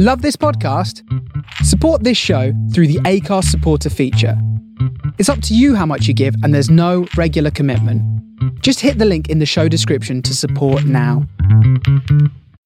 Love 0.00 0.22
this 0.22 0.36
podcast? 0.36 1.02
Support 1.64 2.04
this 2.04 2.16
show 2.16 2.52
through 2.72 2.86
the 2.86 3.00
Acast 3.00 3.46
supporter 3.46 3.90
feature. 3.90 4.40
It's 5.18 5.28
up 5.28 5.42
to 5.42 5.56
you 5.56 5.74
how 5.74 5.86
much 5.86 6.06
you 6.06 6.14
give, 6.14 6.36
and 6.44 6.54
there's 6.54 6.70
no 6.70 7.08
regular 7.16 7.50
commitment. 7.50 8.00
Just 8.62 8.78
hit 8.78 8.98
the 8.98 9.04
link 9.04 9.28
in 9.28 9.40
the 9.40 9.44
show 9.44 9.66
description 9.66 10.22
to 10.22 10.36
support 10.36 10.84
now. 10.84 11.26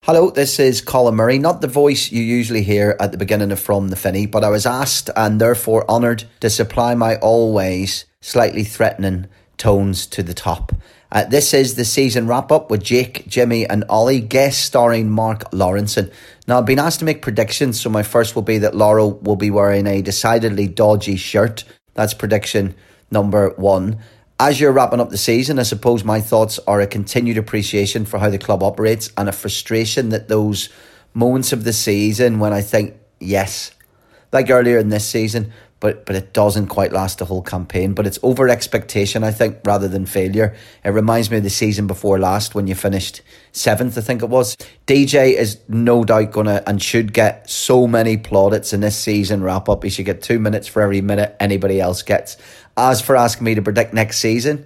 Hello, 0.05 0.29
this 0.29 0.61
is 0.61 0.83
Colin 0.83 1.15
Murray, 1.15 1.39
not 1.39 1.63
the 1.63 1.69
voice 1.69 2.13
you 2.13 2.23
usually 2.23 2.63
hear 2.63 2.99
at 3.01 3.13
the 3.13 3.19
beginning 3.19 3.51
of 3.51 3.59
From 3.59 3.89
the 3.89 3.97
Finney, 3.97 4.27
but 4.27 4.45
I 4.45 4.51
was 4.51 4.67
asked 4.67 5.09
and 5.17 5.41
therefore 5.41 5.91
honoured 5.91 6.25
to 6.41 6.51
supply 6.51 6.95
my 6.95 7.17
always 7.17 8.05
slightly 8.21 8.63
threatening 8.63 9.27
tones 9.57 10.05
to 10.09 10.23
the 10.23 10.35
top. 10.35 10.73
Uh, 11.13 11.25
this 11.27 11.53
is 11.53 11.75
the 11.75 11.85
season 11.85 12.27
wrap 12.27 12.51
up 12.51 12.71
with 12.71 12.83
Jake, 12.83 13.27
Jimmy, 13.29 13.67
and 13.67 13.85
Ollie, 13.91 14.23
guest 14.23 14.65
starring 14.65 15.11
Mark 15.11 15.51
Lawrenson. 15.51 16.11
Now, 16.49 16.57
I've 16.57 16.65
been 16.65 16.79
asked 16.79 17.01
to 17.01 17.05
make 17.05 17.21
predictions, 17.21 17.79
so 17.79 17.91
my 17.91 18.03
first 18.03 18.35
will 18.35 18.41
be 18.41 18.57
that 18.57 18.73
Lawro 18.73 19.21
will 19.23 19.37
be 19.37 19.51
wearing 19.51 19.87
a 19.87 20.01
decidedly 20.01 20.69
dodgy 20.69 21.17
shirt. 21.17 21.65
That's 21.93 22.15
prediction 22.15 22.75
number 23.11 23.51
one. 23.57 23.99
As 24.41 24.59
you're 24.59 24.73
wrapping 24.73 25.01
up 25.01 25.11
the 25.11 25.19
season, 25.19 25.59
I 25.59 25.65
suppose 25.65 26.03
my 26.03 26.23
thoughts 26.23 26.59
are 26.67 26.81
a 26.81 26.87
continued 26.87 27.37
appreciation 27.37 28.07
for 28.07 28.19
how 28.19 28.31
the 28.31 28.39
club 28.39 28.63
operates 28.63 29.13
and 29.15 29.29
a 29.29 29.33
frustration 29.33 30.09
that 30.09 30.29
those 30.29 30.71
moments 31.13 31.53
of 31.53 31.65
the 31.65 31.75
season 31.75 32.39
when 32.39 32.55
I 32.55 32.63
think, 32.63 32.97
yes, 33.21 33.73
like 34.33 34.49
earlier 34.49 34.79
in 34.79 34.89
this 34.89 35.07
season, 35.07 35.53
but 35.83 36.07
but 36.07 36.15
it 36.15 36.33
doesn't 36.33 36.69
quite 36.69 36.93
last 36.93 37.19
the 37.19 37.25
whole 37.25 37.43
campaign. 37.43 37.93
But 37.93 38.07
it's 38.07 38.21
over 38.23 38.49
expectation, 38.49 39.25
I 39.25 39.33
think, 39.33 39.59
rather 39.65 39.89
than 39.89 40.07
failure. 40.07 40.55
It 40.85 40.91
reminds 40.91 41.29
me 41.29 41.39
of 41.39 41.43
the 41.43 41.51
season 41.51 41.89
before 41.89 42.21
last 42.21 42.55
when 42.55 42.69
you 42.69 42.77
finished 42.77 43.21
seventh, 43.51 43.99
I 43.99 44.01
think 44.01 44.23
it 44.23 44.29
was. 44.29 44.57
DJ 44.87 45.35
is 45.35 45.59
no 45.69 46.05
doubt 46.05 46.31
gonna 46.31 46.63
and 46.69 46.81
should 46.81 47.13
get 47.13 47.51
so 47.51 47.89
many 47.89 48.17
plaudits 48.17 48.73
in 48.73 48.81
this 48.81 48.97
season 48.97 49.43
wrap 49.43 49.69
up. 49.69 49.83
He 49.83 49.91
should 49.91 50.07
get 50.07 50.23
two 50.23 50.39
minutes 50.39 50.69
for 50.69 50.83
every 50.83 51.01
minute 51.01 51.35
anybody 51.41 51.81
else 51.81 52.03
gets. 52.03 52.37
As 52.77 53.01
for 53.01 53.17
asking 53.17 53.45
me 53.45 53.57
to 53.57 53.63
predict 53.63 53.93
next 53.93 54.19
season, 54.19 54.65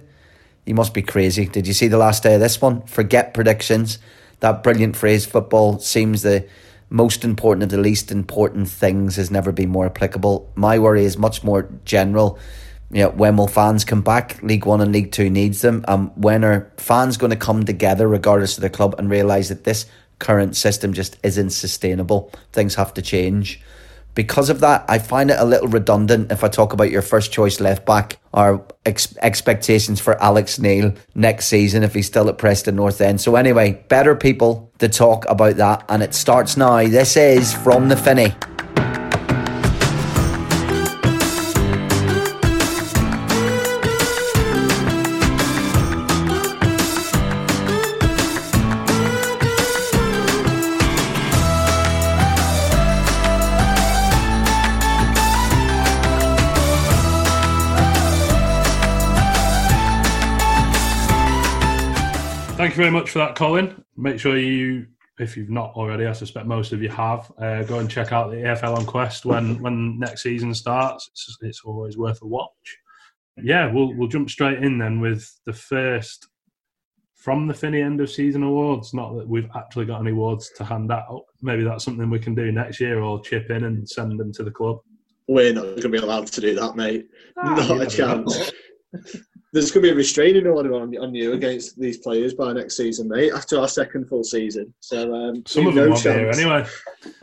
you 0.67 0.75
must 0.75 0.93
be 0.93 1.01
crazy. 1.01 1.47
Did 1.47 1.65
you 1.65 1.73
see 1.73 1.87
the 1.87 1.97
last 1.97 2.21
day 2.21 2.35
of 2.35 2.41
this 2.41 2.61
one? 2.61 2.83
Forget 2.83 3.33
predictions. 3.33 3.97
That 4.41 4.61
brilliant 4.61 4.95
phrase, 4.95 5.25
football 5.25 5.79
seems 5.79 6.21
the 6.21 6.47
most 6.89 7.23
important 7.23 7.63
of 7.63 7.69
the 7.69 7.77
least 7.77 8.11
important 8.11 8.69
things 8.69 9.17
has 9.17 9.29
never 9.29 9.51
been 9.51 9.69
more 9.69 9.85
applicable. 9.85 10.51
My 10.55 10.79
worry 10.79 11.03
is 11.05 11.17
much 11.17 11.43
more 11.43 11.69
general. 11.83 12.39
You 12.91 13.03
know, 13.03 13.09
when 13.09 13.35
will 13.35 13.47
fans 13.47 13.83
come 13.83 14.01
back? 14.01 14.41
League 14.41 14.65
One 14.65 14.79
and 14.79 14.93
League 14.93 15.11
Two 15.11 15.29
needs 15.29 15.61
them. 15.61 15.83
Um, 15.87 16.11
when 16.15 16.45
are 16.45 16.71
fans 16.77 17.17
going 17.17 17.31
to 17.31 17.35
come 17.35 17.65
together, 17.65 18.07
regardless 18.07 18.57
of 18.57 18.61
the 18.61 18.69
club, 18.69 18.95
and 18.97 19.09
realise 19.09 19.49
that 19.49 19.65
this 19.65 19.85
current 20.19 20.55
system 20.55 20.93
just 20.93 21.17
isn't 21.23 21.49
sustainable? 21.49 22.31
Things 22.53 22.75
have 22.75 22.93
to 22.93 23.01
change. 23.01 23.61
Because 24.17 24.49
of 24.49 24.61
that, 24.61 24.83
I 24.87 24.97
find 24.97 25.29
it 25.29 25.37
a 25.37 25.45
little 25.45 25.67
redundant 25.67 26.31
if 26.31 26.43
I 26.43 26.47
talk 26.47 26.73
about 26.73 26.89
your 26.89 27.03
first 27.03 27.31
choice 27.31 27.59
left 27.59 27.85
back 27.85 28.17
or 28.33 28.65
ex- 28.83 29.15
expectations 29.21 29.99
for 29.99 30.19
Alex 30.19 30.57
Neil 30.57 30.95
next 31.13 31.45
season 31.45 31.83
if 31.83 31.93
he's 31.93 32.07
still 32.07 32.27
at 32.27 32.39
Preston 32.39 32.75
North 32.75 32.99
End. 32.99 33.21
So, 33.21 33.35
anyway, 33.35 33.73
better 33.89 34.15
people 34.15 34.71
to 34.79 34.89
talk 34.89 35.29
about 35.29 35.57
that, 35.57 35.85
and 35.87 36.01
it 36.01 36.15
starts 36.15 36.57
now. 36.57 36.77
This 36.87 37.15
is 37.15 37.53
From 37.53 37.89
the 37.89 37.95
Finney. 37.95 38.56
Very 62.77 62.91
much 62.91 63.09
for 63.09 63.17
that, 63.17 63.33
Colin. 63.33 63.83
Make 63.95 64.19
sure 64.19 64.37
you, 64.37 64.85
if 65.17 65.35
you've 65.35 65.49
not 65.49 65.71
already, 65.71 66.05
I 66.05 66.13
suspect 66.13 66.45
most 66.45 66.73
of 66.73 66.83
you 66.83 66.89
have, 66.89 67.31
uh, 67.39 67.63
go 67.63 67.79
and 67.79 67.89
check 67.89 68.11
out 68.13 68.29
the 68.29 68.37
EFL 68.37 68.77
on 68.77 68.85
Quest 68.85 69.25
when 69.25 69.59
when 69.63 69.97
next 69.97 70.21
season 70.21 70.53
starts. 70.53 71.09
It's, 71.11 71.37
it's 71.41 71.61
always 71.65 71.97
worth 71.97 72.21
a 72.21 72.27
watch. 72.27 72.77
Yeah, 73.35 73.71
we'll 73.71 73.95
we'll 73.95 74.09
jump 74.09 74.29
straight 74.29 74.63
in 74.63 74.77
then 74.77 74.99
with 74.99 75.27
the 75.47 75.53
first 75.53 76.27
from 77.15 77.47
the 77.47 77.53
Finney 77.55 77.81
end 77.81 77.99
of 77.99 78.11
season 78.11 78.43
awards. 78.43 78.93
Not 78.93 79.15
that 79.15 79.27
we've 79.27 79.49
actually 79.55 79.85
got 79.85 80.01
any 80.01 80.11
awards 80.11 80.51
to 80.57 80.63
hand 80.63 80.91
out. 80.91 81.23
Maybe 81.41 81.63
that's 81.63 81.83
something 81.83 82.11
we 82.11 82.19
can 82.19 82.35
do 82.35 82.51
next 82.51 82.79
year, 82.79 83.01
or 83.01 83.19
chip 83.21 83.49
in 83.49 83.63
and 83.63 83.89
send 83.89 84.19
them 84.19 84.31
to 84.33 84.43
the 84.43 84.51
club. 84.51 84.81
We're 85.27 85.51
not 85.51 85.63
going 85.63 85.81
to 85.81 85.89
be 85.89 85.97
allowed 85.97 86.27
to 86.27 86.41
do 86.41 86.53
that, 86.53 86.75
mate. 86.75 87.07
Ah, 87.37 87.55
not 87.55 87.81
a 87.81 87.87
chance. 87.87 88.51
There's 89.57 89.71
going 89.71 89.81
to 89.81 89.87
be 89.87 89.91
a 89.91 89.95
restraining 89.95 90.45
order 90.45 90.75
on, 90.75 90.95
on 90.99 91.15
you 91.15 91.33
against 91.33 91.79
these 91.79 91.97
players 91.97 92.35
by 92.35 92.53
next 92.53 92.77
season, 92.77 93.07
mate. 93.07 93.31
After 93.33 93.59
our 93.59 93.67
second 93.67 94.07
full 94.07 94.23
season, 94.23 94.71
so 94.81 95.11
um, 95.15 95.43
Some 95.47 95.65
of 95.65 95.73
them 95.73 95.85
no 95.85 95.89
won't 95.91 96.03
be 96.03 96.09
here 96.11 96.25
chance. 96.31 96.37
anyway. 96.37 96.65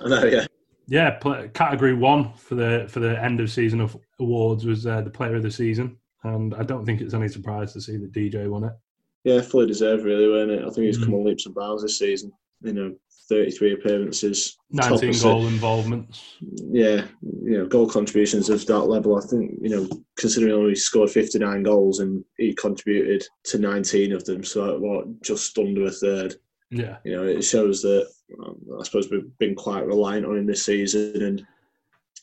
I 0.01 0.09
know, 0.09 0.25
yeah. 0.25 0.47
Yeah, 0.89 1.47
category 1.55 1.95
one 1.95 2.33
for 2.35 2.57
the 2.57 2.87
for 2.89 2.99
the 2.99 3.23
end 3.23 3.39
of 3.39 3.53
season 3.53 3.81
of 3.81 3.97
awards 4.19 4.67
was 4.67 4.85
uh, 4.85 5.01
the 5.03 5.11
player 5.11 5.37
of 5.37 5.45
the 5.45 5.51
season, 5.51 5.97
and 6.25 6.53
I 6.57 6.65
don't 6.65 6.85
think 6.85 7.01
it's 7.01 7.15
any 7.15 7.29
surprise 7.29 7.73
to 7.75 7.81
see 7.81 7.99
that 7.99 8.11
DJ 8.13 8.49
won 8.49 8.65
it. 8.65 8.73
Yeah, 9.23 9.41
fully 9.41 9.67
deserved, 9.69 10.03
really, 10.05 10.27
weren't 10.29 10.51
it? 10.51 10.63
I 10.65 10.71
think 10.71 10.87
he's 10.87 10.99
come 10.99 11.11
Mm. 11.11 11.19
on 11.21 11.25
leaps 11.27 11.47
and 11.47 11.55
bounds 11.55 11.83
this 11.83 12.01
season. 12.01 12.33
You 12.63 12.73
know, 12.73 12.95
33 13.29 13.75
appearances, 13.75 14.57
top 14.77 14.91
Nineteen 14.91 15.11
assi- 15.11 15.23
goal 15.23 15.47
involvements. 15.47 16.37
Yeah, 16.41 17.07
you 17.23 17.59
know, 17.59 17.67
goal 17.67 17.89
contributions 17.89 18.51
of 18.51 18.65
that 18.67 18.81
level. 18.81 19.17
I 19.17 19.27
think 19.27 19.59
you 19.63 19.71
know, 19.71 19.89
considering 20.19 20.53
he 20.53 20.59
only 20.61 20.75
scored 20.75 21.11
59 21.11 21.63
goals 21.63 22.01
and 22.01 22.25
he 22.39 22.55
contributed 22.55 23.27
to 23.45 23.59
19 23.59 24.13
of 24.13 24.25
them, 24.25 24.45
so 24.45 24.79
what, 24.79 25.23
just 25.23 25.57
under 25.59 25.87
a 25.87 25.91
third. 25.91 26.35
Yeah, 26.71 26.97
You 27.05 27.13
know, 27.13 27.23
it 27.25 27.43
shows 27.43 27.83
that 27.83 28.09
um, 28.43 28.57
I 28.81 28.85
suppose 28.85 29.09
we've 29.11 29.39
been 29.39 29.55
quite 29.55 29.87
reliant 29.87 30.27
on 30.27 30.39
him 30.39 30.47
this 30.47 30.65
season, 30.65 31.23
and 31.23 31.47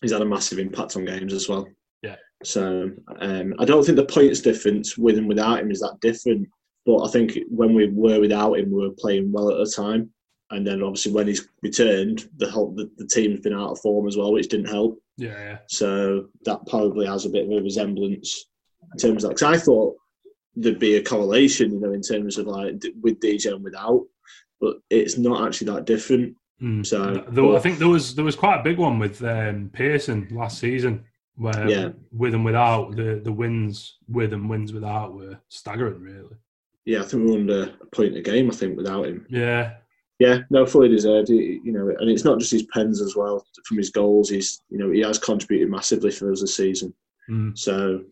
he's 0.02 0.12
had 0.12 0.22
a 0.22 0.26
massive 0.26 0.60
impact 0.60 0.96
on 0.98 1.06
games 1.06 1.34
as 1.34 1.48
well. 1.48 1.68
Yeah. 2.02 2.18
So 2.44 2.92
um, 3.20 3.54
I 3.60 3.66
don't 3.66 3.86
think 3.86 3.96
the 3.96 4.06
points 4.06 4.42
difference 4.42 4.98
with 4.98 5.18
and 5.18 5.28
without 5.28 5.60
him 5.60 5.72
is 5.72 5.80
that 5.80 5.98
different. 6.02 6.48
But 6.86 7.06
I 7.06 7.12
think 7.12 7.38
when 7.48 7.74
we 7.76 7.88
were 7.88 8.20
without 8.20 8.54
him, 8.54 8.72
we 8.72 8.88
were 8.88 8.96
playing 8.98 9.32
well 9.32 9.52
at 9.52 9.58
the 9.58 9.72
time, 9.72 10.10
and 10.52 10.66
then 10.66 10.82
obviously 10.84 11.12
when 11.12 11.28
he's 11.28 11.48
returned, 11.62 12.30
the 12.38 12.50
whole 12.50 12.72
the, 12.76 12.90
the 12.98 13.08
team's 13.08 13.40
been 13.40 13.54
out 13.54 13.72
of 13.72 13.80
form 13.80 14.08
as 14.08 14.18
well, 14.18 14.34
which 14.34 14.50
didn't 14.50 14.70
help. 14.70 15.00
yeah, 15.18 15.30
yeah. 15.40 15.58
So 15.68 16.28
that 16.46 16.66
probably 16.68 17.06
has 17.08 17.26
a 17.26 17.30
bit 17.30 17.46
of 17.46 17.52
a 17.52 17.62
resemblance 17.62 18.46
in 18.94 18.98
terms 19.00 19.24
of 19.24 19.30
that. 19.30 19.36
Because 19.38 19.58
I 19.58 19.64
thought 19.64 19.96
there'd 20.56 20.80
be 20.80 20.96
a 20.98 21.04
correlation, 21.04 21.72
you 21.74 21.80
know, 21.80 21.94
in 21.94 22.02
terms 22.02 22.38
of 22.38 22.48
like 22.48 22.80
d- 22.80 22.94
with 23.02 23.20
DJ 23.20 23.54
and 23.54 23.64
without, 23.64 24.06
but 24.60 24.78
it's 24.90 25.18
not 25.18 25.48
actually 25.48 25.72
that 25.74 25.86
different. 25.86 26.36
Mm. 26.62 26.86
So 26.86 27.24
Though 27.30 27.56
I 27.56 27.60
think 27.60 27.80
there 27.80 27.88
was 27.88 28.14
there 28.16 28.26
was 28.26 28.36
quite 28.36 28.60
a 28.60 28.64
big 28.64 28.78
one 28.78 29.00
with 29.00 29.24
um, 29.24 29.70
Pearson 29.74 30.28
last 30.32 30.60
season, 30.60 31.06
where 31.36 31.68
Yeah. 31.70 31.90
with 32.12 32.34
and 32.36 32.46
without 32.46 32.96
the 32.96 33.22
the 33.24 33.32
wins 33.32 33.98
with 34.08 34.34
and 34.34 34.50
wins 34.50 34.72
without 34.74 35.14
were 35.16 35.40
staggering, 35.50 36.02
really. 36.02 36.36
yeah, 36.86 37.00
I 37.02 37.04
think 37.04 37.28
we're 37.28 37.36
under 37.40 37.64
a 37.82 37.86
point 37.96 38.16
a 38.18 38.22
game. 38.22 38.52
I 38.52 38.54
think 38.54 38.76
without 38.78 39.06
him, 39.08 39.26
Yeah, 39.30 39.76
yeah, 40.22 40.42
no, 40.52 40.68
fully 40.68 40.88
deserved. 40.88 41.30
He, 41.30 41.60
you 41.64 41.72
know, 41.72 41.90
and 42.00 42.08
it's 42.08 42.24
not 42.24 42.38
just 42.38 42.52
his 42.52 42.68
pens 42.72 43.02
as 43.02 43.16
well. 43.16 43.44
From 43.66 43.78
his 43.78 43.90
goals, 43.90 44.30
he's 44.30 44.62
you 44.70 44.78
know 44.78 44.92
he 44.92 45.00
has 45.00 45.18
contributed 45.18 45.72
massively 45.72 46.12
for 46.12 46.32
us 46.32 46.42
this 46.42 46.56
season. 46.56 46.94
Mm. 47.28 47.58
So 47.58 48.04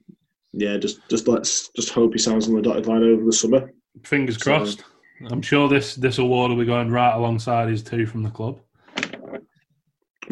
yeah, 0.51 0.77
just 0.77 1.07
just 1.07 1.27
let's 1.27 1.69
just 1.75 1.91
hope 1.91 2.13
he 2.13 2.17
sounds 2.17 2.47
on 2.47 2.55
the 2.55 2.63
dotted 2.63 2.87
line 2.87 3.03
over 3.03 3.23
the 3.23 3.31
summer. 3.31 3.71
fingers 4.03 4.37
So- 4.37 4.57
crossed. 4.57 4.83
I'm 5.29 5.43
sure 5.43 5.69
this 5.69 5.93
this 5.95 6.17
award 6.17 6.49
will 6.49 6.57
be 6.57 6.65
going 6.65 6.89
right 6.89 7.13
alongside 7.13 7.69
his 7.69 7.83
two 7.83 8.07
from 8.07 8.23
the 8.23 8.31
club. 8.31 8.59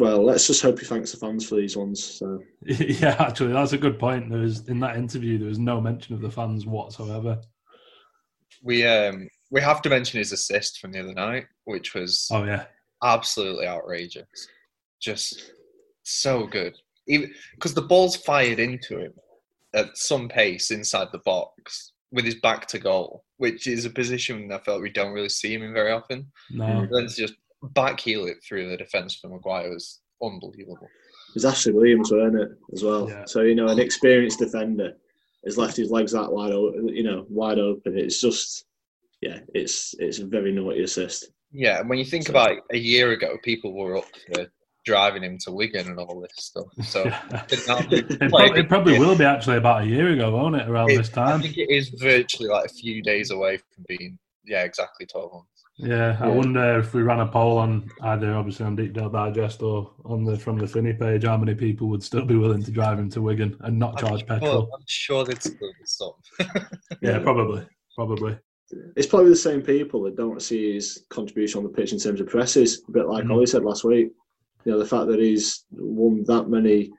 Well, 0.00 0.24
let's 0.24 0.48
just 0.48 0.62
hope 0.62 0.80
he 0.80 0.84
thanks 0.86 1.12
the 1.12 1.18
fans 1.18 1.48
for 1.48 1.54
these 1.56 1.76
ones. 1.76 2.02
So 2.02 2.40
yeah, 2.62 3.14
actually, 3.20 3.52
that's 3.52 3.72
a 3.72 3.78
good 3.78 4.00
point. 4.00 4.30
There 4.30 4.40
was 4.40 4.66
in 4.68 4.80
that 4.80 4.96
interview 4.96 5.38
there 5.38 5.48
was 5.48 5.60
no 5.60 5.80
mention 5.80 6.16
of 6.16 6.22
the 6.22 6.30
fans 6.30 6.66
whatsoever. 6.66 7.40
We 8.64 8.84
um 8.84 9.28
we 9.50 9.60
have 9.60 9.82
to 9.82 9.88
mention 9.88 10.18
his 10.18 10.32
assist 10.32 10.80
from 10.80 10.92
the 10.92 11.00
other 11.00 11.14
night, 11.14 11.46
which 11.64 11.94
was 11.94 12.28
Oh 12.30 12.44
yeah, 12.44 12.64
absolutely 13.02 13.66
outrageous. 13.66 14.48
Just 15.00 15.52
so 16.02 16.46
good. 16.46 16.76
Because 17.06 17.74
the 17.74 17.82
ball's 17.82 18.16
fired 18.16 18.58
into 18.58 18.98
him 18.98 19.14
at 19.74 19.96
some 19.96 20.28
pace 20.28 20.70
inside 20.70 21.08
the 21.12 21.18
box 21.18 21.92
with 22.10 22.24
his 22.24 22.36
back 22.36 22.66
to 22.66 22.78
goal, 22.78 23.24
which 23.36 23.66
is 23.66 23.84
a 23.84 23.90
position 23.90 24.50
I 24.52 24.58
felt 24.58 24.82
we 24.82 24.90
don't 24.90 25.12
really 25.12 25.28
see 25.28 25.54
him 25.54 25.62
in 25.62 25.72
very 25.72 25.92
often. 25.92 26.30
no, 26.50 26.64
mm. 26.64 26.88
Then 26.90 27.06
to 27.06 27.14
just 27.14 27.34
backheel 27.74 28.28
it 28.28 28.38
through 28.42 28.68
the 28.68 28.76
defence 28.76 29.14
for 29.14 29.28
Maguire 29.28 29.70
was 29.70 30.00
unbelievable. 30.22 30.78
it 31.28 31.34
was 31.34 31.44
Ashley 31.44 31.72
Williams, 31.72 32.10
weren't 32.10 32.40
it, 32.40 32.50
as 32.72 32.82
well? 32.82 33.08
Yeah. 33.08 33.24
So 33.26 33.42
you 33.42 33.54
know, 33.54 33.68
an 33.68 33.78
experienced 33.78 34.38
defender 34.38 34.94
has 35.44 35.58
left 35.58 35.76
his 35.76 35.90
legs 35.90 36.12
that 36.12 36.30
wide, 36.30 36.52
open, 36.52 36.88
you 36.88 37.02
know, 37.02 37.26
wide 37.28 37.58
open. 37.58 37.96
It's 37.96 38.20
just, 38.20 38.64
yeah, 39.20 39.40
it's 39.54 39.94
it's 39.98 40.18
a 40.18 40.26
very 40.26 40.52
naughty 40.52 40.82
assist. 40.82 41.30
Yeah, 41.52 41.80
and 41.80 41.88
when 41.88 41.98
you 41.98 42.04
think 42.04 42.26
So- 42.26 42.32
about 42.32 42.58
a 42.72 42.78
year 42.78 43.12
ago, 43.12 43.36
people 43.42 43.72
were 43.72 43.96
up 43.98 44.04
for 44.34 44.46
driving 44.84 45.22
him 45.22 45.36
to 45.38 45.52
Wigan 45.52 45.86
and 45.88 45.98
all 45.98 46.20
this 46.20 46.32
stuff. 46.36 46.66
So 46.84 47.02
it, 47.50 47.60
now- 47.66 47.78
It, 47.90 48.32
like, 48.32 48.48
prob- 48.52 48.56
it 48.56 48.68
probably 48.68 48.98
will 48.98 49.16
be 49.16 49.24
actually 49.24 49.56
about 49.56 49.82
a 49.82 49.86
year 49.86 50.10
ago, 50.12 50.30
won't 50.30 50.56
it? 50.56 50.68
Around 50.68 50.90
it- 50.90 50.98
this 50.98 51.08
time, 51.08 51.40
I 51.40 51.42
think 51.42 51.56
it 51.58 51.70
is 51.70 51.88
virtually 51.90 52.48
like 52.48 52.66
a 52.66 52.72
few 52.72 53.02
days 53.02 53.30
away 53.30 53.58
from 53.58 53.84
being 53.88 54.18
yeah, 54.44 54.62
exactly 54.62 55.04
twelve 55.06 55.32
months. 55.32 55.48
Yeah, 55.80 56.16
I 56.20 56.26
wonder 56.28 56.80
if 56.80 56.92
we 56.92 57.02
ran 57.02 57.20
a 57.20 57.26
poll 57.26 57.56
on 57.58 57.88
either 58.02 58.34
obviously 58.34 58.66
on 58.66 58.74
Deepdale 58.76 59.10
Digest 59.12 59.62
or 59.62 59.92
on 60.04 60.24
the 60.24 60.36
from 60.36 60.58
the 60.58 60.66
Finney 60.66 60.92
page, 60.92 61.24
how 61.24 61.36
many 61.36 61.54
people 61.54 61.88
would 61.88 62.02
still 62.02 62.24
be 62.24 62.34
willing 62.34 62.64
to 62.64 62.70
drive 62.72 62.98
him 62.98 63.08
to 63.10 63.22
Wigan 63.22 63.56
and 63.60 63.78
not 63.78 63.96
charge 63.98 64.22
I'm 64.22 64.40
petrol? 64.40 64.62
Sure, 64.62 64.68
I'm 64.74 64.84
sure 64.86 65.24
they'd 65.24 65.40
still 65.42 65.54
be 65.60 65.84
some. 65.84 66.12
Yeah, 67.02 67.18
probably, 67.20 67.64
probably. 67.94 68.38
It's 68.96 69.06
probably 69.06 69.30
the 69.30 69.36
same 69.36 69.62
people 69.62 70.02
that 70.02 70.16
don't 70.16 70.42
see 70.42 70.74
his 70.74 71.04
contribution 71.10 71.58
on 71.58 71.64
the 71.64 71.70
pitch 71.70 71.92
in 71.92 71.98
terms 71.98 72.20
of 72.20 72.26
presses. 72.28 72.82
A 72.88 72.92
bit 72.92 73.06
like 73.08 73.24
Mhm. 73.24 73.30
Ollie 73.32 73.46
said 73.46 73.64
last 73.64 73.84
week. 73.84 74.10
You 74.64 74.72
know, 74.72 74.78
the 74.78 74.84
fact 74.86 75.06
that 75.08 75.20
he's 75.20 75.64
won 75.70 76.24
that 76.24 76.48
many, 76.50 76.90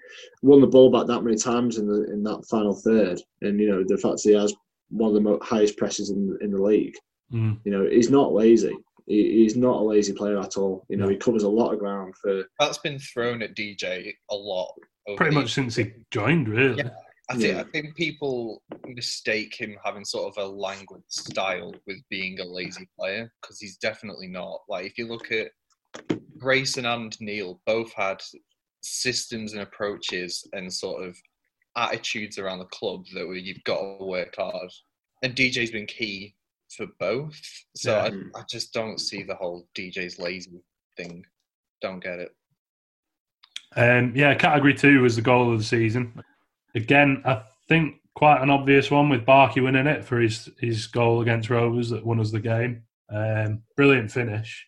won 0.41 0.61
the 0.61 0.67
ball 0.67 0.89
back 0.89 1.05
that 1.07 1.21
many 1.23 1.37
times 1.37 1.77
in 1.77 1.87
the 1.87 2.11
in 2.11 2.23
that 2.23 2.45
final 2.49 2.73
third, 2.73 3.21
and 3.41 3.59
you 3.59 3.67
know 3.69 3.83
the 3.85 3.97
fact 3.97 4.23
that 4.23 4.29
he 4.29 4.35
has 4.35 4.53
one 4.89 5.09
of 5.09 5.13
the 5.15 5.21
mo- 5.21 5.39
highest 5.41 5.77
presses 5.77 6.09
in 6.09 6.35
in 6.41 6.51
the 6.51 6.61
league. 6.61 6.95
Mm. 7.31 7.59
You 7.65 7.71
know, 7.71 7.87
he's 7.87 8.09
not 8.09 8.33
lazy. 8.33 8.75
He, 9.05 9.43
he's 9.43 9.55
not 9.55 9.81
a 9.81 9.83
lazy 9.83 10.13
player 10.13 10.39
at 10.39 10.57
all. 10.57 10.85
You 10.89 10.97
know, 10.97 11.05
No. 11.05 11.09
he 11.11 11.17
covers 11.17 11.43
a 11.43 11.49
lot 11.49 11.73
of 11.73 11.79
ground 11.79 12.15
for. 12.19 12.43
That's 12.59 12.77
been 12.79 12.97
thrown 12.97 13.41
at 13.43 13.55
DJ 13.55 14.13
a 14.31 14.35
lot. 14.35 14.71
Pretty 15.17 15.33
the 15.35 15.41
much 15.41 15.53
since 15.53 15.75
he 15.75 15.91
joined, 16.11 16.47
really. 16.49 16.77
Yeah. 16.77 16.89
I 17.29 17.35
think 17.35 17.55
Yeah. 17.55 17.61
I 17.61 17.63
think 17.65 17.95
people 17.95 18.63
mistake 18.87 19.53
him 19.55 19.77
having 19.83 20.03
sort 20.03 20.35
of 20.35 20.43
a 20.43 20.47
languid 20.47 21.03
style 21.09 21.73
with 21.85 21.97
being 22.09 22.39
a 22.39 22.45
lazy 22.45 22.89
player 22.97 23.31
because 23.41 23.59
he's 23.59 23.77
definitely 23.77 24.27
not. 24.27 24.61
Like 24.67 24.85
if 24.85 24.97
you 24.97 25.07
look 25.07 25.31
at 25.31 25.51
Grayson 26.37 26.85
and 26.85 27.15
Neil, 27.21 27.61
both 27.65 27.93
had 27.93 28.21
systems 28.81 29.53
and 29.53 29.61
approaches 29.61 30.47
and 30.53 30.71
sort 30.73 31.03
of 31.07 31.15
attitudes 31.75 32.39
around 32.39 32.59
the 32.59 32.65
club 32.65 33.05
that 33.13 33.27
were 33.27 33.35
you've 33.35 33.63
got 33.63 33.79
to 33.79 34.05
work 34.05 34.35
hard. 34.35 34.71
And 35.21 35.35
DJ's 35.35 35.71
been 35.71 35.85
key 35.85 36.35
for 36.75 36.87
both. 36.99 37.39
So 37.75 37.91
Yeah. 37.91 38.09
I, 38.35 38.39
I 38.39 38.43
just 38.49 38.73
don't 38.73 38.99
see 38.99 39.23
the 39.23 39.35
whole 39.35 39.67
DJ's 39.77 40.17
lazy 40.17 40.63
thing. 40.97 41.23
Don't 41.81 42.03
get 42.03 42.19
it. 42.19 42.31
Um, 43.75 44.13
yeah, 44.15 44.33
category 44.33 44.73
two 44.73 45.01
was 45.01 45.15
the 45.15 45.21
goal 45.21 45.53
of 45.53 45.59
the 45.59 45.63
season. 45.63 46.23
Again, 46.75 47.21
I 47.25 47.43
think 47.67 47.95
quite 48.15 48.41
an 48.41 48.49
obvious 48.49 48.91
one 48.91 49.09
with 49.09 49.25
Barkey 49.25 49.63
winning 49.63 49.87
it 49.87 50.03
for 50.03 50.19
his 50.19 50.49
his 50.59 50.87
goal 50.87 51.21
against 51.21 51.49
Rovers 51.49 51.89
that 51.89 52.05
won 52.05 52.19
us 52.19 52.31
the 52.31 52.39
game. 52.39 52.83
Um, 53.09 53.63
brilliant 53.75 54.11
finish. 54.11 54.67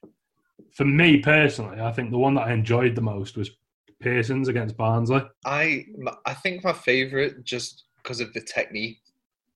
For 0.74 0.86
me 0.86 1.20
personally, 1.20 1.82
I 1.82 1.92
think 1.92 2.12
the 2.12 2.18
one 2.18 2.34
that 2.36 2.48
I 2.48 2.54
enjoyed 2.54 2.96
the 2.96 3.02
most 3.02 3.36
was 3.38 3.52
Pearson's 4.00 4.48
against 4.48 4.78
Barnsley. 4.78 5.22
I 5.46 5.86
I 6.26 6.34
think 6.34 6.64
my 6.64 6.74
favourite, 6.74 7.44
just 7.44 7.84
because 7.98 8.20
of 8.20 8.34
the 8.34 8.42
technique 8.42 9.02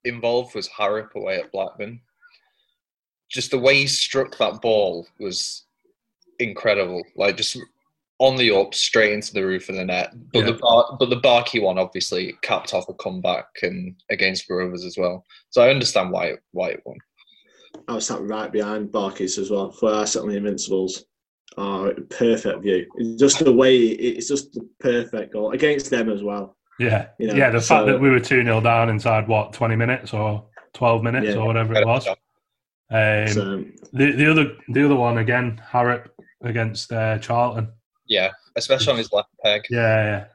involved, 0.04 0.56
was 0.56 0.68
Harrop 0.68 1.16
away 1.16 1.38
at 1.38 1.52
Blackburn. 1.52 2.02
Just 3.30 3.52
the 3.52 3.60
way 3.60 3.76
he 3.76 3.88
struck 3.88 4.38
that 4.38 4.62
ball 4.62 5.08
was 5.20 5.64
incredible. 6.40 7.04
Like 7.16 7.38
just 7.38 7.58
on 8.20 8.38
the 8.38 8.52
up, 8.56 8.74
straight 8.74 9.12
into 9.14 9.34
the 9.34 9.46
roof 9.46 9.68
of 9.70 9.76
the 9.76 9.84
net. 9.86 10.14
But 10.32 10.40
Yeah. 10.40 10.46
the 10.52 10.54
bar, 10.54 10.96
but 11.00 11.10
the 11.10 11.20
Barkey 11.20 11.62
one 11.62 11.78
obviously 11.78 12.34
capped 12.42 12.74
off 12.74 12.88
a 12.88 12.94
comeback 12.94 13.48
and 13.62 13.96
against 14.10 14.50
Rovers 14.50 14.86
as 14.86 14.98
well. 14.98 15.26
So 15.50 15.62
I 15.62 15.70
understand 15.70 16.12
why 16.12 16.28
it, 16.28 16.40
why 16.52 16.70
it 16.70 16.82
won. 16.86 16.98
I 17.88 17.96
was 17.96 18.08
sat 18.08 18.22
right 18.22 18.52
behind 18.52 18.90
Barkis 18.90 19.38
as 19.38 19.52
well. 19.52 19.72
For 19.72 19.92
our 19.92 20.08
certainly 20.08 20.38
Invincibles, 20.38 21.04
oh, 21.58 21.94
perfect 22.10 22.62
view. 22.64 22.86
It's 22.96 23.20
just 23.20 23.44
the 23.44 23.52
way 23.52 23.78
it's 23.78 24.30
just 24.30 24.54
the 24.54 24.68
perfect 24.80 25.34
goal 25.34 25.52
against 25.52 25.90
them 25.90 26.10
as 26.10 26.24
well. 26.24 26.56
Yeah, 26.80 27.08
You 27.20 27.28
know, 27.28 27.34
yeah. 27.36 27.50
The 27.52 27.60
so- 27.62 27.76
fact 27.76 27.88
that 27.88 28.00
we 28.02 28.10
were 28.10 28.20
two 28.20 28.44
0 28.44 28.62
down 28.62 28.90
inside 28.90 29.28
what 29.28 29.52
twenty 29.54 29.76
minutes 29.76 30.14
or 30.14 30.46
twelve 30.74 31.04
minutes 31.04 31.28
Yeah. 31.28 31.36
or 31.36 31.48
whatever 31.48 31.74
it 31.76 31.86
was. 31.86 32.08
Um, 32.08 33.28
So, 33.28 33.66
the 33.94 34.12
the 34.12 34.32
other 34.32 34.56
the 34.70 34.86
other 34.86 34.96
one 34.96 35.18
again, 35.18 35.62
Harrop 35.70 36.10
against 36.44 36.92
uh, 36.94 37.18
Charlton. 37.20 37.70
Yeah, 38.08 38.32
especially 38.56 38.92
on 38.94 38.98
his 38.98 39.12
left 39.12 39.30
peg. 39.44 39.64
Yeah, 39.70 40.04
yeah, 40.04 40.26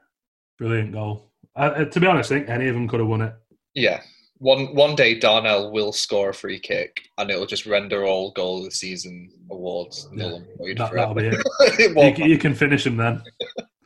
brilliant 0.59 0.93
goal. 0.93 1.31
Uh, 1.57 1.73
uh, 1.77 1.85
to 1.85 2.01
be 2.01 2.07
honest, 2.07 2.31
I 2.33 2.37
think 2.39 2.49
any 2.49 2.69
of 2.69 2.75
them 2.75 2.89
could 2.89 3.01
have 3.01 3.09
won 3.09 3.23
it. 3.23 3.35
Yeah. 3.75 4.01
One 4.39 4.75
one 4.75 4.95
day 4.97 5.19
Darnell 5.19 5.71
will 5.71 5.93
score 5.93 6.31
a 6.31 6.35
free 6.35 6.59
kick 6.59 7.03
and 7.19 7.31
it'll 7.31 7.45
just 7.47 7.67
render 7.67 8.07
all 8.07 8.31
goal 8.33 8.59
of 8.59 8.65
the 8.65 8.71
season 8.71 9.31
awards 9.51 10.09
null 10.13 10.37
and 10.37 10.47
void 10.57 10.79
That, 10.79 10.93
that'll 10.95 11.15
be 11.15 11.27
it. 11.69 11.97
You, 11.97 12.13
can- 12.15 12.31
you 12.31 12.39
can 12.39 12.55
finish 12.55 12.87
him 12.87 12.97
then. 12.97 13.23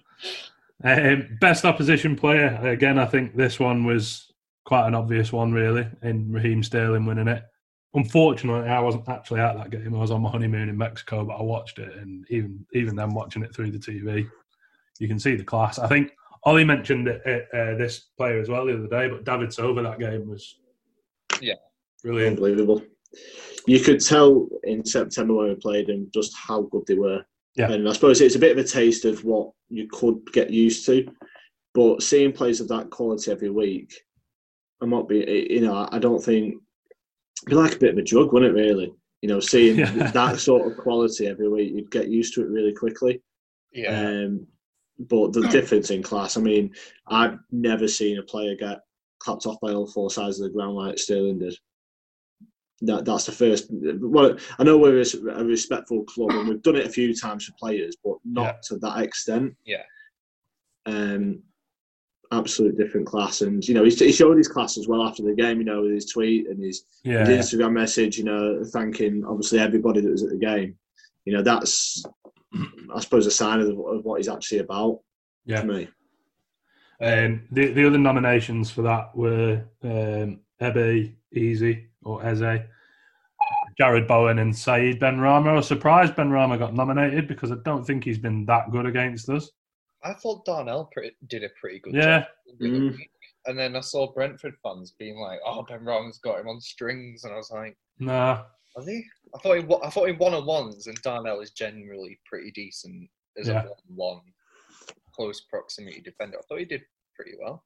um, 0.85 1.39
best 1.41 1.65
opposition 1.65 2.15
player 2.17 2.57
again. 2.63 2.99
I 2.99 3.07
think 3.07 3.35
this 3.35 3.59
one 3.59 3.85
was 3.85 4.33
quite 4.65 4.87
an 4.87 4.95
obvious 4.95 5.33
one, 5.33 5.53
really, 5.53 5.87
in 6.03 6.31
Raheem 6.33 6.63
Sterling 6.63 7.05
winning 7.07 7.29
it. 7.29 7.43
Unfortunately, 7.95 8.69
I 8.69 8.81
wasn't 8.81 9.09
actually 9.09 9.41
at 9.41 9.57
that 9.57 9.71
game. 9.71 9.95
I 9.95 9.99
was 9.99 10.11
on 10.11 10.23
my 10.23 10.31
honeymoon 10.31 10.69
in 10.69 10.77
Mexico, 10.77 11.25
but 11.25 11.35
I 11.35 11.43
watched 11.43 11.79
it, 11.79 11.97
and 11.97 12.27
even 12.29 12.67
even 12.73 12.97
then, 12.97 13.15
watching 13.15 13.43
it 13.45 13.55
through 13.55 13.71
the 13.71 13.79
TV, 13.79 14.29
you 14.99 15.07
can 15.09 15.19
see 15.19 15.37
the 15.37 15.45
class. 15.45 15.79
I 15.79 15.87
think 15.87 16.13
Ollie 16.43 16.65
mentioned 16.65 17.07
it, 17.09 17.23
uh, 17.25 17.57
uh, 17.57 17.77
this 17.77 18.01
player 18.19 18.41
as 18.41 18.49
well 18.49 18.67
the 18.67 18.75
other 18.75 18.89
day, 18.89 19.09
but 19.09 19.25
David 19.25 19.53
Silva 19.53 19.83
that 19.83 19.99
game 20.01 20.29
was 20.29 20.59
Yeah. 21.41 21.55
brilliant. 22.03 22.37
unbelievable. 22.37 22.83
You 23.67 23.81
could 23.81 24.01
tell 24.05 24.49
in 24.65 24.85
September 24.85 25.35
when 25.35 25.49
we 25.49 25.55
played 25.55 25.87
them 25.87 26.11
just 26.13 26.37
how 26.37 26.63
good 26.63 26.85
they 26.87 26.95
were. 26.95 27.25
Yeah. 27.57 27.71
And 27.71 27.89
I 27.89 27.93
suppose 27.93 28.21
it's 28.21 28.35
a 28.35 28.41
bit 28.41 28.59
of 28.59 28.63
a 28.63 28.69
taste 28.69 29.05
of 29.05 29.25
what 29.25 29.53
you 29.71 29.87
could 29.89 30.21
get 30.33 30.51
used 30.51 30.85
to. 30.87 31.07
But 31.73 32.03
seeing 32.03 32.33
players 32.33 32.61
of 32.61 32.69
that 32.69 32.91
quality 32.91 33.31
every 33.31 33.51
week, 33.51 33.95
I 34.83 34.87
might 34.87 35.09
be, 35.09 35.47
you 35.51 35.61
know, 35.61 35.89
I 35.91 35.99
don't 35.99 36.23
think 36.23 36.55
it'd 36.55 36.64
be 37.47 37.55
like 37.55 37.75
a 37.77 37.79
bit 37.79 37.93
of 37.93 37.99
a 37.99 38.03
drug, 38.03 38.33
wouldn't 38.33 38.57
it, 38.57 38.61
really? 38.61 38.93
You 39.23 39.29
know, 39.29 39.41
seeing 39.41 39.79
Yeah. 39.79 40.11
that 40.13 40.39
sort 40.41 40.71
of 40.71 40.77
quality 40.79 41.27
every 41.27 41.49
week, 41.49 41.73
you'd 41.75 41.91
get 41.91 42.09
used 42.09 42.35
to 42.35 42.43
it 42.43 42.49
really 42.51 42.73
quickly. 42.75 43.23
Yeah. 43.73 43.99
Um, 44.01 44.47
but 44.99 45.33
the 45.33 45.49
difference 45.49 45.91
in 45.91 46.03
class, 46.03 46.37
I 46.37 46.41
mean, 46.41 46.73
I've 47.09 47.39
never 47.51 47.89
seen 47.89 48.19
a 48.19 48.23
player 48.23 48.55
get 48.55 48.81
clapped 49.19 49.47
off 49.47 49.59
by 49.61 49.73
all 49.73 49.87
four 49.87 50.11
sides 50.11 50.39
of 50.41 50.45
the 50.45 50.55
ground 50.57 50.77
like 50.77 50.99
Sterling 50.99 51.39
did. 51.41 51.57
That, 52.83 53.05
that's 53.05 53.25
the 53.27 53.33
first. 53.33 53.67
Well, 53.71 54.37
I 54.59 54.63
know 54.63 54.77
we're 54.79 55.01
a, 55.01 55.41
a 55.41 55.45
respectful 55.45 56.05
club 56.05 56.31
and 56.33 56.49
we've 56.49 56.63
done 56.63 56.77
it 56.77 56.87
a 56.87 56.91
few 56.91 57.15
times 57.15 57.47
for 57.47 57.53
players, 57.59 57.97
but 58.05 58.17
not 58.25 58.43
Yeah. 58.45 58.53
to 58.69 58.79
that 58.79 59.03
extent. 59.03 59.55
Yeah. 59.65 59.83
Um, 60.87 61.43
absolute 62.33 62.77
different 62.77 63.07
class, 63.07 63.41
and 63.43 63.67
you 63.67 63.75
know, 63.75 63.85
he, 63.85 63.91
he 63.91 64.13
showed 64.13 64.37
his 64.37 64.49
class 64.49 64.79
as 64.79 64.89
well 64.89 65.03
after 65.03 65.23
the 65.23 65.35
game. 65.35 65.59
You 65.59 65.65
know, 65.65 65.83
with 65.83 65.93
his 65.93 66.07
tweet 66.07 66.49
and 66.49 66.63
his 66.63 66.85
Yeah, 67.03 67.27
his 67.27 67.53
Instagram 67.53 67.73
message, 67.73 68.19
you 68.19 68.25
know, 68.25 68.65
thanking 68.65 69.25
obviously 69.25 69.59
everybody 69.59 70.01
that 70.01 70.11
was 70.11 70.23
at 70.23 70.31
the 70.31 70.37
game. 70.37 70.77
You 71.25 71.35
know, 71.35 71.43
that's 71.43 72.05
I 72.95 73.01
suppose 73.01 73.27
a 73.27 73.31
sign 73.31 73.61
of, 73.61 73.69
of 73.69 74.05
what 74.05 74.19
he's 74.19 74.29
actually 74.29 74.59
about 74.59 75.01
yeah. 75.45 75.61
to 75.61 75.67
me. 75.67 75.89
Um, 77.01 77.43
the 77.51 77.73
the 77.73 77.87
other 77.87 77.99
nominations 77.99 78.71
for 78.71 78.83
that 78.83 79.15
were 79.17 79.65
um, 79.83 80.41
Ebe 80.61 81.15
Easy 81.33 81.89
or 82.03 82.25
Eze, 82.25 82.63
Jarrod 83.81 84.07
Bowen, 84.07 84.39
and 84.39 84.57
Said 84.57 85.01
Benrahma. 85.01 85.49
I 85.49 85.53
was 85.55 85.67
surprised 85.67 86.15
Benrahma 86.15 86.59
got 86.59 86.75
nominated 86.75 87.27
because 87.27 87.51
I 87.51 87.57
don't 87.65 87.85
think 87.85 88.05
he's 88.05 88.19
been 88.19 88.47
that 88.47 88.71
good 88.71 88.87
against 88.87 89.29
us. 89.29 89.51
I 90.05 90.13
thought 90.15 90.45
Darnell 90.45 90.91
pretty, 90.93 91.17
did 91.29 91.45
a 91.45 91.49
pretty 91.61 91.81
good 91.81 91.95
Yeah. 91.95 92.21
job. 92.21 92.29
the 92.59 92.67
Mm. 92.69 92.99
And 93.47 93.59
then 93.59 93.75
I 93.77 93.81
saw 93.81 94.13
Brentford 94.13 94.55
fans 94.63 94.93
being 94.99 95.17
like, 95.19 95.41
"Oh, 95.45 95.65
Benrahma's 95.69 96.19
got 96.19 96.41
him 96.41 96.49
on 96.49 96.61
strings," 96.61 97.25
and 97.25 97.33
I 97.33 97.37
was 97.37 97.51
like, 97.51 97.77
Nah, 97.99 98.45
"Are 98.77 98.85
they?" 98.85 99.05
I 99.35 99.39
thought 99.39 99.59
he, 99.59 99.65
wa- 99.65 99.81
I 99.83 99.91
thought 99.91 100.07
he 100.07 100.13
one 100.13 100.33
on 100.35 100.47
ones, 100.47 100.87
and 100.87 100.97
Darnell 101.03 101.41
is 101.41 101.51
generally 101.51 102.19
pretty 102.27 102.51
decent 102.53 103.11
as 103.37 103.49
Yeah. 103.49 103.65
a 103.65 103.69
one-one 103.93 104.21
close 105.15 105.41
proximity 105.43 106.01
defender. 106.01 106.39
I 106.39 106.43
thought 106.43 106.59
he 106.61 106.65
did 106.65 106.83
pretty 107.17 107.35
well. 107.39 107.65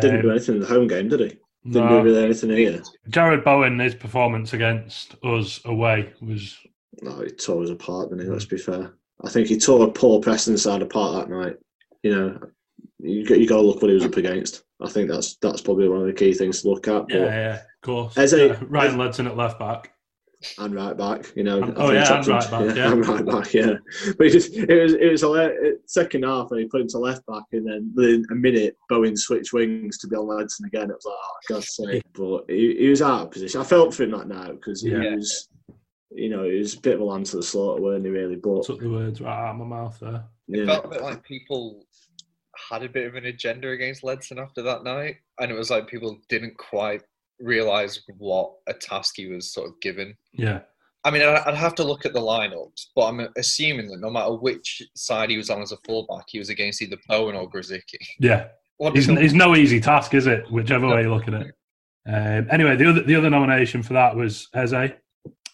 Didn't 0.00 0.22
do 0.22 0.28
um, 0.28 0.36
anything 0.36 0.54
in 0.56 0.60
the 0.60 0.66
home 0.66 0.86
game, 0.88 1.08
did 1.08 1.20
he? 1.20 1.26
Didn't 1.28 1.40
no. 1.88 1.88
do 1.98 2.02
really 2.04 2.24
anything 2.24 2.50
here. 2.50 2.82
Jarrod 3.10 3.44
Bowen, 3.44 3.78
his 3.78 3.94
performance 3.94 4.52
against 4.52 5.14
us 5.24 5.60
away 5.64 6.12
was 6.20 6.58
No, 7.02 7.20
he 7.20 7.30
tore 7.30 7.62
us 7.62 7.70
apart, 7.70 8.10
didn't 8.10 8.24
he? 8.24 8.30
Let's 8.30 8.44
be 8.44 8.58
fair. 8.58 8.94
I 9.24 9.28
think 9.30 9.48
he 9.48 9.58
tore 9.58 9.90
Paul 9.92 10.20
Preston 10.20 10.56
side 10.58 10.82
apart 10.82 11.28
that 11.28 11.30
night. 11.34 11.56
You 12.02 12.10
know, 12.14 12.40
you 13.00 13.26
got, 13.26 13.38
you 13.38 13.46
got 13.48 13.56
to 13.56 13.62
look 13.62 13.82
what 13.82 13.88
he 13.88 13.94
was 13.94 14.04
up 14.04 14.16
against. 14.16 14.62
I 14.80 14.88
think 14.88 15.08
that's 15.10 15.36
that's 15.42 15.60
probably 15.60 15.88
one 15.88 16.00
of 16.00 16.06
the 16.06 16.12
key 16.12 16.32
things 16.34 16.62
to 16.62 16.68
look 16.70 16.86
at. 16.88 17.08
But, 17.08 17.14
yeah, 17.16 17.24
yeah, 17.26 17.54
of 17.56 17.80
course. 17.82 18.16
As 18.16 18.32
a- 18.32 18.54
Ryan 18.68 18.96
Ledson 18.96 19.26
at 19.26 19.36
left 19.36 19.58
back. 19.58 19.92
and 20.58 20.72
right 20.72 20.96
back, 20.96 21.32
you 21.34 21.42
know. 21.42 21.60
Um, 21.60 21.74
oh, 21.76 21.90
yeah, 21.90 22.16
and 22.16 22.26
right 22.28 22.48
back, 22.50 22.76
yeah. 22.76 22.92
and 22.92 23.04
right 23.08 23.26
back, 23.26 23.52
yeah. 23.52 23.72
But 24.16 24.28
it, 24.28 24.30
just, 24.30 24.52
it 24.54 24.82
was 24.82 24.92
it 24.94 25.10
was 25.10 25.24
a 25.24 25.28
le- 25.28 25.72
second 25.86 26.22
half, 26.24 26.52
and 26.52 26.60
he 26.60 26.66
put 26.68 26.80
him 26.80 26.86
to 26.90 26.98
left 26.98 27.26
back, 27.26 27.42
and 27.50 27.66
then 27.66 27.90
within 27.96 28.24
a 28.30 28.36
minute, 28.36 28.76
Bowen 28.88 29.16
switched 29.16 29.52
wings 29.52 29.98
to 29.98 30.06
Bill 30.06 30.24
Ledson 30.28 30.66
again. 30.66 30.90
It 30.90 30.94
was 30.94 31.04
like, 31.04 31.16
oh, 31.20 31.38
God's 31.48 31.74
sake! 31.74 32.02
But 32.14 32.44
he, 32.48 32.76
he 32.78 32.88
was 32.88 33.02
out 33.02 33.22
of 33.22 33.30
position. 33.32 33.60
I 33.60 33.64
felt 33.64 33.92
for 33.92 34.04
him 34.04 34.12
that 34.12 34.28
night 34.28 34.52
because 34.52 34.80
he 34.82 34.90
Yeah. 34.90 35.16
was, 35.16 35.48
you 36.12 36.28
know, 36.28 36.44
he 36.48 36.58
was 36.60 36.74
a 36.74 36.80
bit 36.80 36.94
of 36.94 37.00
a 37.00 37.04
lamb 37.04 37.24
to 37.24 37.36
the 37.38 37.42
slaughter, 37.42 37.82
weren't 37.82 38.04
he? 38.04 38.10
Really, 38.12 38.36
but 38.36 38.62
Took 38.62 38.78
the 38.78 38.88
words 38.90 39.20
right 39.20 39.48
out 39.48 39.50
of 39.50 39.56
my 39.56 39.64
mouth 39.64 39.98
there. 40.00 40.24
It 40.48 40.60
Yeah. 40.60 40.66
felt 40.66 40.84
a 40.86 40.88
bit 40.88 41.02
like 41.02 41.22
people 41.24 41.84
had 42.70 42.82
a 42.82 42.88
bit 42.88 43.06
of 43.06 43.14
an 43.14 43.26
agenda 43.26 43.70
against 43.70 44.02
Ledson 44.02 44.38
after 44.38 44.62
that 44.62 44.82
night, 44.84 45.16
and 45.40 45.50
it 45.50 45.54
was 45.54 45.70
like 45.70 45.86
people 45.88 46.18
didn't 46.28 46.56
quite 46.58 47.02
realize 47.40 48.00
what 48.18 48.52
a 48.66 48.74
task 48.74 49.14
he 49.16 49.26
was 49.26 49.52
sort 49.52 49.68
of 49.68 49.80
given. 49.80 50.16
Yeah. 50.32 50.60
I 51.04 51.10
mean, 51.12 51.22
I'd 51.22 51.38
I'd 51.46 51.54
have 51.54 51.74
to 51.76 51.84
look 51.84 52.04
at 52.04 52.12
the 52.12 52.20
lineups, 52.20 52.86
but 52.96 53.06
I'm 53.06 53.28
assuming 53.36 53.88
that 53.88 54.00
no 54.00 54.10
matter 54.10 54.32
which 54.34 54.82
side 54.96 55.30
he 55.30 55.36
was 55.36 55.48
on 55.50 55.62
as 55.62 55.70
a 55.72 55.76
fullback, 55.86 56.24
he 56.28 56.38
was 56.38 56.48
against 56.50 56.82
either 56.82 56.96
Bowen 57.08 57.36
or 57.36 57.48
Grosicki. 57.48 57.98
Yeah. 58.18 58.48
What 58.78 58.96
It's, 58.96 59.06
does- 59.06 59.18
it's 59.18 59.34
no 59.34 59.54
easy 59.56 59.80
task, 59.80 60.14
is 60.14 60.26
it? 60.26 60.50
Whichever 60.50 60.88
way 60.88 61.02
you 61.02 61.14
look 61.14 61.28
at 61.28 61.34
it. 61.34 61.54
Um, 62.06 62.48
anyway, 62.50 62.74
the 62.76 62.88
other 62.88 63.02
the 63.02 63.14
other 63.14 63.30
nomination 63.30 63.82
for 63.82 63.92
that 63.92 64.16
was 64.16 64.48
Eze. 64.54 64.72
I 64.72 64.92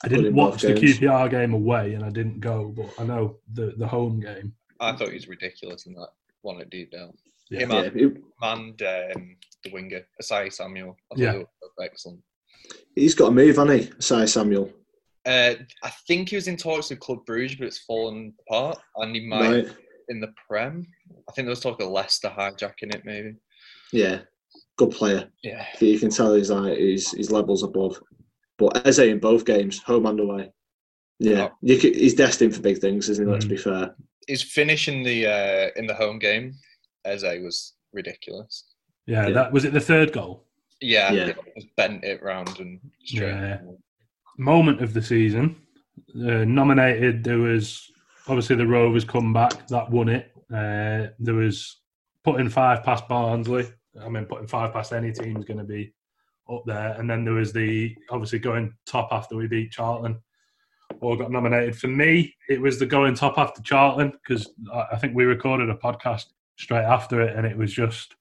didn't 0.09 0.35
watch 0.35 0.63
the. 0.63 0.75
QPR 0.75 1.29
game 1.31 1.53
away, 1.55 1.95
and 1.95 2.05
I 2.05 2.11
didn't 2.11 2.41
go, 2.41 2.69
but 2.77 2.91
I 2.99 3.05
know 3.05 3.39
the 3.53 3.75
the 3.77 3.87
home 3.87 4.21
game. 4.21 4.55
I 4.81 4.93
thought 4.97 5.09
he 5.09 5.15
was 5.15 5.29
ridiculous 5.29 5.87
in 5.87 5.95
that 5.95 6.09
one 6.43 6.61
at 6.61 6.71
Deepdale. 6.71 7.15
Yeah. 7.51 7.61
Him 7.61 7.71
Yeah, 7.71 7.83
and, 7.83 7.97
he- 7.97 8.23
and 8.43 8.83
um, 9.17 9.37
the 9.65 9.71
winger, 9.73 10.01
Osayi-Samuel. 10.23 10.97
I 11.13 11.15
Yeah. 11.17 11.43
they 11.79 11.85
excellent. 11.85 12.21
he's 12.95 13.15
got 13.15 13.29
a 13.29 13.31
move, 13.33 13.57
hasn't 13.57 13.81
he? 13.81 13.91
Sai 14.01 14.25
Samuel. 14.25 14.73
Uh, 15.27 15.55
I 15.83 15.91
think 16.07 16.29
he 16.31 16.37
was 16.37 16.49
in 16.49 16.57
talks 16.57 16.91
with 16.91 17.01
Club 17.01 17.25
Bruges, 17.27 17.57
but 17.57 17.67
it's 17.67 17.79
fallen 17.79 18.35
apart, 18.47 18.79
and 18.97 19.15
he 19.15 19.27
might 19.27 19.65
Right. 19.65 19.77
in 20.09 20.21
the 20.21 20.33
Prem. 20.47 20.87
I 21.29 21.33
think 21.33 21.47
there 21.47 21.51
was 21.51 21.61
talk 21.61 21.81
of 21.81 21.89
Leicester 21.89 22.29
hijacking 22.29 22.95
it, 22.95 23.03
maybe. 23.05 23.35
Yeah. 23.93 24.23
Good 24.77 24.91
player. 24.91 25.31
Yeah, 25.43 25.65
You 25.81 25.99
can 25.99 26.11
tell 26.11 26.35
he's 26.35 26.51
like 26.51 26.77
he's, 26.79 27.13
his 27.13 27.31
levels 27.31 27.63
above. 27.63 27.99
But 28.59 28.87
Eze 28.87 28.99
in 29.01 29.19
both 29.21 29.45
games, 29.45 29.79
home 29.79 30.07
and 30.07 30.19
away. 30.21 30.53
Yeah, 31.21 31.49
Oh. 31.53 31.57
you 31.63 31.79
could, 31.79 31.95
he's 31.95 32.15
destined 32.15 32.55
for 32.55 32.61
big 32.61 32.79
things, 32.79 33.09
isn't 33.09 33.25
he? 33.27 33.31
Let's 33.33 33.45
Mm. 33.45 33.51
be 33.51 33.57
fair. 33.57 33.95
His 34.29 34.43
finish 34.43 34.89
in 34.89 35.03
the 35.03 35.27
uh, 35.27 35.71
in 35.77 35.87
the 35.87 35.95
home 35.95 36.19
game, 36.19 36.55
as 37.05 37.25
Eze 37.25 37.43
was 37.43 37.75
ridiculous. 37.93 38.65
Yeah, 39.07 39.27
Yeah. 39.29 39.33
that 39.35 39.53
was 39.53 39.65
it. 39.65 39.73
The 39.73 39.81
third 39.81 40.13
goal. 40.13 40.45
Yeah, 40.81 41.13
Yeah. 41.13 41.27
he 41.55 41.61
just 41.61 41.75
bent 41.77 42.05
it 42.05 42.23
round 42.23 42.59
and 42.61 42.81
straight. 43.05 43.29
Yeah. 43.29 43.59
moment 44.39 44.83
of 44.83 44.93
the 44.93 45.03
season. 45.03 45.57
Uh, 46.17 46.45
nominated, 46.45 47.23
there 47.23 47.39
was 47.39 47.91
obviously 48.27 48.57
the 48.57 48.67
Rovers 48.67 49.05
comeback 49.05 49.67
that 49.69 49.89
won 49.91 50.09
it. 50.09 50.33
Uh, 50.53 51.09
there 51.21 51.35
was 51.35 51.81
putting 52.25 52.49
five 52.49 52.83
past 52.83 53.07
Barnsley. 53.09 53.67
I 54.01 54.09
mean, 54.09 54.25
putting 54.25 54.49
five 54.49 54.73
past 54.73 54.93
any 54.93 55.13
team 55.13 55.37
is 55.37 55.45
going 55.45 55.59
to 55.59 55.65
be 55.65 55.93
up 56.51 56.63
there. 56.67 56.95
And 56.99 57.09
then 57.09 57.25
there 57.25 57.35
was 57.35 57.53
the 57.53 57.95
obviously 58.11 58.41
going 58.41 58.75
top 58.87 59.09
after 59.13 59.37
we 59.37 59.47
beat 59.47 59.71
Charlton. 59.71 60.21
All 61.05 61.17
got 61.17 61.31
nominated. 61.31 61.77
For 61.77 61.89
me, 61.89 62.35
it 62.49 62.61
was 62.61 62.79
the 62.79 62.87
going 62.87 63.15
top 63.15 63.39
after 63.39 63.63
Charlton 63.63 64.13
because 64.13 64.51
I 64.73 64.97
think 64.97 65.15
we 65.15 65.25
recorded 65.25 65.71
a 65.71 65.75
podcast 65.75 66.27
straight 66.57 66.85
after 66.85 67.21
it, 67.21 67.37
and 67.37 67.47
it 67.47 67.57
was 67.57 67.73
just 67.73 68.15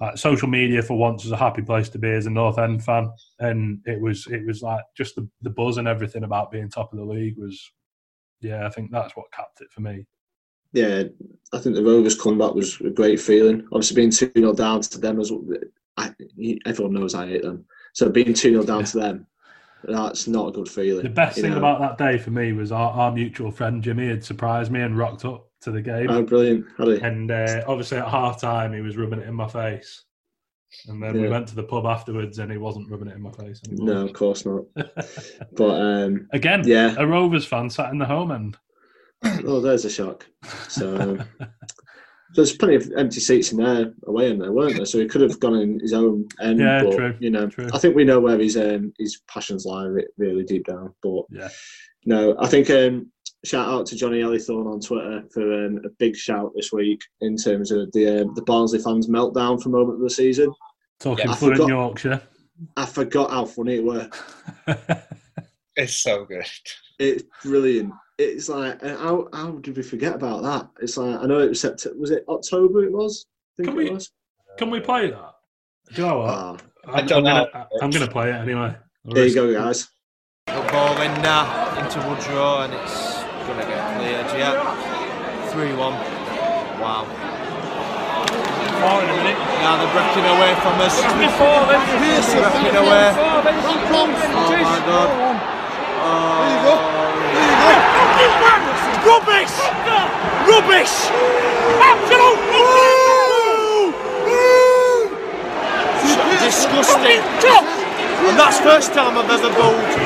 uh, 0.00 0.14
social 0.14 0.48
media 0.48 0.82
for 0.82 0.98
once 0.98 1.24
was 1.24 1.32
a 1.32 1.36
happy 1.36 1.62
place 1.62 1.88
to 1.88 1.98
be 1.98 2.10
as 2.10 2.26
a 2.26 2.30
North 2.30 2.58
End 2.58 2.84
fan 2.84 3.10
and 3.38 3.80
it 3.86 4.00
was 4.00 4.26
it 4.26 4.44
was 4.46 4.62
like 4.62 4.84
just 4.96 5.14
the, 5.14 5.26
the 5.42 5.50
buzz 5.50 5.78
and 5.78 5.88
everything 5.88 6.24
about 6.24 6.50
being 6.50 6.68
top 6.68 6.92
of 6.92 6.98
the 6.98 7.04
league 7.04 7.38
was 7.38 7.72
yeah 8.40 8.66
i 8.66 8.68
think 8.68 8.90
that's 8.90 9.16
what 9.16 9.32
capped 9.32 9.60
it 9.60 9.70
for 9.70 9.80
me 9.80 10.04
Yeah, 10.72 11.04
I 11.52 11.58
think 11.58 11.74
the 11.74 11.82
Rovers 11.82 12.20
comeback 12.20 12.54
was 12.54 12.78
a 12.80 12.90
great 12.90 13.20
feeling. 13.20 13.66
Obviously, 13.72 13.96
being 13.96 14.10
2 14.10 14.32
0 14.36 14.52
down 14.52 14.82
to 14.82 14.98
them, 14.98 15.20
as 15.20 15.32
I, 15.96 16.12
everyone 16.66 16.94
knows 16.94 17.14
I 17.14 17.28
hate 17.28 17.42
them. 17.42 17.64
So 17.94 18.10
being 18.10 18.34
2 18.34 18.34
0 18.34 18.62
down 18.64 18.84
to 18.84 18.98
them, 18.98 19.26
that's 19.86 20.26
not 20.26 20.48
a 20.48 20.52
good 20.52 20.68
feeling. 20.68 21.02
the 21.02 21.08
best 21.08 21.40
thing 21.40 21.52
know. 21.52 21.58
about 21.58 21.80
that 21.80 21.98
day 21.98 22.18
for 22.18 22.30
me 22.30 22.52
was 22.52 22.72
our, 22.72 22.90
our 22.92 23.12
mutual 23.12 23.50
friend 23.50 23.82
jimmy 23.82 24.08
had 24.08 24.24
surprised 24.24 24.70
me 24.70 24.80
and 24.80 24.98
rocked 24.98 25.24
up 25.24 25.48
to 25.60 25.70
the 25.70 25.82
game 25.82 26.10
Oh, 26.10 26.22
brilliant. 26.22 26.66
And 26.78 27.30
uh, 27.30 27.64
obviously 27.66 27.98
at 27.98 28.08
half 28.08 28.40
time 28.40 28.72
he 28.72 28.80
was 28.80 28.96
rubbing 28.96 29.20
it 29.20 29.28
in 29.28 29.34
my 29.34 29.48
face 29.48 30.04
and 30.88 31.02
then 31.02 31.20
we 31.20 31.28
went 31.28 31.48
to 31.48 31.54
the 31.54 31.62
pub 31.62 31.86
afterwards 31.86 32.38
and 32.38 32.52
he 32.52 32.58
wasn't 32.58 32.90
rubbing 32.90 33.08
it 33.08 33.14
in 33.14 33.22
my 33.22 33.30
face 33.32 33.62
anymore. 33.66 33.94
No, 33.94 34.04
of 34.04 34.12
course 34.12 34.44
not. 34.44 34.64
But 35.52 35.80
um, 35.80 36.28
again 36.32 36.62
yeah, 36.66 36.94
a 36.98 37.06
rovers 37.06 37.46
fan 37.46 37.70
sat 37.70 37.90
in 37.90 37.98
the 37.98 38.04
home 38.04 38.30
end 38.30 38.58
oh, 39.44 39.60
there's 39.60 39.84
a 39.84 39.90
shock. 39.90 40.26
So 40.68 40.96
um, 40.96 41.24
there's 42.34 42.56
plenty 42.56 42.74
of 42.74 42.90
empty 42.96 43.20
seats 43.20 43.52
in 43.52 43.58
there, 43.58 43.92
away 44.06 44.30
in 44.30 44.38
there, 44.38 44.52
weren't 44.52 44.76
there? 44.76 44.86
So 44.86 44.98
he 44.98 45.06
could 45.06 45.20
have 45.20 45.38
gone 45.40 45.54
in 45.56 45.78
his 45.80 45.92
own 45.92 46.26
end. 46.40 46.58
Yeah, 46.60 46.82
but, 46.82 46.96
true, 46.96 47.16
You 47.20 47.30
know, 47.30 47.46
true. 47.48 47.68
I 47.72 47.78
think 47.78 47.94
we 47.94 48.04
know 48.04 48.20
where 48.20 48.38
his 48.38 48.56
um, 48.56 48.92
his 48.98 49.20
passions 49.28 49.64
lie 49.64 49.86
really 50.18 50.44
deep 50.44 50.66
down. 50.66 50.92
But 51.02 51.22
Yeah. 51.30 51.48
no, 52.04 52.36
I 52.38 52.46
think 52.48 52.68
um, 52.70 53.10
shout 53.44 53.68
out 53.68 53.86
to 53.86 53.96
Johnny 53.96 54.20
Ellithorne 54.20 54.72
on 54.72 54.80
Twitter 54.80 55.22
for 55.32 55.66
um, 55.66 55.80
a 55.84 55.88
big 55.98 56.16
shout 56.16 56.52
this 56.56 56.72
week 56.72 57.00
in 57.20 57.36
terms 57.36 57.70
of 57.70 57.90
the 57.92 58.22
um, 58.22 58.34
the 58.34 58.42
Barnsley 58.42 58.80
fans 58.80 59.06
meltdown 59.08 59.62
for 59.62 59.68
a 59.68 59.72
moment 59.72 59.96
of 59.98 60.02
the 60.02 60.10
season. 60.10 60.52
talking 61.00 61.28
I 61.28 61.34
fluent 61.34 61.56
forgot- 61.58 61.68
yorkshire 61.68 62.22
I 62.76 62.86
forgot 62.86 63.30
how 63.30 63.44
funny 63.44 63.76
it 63.76 63.84
were. 63.84 64.08
It's 65.78 65.96
so 65.96 66.24
good. 66.24 66.46
It's 66.98 67.22
brilliant. 67.44 67.92
It's 68.18 68.48
like 68.48 68.82
uh, 68.82 68.96
how 68.96 69.28
how 69.32 69.50
did 69.52 69.76
we 69.76 69.82
forget 69.82 70.14
about 70.14 70.42
that? 70.42 70.68
It's 70.82 70.96
like 70.96 71.20
I 71.20 71.26
know 71.26 71.40
it 71.40 71.50
was 71.50 71.60
September. 71.60 71.98
Was 71.98 72.10
it 72.10 72.24
October? 72.28 72.84
It 72.84 72.92
was. 72.92 73.26
I 73.58 73.62
think 73.62 73.68
Can 73.74 73.78
it 73.80 73.84
we- 73.84 73.90
was. 73.94 74.10
can 74.58 74.70
we 74.70 74.80
play 74.80 75.10
that 75.10 75.32
do 75.94 76.02
you 76.02 76.08
know 76.08 76.18
what 76.18 76.30
I 76.88 77.00
I'm, 77.00 77.06
don't 77.06 77.26
I'm 77.26 77.34
know. 77.36 77.46
Gonna, 77.52 77.68
I'm 77.82 77.90
gonna 77.90 78.10
play 78.10 78.30
it 78.30 78.34
anyway. 78.34 78.74
there 79.04 79.26
you 79.26 79.34
go, 79.34 79.52
guys. 79.52 79.88
Good 80.48 80.66
ball 80.72 81.00
in 81.00 81.12
now 81.22 81.46
into 81.78 81.98
Woodrow 82.08 82.62
and 82.66 82.72
it's 82.74 83.22
going 83.46 83.58
to 83.62 83.66
get 83.66 83.78
cleared. 83.98 84.26
Yeah. 84.38 85.50
3 85.50 85.74
1. 85.74 85.78
Wow. 86.82 87.06
Four 88.82 88.98
in 89.02 89.10
a 89.10 89.16
minute. 89.18 89.38
Now 89.62 89.78
they're 89.78 89.94
breaking 89.94 90.26
away 90.26 90.54
from 90.62 90.74
us. 90.82 90.94
Be 91.18 91.26
four, 91.38 91.58
then. 91.70 91.82
Breaking 91.86 92.78
away. 92.82 93.06
Four, 93.14 93.42
then. 93.46 93.58
Oh 93.62 94.06
my 94.62 94.78
god. 94.86 95.10
Oh. 96.02 96.95
Rubbish! 99.06 99.56
Rubbish! 100.46 100.96
Absolute 101.80 102.40
Disgusting. 106.42 107.22
And 108.28 108.38
that's 108.38 108.58
first 108.60 108.92
time 108.94 109.16
I've 109.18 109.30
ever 109.30 109.50
bowled. 109.54 109.96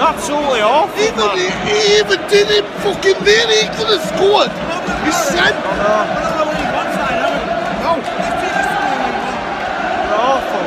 Absolutely 0.00 0.60
awful. 0.64 0.96
Even 0.96 1.28
man. 1.28 1.36
he, 1.36 1.52
he 1.68 2.00
even 2.00 2.20
didn't 2.32 2.64
fucking 2.80 3.20
there. 3.20 3.44
He 3.52 3.68
could 3.76 3.92
have 3.92 4.00
scored. 4.00 4.48
He 5.04 5.12
said, 5.12 5.52
We're 10.08 10.24
awful. 10.24 10.64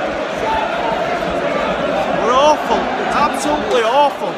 We're 2.21 2.37
awful. 2.37 2.77
Absolutely 2.77 3.81
awful. 3.81 4.29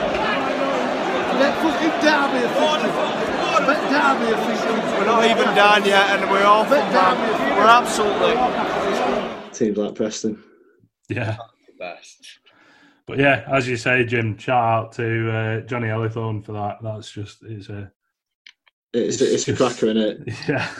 let 1.39 1.53
fucking 1.59 1.95
Derby 1.99 2.39
officials. 2.47 2.95
Let 3.67 3.81
Derby 3.91 4.31
officials. 4.31 4.83
We're 4.95 5.05
not 5.05 5.25
even 5.25 5.55
down 5.55 5.83
yet 5.85 6.09
and 6.11 6.31
we're 6.31 6.45
awful, 6.45 6.77
man. 6.77 7.15
We're 7.57 7.67
absolutely. 7.67 8.35
Teams 9.51 9.77
like 9.77 9.95
Preston. 9.95 10.41
Yeah. 11.09 11.37
Best. 11.77 12.39
But 13.07 13.19
yeah, 13.19 13.43
as 13.51 13.67
you 13.67 13.77
say, 13.77 14.03
Jim, 14.03 14.37
shout 14.37 14.63
out 14.63 14.91
to 14.93 15.31
uh, 15.31 15.59
Johnny 15.61 15.87
Ellithorne 15.87 16.43
for 16.43 16.53
that. 16.53 16.77
That's 16.81 17.11
just 17.11 17.43
it's 17.43 17.69
a 17.69 17.91
It's, 18.93 19.21
It's 19.21 19.47
it's, 19.47 19.47
a 19.47 19.55
cracker 19.55 19.87
in 19.87 19.97
it. 19.97 20.19
yeah. 20.47 20.71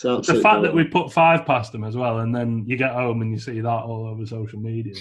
The 0.00 0.40
fact 0.42 0.62
that 0.62 0.72
we 0.72 0.84
put 0.84 1.12
five 1.12 1.44
past 1.44 1.72
them 1.72 1.84
as 1.84 1.96
well, 1.96 2.20
and 2.20 2.34
then 2.34 2.64
you 2.66 2.76
get 2.76 2.92
home 2.92 3.20
and 3.20 3.32
you 3.32 3.38
see 3.38 3.60
that 3.60 3.68
all 3.68 4.06
over 4.06 4.24
social 4.24 4.60
media. 4.60 4.94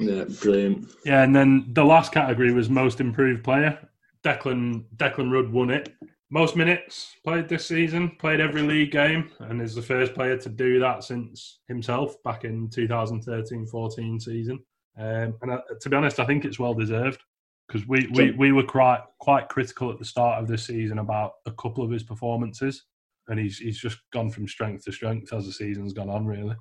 yeah, 0.00 0.24
brilliant. 0.40 0.90
Yeah, 1.04 1.22
and 1.22 1.36
then 1.36 1.66
the 1.72 1.84
last 1.84 2.10
category 2.12 2.52
was 2.52 2.70
most 2.70 3.00
improved 3.00 3.44
player. 3.44 3.78
Declan 4.24 4.84
Declan 4.96 5.30
Rudd 5.30 5.52
won 5.52 5.70
it. 5.70 5.94
Most 6.32 6.54
minutes 6.54 7.16
played 7.24 7.48
this 7.48 7.66
season, 7.66 8.10
played 8.18 8.38
every 8.40 8.62
league 8.62 8.92
game, 8.92 9.30
and 9.40 9.60
is 9.60 9.74
the 9.74 9.82
first 9.82 10.14
player 10.14 10.36
to 10.38 10.48
do 10.48 10.78
that 10.78 11.02
since 11.02 11.58
himself 11.66 12.22
back 12.22 12.44
in 12.44 12.68
2013-14 12.68 14.22
season. 14.22 14.60
Um, 14.96 15.34
and 15.42 15.50
uh, 15.50 15.60
to 15.80 15.88
be 15.90 15.96
honest, 15.96 16.20
I 16.20 16.26
think 16.26 16.44
it's 16.44 16.58
well 16.58 16.74
deserved 16.74 17.20
because 17.66 17.86
we, 17.88 18.06
we, 18.14 18.30
we 18.32 18.52
were 18.52 18.62
quite 18.62 19.00
quite 19.18 19.48
critical 19.48 19.90
at 19.90 19.98
the 19.98 20.04
start 20.04 20.40
of 20.40 20.46
this 20.48 20.66
season 20.66 20.98
about 20.98 21.32
a 21.46 21.52
couple 21.52 21.82
of 21.84 21.90
his 21.90 22.02
performances, 22.04 22.84
and 23.28 23.38
he's 23.40 23.58
he's 23.58 23.78
just 23.78 23.98
gone 24.12 24.30
from 24.30 24.46
strength 24.46 24.84
to 24.84 24.92
strength 24.92 25.32
as 25.32 25.46
the 25.46 25.52
season's 25.52 25.92
gone 25.92 26.10
on. 26.10 26.26
Really, 26.26 26.54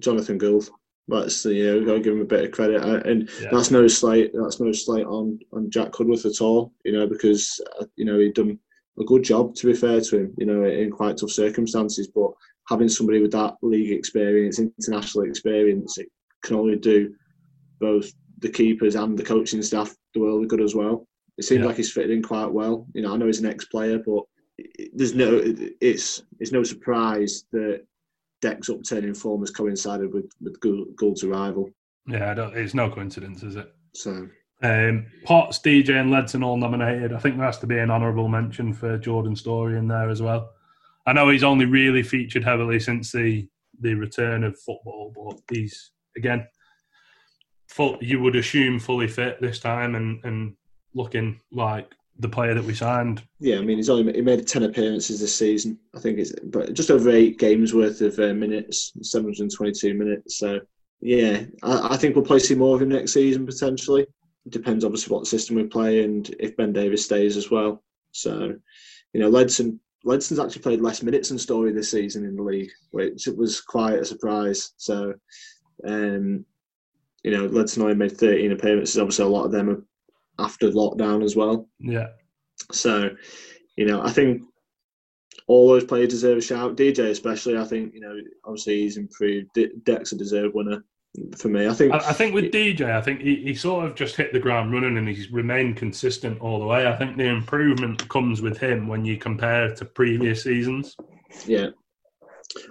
Jonathan 0.00 0.36
Gould. 0.38 0.68
That's 1.06 1.42
the 1.42 1.54
yeah, 1.54 1.72
we've 1.74 1.86
got 1.86 1.94
to 1.94 2.00
give 2.00 2.14
him 2.14 2.20
a 2.20 2.26
bit 2.26 2.44
of 2.44 2.50
credit, 2.52 2.82
Uh, 2.82 3.00
and 3.08 3.30
Yeah. 3.40 3.48
that's 3.52 3.70
no 3.70 3.86
slight. 3.88 4.30
That's 4.34 4.60
no 4.60 4.70
slight 4.72 5.06
on 5.06 5.38
on 5.52 5.70
Jack 5.70 5.92
Cudworth 5.92 6.26
at 6.26 6.42
all. 6.42 6.74
You 6.84 6.92
know, 6.92 7.06
because 7.06 7.58
uh, 7.80 7.86
you 7.96 8.04
know 8.04 8.18
he'd 8.18 8.34
done 8.34 8.58
a 9.00 9.04
good 9.04 9.22
job. 9.22 9.54
To 9.56 9.66
be 9.66 9.74
fair 9.74 10.00
to 10.00 10.18
him, 10.18 10.34
you 10.38 10.46
know, 10.46 10.64
in 10.64 10.90
quite 10.90 11.16
tough 11.16 11.30
circumstances, 11.30 12.08
but 12.08 12.30
having 12.68 12.88
somebody 12.88 13.20
with 13.20 13.32
that 13.32 13.54
league 13.62 13.90
experience, 13.92 14.58
international 14.58 15.24
experience, 15.24 15.98
it 15.98 16.08
can 16.44 16.56
only 16.56 16.76
do 16.76 17.14
both 17.80 18.12
the 18.40 18.48
keepers 18.48 18.94
and 18.94 19.16
the 19.18 19.24
coaching 19.24 19.62
staff 19.62 19.94
the 20.14 20.20
world 20.20 20.42
of 20.42 20.48
good 20.48 20.60
as 20.60 20.74
well. 20.74 21.06
It 21.38 21.44
seems 21.44 21.60
Yeah. 21.60 21.66
like 21.66 21.76
he's 21.76 21.92
fitted 21.92 22.10
in 22.10 22.22
quite 22.22 22.50
well. 22.52 22.86
You 22.94 23.02
know, 23.02 23.14
I 23.14 23.16
know 23.16 23.26
he's 23.26 23.40
an 23.40 23.46
ex-player, 23.46 24.00
but 24.04 24.24
there's 24.92 25.14
no, 25.14 25.40
it's 25.80 26.22
it's 26.40 26.50
no 26.52 26.64
surprise 26.64 27.44
that 27.52 27.84
Deck's 28.42 28.68
upturn 28.68 29.04
in 29.04 29.14
form 29.14 29.40
has 29.42 29.50
coincided 29.50 30.12
with 30.12 30.30
with 30.40 30.58
Gould's 30.60 31.24
arrival. 31.24 31.70
Yeah, 32.06 32.30
I 32.30 32.34
don't, 32.34 32.56
it's 32.56 32.74
no 32.74 32.90
coincidence, 32.90 33.42
is 33.42 33.56
it? 33.56 33.72
So 33.94 34.28
Um, 34.62 35.06
Potts, 35.24 35.60
DJ, 35.60 36.00
and 36.00 36.10
Ledson 36.10 36.44
all 36.44 36.56
nominated. 36.56 37.12
I 37.12 37.18
think 37.18 37.36
there 37.36 37.46
has 37.46 37.58
to 37.58 37.66
be 37.66 37.78
an 37.78 37.90
honourable 37.90 38.28
mention 38.28 38.72
for 38.72 38.98
Jordan 38.98 39.36
Storey 39.36 39.78
in 39.78 39.86
there 39.86 40.10
as 40.10 40.20
well. 40.20 40.50
I 41.06 41.12
know 41.12 41.28
he's 41.28 41.44
only 41.44 41.64
really 41.64 42.02
featured 42.02 42.44
heavily 42.44 42.80
since 42.80 43.12
the 43.12 43.48
the 43.80 43.94
return 43.94 44.42
of 44.42 44.58
football, 44.58 45.12
but 45.14 45.40
he's 45.54 45.92
again 46.16 46.46
full. 47.68 47.96
You 48.00 48.20
would 48.20 48.36
assume 48.36 48.78
fully 48.78 49.08
fit 49.08 49.40
this 49.40 49.60
time 49.60 49.94
and 49.94 50.22
and 50.24 50.54
looking 50.94 51.40
like 51.52 51.92
the 52.18 52.28
player 52.28 52.52
that 52.54 52.64
we 52.64 52.74
signed. 52.74 53.22
yeah, 53.38 53.58
I 53.58 53.60
mean, 53.60 53.76
he's 53.76 53.88
only 53.88 54.12
he 54.12 54.20
made 54.20 54.46
ten 54.46 54.64
appearances 54.64 55.20
this 55.20 55.34
season. 55.34 55.78
I 55.94 56.00
think 56.00 56.18
it's 56.18 56.32
but 56.44 56.74
just 56.74 56.90
over 56.90 57.10
eight 57.10 57.38
games 57.38 57.72
worth 57.72 58.00
of 58.00 58.18
uh, 58.18 58.34
minutes, 58.34 58.92
seven 59.02 59.32
hundred 59.32 59.54
twenty-two 59.54 59.94
minutes. 59.94 60.38
So 60.38 60.60
yeah, 61.00 61.44
I, 61.62 61.94
I 61.94 61.96
think 61.96 62.16
we'll 62.16 62.24
play 62.24 62.40
see 62.40 62.56
more 62.56 62.74
of 62.74 62.82
him 62.82 62.88
next 62.88 63.12
season 63.12 63.46
potentially. 63.46 64.06
It 64.48 64.52
depends 64.52 64.82
obviously 64.82 65.14
what 65.14 65.26
system 65.26 65.56
we 65.56 65.64
play 65.64 66.04
and 66.04 66.34
if 66.40 66.56
Ben 66.56 66.72
Davies 66.72 67.04
stays 67.04 67.36
as 67.36 67.50
well. 67.50 67.82
So 68.12 68.54
you 69.12 69.20
know, 69.20 69.30
Ledson 69.30 69.78
Ledson's 70.06 70.40
actually 70.40 70.62
played 70.62 70.80
less 70.80 71.02
minutes 71.02 71.28
than 71.28 71.38
Storey 71.38 71.70
this 71.70 71.90
season 71.90 72.24
in 72.24 72.34
the 72.34 72.42
league, 72.42 72.70
which 72.92 73.26
was 73.26 73.60
quite 73.60 73.98
a 73.98 74.06
surprise. 74.06 74.72
So 74.78 75.12
um, 75.86 76.46
you 77.22 77.30
know, 77.30 77.46
Ledson 77.46 77.82
only 77.82 77.94
made 77.94 78.16
thirteen 78.16 78.52
appearances. 78.52 78.96
Obviously, 78.96 79.26
a 79.26 79.28
lot 79.28 79.44
of 79.44 79.52
them 79.52 79.68
are 79.68 79.84
after 80.42 80.70
lockdown 80.70 81.22
as 81.22 81.36
well. 81.36 81.68
Yeah, 81.78 82.06
So, 82.72 83.10
you 83.76 83.84
know, 83.84 84.00
I 84.00 84.12
think 84.12 84.44
all 85.46 85.68
those 85.68 85.84
players 85.84 86.08
deserve 86.08 86.38
a 86.38 86.40
shout. 86.40 86.74
DJ 86.74 87.10
especially, 87.10 87.58
I 87.58 87.64
think, 87.64 87.92
you 87.92 88.00
know, 88.00 88.16
obviously 88.46 88.80
he's 88.80 88.96
improved. 88.96 89.48
De- 89.54 89.76
Deck's 89.82 90.12
a 90.12 90.16
deserved 90.16 90.54
winner 90.54 90.84
for 91.36 91.48
me. 91.48 91.66
I 91.66 91.74
think. 91.74 91.92
I, 91.92 91.98
I 91.98 92.12
think 92.12 92.34
with 92.34 92.52
DJ, 92.52 92.90
I 92.90 93.00
think 93.00 93.20
he, 93.20 93.36
he 93.36 93.54
sort 93.54 93.84
of 93.86 93.94
just 93.94 94.16
hit 94.16 94.32
the 94.32 94.38
ground 94.38 94.72
running 94.72 94.96
and 94.98 95.08
he's 95.08 95.30
remained 95.30 95.76
consistent 95.76 96.40
all 96.40 96.58
the 96.58 96.66
way. 96.66 96.86
I 96.86 96.96
think 96.96 97.16
the 97.16 97.26
improvement 97.26 98.08
comes 98.08 98.42
with 98.42 98.58
him 98.58 98.88
when 98.88 99.04
you 99.04 99.16
compare 99.16 99.74
to 99.74 99.84
previous 99.84 100.42
seasons. 100.44 100.96
Yeah. 101.46 101.68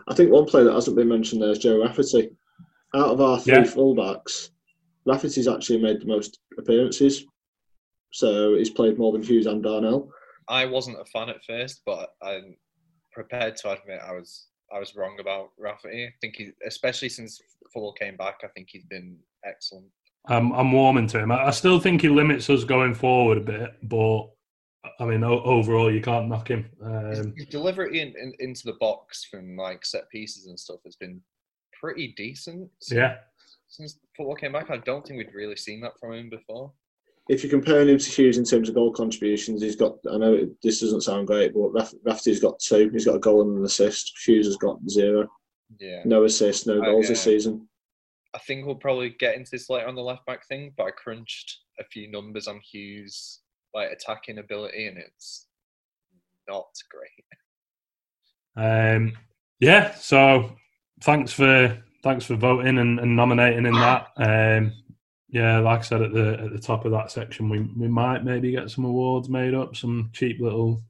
I 0.07 0.15
think 0.15 0.31
one 0.31 0.45
player 0.45 0.65
that 0.65 0.73
hasn't 0.73 0.97
been 0.97 1.07
mentioned 1.09 1.41
there 1.41 1.51
is 1.51 1.59
Joe 1.59 1.81
Rafferty. 1.81 2.29
Out 2.95 3.09
of 3.11 3.21
our 3.21 3.39
three 3.39 3.53
Yeah. 3.53 3.63
fullbacks, 3.63 4.49
Rafferty's 5.05 5.47
actually 5.47 5.81
made 5.81 6.01
the 6.01 6.07
most 6.07 6.39
appearances. 6.57 7.25
So 8.11 8.55
he's 8.55 8.69
played 8.69 8.97
more 8.97 9.11
than 9.11 9.21
Hughes 9.21 9.45
and 9.45 9.61
Darnell. 9.61 10.09
I 10.47 10.65
wasn't 10.65 10.99
a 10.99 11.05
fan 11.05 11.29
at 11.29 11.43
first, 11.43 11.81
but 11.85 12.09
I'm 12.21 12.55
prepared 13.11 13.57
to 13.57 13.71
admit 13.71 13.99
I 14.05 14.13
was 14.13 14.47
I 14.73 14.79
was 14.79 14.95
wrong 14.95 15.17
about 15.19 15.49
Rafferty. 15.57 16.05
I 16.05 16.13
think 16.21 16.35
he, 16.35 16.51
especially 16.65 17.09
since 17.09 17.41
Fuller 17.73 17.93
came 17.93 18.17
back, 18.17 18.41
I 18.43 18.47
think 18.47 18.67
he's 18.71 18.85
been 18.85 19.17
excellent. 19.45 19.85
I'm, 20.27 20.51
I'm 20.51 20.71
warming 20.73 21.07
to 21.07 21.19
him. 21.19 21.31
I, 21.31 21.45
I 21.47 21.51
still 21.51 21.79
think 21.79 22.01
he 22.01 22.09
limits 22.09 22.49
us 22.49 22.63
going 22.65 22.93
forward 22.93 23.37
a 23.37 23.41
bit, 23.41 23.71
but 23.83 24.27
I 24.99 25.05
mean, 25.05 25.23
o- 25.23 25.41
overall, 25.43 25.91
you 25.91 26.01
can't 26.01 26.27
knock 26.27 26.49
him. 26.49 26.69
Um, 26.83 27.33
his 27.37 27.47
delivery 27.49 28.01
in, 28.01 28.09
in, 28.17 28.33
into 28.39 28.63
the 28.65 28.73
box 28.79 29.23
from 29.25 29.55
like 29.55 29.85
set 29.85 30.09
pieces 30.09 30.47
and 30.47 30.59
stuff 30.59 30.79
has 30.85 30.95
been 30.97 31.21
pretty 31.79 32.13
decent. 32.17 32.69
since- 32.81 32.97
yeah, 32.97 33.17
Since 33.69 33.99
Fuller 34.17 34.35
came 34.35 34.51
back, 34.51 34.69
I 34.69 34.77
don't 34.77 35.05
think 35.05 35.17
we'd 35.17 35.33
really 35.33 35.55
seen 35.55 35.79
that 35.81 35.97
from 35.99 36.13
him 36.13 36.29
before. 36.29 36.73
If 37.29 37.43
you're 37.43 37.49
comparing 37.51 37.89
him 37.89 37.97
to 37.97 38.09
Hughes 38.09 38.37
in 38.37 38.45
terms 38.45 38.69
of 38.69 38.75
goal 38.75 38.91
contributions, 38.91 39.61
he's 39.61 39.75
got. 39.75 39.97
I 40.09 40.17
know 40.17 40.33
it- 40.33 40.61
this 40.61 40.79
doesn't 40.79 41.01
sound 41.01 41.27
great, 41.27 41.53
but 41.53 41.69
Raff- 41.73 41.93
Rafferty's 42.03 42.39
got 42.39 42.59
two. 42.59 42.89
He's 42.89 43.05
got 43.05 43.15
a 43.15 43.19
goal 43.19 43.41
and 43.41 43.57
an 43.57 43.65
assist. 43.65 44.17
Hughes 44.25 44.45
has 44.45 44.55
got 44.57 44.79
zero. 44.89 45.27
Yeah. 45.79 46.01
No 46.05 46.23
assists, 46.23 46.65
no 46.65 46.79
goals 46.81 47.07
this 47.09 47.21
season. 47.23 47.67
I 48.33 48.39
think 48.39 48.65
we'll 48.65 48.75
probably 48.75 49.09
get 49.09 49.35
into 49.35 49.51
this 49.51 49.69
later 49.69 49.87
on 49.87 49.95
the 49.95 50.01
left 50.01 50.25
back 50.25 50.47
thing, 50.47 50.73
but 50.77 50.83
I 50.85 50.91
crunched 50.91 51.59
a 51.79 51.83
few 51.83 52.09
numbers 52.09 52.47
on 52.47 52.59
Hughes' 52.61 53.41
like 53.73 53.91
attacking 53.91 54.37
ability, 54.37 54.87
and 54.87 54.97
it's 54.97 55.47
not 56.47 56.67
great. 56.89 57.25
um, 58.55 59.13
yeah. 59.59 59.93
So 59.95 60.55
thanks 61.01 61.33
for 61.33 61.83
thanks 62.03 62.25
for 62.25 62.35
voting 62.35 62.77
and, 62.77 62.99
and 62.99 63.15
nominating 63.15 63.65
in 63.65 63.73
that. 63.73 64.07
Um, 64.17 64.71
yeah, 65.29 65.59
like 65.59 65.79
I 65.79 65.83
said 65.83 66.01
at 66.01 66.13
the 66.13 66.39
at 66.41 66.51
the 66.51 66.59
top 66.59 66.85
of 66.85 66.91
that 66.91 67.11
section, 67.11 67.49
we 67.49 67.59
we 67.77 67.87
might 67.87 68.23
maybe 68.23 68.51
get 68.51 68.69
some 68.69 68.85
awards 68.85 69.29
made 69.29 69.53
up, 69.53 69.75
some 69.75 70.09
cheap 70.13 70.39
little 70.39 70.81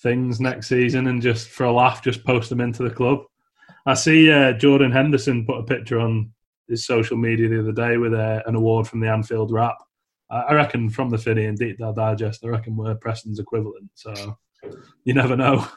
things 0.00 0.40
next 0.40 0.68
season, 0.68 1.06
and 1.06 1.22
just 1.22 1.48
for 1.48 1.64
a 1.64 1.72
laugh, 1.72 2.02
just 2.02 2.24
post 2.24 2.50
them 2.50 2.60
into 2.60 2.82
the 2.82 2.90
club. 2.90 3.20
I 3.86 3.94
see 3.94 4.30
uh, 4.30 4.52
Jordan 4.52 4.90
Henderson 4.90 5.46
put 5.46 5.58
a 5.58 5.64
picture 5.64 5.98
on 5.98 6.32
his 6.68 6.86
social 6.86 7.16
media 7.16 7.48
the 7.48 7.60
other 7.60 7.72
day 7.72 7.96
with 7.96 8.14
uh, 8.14 8.42
an 8.46 8.54
award 8.54 8.88
from 8.88 9.00
the 9.00 9.08
Anfield 9.08 9.52
Wrap. 9.52 9.76
I, 10.30 10.40
I 10.40 10.54
reckon 10.54 10.90
from 10.90 11.10
the 11.10 11.18
Finney 11.18 11.46
and 11.46 11.58
Deepdale 11.58 11.92
Digest, 11.92 12.44
I 12.44 12.48
reckon 12.48 12.76
we're 12.76 12.94
Preston's 12.96 13.38
equivalent. 13.38 13.90
So 13.94 14.38
you 15.04 15.14
never 15.14 15.36
know. 15.36 15.66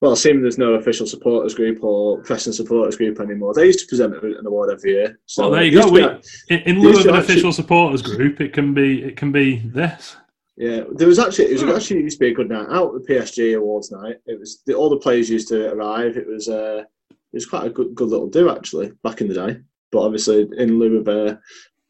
Well, 0.00 0.16
seeing 0.16 0.40
there's 0.40 0.56
no 0.56 0.74
official 0.74 1.06
supporters 1.06 1.54
group 1.54 1.84
or 1.84 2.22
Preston 2.22 2.54
supporters 2.54 2.96
group 2.96 3.20
anymore, 3.20 3.52
they 3.52 3.66
used 3.66 3.80
to 3.80 3.86
present 3.86 4.14
an 4.14 4.46
award 4.46 4.70
every 4.72 4.92
year. 4.92 5.18
So 5.26 5.42
well, 5.42 5.50
there 5.50 5.64
you 5.64 5.82
go. 5.82 5.90
We, 5.90 6.00
be- 6.48 6.64
in, 6.64 6.80
lieu 6.80 6.90
of 6.90 7.04
an 7.06 7.14
actually- 7.14 7.34
official 7.34 7.52
supporters 7.52 8.00
group, 8.00 8.40
it 8.40 8.52
can 8.54 8.72
be 8.72 9.02
it 9.02 9.16
can 9.16 9.30
be 9.30 9.58
this. 9.58 10.16
Yeah, 10.56 10.84
there 10.92 11.08
was 11.08 11.18
actually 11.18 11.46
it 11.46 11.62
was 11.62 11.74
actually 11.76 12.00
used 12.02 12.18
to 12.18 12.24
be 12.24 12.30
a 12.30 12.34
good 12.34 12.48
night 12.48 12.68
out. 12.70 12.92
The 12.94 13.14
PSG 13.14 13.56
awards 13.56 13.90
night. 13.90 14.16
It 14.26 14.38
was 14.38 14.62
the, 14.66 14.74
all 14.74 14.90
the 14.90 14.98
players 14.98 15.28
used 15.30 15.48
to 15.48 15.72
arrive. 15.72 16.16
It 16.16 16.26
was 16.26 16.48
uh, 16.48 16.84
it 17.10 17.16
was 17.32 17.46
quite 17.46 17.66
a 17.66 17.70
good 17.70 17.94
good 17.94 18.08
little 18.08 18.26
do 18.28 18.50
actually 18.50 18.92
back 19.02 19.20
in 19.20 19.28
the 19.28 19.34
day. 19.34 19.60
But 19.92 20.02
obviously, 20.02 20.48
in 20.56 20.78
lieu 20.78 20.98
of 20.98 21.08
uh, 21.08 21.36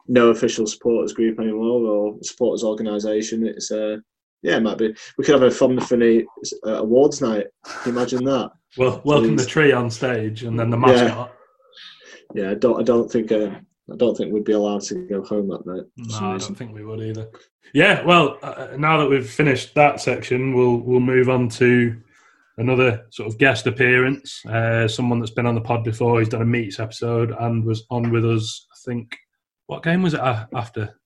no 0.09 0.29
official 0.31 0.67
supporters 0.67 1.13
group 1.13 1.39
anymore 1.39 1.81
or 1.81 2.19
supporters 2.23 2.65
organisation, 2.65 3.47
it's 3.47 3.71
uh, 3.71 3.99
yeah, 4.43 4.57
it 4.57 4.63
might 4.63 4.79
be. 4.79 4.95
We 5.19 5.25
could 5.25 5.41
have 5.41 5.43
a 5.43 5.51
the 5.51 6.27
uh, 6.67 6.71
awards 6.83 7.21
night. 7.21 7.47
Can 7.65 7.93
you 7.93 7.99
imagine 7.99 8.25
that? 8.25 8.51
Well, 8.77 9.03
welcome 9.05 9.37
the 9.37 9.45
tree 9.45 9.73
on 9.73 9.91
stage, 9.91 10.45
and 10.45 10.59
then 10.59 10.71
the 10.71 10.79
mascot. 10.79 11.35
Yeah, 12.35 12.51
I 12.51 12.55
don't 12.55 12.81
I 12.81 12.83
don't 12.83 13.11
think 13.11 13.33
uh, 13.33 13.51
I 13.93 13.97
don't 13.97 14.17
think 14.17 14.33
we'd 14.33 14.45
be 14.45 14.53
allowed 14.53 14.83
to 14.83 15.07
go 15.07 15.23
home 15.23 15.49
that 15.49 15.67
night. 15.67 15.85
No, 15.97 16.35
I 16.35 16.39
don't 16.39 16.55
think 16.55 16.73
we 16.73 16.85
would 16.85 17.01
either. 17.01 17.29
Yeah, 17.75 18.03
well, 18.05 18.39
uh, 18.43 18.69
now 18.79 18.99
that 18.99 19.09
we've 19.09 19.29
finished 19.29 19.75
that 19.75 20.01
section, 20.01 20.55
we'll 20.55 20.79
we'll 20.79 21.01
move 21.01 21.29
on 21.29 21.49
to 21.51 22.01
another 22.57 23.07
sort 23.11 23.29
of 23.29 23.39
guest 23.39 23.67
appearance. 23.67 24.45
Uh, 24.47 24.87
someone 24.87 25.19
that's 25.19 25.33
been 25.33 25.47
on 25.47 25.55
the 25.55 25.61
pod 25.61 25.85
before. 25.85 26.19
He's 26.19 26.29
done 26.29 26.43
a 26.43 26.47
meets 26.47 26.79
episode 26.79 27.35
and 27.39 27.65
was 27.65 27.85
on 27.91 28.11
with 28.11 28.25
us. 28.25 28.67
I 28.73 28.77
think 28.91 29.17
what 29.67 29.83
game 29.83 30.03
was 30.03 30.15
it 30.15 30.21
after 30.21 31.00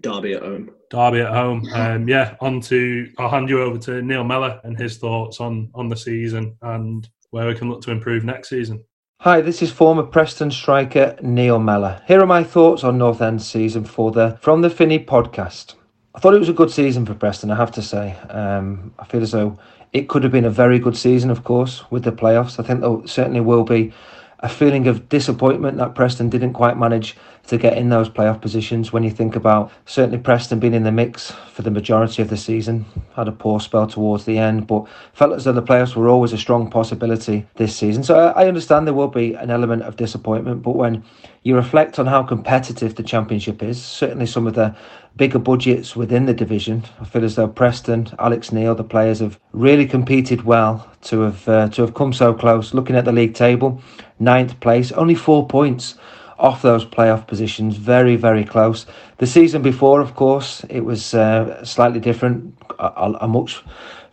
Derby 0.00 0.34
at 0.34 0.42
home. 0.42 0.70
Derby 0.90 1.20
at 1.20 1.32
home? 1.32 1.66
Um, 1.74 2.08
yeah, 2.08 2.36
on 2.40 2.60
to 2.62 3.10
I'll 3.18 3.28
hand 3.28 3.48
you 3.48 3.62
over 3.62 3.78
to 3.78 4.02
Neil 4.02 4.24
Mellor 4.24 4.60
and 4.64 4.78
his 4.78 4.98
thoughts 4.98 5.40
on 5.40 5.70
on 5.74 5.88
the 5.88 5.96
season 5.96 6.56
and 6.62 7.08
where 7.30 7.46
we 7.46 7.54
can 7.54 7.70
look 7.70 7.82
to 7.82 7.90
improve 7.90 8.24
next 8.24 8.48
season. 8.48 8.84
Hi, 9.20 9.42
this 9.42 9.60
is 9.60 9.70
former 9.70 10.02
Preston 10.02 10.50
striker 10.50 11.14
Neil 11.20 11.58
Mellor. 11.58 12.00
Here 12.08 12.20
are 12.20 12.26
my 12.26 12.42
thoughts 12.42 12.82
on 12.84 12.98
North 12.98 13.20
End 13.20 13.42
season 13.42 13.84
for 13.84 14.10
the 14.10 14.38
From 14.40 14.62
the 14.62 14.70
Finney 14.70 14.98
podcast. 14.98 15.74
I 16.14 16.18
thought 16.18 16.34
it 16.34 16.38
was 16.38 16.48
a 16.48 16.54
good 16.54 16.70
season 16.70 17.06
for 17.06 17.14
Preston, 17.14 17.50
I 17.50 17.56
have 17.56 17.70
to 17.72 17.82
say. 17.82 18.16
Um, 18.30 18.94
I 18.98 19.04
feel 19.04 19.22
as 19.22 19.32
though 19.32 19.58
it 19.92 20.08
could 20.08 20.22
have 20.22 20.32
been 20.32 20.46
a 20.46 20.50
very 20.50 20.78
good 20.78 20.96
season, 20.96 21.30
of 21.30 21.44
course, 21.44 21.88
with 21.90 22.02
the 22.02 22.12
playoffs. 22.12 22.58
I 22.58 22.66
think 22.66 22.80
there 22.80 23.06
certainly 23.06 23.40
will 23.40 23.62
be 23.62 23.92
a 24.40 24.48
feeling 24.48 24.88
of 24.88 25.08
disappointment 25.08 25.76
that 25.76 25.94
Preston 25.94 26.30
didn't 26.30 26.54
quite 26.54 26.78
manage 26.78 27.16
to 27.50 27.58
get 27.58 27.76
in 27.76 27.88
those 27.88 28.08
playoff 28.08 28.40
positions 28.40 28.92
when 28.92 29.02
you 29.02 29.10
think 29.10 29.34
about 29.34 29.72
certainly 29.84 30.18
Preston 30.18 30.60
being 30.60 30.72
in 30.72 30.84
the 30.84 30.92
mix 30.92 31.32
for 31.52 31.62
the 31.62 31.70
majority 31.70 32.22
of 32.22 32.30
the 32.30 32.36
season. 32.36 32.86
Had 33.16 33.26
a 33.26 33.32
poor 33.32 33.58
spell 33.58 33.88
towards 33.88 34.24
the 34.24 34.38
end, 34.38 34.68
but 34.68 34.86
felt 35.14 35.32
as 35.32 35.44
though 35.44 35.52
the 35.52 35.60
playoffs 35.60 35.96
were 35.96 36.08
always 36.08 36.32
a 36.32 36.38
strong 36.38 36.70
possibility 36.70 37.44
this 37.56 37.74
season. 37.74 38.04
So 38.04 38.28
I 38.28 38.46
understand 38.46 38.86
there 38.86 38.94
will 38.94 39.08
be 39.08 39.34
an 39.34 39.50
element 39.50 39.82
of 39.82 39.96
disappointment, 39.96 40.62
but 40.62 40.76
when 40.76 41.02
you 41.42 41.56
reflect 41.56 41.98
on 41.98 42.06
how 42.06 42.22
competitive 42.22 42.94
the 42.94 43.02
championship 43.02 43.64
is, 43.64 43.82
certainly 43.82 44.26
some 44.26 44.46
of 44.46 44.54
the 44.54 44.76
bigger 45.16 45.40
budgets 45.40 45.96
within 45.96 46.26
the 46.26 46.34
division, 46.34 46.84
I 47.00 47.04
feel 47.04 47.24
as 47.24 47.34
though 47.34 47.48
Preston, 47.48 48.10
Alex 48.20 48.52
Neil, 48.52 48.76
the 48.76 48.84
players 48.84 49.18
have 49.18 49.40
really 49.52 49.86
competed 49.86 50.44
well 50.44 50.88
to 51.02 51.22
have 51.22 51.48
uh, 51.48 51.68
to 51.70 51.82
have 51.82 51.94
come 51.94 52.12
so 52.12 52.32
close. 52.32 52.74
Looking 52.74 52.94
at 52.94 53.06
the 53.06 53.12
league 53.12 53.34
table, 53.34 53.82
ninth 54.20 54.60
place, 54.60 54.92
only 54.92 55.16
four 55.16 55.48
points 55.48 55.96
off 56.40 56.62
those 56.62 56.84
playoff 56.84 57.26
positions, 57.26 57.76
very 57.76 58.16
very 58.16 58.44
close. 58.44 58.86
The 59.18 59.26
season 59.26 59.62
before, 59.62 60.00
of 60.00 60.14
course, 60.14 60.64
it 60.68 60.80
was 60.80 61.14
uh, 61.14 61.64
slightly 61.64 62.00
different, 62.00 62.54
a, 62.78 63.14
a- 63.20 63.28
much 63.28 63.62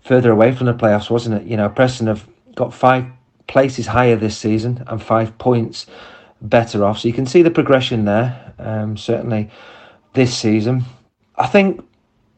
further 0.02 0.32
away 0.32 0.54
from 0.54 0.68
the 0.68 0.74
playoffs, 0.74 1.10
wasn't 1.10 1.42
it? 1.42 1.48
You 1.48 1.58
know, 1.58 1.70
Preston 1.70 2.08
have 2.08 2.28
got 2.56 2.74
five 2.74 3.06
places 3.48 3.88
higher 3.88 4.16
this 4.16 4.38
season 4.38 4.84
and 4.88 5.02
five 5.02 5.38
points 5.38 5.86
better 6.42 6.84
off. 6.84 7.00
So 7.00 7.08
you 7.08 7.14
can 7.14 7.26
see 7.26 7.42
the 7.42 7.52
progression 7.52 8.06
there. 8.06 8.54
Um, 8.60 8.98
certainly 8.98 9.50
this 10.14 10.38
season, 10.38 10.84
I 11.36 11.48
think. 11.48 11.84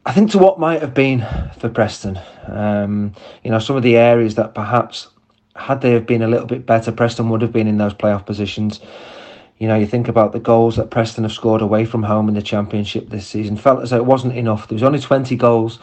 I 0.05 0.13
think 0.13 0.31
to 0.31 0.39
what 0.39 0.59
might 0.59 0.81
have 0.81 0.93
been 0.93 1.27
for 1.59 1.69
Preston, 1.69 2.19
um, 2.47 3.13
you 3.43 3.51
know, 3.51 3.59
some 3.59 3.75
of 3.75 3.83
the 3.83 3.97
areas 3.97 4.35
that 4.35 4.55
perhaps 4.55 5.07
had 5.55 5.81
they 5.81 5.91
have 5.91 6.05
been 6.07 6.21
a 6.21 6.27
little 6.27 6.47
bit 6.47 6.65
better, 6.65 6.91
Preston 6.91 7.29
would 7.29 7.41
have 7.41 7.51
been 7.51 7.67
in 7.67 7.77
those 7.77 7.93
playoff 7.93 8.25
positions. 8.25 8.79
You 9.59 9.67
know, 9.67 9.75
you 9.75 9.85
think 9.85 10.07
about 10.07 10.31
the 10.31 10.39
goals 10.39 10.77
that 10.77 10.89
Preston 10.89 11.25
have 11.25 11.33
scored 11.33 11.61
away 11.61 11.83
from 11.85 12.03
home 12.03 12.29
in 12.29 12.33
the 12.33 12.41
Championship 12.41 13.09
this 13.09 13.27
season. 13.27 13.57
Felt 13.57 13.83
as 13.83 13.89
though 13.89 13.97
it 13.97 14.05
wasn't 14.05 14.37
enough. 14.37 14.67
There 14.67 14.75
was 14.75 14.83
only 14.83 14.99
20 14.99 15.35
goals 15.35 15.79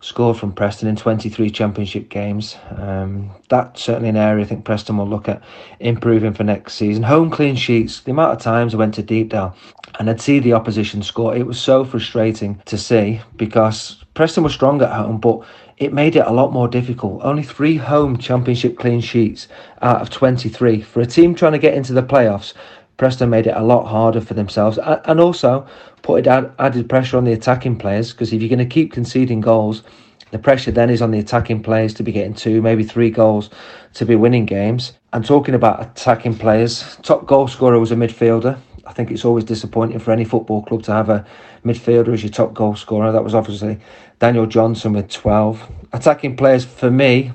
scored 0.00 0.38
from 0.38 0.52
Preston 0.52 0.88
in 0.88 0.96
23 0.96 1.50
Championship 1.50 2.08
games. 2.08 2.56
Um, 2.70 3.30
that's 3.50 3.82
certainly 3.82 4.08
an 4.08 4.16
area 4.16 4.44
I 4.44 4.48
think 4.48 4.64
Preston 4.64 4.96
will 4.96 5.08
look 5.08 5.28
at 5.28 5.42
improving 5.78 6.32
for 6.32 6.42
next 6.42 6.74
season. 6.74 7.02
Home 7.02 7.30
clean 7.30 7.54
sheets, 7.54 8.00
the 8.00 8.12
amount 8.12 8.32
of 8.32 8.40
times 8.40 8.74
I 8.74 8.78
went 8.78 8.94
to 8.94 9.02
Deepdale 9.02 9.54
and 9.98 10.08
I'd 10.08 10.20
see 10.20 10.38
the 10.38 10.52
opposition 10.54 11.02
score, 11.02 11.36
it 11.36 11.46
was 11.46 11.60
so 11.60 11.84
frustrating 11.84 12.62
to 12.66 12.78
see 12.78 13.20
because 13.36 14.04
Preston 14.14 14.44
was 14.44 14.54
strong 14.54 14.80
at 14.82 14.92
home, 14.92 15.18
but 15.18 15.44
it 15.78 15.92
made 15.92 16.16
it 16.16 16.26
a 16.26 16.32
lot 16.32 16.52
more 16.52 16.68
difficult. 16.68 17.22
Only 17.22 17.42
three 17.42 17.76
home 17.76 18.16
championship 18.16 18.78
clean 18.78 19.00
sheets 19.00 19.48
out 19.82 20.00
of 20.00 20.10
23. 20.10 20.82
For 20.82 21.00
a 21.00 21.06
team 21.06 21.34
trying 21.34 21.52
to 21.52 21.58
get 21.58 21.74
into 21.74 21.92
the 21.92 22.02
playoffs, 22.02 22.52
Preston 22.98 23.30
made 23.30 23.46
it 23.46 23.56
a 23.56 23.62
lot 23.62 23.86
harder 23.86 24.20
for 24.20 24.34
themselves 24.34 24.78
and 24.78 25.20
also 25.20 25.66
put 26.02 26.26
added 26.26 26.88
pressure 26.88 27.16
on 27.16 27.24
the 27.24 27.32
attacking 27.32 27.78
players 27.78 28.12
because 28.12 28.32
if 28.32 28.42
you're 28.42 28.48
going 28.48 28.58
to 28.58 28.66
keep 28.66 28.92
conceding 28.92 29.40
goals, 29.40 29.84
the 30.32 30.38
pressure 30.38 30.72
then 30.72 30.90
is 30.90 31.00
on 31.00 31.12
the 31.12 31.18
attacking 31.18 31.62
players 31.62 31.94
to 31.94 32.02
be 32.02 32.12
getting 32.12 32.34
two, 32.34 32.60
maybe 32.60 32.82
three 32.82 33.10
goals 33.10 33.50
to 33.94 34.04
be 34.04 34.16
winning 34.16 34.44
games. 34.44 34.92
And 35.12 35.24
talking 35.24 35.54
about 35.54 35.80
attacking 35.80 36.36
players, 36.36 36.98
top 37.02 37.24
goal 37.24 37.48
scorer 37.48 37.78
was 37.78 37.92
a 37.92 37.94
midfielder. 37.94 38.58
I 38.84 38.92
think 38.92 39.10
it's 39.10 39.24
always 39.24 39.44
disappointing 39.44 40.00
for 40.00 40.12
any 40.12 40.24
football 40.24 40.62
club 40.62 40.82
to 40.84 40.92
have 40.92 41.08
a 41.08 41.24
midfielder 41.64 42.12
as 42.12 42.22
your 42.22 42.32
top 42.32 42.52
goal 42.52 42.74
scorer. 42.74 43.12
That 43.12 43.24
was 43.24 43.34
obviously 43.34 43.78
Daniel 44.18 44.46
Johnson 44.46 44.92
with 44.92 45.08
12. 45.08 45.70
Attacking 45.92 46.36
players 46.36 46.64
for 46.64 46.90
me 46.90 47.32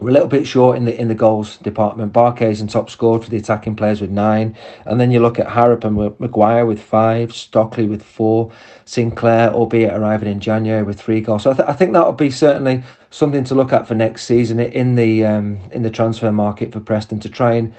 we're 0.00 0.10
a 0.10 0.12
little 0.12 0.28
bit 0.28 0.46
short 0.46 0.76
in 0.76 0.86
the 0.86 0.98
in 0.98 1.08
the 1.08 1.14
goals 1.14 1.58
department. 1.58 2.12
Barkhuizen 2.12 2.70
top 2.70 2.88
scored 2.88 3.22
for 3.22 3.30
the 3.30 3.36
attacking 3.36 3.76
players 3.76 4.00
with 4.00 4.10
nine, 4.10 4.56
and 4.86 4.98
then 4.98 5.10
you 5.10 5.20
look 5.20 5.38
at 5.38 5.48
Harrop 5.48 5.84
and 5.84 6.18
Maguire 6.18 6.64
with 6.64 6.80
five, 6.80 7.34
Stockley 7.34 7.86
with 7.86 8.02
four, 8.02 8.50
Sinclair, 8.84 9.50
albeit 9.50 9.92
arriving 9.92 10.30
in 10.30 10.40
January 10.40 10.82
with 10.82 11.00
three 11.00 11.20
goals. 11.20 11.42
So 11.42 11.50
I, 11.50 11.54
th- 11.54 11.68
I 11.68 11.72
think 11.74 11.92
that 11.92 12.04
will 12.04 12.12
be 12.12 12.30
certainly 12.30 12.82
something 13.10 13.44
to 13.44 13.54
look 13.54 13.72
at 13.72 13.86
for 13.86 13.94
next 13.94 14.24
season 14.24 14.58
in 14.58 14.94
the 14.94 15.24
um, 15.24 15.60
in 15.70 15.82
the 15.82 15.90
transfer 15.90 16.32
market 16.32 16.72
for 16.72 16.80
Preston 16.80 17.20
to 17.20 17.28
try 17.28 17.54
and. 17.54 17.74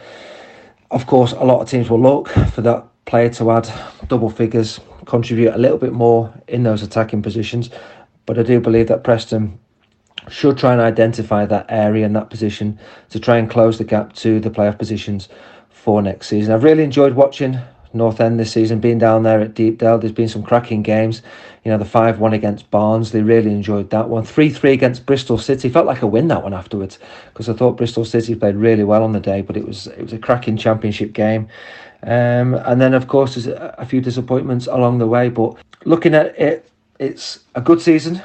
Of 0.91 1.07
course, 1.07 1.31
a 1.31 1.45
lot 1.45 1.61
of 1.61 1.69
teams 1.69 1.89
will 1.89 2.01
look 2.01 2.27
for 2.27 2.59
that 2.63 2.85
player 3.05 3.29
to 3.29 3.51
add 3.51 3.71
double 4.07 4.29
figures, 4.29 4.81
contribute 5.05 5.53
a 5.53 5.57
little 5.57 5.77
bit 5.77 5.93
more 5.93 6.33
in 6.49 6.63
those 6.63 6.83
attacking 6.83 7.21
positions. 7.21 7.69
But 8.25 8.37
I 8.37 8.43
do 8.43 8.59
believe 8.59 8.87
that 8.87 9.01
Preston 9.01 9.57
should 10.29 10.57
try 10.57 10.71
and 10.71 10.81
identify 10.81 11.45
that 11.45 11.65
area 11.69 12.05
and 12.05 12.15
that 12.15 12.29
position 12.29 12.77
to 13.09 13.19
try 13.19 13.37
and 13.37 13.49
close 13.49 13.77
the 13.77 13.83
gap 13.83 14.13
to 14.13 14.39
the 14.39 14.49
playoff 14.49 14.77
positions 14.77 15.29
for 15.69 16.01
next 16.01 16.27
season. 16.27 16.53
I've 16.53 16.63
really 16.63 16.83
enjoyed 16.83 17.13
watching 17.13 17.59
North 17.93 18.21
End 18.21 18.39
this 18.39 18.51
season, 18.51 18.79
being 18.79 18.99
down 18.99 19.23
there 19.23 19.41
at 19.41 19.53
Deepdale. 19.53 19.99
There's 19.99 20.13
been 20.13 20.29
some 20.29 20.43
cracking 20.43 20.81
games. 20.81 21.21
You 21.65 21.71
know, 21.71 21.77
the 21.77 21.85
5 21.85 22.19
1 22.19 22.33
against 22.33 22.69
Barnsley, 22.71 23.21
really 23.21 23.51
enjoyed 23.51 23.89
that 23.89 24.09
one. 24.09 24.23
3 24.23 24.49
3 24.49 24.71
against 24.71 25.05
Bristol 25.05 25.37
City. 25.37 25.69
Felt 25.69 25.85
like 25.85 26.01
a 26.01 26.07
win 26.07 26.27
that 26.29 26.43
one 26.43 26.53
afterwards 26.53 26.99
because 27.27 27.49
I 27.49 27.53
thought 27.53 27.77
Bristol 27.77 28.05
City 28.05 28.35
played 28.35 28.55
really 28.55 28.83
well 28.83 29.03
on 29.03 29.11
the 29.11 29.19
day, 29.19 29.41
but 29.41 29.57
it 29.57 29.67
was 29.67 29.87
it 29.87 30.01
was 30.01 30.13
a 30.13 30.17
cracking 30.17 30.57
championship 30.57 31.13
game. 31.13 31.47
Um, 32.03 32.55
and 32.55 32.81
then, 32.81 32.93
of 32.93 33.07
course, 33.07 33.35
there's 33.35 33.47
a 33.47 33.85
few 33.85 34.01
disappointments 34.01 34.67
along 34.67 34.97
the 34.97 35.07
way. 35.07 35.29
But 35.29 35.57
looking 35.85 36.15
at 36.15 36.37
it, 36.39 36.69
it's 36.97 37.39
a 37.55 37.61
good 37.61 37.81
season 37.81 38.21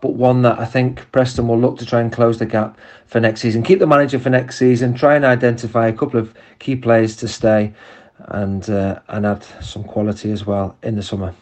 but 0.00 0.14
one 0.14 0.42
that 0.42 0.58
I 0.58 0.64
think 0.64 1.10
Preston 1.12 1.48
will 1.48 1.58
look 1.58 1.78
to 1.78 1.86
try 1.86 2.00
and 2.00 2.12
close 2.12 2.38
the 2.38 2.46
gap 2.46 2.78
for 3.06 3.20
next 3.20 3.40
season. 3.40 3.62
Keep 3.62 3.80
the 3.80 3.86
manager 3.86 4.18
for 4.18 4.30
next 4.30 4.58
season. 4.58 4.94
Try 4.94 5.16
and 5.16 5.24
identify 5.24 5.88
a 5.88 5.92
couple 5.92 6.20
of 6.20 6.34
key 6.58 6.76
players 6.76 7.16
to 7.16 7.28
stay, 7.28 7.74
and 8.18 8.68
uh, 8.70 9.00
and 9.08 9.26
add 9.26 9.44
some 9.62 9.84
quality 9.84 10.30
as 10.30 10.46
well 10.46 10.76
in 10.82 10.94
the 10.94 11.02
summer. 11.02 11.34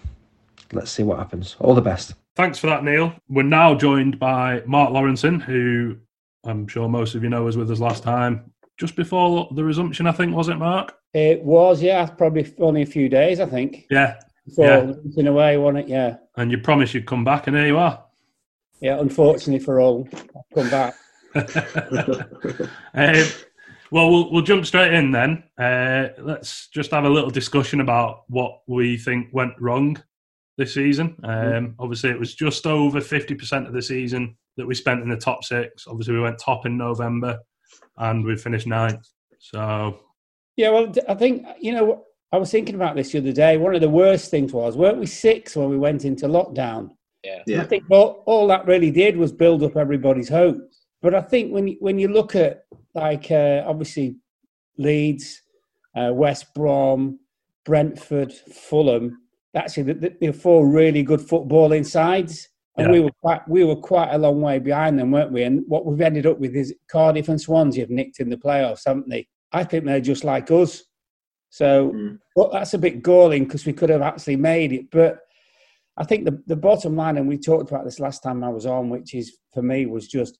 Let's 0.72 0.90
see 0.90 1.02
what 1.02 1.18
happens. 1.18 1.56
All 1.60 1.74
the 1.74 1.82
best. 1.82 2.14
Thanks 2.34 2.58
for 2.58 2.66
that, 2.66 2.84
Neil. 2.84 3.14
We're 3.28 3.42
now 3.42 3.74
joined 3.74 4.18
by 4.18 4.62
Mark 4.66 4.90
Lawrenson, 4.90 5.40
who 5.40 5.96
I'm 6.44 6.68
sure 6.68 6.88
most 6.88 7.14
of 7.14 7.22
you 7.22 7.30
know 7.30 7.44
was 7.44 7.56
with 7.56 7.70
us 7.70 7.80
last 7.80 8.02
time, 8.02 8.50
just 8.78 8.96
before 8.96 9.48
the 9.54 9.64
resumption. 9.64 10.06
I 10.06 10.12
think 10.12 10.34
was 10.34 10.48
it, 10.48 10.56
Mark? 10.56 10.94
It 11.14 11.42
was, 11.42 11.82
yeah. 11.82 12.06
Probably 12.06 12.52
only 12.58 12.82
a 12.82 12.86
few 12.86 13.08
days, 13.08 13.40
I 13.40 13.46
think. 13.46 13.86
Yeah. 13.90 14.20
So 14.48 14.62
yeah. 14.62 14.92
in 15.16 15.26
a 15.26 15.32
way, 15.32 15.56
wasn't 15.56 15.86
it? 15.86 15.88
Yeah. 15.88 16.16
And 16.36 16.50
you 16.50 16.58
promised 16.58 16.94
you'd 16.94 17.06
come 17.06 17.24
back, 17.24 17.46
and 17.46 17.56
here 17.56 17.66
you 17.66 17.78
are. 17.78 18.04
Yeah, 18.80 19.00
unfortunately 19.00 19.64
for 19.64 19.80
all, 19.80 20.08
I've 20.12 20.54
come 20.54 20.70
back. 20.70 20.94
um, 22.94 23.26
well, 23.90 24.10
well, 24.10 24.30
we'll 24.30 24.42
jump 24.42 24.66
straight 24.66 24.92
in 24.92 25.12
then. 25.12 25.44
Uh, 25.58 26.08
let's 26.18 26.68
just 26.68 26.90
have 26.90 27.04
a 27.04 27.10
little 27.10 27.30
discussion 27.30 27.80
about 27.80 28.24
what 28.28 28.62
we 28.66 28.96
think 28.96 29.28
went 29.32 29.54
wrong 29.60 30.02
this 30.58 30.74
season. 30.74 31.16
Um, 31.22 31.30
mm. 31.30 31.74
Obviously, 31.78 32.10
it 32.10 32.18
was 32.18 32.34
just 32.34 32.66
over 32.66 33.00
50% 33.00 33.66
of 33.66 33.72
the 33.72 33.82
season 33.82 34.36
that 34.56 34.66
we 34.66 34.74
spent 34.74 35.02
in 35.02 35.08
the 35.08 35.16
top 35.16 35.44
six. 35.44 35.86
Obviously, 35.86 36.14
we 36.14 36.20
went 36.20 36.38
top 36.38 36.66
in 36.66 36.76
November 36.76 37.38
and 37.98 38.24
we 38.24 38.36
finished 38.36 38.66
ninth. 38.66 39.06
So. 39.38 40.00
Yeah, 40.56 40.70
well, 40.70 40.92
I 41.08 41.14
think, 41.14 41.46
you 41.60 41.72
know, 41.72 42.04
I 42.32 42.38
was 42.38 42.50
thinking 42.50 42.74
about 42.74 42.96
this 42.96 43.12
the 43.12 43.18
other 43.18 43.32
day. 43.32 43.56
One 43.56 43.74
of 43.74 43.80
the 43.80 43.88
worst 43.88 44.30
things 44.30 44.52
was, 44.52 44.76
weren't 44.76 44.98
we 44.98 45.06
six 45.06 45.54
when 45.54 45.68
we 45.68 45.78
went 45.78 46.04
into 46.04 46.26
lockdown? 46.26 46.90
Yeah. 47.26 47.42
yeah. 47.46 47.62
I 47.62 47.64
think 47.64 47.84
all, 47.90 48.22
all 48.26 48.46
that 48.48 48.66
really 48.66 48.90
did 48.90 49.16
was 49.16 49.32
build 49.32 49.62
up 49.62 49.76
everybody's 49.76 50.28
hopes. 50.28 50.86
But 51.02 51.14
I 51.14 51.20
think 51.20 51.52
when 51.52 51.68
you, 51.68 51.76
when 51.80 51.98
you 51.98 52.08
look 52.08 52.34
at 52.34 52.64
like 52.94 53.30
uh, 53.30 53.64
obviously 53.66 54.16
Leeds, 54.78 55.42
uh, 55.96 56.12
West 56.12 56.54
Brom, 56.54 57.18
Brentford, 57.64 58.32
Fulham, 58.32 59.18
actually 59.54 59.94
the, 59.94 60.16
the, 60.20 60.32
four 60.32 60.68
really 60.68 61.02
good 61.02 61.20
footballing 61.20 61.84
sides, 61.84 62.48
and 62.76 62.86
yeah. 62.86 62.92
we 62.92 63.00
were 63.00 63.12
quite 63.22 63.48
we 63.48 63.64
were 63.64 63.76
quite 63.76 64.12
a 64.12 64.18
long 64.18 64.40
way 64.40 64.58
behind 64.58 64.98
them, 64.98 65.10
weren't 65.10 65.32
we? 65.32 65.42
And 65.42 65.64
what 65.66 65.86
we've 65.86 66.00
ended 66.00 66.26
up 66.26 66.38
with 66.38 66.54
is 66.54 66.74
Cardiff 66.90 67.28
and 67.28 67.40
Swansea 67.40 67.82
have 67.82 67.90
nicked 67.90 68.20
in 68.20 68.28
the 68.28 68.36
playoffs, 68.36 68.82
haven't 68.86 69.08
they? 69.08 69.26
I 69.52 69.64
think 69.64 69.84
they're 69.84 70.00
just 70.00 70.24
like 70.24 70.50
us. 70.50 70.82
So, 71.50 71.92
mm. 71.92 72.18
well, 72.34 72.50
that's 72.52 72.74
a 72.74 72.78
bit 72.78 73.02
galling 73.02 73.44
because 73.44 73.64
we 73.64 73.72
could 73.72 73.88
have 73.88 74.02
actually 74.02 74.36
made 74.36 74.72
it, 74.72 74.90
but 74.90 75.20
I 75.98 76.04
think 76.04 76.24
the, 76.24 76.42
the 76.46 76.56
bottom 76.56 76.96
line, 76.96 77.16
and 77.16 77.26
we 77.26 77.38
talked 77.38 77.70
about 77.70 77.84
this 77.84 78.00
last 78.00 78.22
time 78.22 78.44
I 78.44 78.48
was 78.48 78.66
on, 78.66 78.90
which 78.90 79.14
is 79.14 79.38
for 79.52 79.62
me 79.62 79.86
was 79.86 80.06
just 80.08 80.38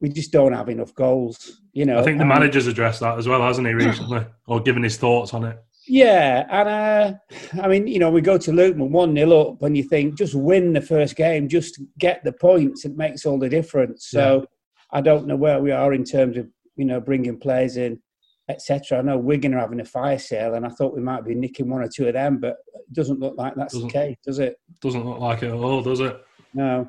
we 0.00 0.08
just 0.08 0.32
don't 0.32 0.52
have 0.52 0.68
enough 0.68 0.94
goals. 0.94 1.60
You 1.72 1.86
know, 1.86 1.98
I 1.98 2.02
think 2.02 2.18
the 2.18 2.24
manager's 2.24 2.66
addressed 2.66 3.00
that 3.00 3.16
as 3.18 3.28
well, 3.28 3.40
hasn't 3.40 3.66
he, 3.66 3.72
recently, 3.72 4.26
or 4.46 4.60
given 4.60 4.82
his 4.82 4.96
thoughts 4.96 5.32
on 5.32 5.44
it. 5.44 5.58
Yeah, 5.88 6.46
and 6.50 6.68
uh, 6.68 7.62
I 7.62 7.68
mean, 7.68 7.86
you 7.86 8.00
know, 8.00 8.10
we 8.10 8.20
go 8.20 8.36
to 8.36 8.52
Luton 8.52 8.90
one 8.90 9.14
0 9.14 9.52
up, 9.52 9.62
and 9.62 9.76
you 9.76 9.84
think 9.84 10.18
just 10.18 10.34
win 10.34 10.72
the 10.72 10.80
first 10.80 11.14
game, 11.16 11.48
just 11.48 11.80
get 11.98 12.24
the 12.24 12.32
points, 12.32 12.84
it 12.84 12.96
makes 12.96 13.24
all 13.24 13.38
the 13.38 13.48
difference. 13.48 14.08
So 14.08 14.40
yeah. 14.40 14.44
I 14.90 15.00
don't 15.00 15.26
know 15.26 15.36
where 15.36 15.60
we 15.60 15.70
are 15.70 15.94
in 15.94 16.04
terms 16.04 16.36
of 16.36 16.48
you 16.74 16.84
know 16.84 17.00
bringing 17.00 17.38
players 17.38 17.76
in 17.76 18.00
etc. 18.48 18.98
I 18.98 19.02
know 19.02 19.18
Wigan 19.18 19.54
are 19.54 19.60
having 19.60 19.80
a 19.80 19.84
fire 19.84 20.18
sale, 20.18 20.54
and 20.54 20.64
I 20.64 20.68
thought 20.68 20.94
we 20.94 21.00
might 21.00 21.24
be 21.24 21.34
nicking 21.34 21.68
one 21.68 21.82
or 21.82 21.88
two 21.88 22.06
of 22.06 22.14
them, 22.14 22.38
but 22.38 22.56
it 22.74 22.92
doesn't 22.92 23.20
look 23.20 23.36
like 23.36 23.54
that's 23.54 23.74
doesn't, 23.74 23.88
the 23.88 23.92
case, 23.92 24.16
does 24.24 24.38
it? 24.38 24.60
Doesn't 24.80 25.04
look 25.04 25.18
like 25.18 25.42
it 25.42 25.48
at 25.48 25.54
all, 25.54 25.82
does 25.82 26.00
it? 26.00 26.24
No. 26.54 26.88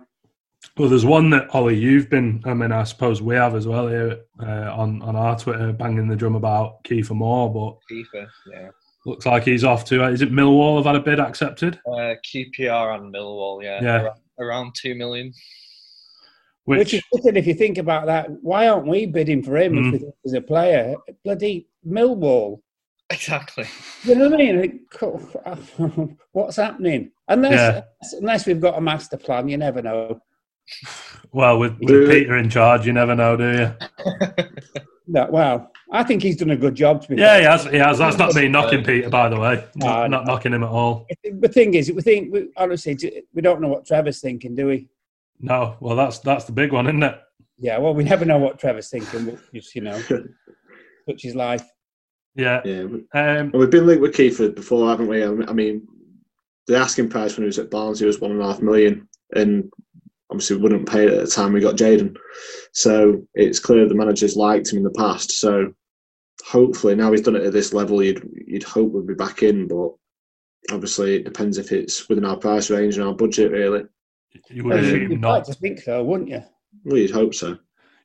Well, 0.76 0.90
there's 0.90 1.06
one 1.06 1.30
that 1.32 1.54
Ollie, 1.54 1.78
you've 1.78 2.10
been. 2.10 2.42
I 2.46 2.54
mean, 2.54 2.72
I 2.72 2.84
suppose 2.84 3.22
we 3.22 3.36
have 3.36 3.56
as 3.56 3.68
well 3.68 3.88
here 3.88 4.22
uh, 4.42 4.74
on 4.76 5.02
on 5.02 5.16
our 5.16 5.38
Twitter, 5.38 5.72
banging 5.72 6.08
the 6.08 6.16
drum 6.16 6.36
about 6.36 6.84
Kiefer 6.84 7.16
Moore, 7.16 7.52
but 7.52 7.78
Kiefer, 7.92 8.28
yeah, 8.52 8.70
looks 9.06 9.26
like 9.26 9.44
he's 9.44 9.64
off 9.64 9.86
to. 9.86 10.04
Is 10.08 10.22
it 10.22 10.32
Millwall 10.32 10.78
have 10.78 10.86
had 10.86 10.96
a 10.96 11.00
bid 11.00 11.20
accepted? 11.20 11.80
Uh, 11.88 12.16
QPR 12.26 12.96
and 12.96 13.14
Millwall, 13.14 13.64
yeah, 13.64 13.82
yeah, 13.82 14.02
around, 14.02 14.20
around 14.40 14.76
two 14.76 14.96
million. 14.96 15.32
Which, 16.68 16.80
Which 16.80 16.94
is 16.96 17.26
if 17.26 17.48
you 17.48 17.54
think 17.54 17.78
about 17.78 18.08
that, 18.08 18.30
why 18.42 18.68
aren't 18.68 18.88
we 18.88 19.06
bidding 19.06 19.42
for 19.42 19.56
him 19.56 19.74
mm. 19.74 19.94
if 19.94 20.02
he's 20.22 20.34
a 20.34 20.42
player? 20.42 20.98
Bloody 21.24 21.70
Millwall. 21.88 22.60
Exactly. 23.10 23.64
You 24.04 24.16
know 24.16 24.30
what 24.30 24.42
I 24.42 24.52
mean? 24.52 26.18
What's 26.34 26.58
happening? 26.58 27.12
Unless 27.30 27.54
yeah. 27.54 27.82
unless 28.20 28.46
we've 28.46 28.60
got 28.60 28.78
a 28.78 28.82
master 28.82 29.16
plan, 29.16 29.48
you 29.48 29.56
never 29.56 29.82
know. 29.82 30.20
Well, 31.32 31.58
with, 31.58 31.78
with 31.80 32.12
Peter 32.12 32.36
in 32.36 32.50
charge, 32.50 32.86
you 32.86 32.92
never 32.92 33.16
know, 33.16 33.38
do 33.38 33.50
you? 33.50 34.46
no, 35.08 35.30
well, 35.32 35.72
I 35.94 36.04
think 36.04 36.22
he's 36.22 36.36
done 36.36 36.50
a 36.50 36.58
good 36.58 36.76
job. 36.76 37.02
To 37.04 37.08
be 37.08 37.16
yeah, 37.16 37.38
he 37.38 37.46
has. 37.46 37.64
He 37.64 37.78
has. 37.78 37.98
That's 37.98 38.18
not 38.18 38.36
me 38.36 38.50
knocking 38.50 38.84
Peter, 38.84 39.10
by 39.10 39.30
the 39.30 39.40
way. 39.40 39.64
No, 39.76 39.88
not, 39.88 40.10
not 40.10 40.26
knocking 40.26 40.52
him 40.52 40.64
at 40.64 40.70
all. 40.70 41.08
The 41.24 41.48
thing 41.48 41.76
is, 41.76 41.90
we 41.94 42.02
think 42.02 42.34
we, 42.34 42.50
honestly 42.58 43.24
we 43.34 43.42
don't 43.42 43.62
know 43.62 43.70
what 43.70 43.86
Trevor's 43.86 44.20
thinking, 44.20 44.54
do 44.54 44.68
we? 44.68 44.90
No, 45.40 45.78
well, 45.80 45.96
that's 45.96 46.20
that's 46.20 46.46
the 46.46 46.52
big 46.52 46.72
one, 46.72 46.88
isn't 46.88 47.04
it? 47.04 47.20
Yeah, 47.60 47.78
well, 47.80 47.94
we 47.94 48.04
never 48.04 48.26
know 48.26 48.38
what 48.38 48.60
Trevor's 48.60 48.90
thinking. 48.90 49.26
But 49.26 49.40
just 49.54 49.76
you 49.76 49.82
know, 49.82 50.00
such 51.10 51.22
his 51.22 51.36
life. 51.36 51.64
Yeah. 52.36 52.62
Yeah, 52.66 52.82
Um, 52.82 53.08
and 53.14 53.54
we've 53.54 53.72
been 53.72 53.88
linked 53.88 54.02
with 54.02 54.16
Kiefer 54.16 54.54
before, 54.54 54.90
haven't 54.90 55.08
we? 55.08 55.24
I 55.24 55.54
mean, 55.54 55.88
the 56.68 56.78
asking 56.78 57.10
price 57.10 57.36
when 57.36 57.44
he 57.44 57.48
was 57.48 57.58
at 57.58 57.72
Barnsley 57.72 58.06
was 58.06 58.20
one 58.20 58.32
and 58.32 58.42
a 58.42 58.46
half 58.46 58.62
million, 58.62 59.10
and 59.36 59.72
obviously 60.30 60.58
we 60.58 60.62
wouldn't 60.64 60.88
pay 60.88 61.08
it 61.08 61.14
at 61.14 61.26
the 61.26 61.32
time 61.32 61.54
we 61.54 61.60
got 61.60 61.76
Jayden. 61.78 62.16
So 62.74 63.24
it's 63.34 63.60
clear 63.60 63.88
the 63.88 63.96
managers 63.96 64.36
liked 64.36 64.72
him 64.72 64.78
in 64.78 64.84
the 64.84 64.92
past. 64.92 65.32
So 65.32 65.74
hopefully 66.46 66.96
now 66.96 67.12
he's 67.12 67.22
done 67.22 67.36
it 67.36 67.44
at 67.44 67.54
this 67.54 67.74
level, 67.74 68.04
you'd 68.04 68.28
you'd 68.46 68.64
hope 68.64 68.92
we'd 68.92 69.08
be 69.08 69.14
back 69.16 69.42
in, 69.42 69.68
but 69.68 69.94
obviously 70.72 71.16
it 71.16 71.26
depends 71.26 71.58
if 71.58 71.72
it's 71.72 72.08
within 72.08 72.26
our 72.26 72.38
price 72.38 72.70
range 72.70 72.98
and 72.98 73.08
our 73.08 73.16
budget. 73.16 73.52
Really, 73.52 73.84
you 74.50 74.64
would 74.64 74.78
assume 74.84 75.12
you'd 75.12 75.22
not. 75.22 75.32
like 75.34 75.44
to 75.46 75.54
think 75.54 75.80
so, 75.80 76.04
wouldn't 76.04 76.30
you? 76.30 76.44
well, 76.84 76.98
you'd 76.98 77.12
hope 77.12 77.34
so. 77.34 77.52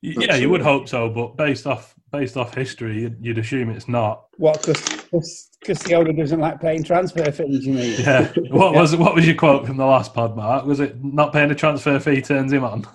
Y- 0.02 0.14
Yeah, 0.18 0.36
you 0.36 0.50
would 0.50 0.62
hope 0.62 0.88
so, 0.88 1.08
but 1.08 1.36
based 1.36 1.66
off 1.66 1.94
based 2.10 2.36
off 2.36 2.54
history, 2.54 3.02
you'd, 3.02 3.16
you'd 3.20 3.38
assume 3.38 3.70
it's 3.70 3.88
not. 3.88 4.24
What? 4.36 4.60
Because 4.60 5.48
because 5.60 5.78
the 5.84 5.94
owner 5.94 6.12
doesn't 6.12 6.40
like 6.40 6.60
paying 6.60 6.82
transfer 6.82 7.30
fees. 7.30 7.64
You 7.64 7.74
mean? 7.74 8.00
Yeah. 8.00 8.32
What 8.50 8.74
was 8.74 8.96
what 8.96 9.14
was 9.14 9.24
your 9.26 9.36
quote 9.36 9.66
from 9.66 9.76
the 9.76 9.86
last 9.86 10.12
pod, 10.12 10.36
Mark? 10.36 10.64
Was 10.66 10.80
it 10.80 11.02
not 11.04 11.32
paying 11.32 11.50
a 11.50 11.54
transfer 11.54 11.98
fee 12.00 12.20
turns 12.20 12.52
him 12.52 12.64
on? 12.64 12.86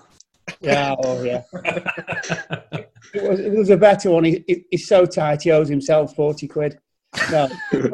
Yeah, 0.60 0.94
oh 1.02 1.22
yeah. 1.22 1.42
it, 3.14 3.22
was, 3.22 3.40
it 3.40 3.52
was 3.52 3.70
a 3.70 3.76
better 3.76 4.10
one. 4.10 4.24
He, 4.24 4.44
he- 4.46 4.64
he's 4.70 4.86
so 4.88 5.04
tight, 5.06 5.42
he 5.42 5.50
owes 5.50 5.68
himself 5.68 6.14
forty 6.14 6.46
quid. 6.48 6.78
No, 7.30 7.48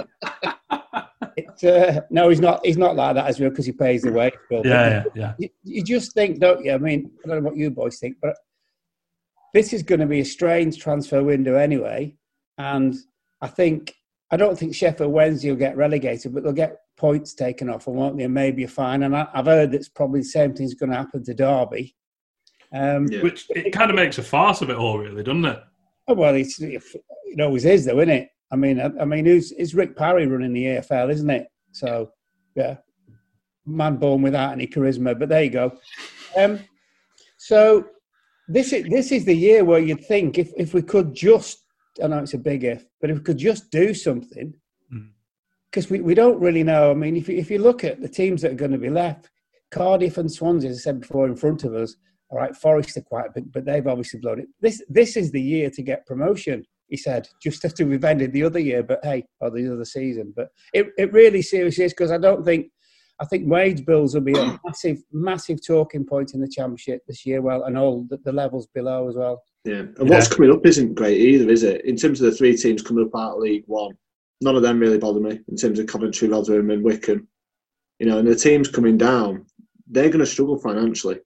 it's, 1.37 1.65
uh, 1.65 2.01
no, 2.11 2.29
he's 2.29 2.41
not. 2.41 2.65
He's 2.65 2.77
not 2.77 2.97
like 2.97 3.15
that 3.15 3.27
as 3.27 3.41
well 3.41 3.51
because 3.51 3.67
he 3.67 3.73
pays 3.73 4.03
the 4.03 4.13
wage 4.13 4.35
bill. 4.49 4.63
Yeah, 4.65 4.89
yeah, 4.89 5.05
yeah. 5.15 5.35
You, 5.39 5.49
you 5.63 5.85
just 5.85 6.13
think, 6.13 6.41
don't 6.41 6.65
you? 6.65 6.73
I 6.73 6.79
mean, 6.79 7.11
I 7.25 7.29
don't 7.29 7.43
know 7.43 7.49
what 7.51 7.59
you 7.59 7.71
boys 7.71 7.99
think, 7.99 8.17
but 8.21 8.35
this 9.53 9.73
is 9.73 9.83
going 9.83 10.01
to 10.01 10.07
be 10.07 10.21
a 10.21 10.25
strange 10.25 10.79
transfer 10.79 11.23
window 11.23 11.55
anyway. 11.55 12.17
And 12.59 12.95
I 13.41 13.49
think 13.49 13.95
I 14.31 14.37
don't 14.37 14.59
think 14.59 14.75
Sheffield 14.75 15.13
Wednesday 15.13 15.51
will 15.51 15.57
get 15.57 15.77
relegated, 15.77 16.35
but 16.35 16.43
they'll 16.43 16.53
get 16.53 16.79
points 16.97 17.35
taken 17.35 17.69
off, 17.69 17.87
and 17.87 17.97
won't 17.97 18.17
they? 18.17 18.25
And 18.25 18.35
maybe 18.35 18.65
a 18.65 18.69
fine. 18.69 19.03
And 19.03 19.17
I, 19.17 19.29
I've 19.33 19.47
heard 19.47 19.73
that's 19.73 19.89
probably 19.89 20.21
the 20.21 20.27
same 20.27 20.55
thing's 20.55 20.75
going 20.75 20.91
to 20.91 20.97
happen 20.97 21.25
to 21.25 21.35
Derby. 21.35 21.95
Um, 22.73 23.07
Which 23.23 23.47
it 23.51 23.73
kind 23.73 23.91
of 23.91 23.97
makes 23.97 24.19
a 24.19 24.23
farce 24.23 24.61
of 24.61 24.71
it 24.71 24.77
all, 24.77 24.99
really, 24.99 25.23
doesn't 25.23 25.45
it? 25.45 25.61
Oh 26.09 26.15
well, 26.15 26.35
it's, 26.35 26.61
it 26.61 26.83
always 27.41 27.65
is, 27.65 27.85
though, 27.85 28.01
isn't 28.01 28.11
it? 28.11 28.29
I 28.55 28.57
mean, 28.57 28.81
I, 28.81 28.91
I 29.01 29.05
mean, 29.05 29.27
who's 29.27 29.51
is 29.51 29.75
Rick 29.75 29.97
Parry 29.97 30.29
running 30.29 30.53
the 30.53 30.65
EFL, 30.65 31.11
isn't 31.11 31.29
it? 31.29 31.49
So, 31.73 32.13
yeah, 32.55 32.77
man 33.67 33.97
born 33.97 34.23
without 34.23 34.53
any 34.53 34.69
charisma. 34.69 35.19
But 35.19 35.29
there 35.29 35.43
you 35.43 35.51
go. 35.51 35.77
Um, 36.37 36.61
so 37.37 37.85
this 38.47 38.73
is 38.73 38.85
this 38.85 39.11
is 39.11 39.25
the 39.25 39.35
year 39.35 39.65
where 39.65 39.81
you'd 39.81 40.07
think 40.07 40.39
if 40.39 40.53
if 40.57 40.73
we 40.73 40.83
could 40.83 41.15
just, 41.15 41.65
I 42.01 42.07
know 42.07 42.21
it's 42.21 42.35
a 42.35 42.39
big 42.39 42.63
if, 42.63 42.85
but 43.01 43.11
if 43.11 43.19
we 43.19 43.25
could 43.25 43.39
just 43.39 43.73
do 43.73 43.93
something, 43.93 44.55
because 45.69 45.91
we, 45.91 46.01
we 46.01 46.15
don't 46.15 46.41
really 46.41 46.63
know. 46.63 46.93
I 46.93 46.95
mean, 46.95 47.17
if 47.17 47.29
you, 47.29 47.37
if 47.37 47.51
you 47.51 47.59
look 47.59 47.83
at 47.83 48.01
the 48.01 48.09
teams 48.09 48.43
that 48.43 48.53
are 48.53 48.63
going 48.63 48.71
to 48.71 48.79
be 48.79 48.89
left, 48.89 49.31
Cardiff 49.73 50.17
and 50.17 50.31
Swansea, 50.31 50.71
as 50.71 50.79
I 50.79 50.81
said 50.81 51.01
before, 51.01 51.27
in 51.27 51.35
front 51.35 51.65
of 51.65 51.75
us. 51.75 51.97
All 52.31 52.39
right, 52.39 52.57
Forest 52.57 52.97
are 52.97 53.03
quite 53.03 53.35
big, 53.35 53.53
but 53.53 53.65
they've 53.65 53.87
obviously 53.87 54.21
blown 54.21 54.41
it. 54.41 54.47
This 54.61 54.81
this 54.89 55.17
is 55.17 55.33
the 55.33 55.43
year 55.43 55.71
to 55.71 55.83
get 55.83 56.07
promotion. 56.07 56.65
He 56.89 56.97
said, 56.97 57.29
just 57.43 57.65
after 57.65 57.87
we've 57.87 58.05
ended 58.05 58.33
the 58.33 58.45
other 58.45 58.59
year, 58.59 58.83
but 58.83 59.01
hey, 59.03 59.25
or 59.41 59.51
the 59.51 59.73
other 59.73 59.85
season. 59.85 60.33
But 60.37 60.49
it, 60.73 60.89
it 60.99 61.13
really 61.13 61.43
seriously 61.43 61.85
is 61.85 61.93
because 61.93 62.11
I 62.11 62.19
don't 62.19 62.45
think 62.45 62.69
I 63.21 63.25
think 63.27 63.49
wage 63.49 63.87
bills 63.87 64.15
will 64.15 64.23
be 64.23 64.37
a 64.37 64.59
massive 64.65 64.99
massive 65.13 65.65
talking 65.67 66.05
point 66.05 66.35
in 66.35 66.41
the 66.41 66.49
championship 66.49 67.03
this 67.07 67.25
year. 67.25 67.41
Well, 67.41 67.65
and 67.65 67.79
all 67.79 68.07
the, 68.09 68.19
the 68.25 68.33
levels 68.33 68.67
below 68.75 69.09
as 69.09 69.17
well. 69.17 69.43
Yeah, 69.65 69.85
and 69.99 70.11
what's 70.11 70.29
coming 70.29 70.53
up 70.53 70.67
isn't 70.67 70.95
great 70.95 71.21
either, 71.21 71.51
is 71.51 71.63
it? 71.63 71.85
In 71.85 71.97
terms 71.97 72.21
of 72.21 72.31
the 72.31 72.37
three 72.37 72.57
teams 72.57 72.83
coming 72.83 73.05
up 73.05 73.19
out 73.19 73.37
of 73.37 73.43
League 73.43 73.65
One, 73.67 73.97
none 74.41 74.57
of 74.57 74.63
them 74.63 74.79
really 74.79 74.99
bother 74.99 75.21
me. 75.21 75.41
In 75.49 75.57
terms 75.57 75.79
of 75.79 75.87
Coventry, 75.87 76.29
Rotherham, 76.29 76.71
and 76.71 76.85
Wycombe, 76.85 77.27
you 77.99 78.07
know, 78.07 78.19
and 78.19 78.29
the 78.29 78.35
teams 78.35 78.69
coming 78.69 78.99
down, 78.99 79.47
they're 79.87 80.11
going 80.11 80.19
to 80.19 80.27
struggle 80.27 80.59
financially. 80.59 81.21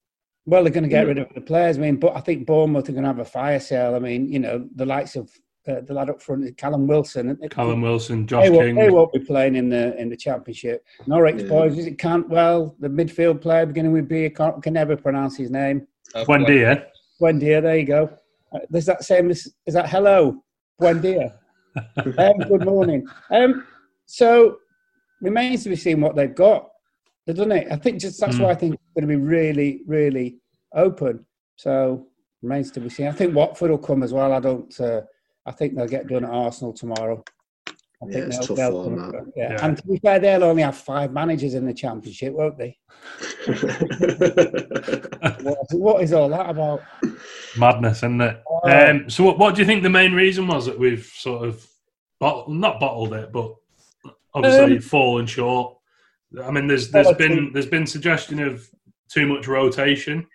Well, 0.47 0.63
they're 0.63 0.73
going 0.73 0.85
to 0.85 0.89
get 0.89 1.07
rid 1.07 1.19
of 1.19 1.29
the 1.35 1.41
players. 1.41 1.77
I 1.77 1.81
mean, 1.81 1.97
but 1.97 2.17
I 2.17 2.21
think 2.21 2.47
Bournemouth 2.47 2.89
are 2.89 2.93
going 2.93 3.03
to 3.03 3.09
have 3.09 3.19
a 3.19 3.25
fire 3.25 3.61
sale. 3.61 3.95
I 3.95 3.99
mean, 3.99 4.33
you 4.33 4.39
know, 4.39 4.67
the 4.77 4.87
likes 4.87 5.17
of 5.17 5.31
uh, 5.69 5.81
the 5.83 5.93
lad 5.95 6.11
up 6.11 6.21
front, 6.23 6.57
Callum 6.57 6.87
Wilson. 6.87 7.37
Callum 7.51 7.83
Wilson, 7.83 8.27
Josh 8.27 8.45
they, 8.45 8.51
won't, 8.51 8.67
King. 8.67 8.75
they 8.77 8.91
won't 8.91 9.13
be 9.13 9.19
playing 9.21 9.57
in 9.57 9.69
the 9.69 9.97
in 10.01 10.09
the 10.09 10.17
championship. 10.17 10.85
Norwich 11.07 11.43
Yeah. 11.43 11.49
boys, 11.49 11.79
is 11.79 11.87
it 11.87 11.99
Cantwell, 11.99 12.75
the 12.81 12.89
midfield 12.89 13.41
player 13.41 13.67
beginning 13.67 13.93
with 13.93 14.09
B. 14.09 14.27
I 14.27 14.29
can't, 14.31 14.63
can 14.63 14.73
never 14.75 14.97
pronounce 14.97 15.37
his 15.37 15.51
name. 15.51 15.87
Buendia. 16.15 16.87
Buendia, 17.21 17.61
there 17.63 17.77
you 17.77 17.85
go. 17.85 18.11
Uh, 18.53 18.61
there's 18.71 18.87
that 18.87 19.05
same. 19.05 19.31
Is 19.31 19.53
is 19.67 19.75
that 19.75 19.89
hello, 19.89 20.43
Buendia? 20.81 21.33
um, 22.19 22.39
good 22.49 22.65
morning. 22.65 23.07
Um, 23.31 23.67
so 24.07 24.57
remains 25.21 25.63
to 25.65 25.69
be 25.69 25.77
seen 25.77 26.01
what 26.01 26.17
they've 26.17 26.35
got. 26.35 26.69
They've 27.27 27.37
done 27.37 27.53
it. 27.53 27.69
I 27.71 27.77
think 27.77 28.01
just 28.01 28.19
that's 28.21 28.37
Hmm. 28.37 28.45
why 28.45 28.51
I 28.51 28.55
think 28.55 28.75
it's 28.75 28.83
going 28.95 29.03
to 29.03 29.09
be 29.09 29.23
really, 29.23 29.83
really 29.87 30.39
open. 30.75 31.27
So 31.57 32.07
remains 32.43 32.71
to 32.71 32.81
be 32.81 32.89
seen. 32.89 33.09
I 33.09 33.13
think 33.13 33.35
Watford 33.35 33.71
will 33.71 33.79
come 33.79 34.03
as 34.03 34.13
well. 34.15 34.33
I 34.33 34.41
don't. 34.41 34.81
Uh, 34.81 35.03
I 35.49 35.53
think 35.53 35.75
they'll 35.75 35.87
get 35.89 36.07
done 36.07 36.25
at 36.25 36.31
Arsenal 36.31 36.73
tomorrow. 36.75 37.25
I 37.67 37.73
Yeah, 38.07 38.13
think 38.13 38.27
it's 38.27 38.37
they'll- 38.39 38.47
tough 38.49 38.57
they'll 38.59 38.85
for 38.85 38.91
them, 38.91 39.13
that. 39.13 39.33
yeah. 39.35 39.53
Yeah. 39.53 39.65
and 39.67 39.77
to 39.79 39.87
be 39.87 39.99
fair, 39.99 40.19
they'll 40.21 40.45
only 40.45 40.63
have 40.63 40.77
five 40.77 41.13
managers 41.13 41.55
in 41.55 41.65
the 41.67 41.73
championship, 41.75 42.35
won't 42.35 42.59
they? 42.59 42.77
what, 45.43 45.57
what 45.73 46.03
is 46.03 46.13
all 46.13 46.29
that 46.29 46.51
about? 46.51 46.83
Madness, 47.57 47.99
isn't 47.99 48.21
it? 48.21 48.43
Oh. 48.49 48.61
Um, 48.71 49.09
so, 49.11 49.25
what, 49.25 49.39
what 49.39 49.55
do 49.55 49.63
you 49.63 49.67
think 49.67 49.83
the 49.83 49.89
main 49.91 50.13
reason 50.13 50.47
was 50.47 50.67
that 50.67 50.79
we've 50.79 51.07
sort 51.07 51.49
of 51.49 51.67
bottled, 52.21 52.55
not 52.57 52.79
bottled 52.79 53.15
it, 53.15 53.33
but 53.33 53.55
obviously 54.35 54.77
Um, 54.77 54.83
fallen 54.83 55.27
short? 55.27 55.77
I 56.45 56.51
mean, 56.51 56.67
there's 56.67 56.91
there's 56.91 57.07
Well, 57.07 57.15
I 57.15 57.19
been 57.19 57.53
there's 57.55 57.67
been 57.67 57.87
suggestion 57.87 58.39
of 58.41 58.69
too 59.11 59.27
much 59.27 59.49
rotation. 59.49 60.27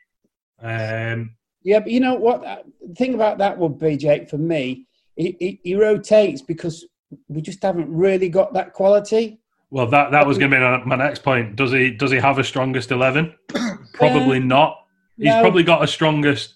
Um, 0.59 1.35
Yeah, 1.63 1.79
but 1.79 1.91
you 1.91 1.99
know 1.99 2.15
what? 2.15 2.41
The 2.85 2.95
thing 2.95 3.13
about 3.13 3.37
that 3.37 3.57
would 3.59 3.77
be, 3.77 3.95
Jake, 3.95 4.27
for 4.29 4.37
me, 4.39 4.87
he, 5.15 5.35
he, 5.39 5.59
he 5.63 5.75
rotates 5.75 6.41
because 6.41 6.85
we 7.27 7.41
just 7.41 7.61
haven't 7.63 7.89
really 7.93 8.29
got 8.29 8.53
that 8.53 8.73
quality. 8.73 9.39
well, 9.69 9.87
that 9.87 10.11
that 10.11 10.25
was 10.25 10.37
going 10.37 10.51
to 10.51 10.57
be 10.57 10.61
my- 10.61 10.83
my 10.83 10.95
next 10.95 11.23
point. 11.23 11.55
Does 11.55 11.71
he 11.71 11.91
does 11.91 12.11
he 12.11 12.17
have 12.17 12.39
a 12.39 12.43
strongest 12.43 12.91
eleven? 12.91 13.33
Probably 13.93 14.37
Um, 14.37 14.47
not. 14.47 14.77
He's 15.17 15.25
no. 15.27 15.41
probably 15.41 15.63
got 15.63 15.83
a 15.83 15.87
strongest, 15.87 16.55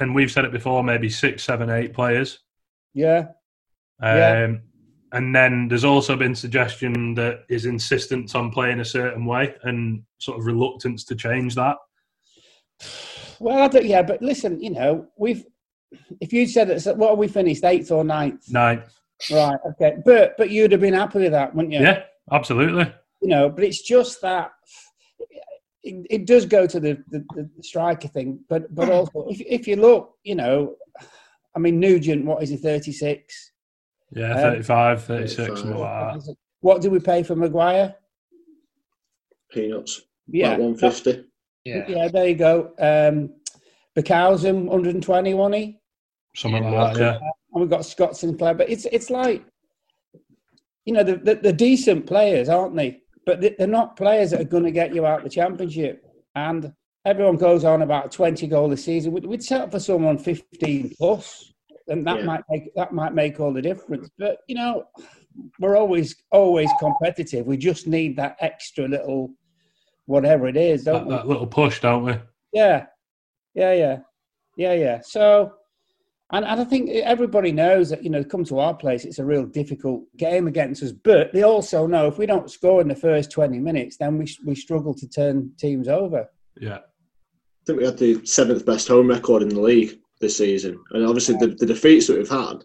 and 0.00 0.14
we've 0.14 0.30
said 0.30 0.44
it 0.44 0.52
before, 0.52 0.84
maybe 0.84 1.08
six, 1.08 1.42
seven, 1.42 1.70
eight 1.70 1.94
players. 1.94 2.40
Yeah. 2.92 3.28
Um, 4.00 4.16
Yeah. 4.18 4.52
And 5.12 5.34
then 5.34 5.68
there's 5.68 5.84
also 5.84 6.16
been 6.16 6.34
suggestion 6.34 7.14
that 7.14 7.44
his 7.48 7.66
insistence 7.66 8.34
on 8.34 8.50
playing 8.50 8.80
a 8.80 8.84
certain 8.84 9.24
way 9.24 9.54
and 9.62 10.02
sort 10.18 10.40
of 10.40 10.44
reluctance 10.44 11.04
to 11.04 11.14
change 11.14 11.54
that. 11.54 11.76
Well, 13.38 13.62
I 13.62 13.68
don't, 13.68 13.86
yeah, 13.86 14.02
but 14.02 14.20
listen, 14.22 14.60
you 14.60 14.70
know, 14.70 15.06
we've, 15.16 15.44
if 16.20 16.32
you 16.32 16.46
said 16.46 16.70
it, 16.70 16.96
what 16.96 17.10
are 17.10 17.16
we 17.16 17.28
finished, 17.28 17.64
eighth 17.64 17.90
or 17.90 18.04
ninth? 18.04 18.50
Ninth. 18.50 18.92
Right, 19.30 19.58
okay. 19.70 19.96
But 20.04 20.36
but 20.36 20.50
you'd 20.50 20.72
have 20.72 20.80
been 20.80 20.94
happy 20.94 21.20
with 21.20 21.32
that, 21.32 21.54
wouldn't 21.54 21.72
you? 21.72 21.80
Yeah, 21.80 22.02
absolutely. 22.30 22.92
You 23.22 23.28
know, 23.28 23.48
but 23.48 23.64
it's 23.64 23.82
just 23.82 24.20
that 24.22 24.52
it, 25.82 26.06
it 26.10 26.26
does 26.26 26.46
go 26.46 26.66
to 26.66 26.80
the, 26.80 27.02
the, 27.10 27.24
the 27.34 27.48
striker 27.62 28.08
thing, 28.08 28.40
but 28.48 28.74
but 28.74 28.90
also 28.90 29.26
if, 29.28 29.40
if 29.40 29.68
you 29.68 29.76
look, 29.76 30.14
you 30.24 30.34
know, 30.34 30.76
I 31.54 31.58
mean 31.58 31.80
Nugent, 31.80 32.24
what 32.24 32.42
is 32.42 32.50
he, 32.50 32.56
thirty 32.56 32.92
six? 32.92 33.52
Yeah, 34.12 34.32
Um, 34.32 34.40
35, 34.42 35.04
36, 35.04 35.60
something 35.60 35.76
like 35.76 36.14
that. 36.20 36.36
What 36.60 36.80
do 36.80 36.90
we 36.90 37.00
pay 37.00 37.24
for 37.24 37.34
Maguire? 37.34 37.96
Peanuts. 39.50 40.02
Yeah. 40.28 40.52
About 40.54 40.60
150. 40.60 41.24
Yeah, 41.64 41.84
yeah, 41.88 42.08
there 42.08 42.28
you 42.28 42.34
go. 42.34 42.72
Um, 42.78 43.30
Barkhuizen, 43.96 44.66
120, 44.66 45.34
wasn't 45.34 45.54
he? 45.56 45.80
Something 46.34 46.70
like 46.72 46.94
that, 46.94 47.00
yeah. 47.00 47.18
And 47.52 47.60
we've 47.60 47.70
got 47.70 47.84
Scott 47.86 48.16
Sinclair, 48.16 48.54
but 48.54 48.68
it's 48.68 48.86
it's 48.86 49.10
like, 49.10 49.44
you 50.84 50.92
know, 50.92 51.02
the, 51.04 51.16
the, 51.16 51.34
the 51.36 51.52
decent 51.52 52.06
players, 52.06 52.48
aren't 52.48 52.74
they? 52.76 53.00
But 53.26 53.40
they- 53.40 53.54
they're 53.56 53.66
not 53.66 53.96
players 53.96 54.30
that 54.32 54.40
are 54.40 54.44
going 54.44 54.64
to 54.64 54.70
get 54.72 54.94
you 54.94 55.06
out 55.06 55.22
the 55.22 55.30
championship. 55.30 56.04
And 56.34 56.72
everyone 57.04 57.36
goes 57.36 57.64
on 57.64 57.82
about 57.82 58.10
20 58.12 58.46
goal 58.48 58.72
a 58.72 58.76
season. 58.76 59.12
We'd, 59.12 59.24
we'd 59.26 59.42
settle 59.42 59.70
for 59.70 59.78
someone 59.78 60.18
15 60.18 60.94
plus, 60.98 61.52
and 61.88 62.06
that 62.06 62.18
Yeah. 62.20 62.24
might 62.24 62.42
make 62.50 62.74
that 62.74 62.92
might 62.92 63.14
make 63.14 63.38
all 63.40 63.52
the 63.52 63.62
difference. 63.62 64.10
But 64.18 64.38
you 64.48 64.56
know, 64.56 64.84
we're 65.60 65.76
always 65.76 66.16
always 66.32 66.70
competitive. 66.80 67.46
We 67.46 67.56
just 67.56 67.86
need 67.86 68.16
that 68.16 68.36
extra 68.40 68.88
little 68.88 69.30
whatever 70.06 70.48
it 70.48 70.56
is, 70.56 70.84
don't 70.84 71.04
That, 71.04 71.06
we? 71.08 71.14
that 71.14 71.28
little 71.28 71.46
push, 71.46 71.80
don't 71.80 72.04
we? 72.04 72.14
Yeah, 72.52 72.86
yeah, 73.54 73.72
yeah, 73.72 73.98
yeah, 74.56 74.74
yeah. 74.74 75.00
So, 75.02 75.52
and, 76.32 76.44
and 76.44 76.60
I 76.60 76.64
think 76.64 76.90
everybody 76.90 77.52
knows 77.52 77.90
that 77.90 78.02
you 78.02 78.10
know, 78.10 78.24
come 78.24 78.44
to 78.44 78.58
our 78.58 78.74
place, 78.74 79.04
it's 79.04 79.18
a 79.18 79.24
real 79.24 79.44
difficult 79.44 80.04
game 80.16 80.46
against 80.46 80.82
us. 80.82 80.92
But 80.92 81.32
they 81.32 81.42
also 81.42 81.86
know 81.86 82.06
if 82.06 82.18
we 82.18 82.26
don't 82.26 82.50
score 82.50 82.80
in 82.80 82.88
the 82.88 82.94
first 82.94 83.30
twenty 83.30 83.58
minutes, 83.58 83.96
then 83.96 84.18
we 84.18 84.26
we 84.44 84.54
struggle 84.54 84.94
to 84.94 85.08
turn 85.08 85.52
teams 85.58 85.88
over. 85.88 86.28
Yeah. 86.58 86.78
I 86.78 87.64
think 87.66 87.78
we 87.78 87.86
had 87.86 87.98
the 87.98 88.24
seventh 88.26 88.66
best 88.66 88.88
home 88.88 89.08
record 89.08 89.42
in 89.42 89.48
the 89.48 89.60
league 89.60 89.98
this 90.20 90.36
season, 90.36 90.78
and 90.90 91.06
obviously 91.06 91.36
the, 91.36 91.48
the 91.48 91.66
defeats 91.66 92.06
that 92.06 92.18
we've 92.18 92.28
had, 92.28 92.64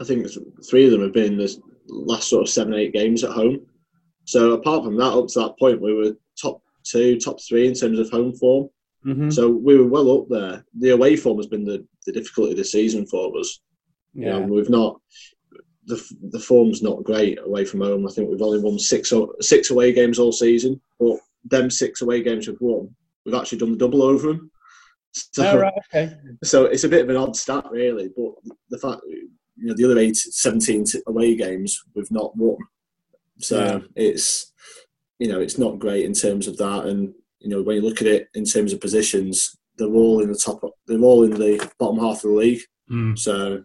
I 0.00 0.04
think 0.04 0.26
three 0.68 0.86
of 0.86 0.90
them 0.90 1.02
have 1.02 1.12
been 1.12 1.36
the 1.36 1.56
last 1.88 2.28
sort 2.28 2.42
of 2.42 2.48
seven 2.48 2.74
eight 2.74 2.92
games 2.92 3.22
at 3.22 3.30
home. 3.30 3.66
So 4.24 4.52
apart 4.52 4.84
from 4.84 4.96
that, 4.96 5.12
up 5.12 5.28
to 5.28 5.40
that 5.40 5.58
point, 5.58 5.80
we 5.80 5.94
were 5.94 6.16
top 6.40 6.62
two, 6.82 7.18
top 7.18 7.40
three 7.40 7.68
in 7.68 7.74
terms 7.74 7.98
of 7.98 8.10
home 8.10 8.34
form. 8.34 8.68
Mhm. 9.04 9.32
So 9.32 9.48
we 9.50 9.76
were 9.76 9.86
well 9.86 10.10
up 10.22 10.28
there. 10.28 10.64
The 10.78 10.90
away 10.90 11.16
form 11.16 11.36
has 11.38 11.46
been 11.46 11.64
the, 11.64 11.86
the 12.06 12.12
difficulty 12.12 12.54
this 12.54 12.72
season 12.72 13.06
for 13.06 13.36
us. 13.38 13.60
You 14.14 14.26
know, 14.26 14.40
Yeah. 14.40 14.46
we've 14.46 14.70
not 14.70 15.00
the 15.86 16.02
the 16.30 16.40
form's 16.40 16.82
not 16.82 17.04
great 17.04 17.38
away 17.44 17.64
from 17.66 17.80
home. 17.82 18.06
I 18.06 18.10
think 18.10 18.30
we've 18.30 18.40
only 18.40 18.60
won 18.60 18.78
six 18.78 19.12
six 19.40 19.70
away 19.70 19.92
games 19.92 20.18
all 20.18 20.32
season, 20.32 20.80
but 20.98 21.18
them 21.44 21.68
six 21.70 22.00
away 22.00 22.22
games 22.22 22.48
we've 22.48 22.60
won, 22.60 22.94
we've 23.26 23.34
actually 23.34 23.58
done 23.58 23.72
the 23.72 23.76
double 23.78 24.02
over 24.02 24.28
them. 24.28 24.50
So, 25.12 25.46
All 25.46 25.58
right, 25.58 25.72
okay. 25.94 26.16
so 26.42 26.64
it's 26.64 26.84
a 26.84 26.88
bit 26.88 27.02
of 27.02 27.08
an 27.10 27.16
odd 27.16 27.36
stat, 27.36 27.66
really. 27.70 28.08
But 28.16 28.32
the 28.70 28.78
fact, 28.78 29.02
you 29.06 29.28
know, 29.58 29.74
the 29.74 29.84
other 29.84 29.98
eight, 29.98 30.16
17 30.16 30.86
away 31.06 31.36
games 31.36 31.80
we've 31.94 32.10
not 32.10 32.36
won. 32.36 32.56
So 33.38 33.58
Yeah. 33.58 33.80
it's, 33.94 34.52
you 35.20 35.28
know, 35.28 35.40
it's 35.40 35.58
not 35.58 35.78
great 35.78 36.04
in 36.04 36.14
terms 36.14 36.48
of 36.48 36.56
that. 36.56 36.86
And 36.86 37.14
you 37.44 37.50
know, 37.50 37.62
when 37.62 37.76
you 37.76 37.82
look 37.82 38.00
at 38.00 38.06
it 38.08 38.28
in 38.34 38.44
terms 38.44 38.72
of 38.72 38.80
positions, 38.80 39.56
they're 39.76 39.86
all 39.88 40.20
in 40.22 40.32
the 40.32 40.38
top. 40.38 40.60
They're 40.86 40.98
all 41.00 41.24
in 41.24 41.32
the 41.32 41.70
bottom 41.78 41.98
half 41.98 42.16
of 42.16 42.22
the 42.22 42.28
league. 42.30 42.62
Mm. 42.90 43.18
So 43.18 43.62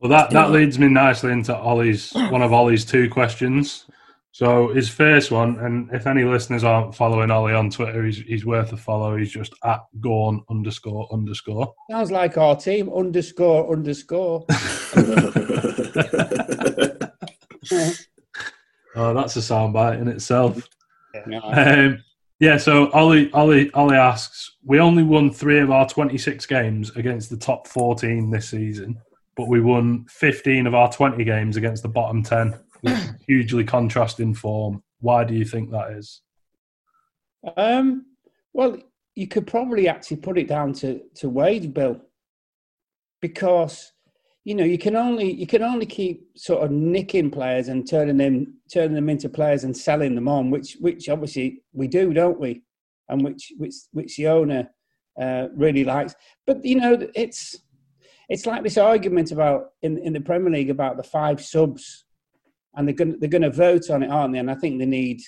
Well, 0.00 0.10
that, 0.10 0.30
that 0.30 0.48
Yeah. 0.48 0.52
leads 0.54 0.78
me 0.78 0.88
nicely 0.88 1.32
into 1.32 1.54
Ollie's 1.54 2.12
one 2.12 2.42
of 2.42 2.52
Ollie's 2.52 2.84
two 2.84 3.10
questions. 3.10 3.84
So 4.32 4.68
his 4.68 4.88
first 4.88 5.30
one, 5.30 5.58
and 5.58 5.90
if 5.92 6.06
any 6.06 6.22
listeners 6.24 6.62
aren't 6.64 6.94
following 6.94 7.30
Ollie 7.30 7.54
on 7.54 7.70
Twitter, 7.70 8.04
he's, 8.04 8.18
he's 8.18 8.46
worth 8.46 8.72
a 8.72 8.76
follow. 8.76 9.16
He's 9.16 9.32
just 9.32 9.52
at 9.64 9.80
Gorn 10.00 10.42
underscore 10.48 11.08
underscore. 11.12 11.74
Sounds 11.90 12.10
like 12.12 12.38
our 12.38 12.54
team 12.56 12.88
underscore 12.90 13.70
underscore. 13.72 14.46
Oh, 18.96 19.14
that's 19.14 19.36
a 19.36 19.40
soundbite 19.40 20.00
in 20.00 20.08
itself. 20.08 20.68
Yeah. 21.30 21.38
Um, 21.40 22.02
yeah, 22.40 22.56
so 22.56 22.90
Ollie, 22.92 23.30
Ollie, 23.32 23.70
Ollie 23.72 23.96
asks, 23.96 24.56
we 24.64 24.78
only 24.78 25.02
won 25.02 25.30
three 25.30 25.58
of 25.58 25.70
our 25.70 25.88
26 25.88 26.46
games 26.46 26.90
against 26.96 27.30
the 27.30 27.36
top 27.36 27.66
14 27.66 28.30
this 28.30 28.50
season, 28.50 29.00
but 29.36 29.48
we 29.48 29.60
won 29.60 30.06
15 30.08 30.66
of 30.66 30.74
our 30.74 30.90
20 30.90 31.24
games 31.24 31.56
against 31.56 31.82
the 31.82 31.88
bottom 31.88 32.22
10, 32.22 32.58
with 32.82 33.20
hugely 33.26 33.64
contrasting 33.64 34.34
form. 34.34 34.82
Why 35.00 35.24
do 35.24 35.34
you 35.34 35.44
think 35.44 35.70
that 35.70 35.90
is? 35.92 36.22
Um, 37.56 38.06
well, 38.52 38.78
you 39.14 39.26
could 39.26 39.46
probably 39.46 39.88
actually 39.88 40.18
put 40.18 40.38
it 40.38 40.46
down 40.46 40.72
to, 40.74 41.00
to 41.16 41.28
wage 41.28 41.72
bill 41.74 42.00
because 43.20 43.92
you 44.48 44.54
know 44.54 44.64
you 44.64 44.78
can 44.78 44.96
only 44.96 45.30
you 45.30 45.46
can 45.46 45.62
only 45.62 45.84
keep 45.84 46.26
sort 46.34 46.64
of 46.64 46.70
nicking 46.70 47.30
players 47.30 47.68
and 47.68 47.86
turning 47.86 48.16
them 48.16 48.54
turning 48.72 48.94
them 48.94 49.10
into 49.10 49.28
players 49.28 49.64
and 49.64 49.76
selling 49.76 50.14
them 50.14 50.26
on, 50.26 50.50
which 50.50 50.78
which 50.80 51.10
obviously 51.10 51.62
we 51.74 51.86
do, 51.86 52.14
don't 52.14 52.40
we? 52.40 52.62
And 53.10 53.22
which 53.22 53.52
which 53.58 53.74
which 53.92 54.16
the 54.16 54.28
owner 54.28 54.70
uh, 55.20 55.48
really 55.54 55.84
likes. 55.84 56.14
But 56.46 56.64
you 56.64 56.76
know, 56.76 56.96
it's 57.14 57.56
it's 58.30 58.46
like 58.46 58.62
this 58.62 58.78
argument 58.78 59.32
about 59.32 59.72
in 59.82 59.98
in 59.98 60.14
the 60.14 60.20
Premier 60.22 60.50
League 60.50 60.70
about 60.70 60.96
the 60.96 61.02
five 61.02 61.42
subs, 61.44 62.06
and 62.74 62.88
they're 62.88 62.94
going 62.94 63.20
they're 63.20 63.28
going 63.28 63.42
to 63.42 63.50
vote 63.50 63.90
on 63.90 64.02
it, 64.02 64.10
aren't 64.10 64.32
they? 64.32 64.38
And 64.38 64.50
I 64.50 64.54
think 64.54 64.78
they 64.78 64.86
need 64.86 65.20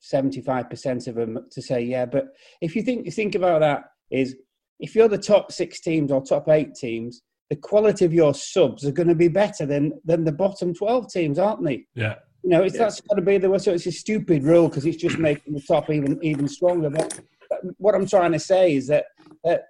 seventy 0.00 0.40
five 0.40 0.68
percent 0.68 1.06
of 1.06 1.14
them 1.14 1.38
to 1.52 1.62
say 1.62 1.82
yeah. 1.82 2.04
But 2.04 2.30
if 2.60 2.74
you 2.74 2.82
think 2.82 3.06
you 3.06 3.12
think 3.12 3.36
about 3.36 3.60
that, 3.60 3.84
is 4.10 4.34
if 4.80 4.96
you're 4.96 5.06
the 5.06 5.18
top 5.18 5.52
six 5.52 5.80
teams 5.80 6.10
or 6.10 6.20
top 6.20 6.48
eight 6.48 6.74
teams, 6.74 7.22
the 7.50 7.56
quality 7.56 8.04
of 8.04 8.12
your 8.12 8.34
subs 8.34 8.84
are 8.84 8.92
going 8.92 9.08
to 9.08 9.14
be 9.14 9.28
better 9.28 9.66
than 9.66 9.92
than 10.04 10.24
the 10.24 10.32
bottom 10.32 10.74
twelve 10.74 11.10
teams, 11.10 11.38
aren't 11.38 11.64
they? 11.64 11.86
Yeah. 11.94 12.16
You 12.42 12.50
know, 12.50 12.62
it's 12.62 12.78
that's 12.78 13.00
got 13.00 13.16
to 13.16 13.22
be 13.22 13.38
the 13.38 13.50
way. 13.50 13.58
So 13.58 13.72
it's 13.72 13.86
a 13.86 13.92
stupid 13.92 14.44
rule 14.44 14.68
because 14.68 14.86
it's 14.86 14.96
just 14.96 15.18
making 15.18 15.54
the 15.54 15.60
top 15.60 15.90
even 15.90 16.18
even 16.22 16.48
stronger. 16.48 16.90
But, 16.90 17.20
but 17.50 17.60
what 17.78 17.94
I'm 17.94 18.06
trying 18.06 18.32
to 18.32 18.38
say 18.38 18.74
is 18.74 18.86
that 18.88 19.06
that 19.44 19.64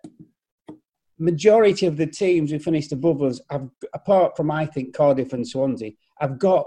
majority 1.19 1.87
of 1.87 1.97
the 1.97 2.07
teams 2.07 2.51
who 2.51 2.59
finished 2.59 2.93
above 2.93 3.23
us, 3.23 3.41
have, 3.51 3.71
apart 3.95 4.37
from 4.37 4.51
I 4.51 4.67
think 4.67 4.95
Cardiff 4.95 5.33
and 5.33 5.49
Swansea, 5.49 5.93
have 6.21 6.39
got 6.39 6.67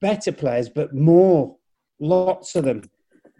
better 0.00 0.30
players, 0.30 0.68
but 0.68 0.94
more, 0.94 1.56
lots 1.98 2.54
of 2.54 2.64
them, 2.64 2.82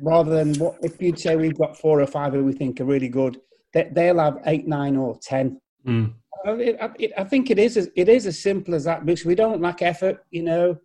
rather 0.01 0.33
than 0.33 0.55
what 0.55 0.77
if 0.83 1.01
you'd 1.01 1.19
say 1.19 1.37
we've 1.37 1.59
got 1.59 1.79
four 1.79 2.01
or 2.01 2.07
five 2.07 2.33
who 2.33 2.45
we 2.45 2.53
think 2.53 2.81
are 2.81 2.85
really 2.85 3.09
good, 3.09 3.41
they, 3.73 3.89
they'll 3.93 4.19
have 4.19 4.39
eight, 4.47 4.67
nine, 4.67 4.97
or 4.97 5.19
ten. 5.23 5.61
Mm. 5.87 6.15
I, 6.45 6.51
it, 6.53 6.79
it, 6.99 7.13
I 7.17 7.25
think 7.25 7.51
it 7.51 7.59
is. 7.59 7.77
As, 7.77 7.89
it 7.95 8.09
is 8.09 8.27
as 8.27 8.39
simple 8.39 8.75
as 8.75 8.85
that 8.85 9.05
because 9.05 9.25
we 9.25 9.35
don't 9.35 9.61
lack 9.61 9.83
effort. 9.83 10.25
You 10.31 10.43
know, 10.43 10.79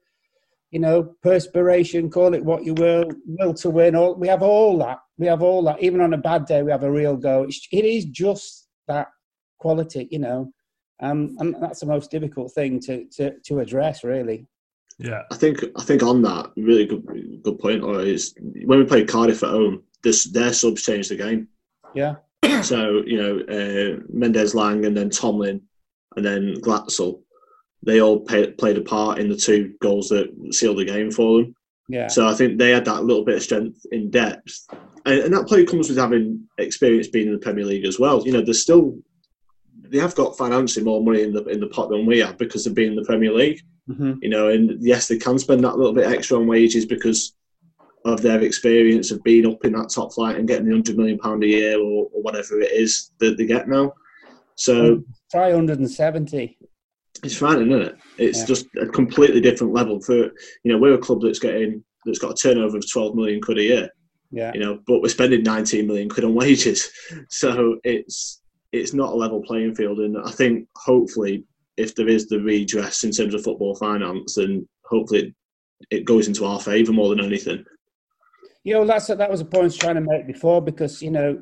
you 0.71 0.79
know, 0.79 1.15
perspiration. 1.21 2.09
Call 2.09 2.33
it 2.33 2.43
what 2.43 2.65
you 2.65 2.73
will. 2.73 3.05
Will 3.25 3.53
to 3.55 3.69
win. 3.69 3.95
All 3.95 4.15
we 4.15 4.27
have 4.27 4.43
all 4.43 4.77
that. 4.79 4.99
We 5.17 5.27
have 5.27 5.41
all 5.41 5.63
that. 5.63 5.81
Even 5.81 6.01
on 6.01 6.13
a 6.13 6.17
bad 6.17 6.45
day, 6.45 6.63
we 6.63 6.71
have 6.71 6.83
a 6.83 6.91
real 6.91 7.17
go. 7.17 7.43
It's, 7.43 7.67
it 7.71 7.85
is 7.85 8.05
just 8.05 8.67
that 8.88 9.07
quality. 9.57 10.07
You 10.12 10.19
know, 10.19 10.51
um, 11.01 11.35
and 11.39 11.55
that's 11.62 11.79
the 11.79 11.85
most 11.85 12.12
difficult 12.12 12.51
thing 12.53 12.79
to 12.81 13.05
to, 13.15 13.39
to 13.45 13.59
address. 13.59 14.03
Really. 14.03 14.47
Yeah. 14.99 15.21
I 15.31 15.35
think 15.35 15.63
I 15.77 15.83
think 15.83 16.03
on 16.03 16.21
that 16.23 16.51
really 16.57 16.85
good 16.85 17.41
good 17.43 17.59
point. 17.59 17.83
Or 17.83 18.01
is 18.01 18.35
when 18.65 18.79
we 18.79 18.85
played 18.85 19.07
Cardiff 19.07 19.43
at 19.43 19.49
home, 19.49 19.83
this 20.03 20.25
their 20.25 20.53
subs 20.53 20.83
changed 20.83 21.09
the 21.09 21.15
game. 21.15 21.47
Yeah. 21.95 22.15
So 22.63 23.03
you 23.05 23.17
know 23.17 23.39
uh, 23.39 23.99
Mendez-Laing 24.09 24.85
and 24.85 24.95
then 24.95 25.09
Tomlin 25.09 25.62
and 26.15 26.25
then 26.25 26.55
Glatzel, 26.62 27.21
they 27.83 28.01
all 28.01 28.19
pay, 28.19 28.51
played 28.51 28.77
a 28.77 28.81
part 28.81 29.19
in 29.19 29.29
the 29.29 29.38
two 29.38 29.73
goals 29.81 30.09
that 30.09 30.29
sealed 30.51 30.77
the 30.77 30.85
game 30.85 31.12
for 31.12 31.41
them. 31.41 31.55
Yeah. 31.88 32.07
So 32.07 32.27
I 32.27 32.33
think 32.33 32.57
they 32.57 32.71
had 32.71 32.85
that 32.85 33.03
little 33.03 33.23
bit 33.23 33.38
of 33.38 33.43
strength 33.43 33.85
in 33.91 34.12
depth, 34.12 34.67
and, 35.05 35.19
and 35.19 35.33
that 35.33 35.47
play 35.47 35.65
comes 35.65 35.89
with 35.89 35.97
having 35.97 36.47
experience 36.57 37.07
being 37.07 37.27
in 37.27 37.33
the 37.33 37.39
Premier 37.39 37.65
League 37.65 37.85
as 37.85 37.99
well. 37.99 38.25
You 38.25 38.33
know, 38.33 38.41
there's 38.41 38.62
still 38.62 38.97
they 39.81 39.97
have 39.97 40.15
got 40.15 40.38
financially 40.38 40.85
more 40.85 41.03
money 41.03 41.23
in 41.23 41.33
the 41.33 41.43
in 41.45 41.59
the 41.59 41.67
pot 41.67 41.89
than 41.89 42.05
we 42.05 42.19
have 42.19 42.38
because 42.38 42.67
of 42.67 42.75
being 42.75 42.91
in 42.91 42.95
the 42.95 43.05
Premier 43.05 43.33
League. 43.33 43.62
Mm-hmm. 43.89 44.13
You 44.21 44.29
know, 44.29 44.49
and 44.49 44.77
yes, 44.81 45.07
they 45.07 45.17
can 45.17 45.39
spend 45.39 45.63
that 45.63 45.77
little 45.77 45.93
bit 45.93 46.12
extra 46.12 46.38
on 46.38 46.45
wages 46.45 46.85
because 46.85 47.33
of 48.05 48.21
their 48.21 48.41
experience 48.41 49.12
of 49.12 49.21
being 49.23 49.45
up 49.45 49.63
in 49.65 49.73
that 49.73 49.89
top 49.93 50.13
flight 50.13 50.38
and 50.38 50.47
getting 50.47 50.65
the 50.65 50.71
hundred 50.71 50.97
million 50.97 51.17
pound 51.19 51.43
a 51.43 51.47
year 51.47 51.77
or, 51.79 52.07
or 52.13 52.21
whatever 52.21 52.59
it 52.62 52.71
is 52.71 53.12
that 53.19 53.38
they 53.38 53.45
get 53.45 53.67
now. 53.67 53.93
So 54.55 55.03
Try 55.31 55.53
170. 55.53 56.57
it's 57.23 57.35
frightening, 57.35 57.71
isn't 57.71 57.81
it? 57.81 57.95
It's 58.17 58.39
Yeah. 58.39 58.45
just 58.45 58.65
a 58.81 58.85
completely 58.88 59.41
different 59.41 59.73
level 59.73 60.01
for 60.01 60.15
you 60.15 60.31
know 60.71 60.77
we're 60.77 60.93
a 60.95 60.97
club 60.97 61.21
that's 61.21 61.39
getting 61.39 61.83
that's 62.05 62.19
got 62.19 62.31
a 62.31 62.35
turnover 62.35 62.77
of 62.77 62.89
twelve 62.91 63.15
million 63.15 63.41
quid 63.41 63.57
a 63.59 63.63
year. 63.63 63.89
Yeah. 64.31 64.51
You 64.53 64.59
know, 64.62 64.79
but 64.88 65.01
we're 65.01 65.09
spending 65.09 65.43
nineteen 65.43 65.88
million 65.88 66.09
quid 66.09 66.23
on 66.25 66.33
wages, 66.35 66.89
so 67.29 67.79
it's 67.83 68.41
it's 68.71 68.93
not 68.93 69.13
a 69.13 69.15
level 69.15 69.41
playing 69.41 69.75
field. 69.75 69.99
And 69.99 70.17
I 70.17 70.31
think 70.31 70.67
hopefully, 70.75 71.43
if 71.77 71.95
there 71.95 72.07
is 72.07 72.27
the 72.27 72.39
redress 72.39 73.03
in 73.03 73.12
terms 73.12 73.33
of 73.33 73.43
football 73.43 73.75
finance, 73.75 74.35
then 74.35 74.67
hopefully 74.85 75.19
it, 75.89 75.97
it 75.99 76.05
goes 76.05 76.27
into 76.27 76.45
our 76.45 76.59
favour 76.59 76.91
more 76.93 77.09
than 77.09 77.23
anything. 77.25 77.65
You 78.69 78.75
know, 78.75 78.86
that's 78.86 79.08
that 79.08 79.32
was 79.32 79.41
a 79.41 79.45
point 79.45 79.62
I 79.62 79.63
was 79.63 79.77
trying 79.77 79.95
to 79.95 80.01
make 80.01 80.27
before 80.27 80.62
because 80.62 81.01
you 81.01 81.10
know, 81.10 81.41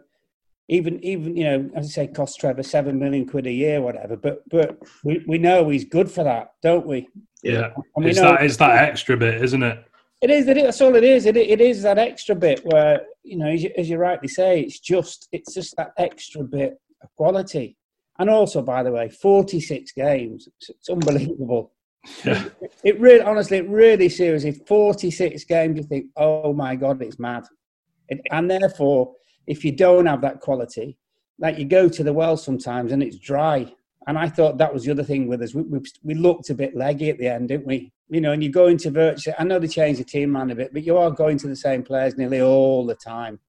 even 0.69 1.03
even 1.03 1.35
you 1.35 1.43
know, 1.43 1.69
as 1.75 1.87
I 1.87 1.89
say, 1.89 2.07
cost 2.07 2.39
Trevor 2.39 2.63
seven 2.63 2.97
million 2.97 3.27
quid 3.27 3.47
a 3.47 3.51
year, 3.51 3.81
whatever. 3.81 4.15
But 4.15 4.47
but 4.49 4.77
we, 5.03 5.21
we 5.27 5.37
know 5.37 5.67
he's 5.67 5.83
good 5.83 6.09
for 6.09 6.23
that, 6.23 6.53
don't 6.63 6.87
we? 6.87 7.09
Yeah. 7.43 7.71
And 7.97 8.05
we 8.05 8.11
It's 8.11 8.19
know- 8.21 8.31
that, 8.31 8.43
it's 8.43 8.55
that 8.57 8.77
extra 8.89 9.17
bit, 9.17 9.43
isn't 9.43 9.61
it? 9.61 9.83
It 10.21 10.29
is. 10.29 10.45
That's 10.45 10.79
all 10.79 10.95
it 10.95 11.03
is. 11.03 11.25
It, 11.25 11.35
it 11.35 11.59
is 11.59 11.81
that 11.81 11.97
extra 11.97 12.33
bit 12.33 12.61
where 12.63 13.01
you 13.23 13.37
know, 13.37 13.47
as 13.47 13.61
you, 13.63 13.71
as 13.77 13.89
you 13.89 13.97
rightly 13.97 14.29
say, 14.29 14.61
it's 14.61 14.79
just 14.79 15.27
it's 15.33 15.53
just 15.53 15.75
that 15.75 15.91
extra 15.97 16.43
bit 16.45 16.79
of 17.03 17.13
quality. 17.17 17.75
And 18.19 18.29
also, 18.29 18.61
by 18.61 18.83
the 18.83 18.91
way, 18.93 19.09
forty 19.09 19.59
six 19.59 19.91
games. 19.91 20.47
It's, 20.47 20.69
it's 20.69 20.89
unbelievable. 20.89 21.73
Yeah. 22.23 22.45
It 22.83 22.99
really, 22.99 23.21
honestly, 23.21 23.57
it 23.57 23.69
really 23.69 24.09
seriously, 24.09 24.51
46 24.51 25.43
games, 25.45 25.77
you 25.77 25.83
think, 25.83 26.07
oh 26.15 26.53
my 26.53 26.75
God, 26.75 27.01
it's 27.01 27.19
mad. 27.19 27.45
It, 28.09 28.21
and 28.31 28.49
therefore, 28.49 29.13
if 29.45 29.63
you 29.65 29.71
don't 29.71 30.05
have 30.05 30.21
that 30.21 30.39
quality, 30.39 30.97
like 31.39 31.57
you 31.57 31.65
go 31.65 31.87
to 31.89 32.03
the 32.03 32.13
well 32.13 32.37
sometimes 32.37 32.91
and 32.91 33.03
it's 33.03 33.17
dry. 33.17 33.71
And 34.07 34.17
I 34.17 34.29
thought 34.29 34.57
that 34.57 34.73
was 34.73 34.85
the 34.85 34.91
other 34.91 35.03
thing 35.03 35.27
with 35.27 35.41
us. 35.41 35.53
We, 35.53 35.63
we, 35.63 35.79
we 36.03 36.13
looked 36.13 36.49
a 36.49 36.55
bit 36.55 36.75
leggy 36.75 37.09
at 37.09 37.17
the 37.17 37.27
end, 37.27 37.49
didn't 37.49 37.67
we? 37.67 37.91
You 38.09 38.21
know, 38.21 38.31
and 38.31 38.41
you 38.41 38.49
go 38.49 38.67
into 38.67 38.89
virtually, 38.89 39.35
I 39.37 39.43
know 39.43 39.59
they 39.59 39.67
changed 39.67 39.99
the 39.99 40.05
team 40.05 40.31
man 40.31 40.49
a 40.49 40.55
bit, 40.55 40.71
but 40.71 40.83
you 40.83 40.97
are 40.97 41.11
going 41.11 41.37
to 41.39 41.47
the 41.47 41.55
same 41.55 41.83
players 41.83 42.17
nearly 42.17 42.41
all 42.41 42.85
the 42.85 42.95
time. 42.95 43.39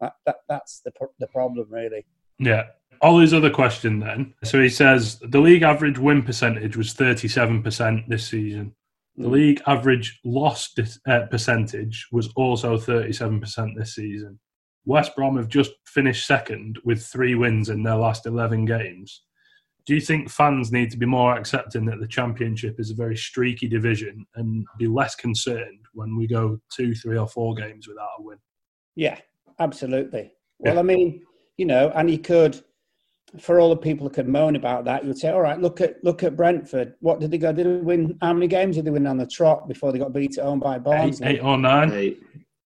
That, 0.00 0.14
that, 0.26 0.36
that's 0.48 0.80
the, 0.80 0.92
the 1.20 1.28
problem, 1.28 1.68
really. 1.70 2.04
Yeah. 2.38 2.64
Ollie's 3.02 3.34
other 3.34 3.50
question 3.50 3.98
then. 3.98 4.32
So 4.44 4.60
he 4.60 4.68
says 4.68 5.18
the 5.18 5.40
league 5.40 5.62
average 5.62 5.98
win 5.98 6.22
percentage 6.22 6.76
was 6.76 6.94
37% 6.94 8.08
this 8.08 8.28
season. 8.28 8.74
The 9.16 9.28
Mm. 9.28 9.30
league 9.32 9.62
average 9.66 10.20
loss 10.24 10.72
dis- 10.72 11.00
uh, 11.06 11.26
percentage 11.30 12.06
was 12.12 12.28
also 12.34 12.78
37% 12.78 13.76
this 13.76 13.94
season. 13.96 14.38
West 14.86 15.14
Brom 15.14 15.36
have 15.36 15.48
just 15.48 15.72
finished 15.86 16.26
second 16.26 16.78
with 16.84 17.04
three 17.04 17.34
wins 17.34 17.68
in 17.68 17.82
their 17.82 17.96
last 17.96 18.24
11 18.26 18.64
games. 18.64 19.22
Do 19.84 19.94
you 19.94 20.00
think 20.00 20.30
fans 20.30 20.70
need 20.72 20.90
to 20.92 20.96
be 20.96 21.06
more 21.06 21.36
accepting 21.36 21.84
that 21.86 21.98
the 22.00 22.06
Championship 22.06 22.78
is 22.78 22.90
a 22.90 22.94
very 22.94 23.16
streaky 23.16 23.68
division 23.68 24.24
and 24.36 24.64
be 24.78 24.86
less 24.86 25.14
concerned 25.16 25.80
when 25.92 26.16
we 26.16 26.26
go 26.28 26.58
two, 26.74 26.94
three, 26.94 27.18
or 27.18 27.26
four 27.28 27.54
games 27.54 27.88
without 27.88 28.08
a 28.18 28.22
win? 28.22 28.38
Yeah, 28.94 29.18
absolutely. 29.58 30.32
Well, 30.58 30.78
I 30.78 30.82
mean, 30.82 31.22
you 31.58 31.66
know, 31.66 31.90
and 31.96 32.08
he 32.08 32.16
could, 32.16 32.62
for 33.40 33.58
all 33.58 33.70
the 33.70 33.76
people 33.76 34.06
who 34.06 34.12
could 34.12 34.28
moan 34.28 34.56
about 34.56 34.84
that, 34.84 35.02
you 35.02 35.08
would 35.08 35.18
say, 35.18 35.30
all 35.30 35.40
right, 35.40 35.60
look 35.60 35.80
at 35.80 36.02
look 36.04 36.22
at 36.22 36.36
Brentford. 36.36 36.94
What 37.00 37.20
did 37.20 37.30
they 37.30 37.38
go? 37.38 37.52
Did 37.52 37.66
they 37.66 37.76
win? 37.82 38.18
How 38.20 38.32
many 38.32 38.46
games 38.46 38.76
did 38.76 38.84
they 38.84 38.90
win 38.90 39.06
on 39.06 39.16
the 39.16 39.26
trot 39.26 39.68
before 39.68 39.92
they 39.92 39.98
got 39.98 40.12
beat 40.12 40.38
at 40.38 40.44
home 40.44 40.60
by 40.60 40.76
Eight, 40.76 40.84
Barnsley? 40.84 41.26
eight 41.26 41.42
or 41.42 41.56
nine? 41.56 41.92
Eight. 41.92 42.22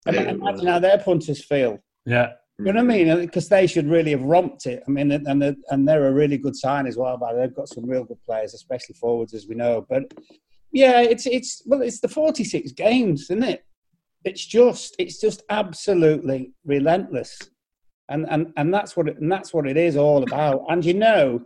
Eight. 0.09 0.29
Imagine 0.29 0.67
how 0.67 0.79
their 0.79 0.99
punters 0.99 1.45
feel. 1.45 1.79
Yeah. 2.07 2.33
You 2.59 2.73
know 2.73 2.85
what 2.85 2.93
I 2.93 3.05
mean? 3.05 3.21
Because 3.21 3.49
they 3.49 3.67
should 3.67 3.89
really 3.89 4.13
have 4.13 4.23
romped 4.23 4.67
it. 4.67 4.85
I 4.87 4.91
mean, 4.91 5.11
and 5.11 5.43
they're, 5.43 5.57
and 5.71 5.89
they're 5.89 6.07
a 6.07 6.13
really 6.13 6.39
good 6.39 6.55
sign 6.55 6.87
as 6.87 6.97
well. 6.97 7.17
But 7.17 7.35
they've 7.35 7.55
got 7.55 7.69
some 7.69 7.89
real 7.89 8.05
good 8.05 8.23
players, 8.25 8.55
especially 8.55 8.95
forwards, 8.95 9.35
as 9.35 9.49
we 9.49 9.57
know. 9.57 9.85
But 9.89 10.13
yeah, 10.71 11.01
it's 11.01 11.27
it's 11.27 11.63
well, 11.67 11.83
it's 11.83 12.01
the 12.01 12.09
forty 12.09 12.45
six 12.45 12.73
games, 12.73 13.23
isn't 13.23 13.43
it? 13.43 13.65
It's 14.25 14.45
just 14.45 14.95
it's 14.99 15.21
just 15.21 15.43
absolutely 15.51 16.53
relentless, 16.65 17.37
and 18.09 18.26
and 18.28 18.53
and 18.57 18.72
that's 18.72 18.96
what 18.96 19.09
it, 19.09 19.18
and 19.18 19.30
that's 19.30 19.53
what 19.53 19.66
it 19.66 19.76
is 19.76 19.96
all 19.96 20.22
about. 20.22 20.64
And 20.68 20.84
you 20.84 20.94
know, 20.94 21.42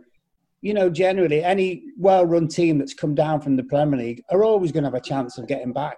you 0.61 0.73
know, 0.73 0.89
generally 0.89 1.43
any 1.43 1.83
well 1.97 2.25
run 2.25 2.47
team 2.47 2.77
that's 2.77 2.93
come 2.93 3.15
down 3.15 3.41
from 3.41 3.55
the 3.55 3.63
Premier 3.63 3.99
League 3.99 4.23
are 4.29 4.43
always 4.43 4.71
going 4.71 4.83
to 4.83 4.89
have 4.89 4.95
a 4.95 5.01
chance 5.01 5.37
of 5.37 5.47
getting 5.47 5.73
back 5.73 5.97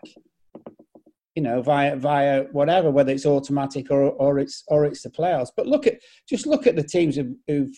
you 1.40 1.44
know, 1.44 1.62
via 1.62 1.96
via 1.96 2.44
whatever, 2.52 2.92
whether 2.92 3.14
it's 3.14 3.26
automatic 3.26 3.90
or 3.92 4.12
or 4.12 4.40
it's 4.40 4.66
or 4.68 4.84
it's 4.84 5.04
the 5.04 5.10
playoffs. 5.10 5.52
But 5.56 5.68
look 5.68 5.88
at 5.88 6.00
just 6.28 6.46
look 6.46 6.68
at 6.68 6.76
the 6.76 6.84
teams 6.84 7.16
who've, 7.16 7.34
who've 7.48 7.72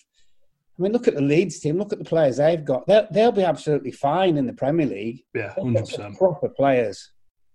I 0.80 0.82
mean, 0.82 0.94
look 0.94 1.08
at 1.08 1.14
the 1.14 1.22
Leeds 1.22 1.60
team. 1.60 1.78
Look 1.78 1.94
at 1.94 2.00
the 2.00 2.06
players 2.06 2.38
they've 2.38 2.66
got. 2.66 2.88
They'll, 2.88 3.08
they'll 3.12 3.32
be 3.32 3.44
absolutely 3.44 3.92
fine 3.92 4.38
in 4.38 4.48
the 4.48 4.54
Premier 4.54 4.88
League. 4.88 5.22
Yeah, 5.36 5.54
hundred 5.54 5.82
percent. 5.82 6.18
proper 6.18 6.50
players, 6.50 7.12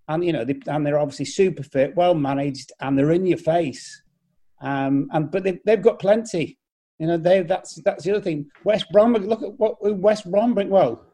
and 0.07 0.25
you 0.25 0.33
know, 0.33 0.45
they, 0.45 0.61
and 0.69 0.87
they're 0.87 1.01
obviously 1.01 1.25
super 1.25 1.65
fit, 1.65 1.97
well 1.97 2.15
managed, 2.15 2.71
and 2.81 2.97
they're 2.97 3.11
in 3.11 3.27
your 3.27 3.39
face. 3.39 4.03
Um, 4.61 5.09
and 5.13 5.31
but 5.31 5.45
they, 5.45 5.59
they've 5.65 5.83
got 5.83 5.99
plenty. 5.99 6.59
You 6.99 7.07
know, 7.09 7.17
they 7.19 7.43
that's 7.43 7.75
that's 7.85 8.05
the 8.05 8.13
other 8.13 8.21
thing. 8.23 8.47
West 8.65 8.87
Brom. 8.93 9.13
Look 9.15 9.43
at 9.43 9.53
what 9.59 9.77
West 9.81 10.31
Brom 10.31 10.55
bring. 10.55 10.71
Well, 10.71 11.05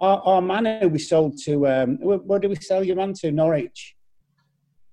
our, 0.00 0.20
our 0.24 0.42
man 0.42 0.80
who 0.80 0.88
we 0.88 0.98
sold 0.98 1.38
to. 1.44 1.66
Um, 1.66 1.98
where, 2.00 2.18
where 2.18 2.38
did 2.38 2.48
we 2.50 2.56
sell 2.56 2.84
your 2.84 2.96
man 2.96 3.12
to? 3.14 3.32
Norwich. 3.32 3.96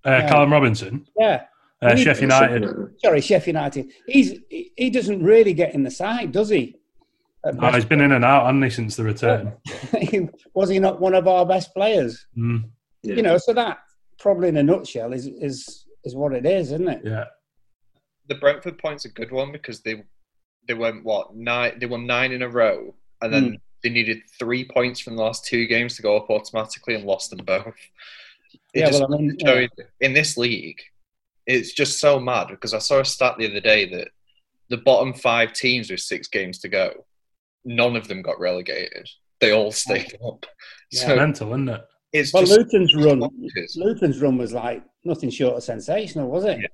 Uh, 0.05 0.09
Yeah. 0.11 0.29
Callum 0.29 0.51
Robinson, 0.53 1.05
Yeah. 1.17 1.43
uh, 1.81 1.95
He- 1.95 2.03
Sheffield 2.03 2.31
United. 2.31 2.69
Sorry, 3.03 3.21
Sheffield 3.21 3.47
United. 3.55 3.91
He's 4.07 4.39
he, 4.49 4.71
he 4.77 4.89
doesn't 4.89 5.21
really 5.23 5.53
get 5.53 5.73
in 5.75 5.83
the 5.83 5.91
side, 5.91 6.31
does 6.31 6.49
he? 6.49 6.75
At 7.45 7.55
Oh, 7.61 7.71
he's 7.71 7.85
been 7.85 8.01
in 8.01 8.11
and 8.13 8.25
out, 8.25 8.45
hasn't 8.45 8.63
he, 8.63 8.69
since 8.69 8.95
the 8.95 9.03
return? 9.03 9.53
was 10.53 10.69
he 10.69 10.79
not 10.79 10.99
one 10.99 11.13
of 11.13 11.27
our 11.27 11.45
best 11.45 11.73
players? 11.73 12.25
Mm, 12.37 12.63
Yeah. 13.03 13.15
You 13.15 13.21
know, 13.21 13.37
so 13.37 13.53
that 13.53 13.79
probably 14.19 14.49
in 14.49 14.57
a 14.57 14.63
nutshell 14.63 15.13
is 15.13 15.27
is 15.27 15.85
is 16.05 16.15
what 16.15 16.33
it 16.33 16.45
is, 16.45 16.71
isn't 16.71 16.87
it? 16.89 17.01
yeah. 17.03 17.25
The 18.29 18.35
Brentford 18.35 18.77
point's 18.77 19.05
a 19.05 19.09
good 19.09 19.31
one 19.31 19.51
because 19.51 19.81
they 19.81 20.03
they 20.67 20.73
went 20.75 21.03
what 21.03 21.35
nine 21.35 21.79
they 21.79 21.87
won 21.87 22.05
nine 22.05 22.31
in 22.31 22.43
a 22.43 22.49
row 22.49 22.93
and 23.21 23.33
then 23.33 23.45
hmm. 23.45 23.55
they 23.83 23.89
needed 23.89 24.19
three 24.37 24.65
points 24.65 24.99
from 24.99 25.15
the 25.15 25.23
last 25.23 25.45
two 25.45 25.65
games 25.65 25.95
to 25.95 26.01
go 26.01 26.15
up 26.15 26.29
automatically 26.29 26.95
and 26.95 27.05
lost 27.05 27.31
them 27.31 27.43
both. 27.45 27.75
It 28.73 28.81
Yeah, 28.81 28.87
just 28.87 29.01
well, 29.01 29.15
I 29.15 29.17
mean, 29.17 29.37
showed- 29.43 29.69
in 29.99 30.13
this 30.13 30.37
league, 30.37 30.79
it's 31.45 31.73
just 31.73 31.99
so 31.99 32.19
mad 32.19 32.47
because 32.49 32.73
I 32.73 32.79
saw 32.79 32.99
a 32.99 33.05
stat 33.05 33.35
the 33.37 33.49
other 33.49 33.59
day 33.59 33.85
that 33.89 34.09
the 34.69 34.77
bottom 34.77 35.13
five 35.13 35.53
teams 35.53 35.89
with 35.89 35.99
six 35.99 36.27
games 36.27 36.59
to 36.59 36.69
go, 36.69 37.05
none 37.65 37.95
of 37.95 38.07
them 38.07 38.21
got 38.21 38.39
relegated. 38.39 39.09
They 39.41 39.51
all 39.51 39.71
stayed 39.71 40.17
up. 40.25 40.45
It's 40.91 41.01
So 41.01 41.15
mental, 41.15 41.49
isn't 41.49 41.69
it? 41.69 41.81
it's 42.13 42.33
Well, 42.33 42.43
just 42.43 42.57
Luton's 42.57 42.95
run, 42.95 43.19
bonkers. 43.21 43.75
Luton's 43.75 44.21
run 44.21 44.37
was 44.37 44.53
like 44.53 44.83
nothing 45.03 45.29
short 45.29 45.55
of 45.55 45.63
sensational, 45.63 46.29
was 46.29 46.45
it? 46.45 46.59
Yeah. 46.59 46.67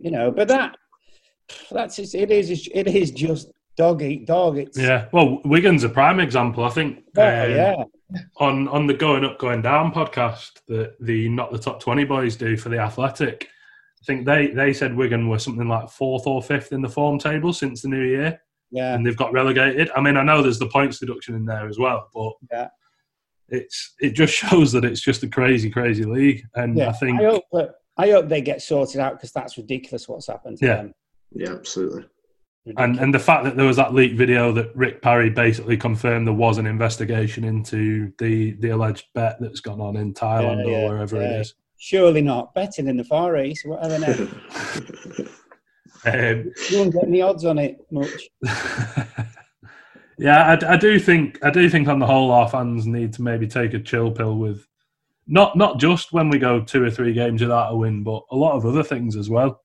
You 0.00 0.10
know, 0.10 0.30
but 0.30 0.48
that 0.48 0.76
that's 1.70 1.96
just, 1.96 2.14
it 2.14 2.30
is 2.30 2.68
it 2.72 2.86
is 2.88 3.10
just 3.10 3.50
dog 3.76 4.02
eat 4.02 4.26
dog. 4.26 4.58
It's 4.58 4.78
Yeah. 4.78 5.06
Well, 5.12 5.40
Wigan's 5.44 5.84
a 5.84 5.88
prime 5.88 6.20
example. 6.20 6.64
I 6.64 6.70
think 6.70 7.04
Oh, 7.16 7.22
um, 7.22 7.50
yeah. 7.50 7.84
on 8.38 8.68
on 8.68 8.86
the 8.86 8.94
Going 8.94 9.24
Up, 9.24 9.38
Going 9.38 9.62
Down 9.62 9.92
podcast 9.92 10.52
that 10.68 10.94
the 11.00 11.28
Not 11.28 11.52
the 11.52 11.58
Top 11.58 11.80
20 11.80 12.04
boys 12.04 12.36
do 12.36 12.56
for 12.56 12.68
The 12.68 12.78
Athletic, 12.78 13.48
I 14.02 14.04
think 14.06 14.26
they, 14.26 14.48
they 14.48 14.72
said 14.72 14.96
Wigan 14.96 15.28
were 15.28 15.38
something 15.38 15.68
like 15.68 15.90
fourth 15.90 16.26
or 16.26 16.42
fifth 16.42 16.72
in 16.72 16.80
the 16.82 16.88
form 16.88 17.18
table 17.18 17.52
since 17.52 17.82
the 17.82 17.88
new 17.88 18.02
year 18.02 18.40
yeah. 18.70 18.94
and 18.94 19.04
they've 19.04 19.16
got 19.16 19.32
relegated. 19.32 19.90
I 19.94 20.00
mean, 20.00 20.16
I 20.16 20.22
know 20.22 20.42
there's 20.42 20.58
the 20.58 20.68
points 20.68 20.98
deduction 20.98 21.34
in 21.34 21.44
there 21.44 21.68
as 21.68 21.78
well, 21.78 22.08
but 22.14 22.32
Yeah. 22.50 22.68
it's 23.48 23.94
it 24.00 24.10
just 24.10 24.34
shows 24.42 24.72
that 24.72 24.84
it's 24.84 25.00
just 25.00 25.22
a 25.22 25.28
crazy, 25.28 25.70
crazy 25.70 26.04
league. 26.04 26.44
And 26.54 26.76
Yeah, 26.76 26.88
I 26.88 26.92
think 26.92 27.20
I 27.20 27.24
hope 27.24 27.44
that 27.52 27.74
I 28.00 28.10
hope 28.10 28.28
they 28.28 28.40
get 28.40 28.62
sorted 28.62 29.00
out 29.00 29.14
because 29.14 29.32
that's 29.32 29.56
ridiculous 29.58 30.08
what's 30.08 30.26
happened 30.28 30.58
to 30.58 30.66
Yeah. 30.66 30.76
them. 30.76 30.94
Yeah, 31.32 31.52
absolutely. 31.52 32.04
and 32.76 32.98
and 32.98 33.14
the 33.14 33.18
fact 33.18 33.44
that 33.44 33.56
there 33.56 33.66
was 33.66 33.76
that 33.76 33.94
leaked 33.94 34.16
video 34.16 34.52
that 34.52 34.74
Rick 34.76 35.00
Parry 35.02 35.30
basically 35.30 35.76
confirmed 35.76 36.26
there 36.26 36.34
was 36.34 36.58
an 36.58 36.66
investigation 36.66 37.44
into 37.44 38.12
the 38.18 38.52
the 38.60 38.70
alleged 38.70 39.06
bet 39.14 39.36
that's 39.40 39.60
gone 39.60 39.80
on 39.80 39.96
in 39.96 40.12
Thailand 40.14 40.64
Yeah, 40.66 40.70
yeah, 40.72 40.78
or 40.86 40.88
wherever 40.90 41.16
yeah. 41.16 41.22
it 41.36 41.40
is. 41.40 41.54
Surely 41.78 42.20
not 42.20 42.54
betting 42.54 42.88
in 42.88 42.96
the 42.96 43.04
Far 43.04 43.36
East, 43.38 43.64
whatever. 43.66 43.98
Now. 43.98 45.26
Um, 46.06 46.50
you 46.70 46.78
won't 46.78 46.94
get 46.94 47.04
any 47.04 47.20
odds 47.20 47.44
on 47.44 47.58
it 47.58 47.84
much. 47.90 48.30
yeah, 50.18 50.56
I, 50.62 50.72
I 50.72 50.76
do 50.78 50.98
think 50.98 51.38
I 51.44 51.50
do 51.50 51.68
think 51.68 51.88
on 51.88 51.98
the 51.98 52.06
whole 52.06 52.30
our 52.30 52.48
fans 52.48 52.86
need 52.86 53.12
to 53.14 53.22
maybe 53.22 53.46
take 53.46 53.74
a 53.74 53.80
chill 53.80 54.10
pill 54.10 54.36
with 54.36 54.66
not 55.30 55.56
not 55.56 55.78
just 55.78 56.12
when 56.12 56.28
we 56.28 56.38
go 56.38 56.60
two 56.60 56.84
or 56.84 56.90
three 56.90 57.14
games 57.14 57.40
without 57.40 57.72
a 57.72 57.76
win, 57.76 58.02
but 58.02 58.24
a 58.32 58.36
lot 58.36 58.56
of 58.56 58.66
other 58.66 58.82
things 58.82 59.16
as 59.16 59.30
well. 59.30 59.62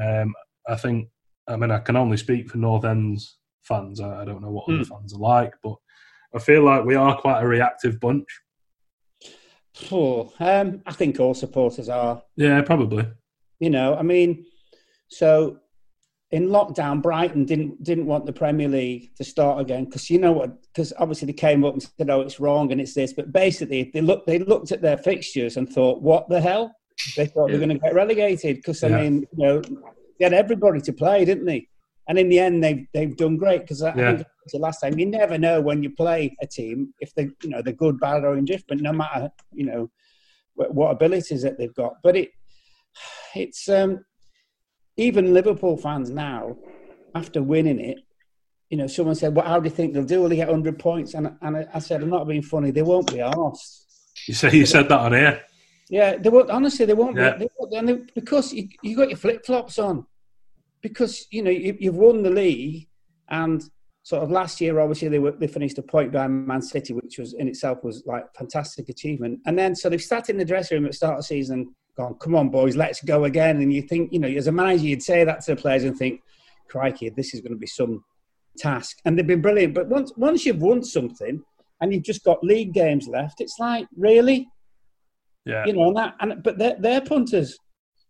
Um, 0.00 0.34
I 0.68 0.76
think 0.76 1.08
I 1.48 1.56
mean 1.56 1.70
I 1.70 1.78
can 1.78 1.96
only 1.96 2.18
speak 2.18 2.50
for 2.50 2.58
North 2.58 2.84
End's 2.84 3.38
fans. 3.62 4.00
I, 4.00 4.22
I 4.22 4.24
don't 4.24 4.42
know 4.42 4.50
what 4.50 4.68
other 4.68 4.84
fans 4.84 5.14
are 5.14 5.18
like, 5.18 5.54
but 5.62 5.76
I 6.34 6.38
feel 6.38 6.62
like 6.62 6.84
we 6.84 6.94
are 6.94 7.18
quite 7.18 7.40
a 7.40 7.46
reactive 7.46 7.98
bunch. 7.98 8.28
Oh, 9.90 10.30
um, 10.38 10.82
I 10.86 10.92
think 10.92 11.18
all 11.18 11.34
supporters 11.34 11.88
are. 11.88 12.22
Yeah, 12.36 12.60
probably. 12.60 13.08
You 13.60 13.70
know, 13.70 13.96
I 13.96 14.02
mean, 14.02 14.44
so 15.08 15.58
in 16.30 16.48
lockdown, 16.48 17.00
Brighton 17.00 17.46
didn't 17.46 17.82
didn't 17.82 18.06
want 18.06 18.26
the 18.26 18.32
Premier 18.32 18.68
League 18.68 19.14
to 19.16 19.24
start 19.24 19.60
again 19.60 19.86
because 19.86 20.10
you 20.10 20.18
know 20.18 20.32
what? 20.32 20.52
Because 20.72 20.92
obviously 20.98 21.26
they 21.26 21.32
came 21.34 21.64
up 21.64 21.74
and 21.74 21.82
said, 21.82 22.08
"Oh, 22.08 22.22
it's 22.22 22.40
wrong 22.40 22.72
and 22.72 22.80
it's 22.80 22.94
this," 22.94 23.12
but 23.12 23.32
basically 23.32 23.90
they 23.92 24.00
looked 24.00 24.26
they 24.26 24.38
looked 24.38 24.72
at 24.72 24.80
their 24.80 24.96
fixtures 24.96 25.56
and 25.56 25.68
thought, 25.68 26.00
"What 26.02 26.28
the 26.28 26.40
hell?" 26.40 26.74
They 27.16 27.26
thought 27.26 27.48
they 27.48 27.54
were 27.54 27.66
going 27.66 27.78
to 27.78 27.78
get 27.78 27.94
relegated 27.94 28.56
because 28.56 28.82
I 28.82 28.88
Yeah. 28.88 28.96
mean, 28.96 29.26
you 29.36 29.44
know, 29.44 29.62
they 30.18 30.24
had 30.24 30.32
everybody 30.32 30.80
to 30.80 30.92
play, 30.92 31.24
didn't 31.24 31.44
they? 31.44 31.68
And 32.08 32.18
in 32.18 32.28
the 32.30 32.38
end, 32.38 32.64
they've 32.64 32.86
they've 32.94 33.16
done 33.16 33.36
great 33.36 33.60
because 33.62 33.82
I 33.82 33.94
Yeah. 33.96 34.16
think 34.16 34.26
said 34.48 34.60
last 34.60 34.80
time 34.80 34.98
you 34.98 35.06
never 35.06 35.36
know 35.38 35.60
when 35.60 35.82
you 35.82 35.90
play 35.90 36.34
a 36.40 36.46
team 36.46 36.94
if 37.00 37.14
they 37.14 37.28
you 37.42 37.50
know 37.50 37.60
they're 37.62 37.74
good, 37.74 38.00
bad, 38.00 38.24
or 38.24 38.36
indifferent, 38.36 38.82
no 38.82 38.92
matter 38.92 39.30
you 39.52 39.66
know 39.66 39.90
what, 40.54 40.74
what 40.74 40.90
abilities 40.90 41.42
that 41.42 41.58
they've 41.58 41.74
got. 41.74 41.94
But 42.02 42.16
it 42.16 42.30
it's 43.34 43.68
um, 43.68 44.04
even 44.96 45.34
Liverpool 45.34 45.76
fans 45.76 46.10
now 46.10 46.56
after 47.14 47.42
winning 47.42 47.78
it. 47.80 47.98
You 48.72 48.78
know, 48.78 48.86
someone 48.86 49.14
said, 49.14 49.36
"Well, 49.36 49.44
how 49.44 49.60
do 49.60 49.68
you 49.68 49.74
think 49.74 49.92
they'll 49.92 50.02
do? 50.02 50.22
Will 50.22 50.30
they 50.30 50.36
get 50.36 50.48
hundred 50.48 50.78
points?" 50.78 51.12
And 51.12 51.36
and 51.42 51.58
I, 51.58 51.66
I 51.74 51.78
said, 51.78 52.02
"I'm 52.02 52.08
not 52.08 52.26
being 52.26 52.40
funny. 52.40 52.70
They 52.70 52.80
won't 52.80 53.06
be 53.06 53.18
arsed. 53.18 53.84
You 54.26 54.32
say 54.32 54.50
you 54.56 54.64
said 54.64 54.88
that 54.88 54.98
on 54.98 55.12
here. 55.12 55.42
Yeah, 55.90 56.16
they 56.16 56.30
won't. 56.30 56.48
Honestly, 56.48 56.86
they 56.86 56.94
won't. 56.94 57.18
Yeah. 57.18 57.32
Be, 57.32 57.40
they 57.40 57.48
won't 57.58 57.74
and 57.74 57.88
they, 57.90 57.98
because 58.14 58.54
you 58.54 58.68
you 58.82 58.96
got 58.96 59.10
your 59.10 59.18
flip 59.18 59.44
flops 59.44 59.78
on, 59.78 60.06
because 60.80 61.26
you 61.30 61.42
know 61.42 61.50
you, 61.50 61.76
you've 61.78 61.98
won 61.98 62.22
the 62.22 62.30
league, 62.30 62.88
and 63.28 63.62
sort 64.04 64.22
of 64.22 64.30
last 64.30 64.58
year, 64.58 64.80
obviously 64.80 65.08
they 65.08 65.18
were 65.18 65.32
they 65.32 65.48
finished 65.48 65.76
a 65.76 65.82
point 65.82 66.10
behind 66.10 66.46
Man 66.46 66.62
City, 66.62 66.94
which 66.94 67.18
was 67.18 67.34
in 67.34 67.48
itself 67.48 67.84
was 67.84 68.02
like 68.06 68.24
fantastic 68.38 68.88
achievement. 68.88 69.40
And 69.44 69.58
then 69.58 69.76
so 69.76 69.90
they've 69.90 70.00
sat 70.00 70.30
in 70.30 70.38
the 70.38 70.46
dressing 70.46 70.76
room 70.76 70.86
at 70.86 70.92
the 70.92 70.96
start 70.96 71.12
of 71.12 71.18
the 71.18 71.24
season, 71.24 71.74
gone, 71.94 72.14
"Come 72.14 72.34
on, 72.34 72.48
boys, 72.48 72.74
let's 72.74 73.04
go 73.04 73.24
again." 73.24 73.60
And 73.60 73.70
you 73.70 73.82
think, 73.82 74.14
you 74.14 74.18
know, 74.18 74.28
as 74.28 74.46
a 74.46 74.52
manager, 74.52 74.86
you'd 74.86 75.02
say 75.02 75.24
that 75.24 75.42
to 75.42 75.54
the 75.54 75.60
players 75.60 75.84
and 75.84 75.94
think, 75.94 76.22
"Crikey, 76.70 77.10
this 77.10 77.34
is 77.34 77.42
going 77.42 77.52
to 77.52 77.58
be 77.58 77.66
some 77.66 78.02
task." 78.58 78.98
And 79.04 79.18
they've 79.18 79.26
been 79.26 79.42
brilliant. 79.42 79.74
But 79.74 79.88
once 79.88 80.12
once 80.16 80.44
you've 80.46 80.62
won 80.62 80.82
something 80.82 81.42
and 81.80 81.92
you've 81.92 82.04
just 82.04 82.24
got 82.24 82.42
league 82.44 82.72
games 82.72 83.08
left, 83.08 83.40
it's 83.40 83.58
like 83.58 83.86
really 83.96 84.48
Yeah. 85.44 85.64
you 85.66 85.72
know, 85.72 85.88
and 85.88 85.96
that, 85.96 86.14
and 86.20 86.42
but 86.42 86.58
they're, 86.58 86.76
they're 86.78 87.00
punters. 87.00 87.58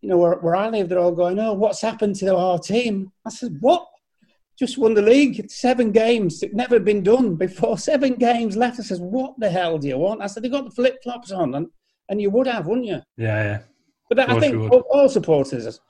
You 0.02 0.08
know, 0.10 0.18
where, 0.18 0.34
where 0.34 0.56
I 0.56 0.68
live, 0.68 0.88
they're 0.88 0.98
all 0.98 1.12
going, 1.12 1.38
"Oh, 1.38 1.52
what's 1.54 1.80
happened 1.80 2.16
to 2.16 2.36
our 2.36 2.58
team?" 2.58 3.12
I 3.24 3.30
said, 3.30 3.56
"What? 3.60 3.86
Just 4.58 4.76
won 4.76 4.94
the 4.94 5.02
league, 5.02 5.50
seven 5.50 5.92
games. 5.92 6.42
It 6.42 6.54
never 6.54 6.78
been 6.78 7.02
done 7.02 7.36
before. 7.36 7.78
Seven 7.92 8.14
games 8.14 8.56
left." 8.56 8.80
I 8.80 8.82
says, 8.82 9.00
"What 9.00 9.34
the 9.38 9.48
hell 9.48 9.78
do 9.78 9.88
you 9.88 9.98
want?" 9.98 10.20
I 10.22 10.26
said, 10.26 10.42
"They 10.42 10.48
got 10.48 10.64
the 10.64 10.70
flip 10.72 10.98
flops 11.02 11.30
on, 11.30 11.54
and 11.54 11.68
and 12.08 12.20
you 12.20 12.30
would 12.30 12.46
have, 12.48 12.66
wouldn't 12.66 12.86
you?" 12.86 13.00
Yeah, 13.16 13.42
yeah. 13.44 13.58
But 14.08 14.18
I 14.28 14.38
think 14.40 14.70
all, 14.70 14.84
all 14.90 15.08
supporters, 15.08 15.80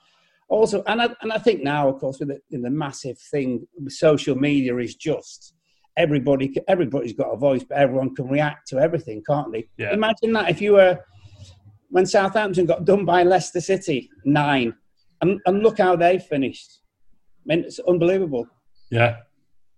also, 0.53 0.83
and 0.87 1.01
I, 1.01 1.09
and 1.21 1.31
I 1.31 1.37
think 1.37 1.63
now, 1.63 1.89
of 1.89 1.99
course, 1.99 2.19
with 2.19 2.29
the, 2.29 2.39
the 2.49 2.69
massive 2.69 3.17
thing, 3.31 3.67
social 3.87 4.35
media 4.35 4.77
is 4.77 4.95
just 4.95 5.53
everybody. 5.97 6.53
Everybody's 6.67 7.13
got 7.13 7.33
a 7.33 7.37
voice, 7.37 7.63
but 7.63 7.77
everyone 7.77 8.15
can 8.15 8.27
react 8.27 8.67
to 8.69 8.79
everything, 8.79 9.23
can't 9.27 9.51
they? 9.51 9.67
Yeah. 9.77 9.93
Imagine 9.93 10.33
that 10.33 10.49
if 10.49 10.61
you 10.61 10.73
were 10.73 10.99
when 11.89 12.05
Southampton 12.05 12.65
got 12.65 12.85
done 12.85 13.05
by 13.05 13.23
Leicester 13.23 13.61
City 13.61 14.09
nine, 14.25 14.73
and, 15.21 15.39
and 15.45 15.63
look 15.63 15.77
how 15.77 15.95
they 15.95 16.19
finished. 16.19 16.81
I 17.49 17.55
mean, 17.55 17.65
it's 17.65 17.79
unbelievable. 17.79 18.47
Yeah. 18.89 19.17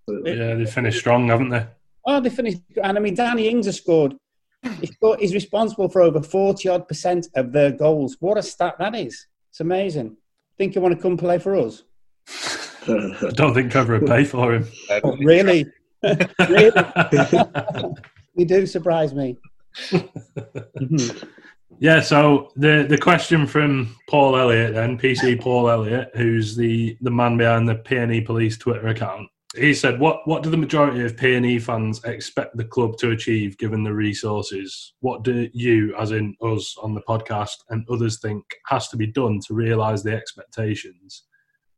Yeah, 0.07 0.55
they 0.55 0.65
finished 0.65 0.99
strong, 0.99 1.29
haven't 1.29 1.49
they? 1.49 1.65
Oh, 2.05 2.19
they 2.21 2.29
finished, 2.29 2.59
and 2.83 2.97
I 2.97 3.01
mean, 3.01 3.15
Danny 3.15 3.47
Ings 3.47 3.65
has 3.65 3.77
scored. 3.77 4.13
He's, 4.79 4.91
scored, 4.91 5.19
he's 5.19 5.33
responsible 5.33 5.89
for 5.89 6.01
over 6.01 6.21
forty 6.21 6.69
odd 6.69 6.87
percent 6.87 7.27
of 7.35 7.51
their 7.51 7.71
goals. 7.71 8.17
What 8.19 8.37
a 8.37 8.43
stat 8.43 8.75
that 8.77 8.95
is! 8.95 9.27
It's 9.49 9.59
amazing. 9.61 10.17
Think 10.57 10.75
you 10.75 10.81
want 10.81 10.95
to 10.95 11.01
come 11.01 11.17
play 11.17 11.37
for 11.37 11.55
us? 11.55 11.83
I 12.87 13.31
don't 13.33 13.53
think 13.53 13.71
Trevor 13.71 13.99
would 13.99 14.07
pay 14.07 14.23
for 14.23 14.53
him. 14.53 14.67
Oh, 15.03 15.15
really? 15.19 15.65
really? 16.47 16.81
you 18.35 18.45
do 18.45 18.65
surprise 18.65 19.13
me. 19.13 19.37
Yeah, 21.79 22.01
so 22.01 22.51
the 22.55 22.85
the 22.87 22.97
question 22.97 23.45
from 23.45 23.95
Paul 24.09 24.37
Elliott 24.37 24.73
then, 24.75 24.97
PC 24.97 25.39
Paul 25.39 25.69
Elliott, 25.69 26.09
who's 26.15 26.55
the, 26.55 26.97
the 27.01 27.11
man 27.11 27.37
behind 27.37 27.67
the 27.67 27.75
PNE 27.75 28.25
Police 28.25 28.57
Twitter 28.57 28.87
account. 28.87 29.27
He 29.57 29.73
said, 29.73 29.99
"What 29.99 30.27
what 30.27 30.43
do 30.43 30.49
the 30.49 30.57
majority 30.57 31.03
of 31.05 31.15
PNE 31.15 31.61
fans 31.61 32.03
expect 32.03 32.57
the 32.57 32.65
club 32.65 32.97
to 32.97 33.11
achieve 33.11 33.57
given 33.57 33.83
the 33.83 33.93
resources? 33.93 34.93
What 34.99 35.23
do 35.23 35.49
you, 35.53 35.95
as 35.97 36.11
in 36.11 36.35
us 36.41 36.75
on 36.81 36.93
the 36.93 37.01
podcast, 37.01 37.63
and 37.69 37.87
others 37.89 38.19
think 38.19 38.43
has 38.67 38.89
to 38.89 38.97
be 38.97 39.07
done 39.07 39.39
to 39.47 39.53
realise 39.53 40.03
the 40.03 40.13
expectations? 40.13 41.23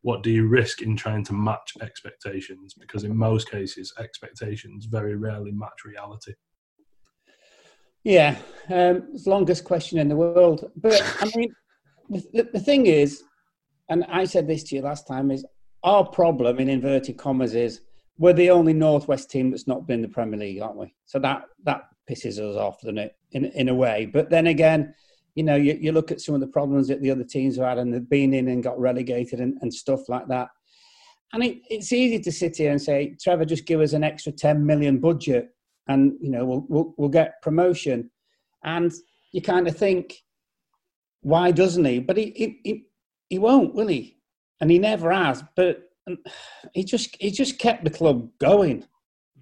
What 0.01 0.23
do 0.23 0.31
you 0.31 0.47
risk 0.47 0.81
in 0.81 0.95
trying 0.95 1.23
to 1.25 1.33
match 1.33 1.73
expectations? 1.81 2.73
Because 2.73 3.03
in 3.03 3.15
most 3.15 3.51
cases, 3.51 3.93
expectations 3.99 4.85
very 4.85 5.15
rarely 5.15 5.51
match 5.51 5.85
reality." 5.85 6.33
Yeah, 8.03 8.37
um, 8.69 9.09
it's 9.13 9.25
the 9.25 9.31
longest 9.31 9.65
question 9.65 9.99
in 9.99 10.07
the 10.07 10.15
world. 10.15 10.71
But 10.77 11.01
I 11.19 11.29
mean, 11.35 11.53
the, 12.09 12.23
the, 12.33 12.49
the 12.53 12.59
thing 12.59 12.85
is, 12.85 13.23
and 13.89 14.03
I 14.05 14.25
said 14.25 14.47
this 14.47 14.63
to 14.63 14.75
you 14.75 14.81
last 14.81 15.07
time, 15.07 15.29
is 15.29 15.45
our 15.87 16.05
problem 16.05 16.59
in 16.59 16.69
inverted 16.69 17.17
commas 17.17 17.55
is 17.55 17.81
we're 18.17 18.33
the 18.33 18.49
only 18.49 18.73
Northwest 18.73 19.31
team 19.31 19.51
that's 19.51 19.67
not 19.67 19.87
been 19.87 19.95
in 19.95 20.01
the 20.01 20.09
Premier 20.09 20.39
League, 20.39 20.61
aren't 20.61 20.77
we? 20.77 20.93
So 21.05 21.17
that 21.19 21.43
that 21.63 21.83
pisses 22.09 22.39
us 22.39 22.57
off, 22.57 22.81
doesn't 22.81 22.97
it? 22.97 23.15
In 23.31 23.45
in 23.45 23.69
a 23.69 23.75
way. 23.75 24.05
But 24.05 24.29
then 24.29 24.47
again, 24.47 24.93
you 25.35 25.43
know, 25.43 25.55
you, 25.55 25.77
you 25.79 25.91
look 25.91 26.11
at 26.11 26.19
some 26.19 26.35
of 26.35 26.41
the 26.41 26.47
problems 26.47 26.87
that 26.87 27.01
the 27.01 27.11
other 27.11 27.23
teams 27.23 27.55
have 27.55 27.67
had, 27.67 27.77
and 27.77 27.93
they've 27.93 28.09
been 28.09 28.33
in 28.33 28.47
and 28.49 28.63
got 28.63 28.79
relegated 28.79 29.39
and, 29.39 29.57
and 29.61 29.73
stuff 29.73 30.09
like 30.09 30.27
that. 30.27 30.49
And 31.33 31.43
it, 31.43 31.59
it's 31.69 31.93
easy 31.93 32.19
to 32.19 32.31
sit 32.31 32.57
here 32.57 32.71
and 32.71 32.81
say, 32.81 33.15
Trevor, 33.21 33.45
just 33.45 33.65
give 33.65 33.81
us 33.81 33.93
an 33.93 34.03
extra 34.03 34.31
10 34.31 34.65
million 34.65 34.99
budget 34.99 35.49
and, 35.87 36.13
you 36.21 36.29
know, 36.29 36.45
we'll, 36.45 36.65
we'll, 36.67 36.93
we'll 36.97 37.09
get 37.09 37.41
promotion. 37.41 38.09
And 38.63 38.91
you 39.31 39.41
kind 39.41 39.67
of 39.67 39.77
think, 39.77 40.23
why 41.21 41.51
doesn't 41.51 41.85
he? 41.85 41.99
But 41.99 42.17
he, 42.17 42.33
he, 42.35 42.59
he, 42.63 42.85
he 43.29 43.39
won't, 43.39 43.75
will 43.75 43.87
he? 43.87 44.16
And 44.59 44.71
he 44.71 44.79
never 44.79 45.11
has. 45.11 45.43
But 45.55 45.89
um, 46.07 46.17
he 46.73 46.83
just, 46.83 47.15
he 47.19 47.31
just 47.31 47.59
kept 47.59 47.83
the 47.83 47.89
club 47.89 48.29
going. 48.39 48.85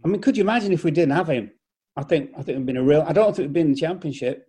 I 0.04 0.08
mean, 0.08 0.22
could 0.22 0.38
you 0.38 0.44
imagine 0.44 0.72
if 0.72 0.84
we 0.84 0.92
didn't 0.92 1.16
have 1.16 1.30
him? 1.30 1.52
I 1.98 2.04
think, 2.04 2.32
I 2.34 2.38
think 2.38 2.50
it'd 2.50 2.66
been 2.66 2.78
a 2.78 2.84
real, 2.84 3.04
I 3.08 3.14
don't 3.14 3.36
think 3.36 3.48
we'd 3.48 3.54
been 3.54 3.68
in 3.68 3.74
the 3.74 3.80
championship. 3.80 4.48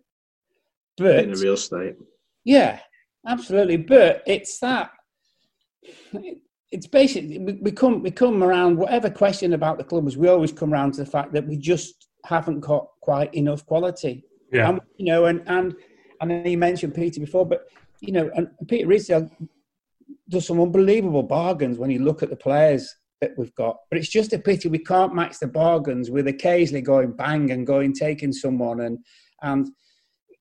But 0.97 1.23
in 1.23 1.33
a 1.33 1.37
real 1.37 1.57
state. 1.57 1.95
yeah, 2.43 2.79
absolutely. 3.27 3.77
But 3.77 4.23
it's 4.25 4.59
that. 4.59 4.91
It's 6.71 6.87
basically 6.87 7.37
we, 7.39 7.53
we 7.53 7.71
come 7.71 8.01
we 8.01 8.11
come 8.11 8.43
around 8.43 8.77
whatever 8.77 9.09
question 9.09 9.53
about 9.53 9.77
the 9.77 9.83
club 9.83 10.07
is. 10.07 10.17
We 10.17 10.27
always 10.27 10.51
come 10.51 10.73
around 10.73 10.93
to 10.93 11.03
the 11.03 11.09
fact 11.09 11.33
that 11.33 11.47
we 11.47 11.55
just 11.55 12.07
haven't 12.25 12.59
got 12.61 12.87
quite 13.01 13.33
enough 13.33 13.65
quality. 13.65 14.25
Yeah. 14.51 14.69
And, 14.69 14.81
you 14.97 15.05
know, 15.05 15.25
and 15.25 15.43
and 15.47 15.75
and 16.19 16.49
you 16.49 16.57
mentioned 16.57 16.95
Peter 16.95 17.19
before, 17.19 17.45
but 17.45 17.67
you 18.01 18.11
know, 18.11 18.29
and 18.35 18.49
Peter 18.67 18.87
Ridsdale 18.87 19.29
does 20.29 20.47
some 20.47 20.59
unbelievable 20.59 21.23
bargains 21.23 21.77
when 21.77 21.89
you 21.89 21.99
look 21.99 22.23
at 22.23 22.29
the 22.29 22.35
players 22.35 22.95
that 23.21 23.31
we've 23.37 23.53
got. 23.55 23.77
But 23.89 23.99
it's 23.99 24.09
just 24.09 24.33
a 24.33 24.39
pity 24.39 24.69
we 24.69 24.79
can't 24.79 25.15
match 25.15 25.39
the 25.39 25.47
bargains 25.47 26.11
with 26.11 26.27
occasionally 26.27 26.81
going 26.81 27.13
bang 27.13 27.51
and 27.51 27.65
going 27.65 27.93
taking 27.93 28.31
someone 28.31 28.81
and 28.81 28.99
and 29.41 29.67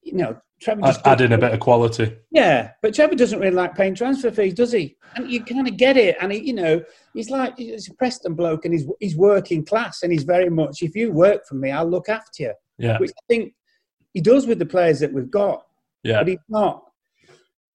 you 0.03 0.15
know 0.15 0.41
Trevor 0.61 0.83
just 0.83 1.07
Add 1.07 1.21
in 1.21 1.33
a 1.33 1.39
bit 1.39 1.53
of 1.53 1.61
quality. 1.61 2.17
yeah, 2.31 2.73
but 2.81 2.95
Trevor 2.95 3.15
doesn't 3.15 3.41
really 3.41 3.55
like 3.55 3.75
paying 3.75 3.95
transfer 3.95 4.31
fees, 4.31 4.55
does 4.55 4.73
he? 4.73 4.97
And 5.15 5.31
you 5.31 5.45
kind 5.45 5.69
of 5.69 5.77
get 5.77 5.99
it. 5.99 6.17
And 6.21 6.33
he, 6.33 6.39
you 6.39 6.55
know, 6.55 6.83
he's 7.13 7.29
like 7.29 7.59
he's 7.59 7.89
a 7.89 7.95
Preston 7.95 8.35
bloke, 8.35 8.65
and 8.65 8.73
he's 8.73 8.87
he's 9.01 9.17
working 9.17 9.65
class, 9.65 10.03
and 10.03 10.11
he's 10.11 10.23
very 10.23 10.49
much. 10.49 10.83
If 10.83 10.97
you 10.97 11.13
work 11.13 11.47
for 11.47 11.57
me, 11.57 11.71
I'll 11.71 11.89
look 11.89 12.09
after 12.09 12.45
you. 12.45 12.55
Yeah. 12.79 12.99
Which 12.99 13.11
I 13.11 13.23
think 13.29 13.53
he 14.15 14.21
does 14.21 14.47
with 14.47 14.59
the 14.59 14.67
players 14.67 15.01
that 15.01 15.13
we've 15.13 15.31
got. 15.31 15.67
Yeah. 16.03 16.21
But 16.21 16.29
he's 16.29 16.39
not. 16.49 16.85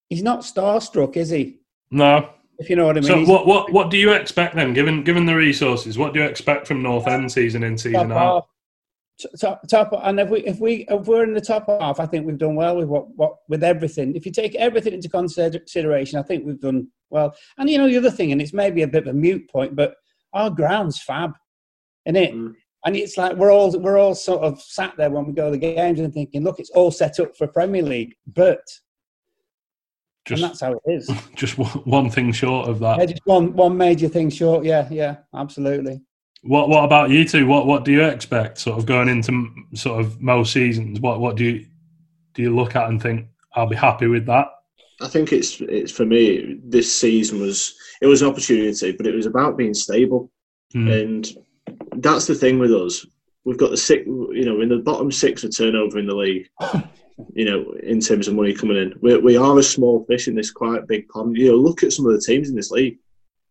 He's 0.09 0.23
not 0.23 0.41
starstruck, 0.41 1.17
is 1.17 1.29
he? 1.29 1.61
No. 1.91 2.29
If 2.57 2.69
you 2.69 2.75
know 2.75 2.85
what 2.85 2.97
I 2.97 3.01
mean. 3.01 3.25
So 3.25 3.31
what 3.31 3.47
what 3.47 3.71
what 3.71 3.89
do 3.89 3.97
you 3.97 4.11
expect 4.13 4.55
then, 4.55 4.73
given 4.73 5.03
given 5.03 5.25
the 5.25 5.35
resources? 5.35 5.97
What 5.97 6.13
do 6.13 6.19
you 6.19 6.25
expect 6.25 6.67
from 6.67 6.83
North 6.83 7.07
End 7.07 7.31
season 7.31 7.63
in 7.63 7.77
season 7.77 8.09
top 8.09 8.17
out? 8.17 8.33
half. 8.33 8.43
Top, 9.39 9.67
top, 9.67 9.91
and 10.03 10.19
if 10.19 10.29
we 10.29 10.39
if 10.45 10.59
we 10.59 10.85
if 10.89 11.05
we're 11.05 11.23
in 11.23 11.33
the 11.33 11.41
top 11.41 11.67
half, 11.67 11.99
I 11.99 12.07
think 12.07 12.25
we've 12.25 12.37
done 12.37 12.55
well 12.55 12.77
with 12.77 12.87
what, 12.87 13.15
what 13.15 13.35
with 13.49 13.63
everything. 13.63 14.15
If 14.15 14.25
you 14.25 14.31
take 14.31 14.55
everything 14.55 14.93
into 14.93 15.09
consideration, 15.09 16.17
I 16.17 16.23
think 16.23 16.45
we've 16.45 16.59
done 16.59 16.87
well. 17.11 17.35
And 17.57 17.69
you 17.69 17.77
know 17.77 17.87
the 17.87 17.97
other 17.97 18.09
thing, 18.09 18.31
and 18.31 18.41
it's 18.41 18.53
maybe 18.53 18.81
a 18.81 18.87
bit 18.87 19.07
of 19.07 19.15
a 19.15 19.17
mute 19.17 19.47
point, 19.49 19.75
but 19.75 19.95
our 20.33 20.49
ground's 20.49 21.01
fab, 21.01 21.33
isn't 22.05 22.15
it? 22.15 22.33
Mm. 22.33 22.53
And 22.85 22.95
it's 22.95 23.15
like 23.15 23.35
we're 23.35 23.51
all 23.51 23.77
we're 23.79 23.99
all 23.99 24.15
sort 24.15 24.41
of 24.41 24.59
sat 24.59 24.93
there 24.97 25.11
when 25.11 25.25
we 25.25 25.33
go 25.33 25.45
to 25.45 25.51
the 25.51 25.57
games 25.57 25.99
and 25.99 26.11
thinking, 26.11 26.43
look, 26.43 26.59
it's 26.59 26.71
all 26.71 26.89
set 26.89 27.19
up 27.19 27.35
for 27.37 27.47
Premier 27.47 27.83
League, 27.83 28.15
but 28.25 28.63
Just 30.26 30.41
and 30.43 30.51
that's 30.51 30.61
how 30.61 30.74
it 30.74 30.80
is. 30.86 31.09
just 31.36 31.57
one- 31.57 31.67
one 31.86 32.09
thing 32.09 32.32
short 32.32 32.69
of 32.69 32.80
that. 32.80 32.99
yeah, 32.99 33.05
just 33.05 33.26
one 33.26 33.53
one 33.53 33.76
major 33.78 34.07
thing 34.07 34.30
short. 34.30 34.63
Yeah, 34.65 34.88
yeah, 34.91 35.17
absolutely. 35.34 36.01
What 36.43 36.69
what 36.69 36.84
about 36.84 37.09
you 37.09 37.26
two? 37.28 37.45
What 37.47 37.65
what 37.67 37.86
do 37.86 37.91
you 37.91 38.03
expect? 38.03 38.57
Sort 38.59 38.78
of 38.78 38.86
going 38.86 39.09
into 39.09 39.47
sort 39.76 39.99
of 39.99 40.22
most 40.22 40.53
seasons. 40.53 40.99
What 40.99 41.19
what 41.19 41.36
do 41.38 41.45
you 41.45 41.65
do 42.34 42.41
you 42.43 42.55
look 42.55 42.76
at 42.76 42.88
and 42.89 43.01
think 43.01 43.28
I'll 43.55 43.67
be 43.67 43.76
happy 43.76 44.07
with 44.07 44.26
that? 44.28 44.47
I 45.01 45.07
think 45.07 45.34
it's 45.34 45.59
it's 45.61 45.91
for 45.91 46.05
me. 46.05 46.59
This 46.63 46.95
season 46.95 47.39
was 47.41 47.74
it 48.01 48.07
was 48.07 48.22
an 48.22 48.30
opportunity, 48.30 48.91
but 48.91 49.07
it 49.07 49.15
was 49.15 49.26
about 49.26 49.57
being 49.57 49.74
stable, 49.74 50.32
Mm. 50.76 51.01
and 51.01 52.01
that's 52.03 52.28
the 52.28 52.36
thing 52.36 52.57
with 52.59 52.72
us. 52.72 53.05
We've 53.43 53.57
got 53.57 53.72
the 53.72 53.78
six, 53.78 54.05
you 54.05 54.45
know, 54.45 54.61
in 54.61 54.69
the 54.69 54.78
bottom 54.78 55.11
six 55.11 55.41
for 55.41 55.49
turnover 55.49 55.97
in 55.99 56.05
the 56.07 56.15
league. 56.15 56.47
You 57.34 57.45
know, 57.45 57.72
in 57.84 57.99
terms 57.99 58.28
of 58.28 58.36
money 58.36 58.53
coming 58.53 58.78
in, 58.78 58.93
we 59.01 59.17
we 59.17 59.38
are 59.38 59.57
a 59.57 59.63
small 59.63 60.05
fish 60.05 60.28
in 60.28 60.36
this 60.36 60.51
quite 60.51 60.88
big 60.88 61.07
pond. 61.09 61.38
You 61.38 61.49
know, 61.49 61.57
look 61.57 61.84
at 61.84 61.93
some 61.93 62.05
of 62.05 62.13
the 62.13 62.22
teams 62.22 62.49
in 62.49 62.55
this 62.55 62.72
league. 62.72 62.97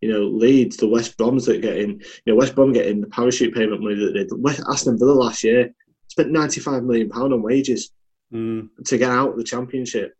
You 0.01 0.12
know, 0.12 0.21
Leeds, 0.21 0.77
the 0.77 0.89
West 0.89 1.18
Broms 1.18 1.47
that 1.47 1.61
get 1.61 1.77
in. 1.79 2.01
You 2.25 2.33
know, 2.33 2.37
West 2.37 2.55
Brom 2.55 2.73
getting 2.73 3.01
the 3.01 3.07
parachute 3.07 3.55
payment 3.55 3.83
money 3.83 3.97
that 3.97 4.12
they 4.14 4.25
did. 4.25 4.33
West 4.33 4.62
Aston 4.71 4.99
Villa 4.99 5.12
last 5.12 5.45
year 5.45 5.75
spent 6.09 6.31
ninety 6.31 6.61
five 6.61 6.83
million 6.83 7.09
pound 7.09 7.33
on 7.33 7.43
wages 7.43 7.91
mm. 8.33 8.68
to 8.87 8.99
get 8.99 9.11
out 9.11 9.31
of 9.31 9.37
the 9.37 9.45
championship. 9.45 10.14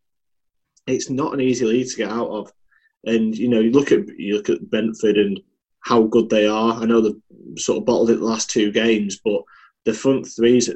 It's 0.87 1.11
not 1.11 1.35
an 1.35 1.41
easy 1.41 1.65
league 1.65 1.89
to 1.89 1.97
get 1.97 2.11
out 2.11 2.29
of, 2.29 2.53
and 3.05 3.37
you 3.37 3.49
know 3.49 3.61
you 3.61 3.71
look 3.71 3.93
at 3.93 4.07
you 4.19 4.37
look 4.37 4.51
at 4.51 4.69
Brentford 4.71 5.19
and 5.19 5.41
how 5.81 6.03
good 6.03 6.29
they 6.29 6.47
are. 6.47 6.75
I 6.75 6.85
know 6.85 7.01
they've 7.01 7.59
sort 7.59 7.79
of 7.79 7.87
bottled 7.87 8.11
it 8.11 8.19
the 8.19 8.25
last 8.25 8.51
two 8.51 8.71
games, 8.71 9.19
but 9.25 9.43
the 9.85 9.95
front 9.95 10.27
threes, 10.27 10.71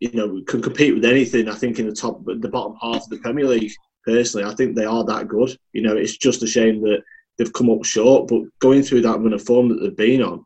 you 0.00 0.10
know, 0.12 0.26
we 0.26 0.44
can 0.44 0.62
compete 0.62 0.94
with 0.94 1.04
anything. 1.04 1.48
I 1.48 1.54
think 1.54 1.78
in 1.78 1.86
the 1.86 1.94
top, 1.94 2.24
the 2.24 2.48
bottom 2.48 2.76
half 2.80 3.04
of 3.04 3.10
the 3.10 3.18
Premier 3.18 3.46
League. 3.46 3.72
Personally, 4.04 4.50
I 4.50 4.54
think 4.54 4.74
they 4.74 4.86
are 4.86 5.04
that 5.04 5.28
good. 5.28 5.56
You 5.74 5.82
know, 5.82 5.96
it's 5.96 6.16
just 6.16 6.42
a 6.42 6.46
shame 6.46 6.80
that 6.82 7.02
they've 7.36 7.52
come 7.52 7.68
up 7.68 7.84
short. 7.84 8.28
But 8.28 8.44
going 8.58 8.82
through 8.82 9.02
that 9.02 9.20
run 9.20 9.34
of 9.34 9.42
form 9.42 9.68
that 9.68 9.80
they've 9.80 9.96
been 9.96 10.22
on, 10.22 10.44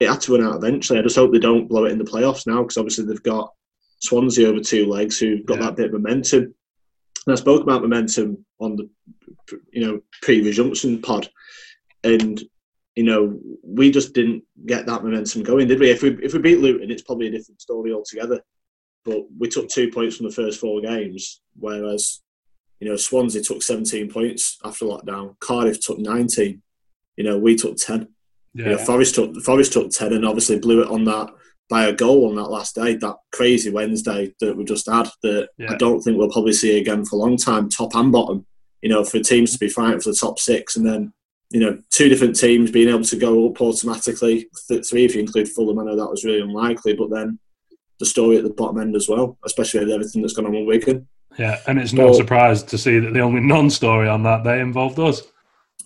it 0.00 0.08
had 0.08 0.20
to 0.22 0.36
run 0.36 0.44
out 0.44 0.56
eventually. 0.56 0.98
I 0.98 1.02
just 1.02 1.14
hope 1.14 1.32
they 1.32 1.38
don't 1.38 1.68
blow 1.68 1.84
it 1.84 1.92
in 1.92 1.98
the 1.98 2.04
playoffs 2.04 2.46
now, 2.46 2.62
because 2.62 2.76
obviously 2.76 3.04
they've 3.04 3.22
got 3.22 3.52
Swansea 4.00 4.48
over 4.48 4.58
two 4.58 4.86
legs 4.86 5.18
who've 5.18 5.46
got 5.46 5.60
that 5.60 5.76
bit 5.76 5.86
of 5.86 5.92
momentum. 5.92 6.52
And 7.24 7.32
I 7.32 7.36
spoke 7.36 7.62
about 7.62 7.82
momentum 7.82 8.44
on 8.58 8.74
the 8.74 8.90
you 9.72 9.86
know 9.86 10.00
pre-resumption 10.22 11.00
pod, 11.02 11.30
and 12.02 12.42
you 12.96 13.04
know 13.04 13.38
we 13.62 13.92
just 13.92 14.12
didn't 14.12 14.42
get 14.66 14.86
that 14.86 15.04
momentum 15.04 15.44
going, 15.44 15.68
did 15.68 15.78
we? 15.78 15.90
If 15.90 16.02
we 16.02 16.10
if 16.20 16.34
we 16.34 16.40
beat 16.40 16.58
Luton, 16.58 16.90
it's 16.90 17.02
probably 17.02 17.28
a 17.28 17.30
different 17.30 17.60
story 17.60 17.92
altogether. 17.92 18.40
But 19.04 19.24
we 19.38 19.48
took 19.48 19.68
two 19.68 19.90
points 19.90 20.16
from 20.16 20.26
the 20.26 20.34
first 20.34 20.60
four 20.60 20.80
games, 20.80 21.40
whereas 21.58 22.20
you 22.80 22.88
know 22.88 22.96
Swansea 22.96 23.42
took 23.42 23.62
17 23.62 24.10
points 24.10 24.58
after 24.64 24.84
lockdown. 24.84 25.38
Cardiff 25.40 25.80
took 25.80 25.98
19. 25.98 26.62
You 27.16 27.24
know 27.24 27.38
we 27.38 27.56
took 27.56 27.76
10. 27.76 28.08
You 28.54 28.64
know, 28.64 28.70
Yeah. 28.72 28.84
Forest 28.84 29.14
took 29.14 29.36
Forest 29.42 29.72
took 29.72 29.90
10 29.90 30.12
and 30.12 30.26
obviously 30.26 30.58
blew 30.58 30.82
it 30.82 30.88
on 30.88 31.04
that 31.04 31.30
by 31.68 31.86
a 31.86 31.92
goal 31.92 32.28
on 32.28 32.36
that 32.36 32.50
last 32.50 32.74
day, 32.74 32.96
that 32.96 33.16
crazy 33.32 33.70
Wednesday 33.70 34.34
that 34.40 34.56
we 34.56 34.64
just 34.64 34.88
had. 34.88 35.08
That 35.22 35.48
Yeah. 35.58 35.72
I 35.72 35.76
don't 35.76 36.00
think 36.02 36.18
we'll 36.18 36.30
probably 36.30 36.52
see 36.52 36.78
again 36.78 37.04
for 37.04 37.16
a 37.16 37.18
long 37.20 37.36
time, 37.36 37.68
top 37.68 37.94
and 37.94 38.12
bottom. 38.12 38.46
You 38.82 38.88
know, 38.88 39.04
for 39.04 39.20
teams 39.20 39.52
to 39.52 39.58
be 39.58 39.68
fighting 39.68 40.00
for 40.00 40.10
the 40.10 40.16
top 40.16 40.38
six, 40.38 40.76
and 40.76 40.86
then 40.86 41.12
you 41.50 41.60
know, 41.60 41.78
two 41.90 42.08
different 42.08 42.34
teams 42.34 42.70
being 42.70 42.88
able 42.88 43.04
to 43.04 43.16
go 43.16 43.46
up 43.46 43.60
automatically. 43.60 44.48
Three, 44.66 45.04
if 45.04 45.14
you 45.14 45.20
include 45.20 45.50
Fulham, 45.50 45.78
I 45.78 45.84
know 45.84 45.96
that 45.96 46.10
was 46.10 46.24
really 46.24 46.40
unlikely, 46.40 46.94
but 46.94 47.10
then 47.10 47.38
the 48.02 48.06
story 48.06 48.36
at 48.36 48.42
the 48.42 48.50
bottom 48.50 48.80
end 48.80 48.96
as 48.96 49.08
well, 49.08 49.38
especially 49.44 49.80
with 49.80 49.90
everything 49.92 50.22
that's 50.22 50.34
gone 50.34 50.46
on 50.46 50.52
with 50.52 50.66
Wigan. 50.66 51.06
Yeah, 51.38 51.60
and 51.68 51.78
it's 51.78 51.92
no 51.92 52.12
surprise 52.12 52.62
to 52.64 52.76
see 52.76 52.98
that 52.98 53.12
the 53.14 53.20
only 53.20 53.40
non-story 53.40 54.08
on 54.08 54.24
that 54.24 54.42
day 54.42 54.60
involved 54.60 54.98
us. 54.98 55.22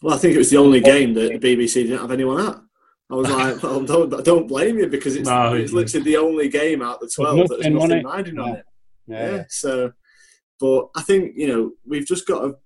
Well, 0.02 0.14
I 0.14 0.18
think 0.18 0.34
it 0.34 0.38
was 0.38 0.50
the 0.50 0.56
only 0.56 0.80
game 0.80 1.12
that 1.14 1.38
the 1.40 1.56
BBC 1.56 1.74
didn't 1.84 1.98
have 2.00 2.10
anyone 2.10 2.40
at. 2.46 2.56
I 3.10 3.14
was 3.14 3.30
like, 3.30 3.62
well, 3.62 3.82
don't, 3.84 4.24
don't 4.24 4.48
blame 4.48 4.78
you 4.78 4.86
because 4.88 5.14
it's, 5.14 5.28
No, 5.28 5.52
it's 5.54 5.70
it- 5.72 5.74
literally 5.76 6.04
the 6.04 6.16
only 6.16 6.48
game 6.48 6.80
out 6.82 6.94
of 7.02 7.08
the 7.08 7.12
12 7.14 7.48
that 7.48 7.60
there's 7.60 7.66
nothing 7.66 7.76
on 7.82 7.88
nothing 7.88 8.06
riding 8.06 8.38
on 8.38 8.48
Yeah. 8.48 8.54
it. 8.54 8.64
Yeah. 9.08 9.30
Yeah. 9.36 9.44
So, 9.50 9.92
but 10.58 10.88
I 10.96 11.02
think, 11.02 11.34
you 11.36 11.48
know, 11.48 11.72
we've 11.86 12.06
just 12.06 12.26
got 12.26 12.40
to, 12.40 12.56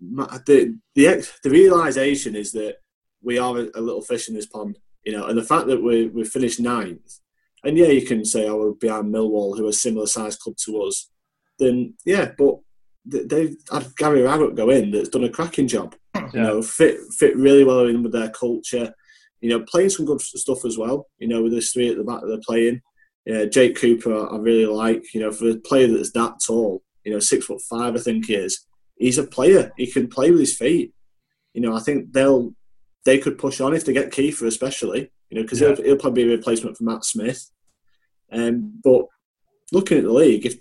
the, 0.00 0.78
the, 0.94 1.28
the 1.42 1.50
realisation 1.50 2.36
is 2.36 2.52
that 2.52 2.76
we 3.22 3.38
are 3.38 3.58
a, 3.58 3.66
a 3.74 3.80
little 3.80 4.02
fish 4.02 4.28
in 4.28 4.34
this 4.34 4.46
pond, 4.46 4.78
you 5.04 5.12
know, 5.12 5.26
and 5.26 5.36
the 5.36 5.42
fact 5.42 5.66
that 5.66 5.82
we 5.82 6.06
we 6.08 6.24
finished 6.24 6.60
ninth, 6.60 7.18
and 7.64 7.76
yeah, 7.76 7.88
you 7.88 8.06
can 8.06 8.24
say, 8.24 8.48
oh, 8.48 8.56
we're 8.56 8.72
behind 8.72 9.12
Millwall, 9.12 9.56
who 9.56 9.66
are 9.66 9.70
a 9.70 9.72
similar 9.72 10.06
sized 10.06 10.40
club 10.40 10.56
to 10.64 10.82
us, 10.82 11.10
then 11.58 11.94
yeah, 12.04 12.32
but 12.36 12.56
they've 13.04 13.56
had 13.70 13.94
Gary 13.96 14.22
Rowett 14.22 14.54
go 14.54 14.70
in 14.70 14.90
that's 14.90 15.08
done 15.08 15.24
a 15.24 15.30
cracking 15.30 15.68
job. 15.68 15.94
You 16.34 16.40
know, 16.40 16.62
fit 16.62 16.98
fit 17.16 17.36
really 17.36 17.64
well 17.64 17.86
in 17.86 18.02
with 18.02 18.12
their 18.12 18.30
culture. 18.30 18.92
You 19.40 19.50
know, 19.50 19.60
playing 19.60 19.90
some 19.90 20.04
good 20.04 20.20
stuff 20.20 20.64
as 20.64 20.76
well. 20.76 21.06
You 21.18 21.28
know, 21.28 21.42
with 21.42 21.52
the 21.52 21.60
three 21.60 21.88
at 21.88 21.96
the 21.96 22.04
back 22.04 22.20
that 22.20 22.26
they're 22.26 22.38
playing. 22.46 22.82
Yeah, 23.24 23.44
Jake 23.44 23.76
Cooper, 23.76 24.32
I 24.32 24.36
really 24.36 24.66
like. 24.66 25.14
You 25.14 25.20
know, 25.20 25.32
for 25.32 25.50
a 25.50 25.56
player 25.56 25.88
that's 25.88 26.12
that 26.12 26.34
tall, 26.46 26.82
you 27.04 27.12
know, 27.12 27.18
six 27.18 27.46
foot 27.46 27.60
five, 27.62 27.94
I 27.94 27.98
think 27.98 28.26
he 28.26 28.34
is. 28.34 28.66
He's 28.96 29.18
a 29.18 29.24
player. 29.24 29.72
He 29.76 29.86
can 29.90 30.08
play 30.08 30.30
with 30.30 30.40
his 30.40 30.56
feet. 30.56 30.92
You 31.54 31.62
know, 31.62 31.74
I 31.74 31.80
think 31.80 32.12
they'll 32.12 32.54
they 33.04 33.18
could 33.18 33.38
push 33.38 33.60
on 33.60 33.74
if 33.74 33.84
they 33.84 33.92
get 33.92 34.10
Kieffer, 34.10 34.46
especially. 34.46 35.10
You 35.30 35.36
know, 35.36 35.42
because 35.42 35.60
Yeah. 35.60 35.74
he'll, 35.74 35.84
he'll 35.84 35.96
probably 35.96 36.24
be 36.24 36.32
a 36.32 36.36
replacement 36.36 36.76
for 36.76 36.84
Matt 36.84 37.04
Smith. 37.04 37.50
Um, 38.32 38.80
but 38.82 39.06
looking 39.72 39.98
at 39.98 40.04
the 40.04 40.12
league, 40.12 40.46
if 40.46 40.56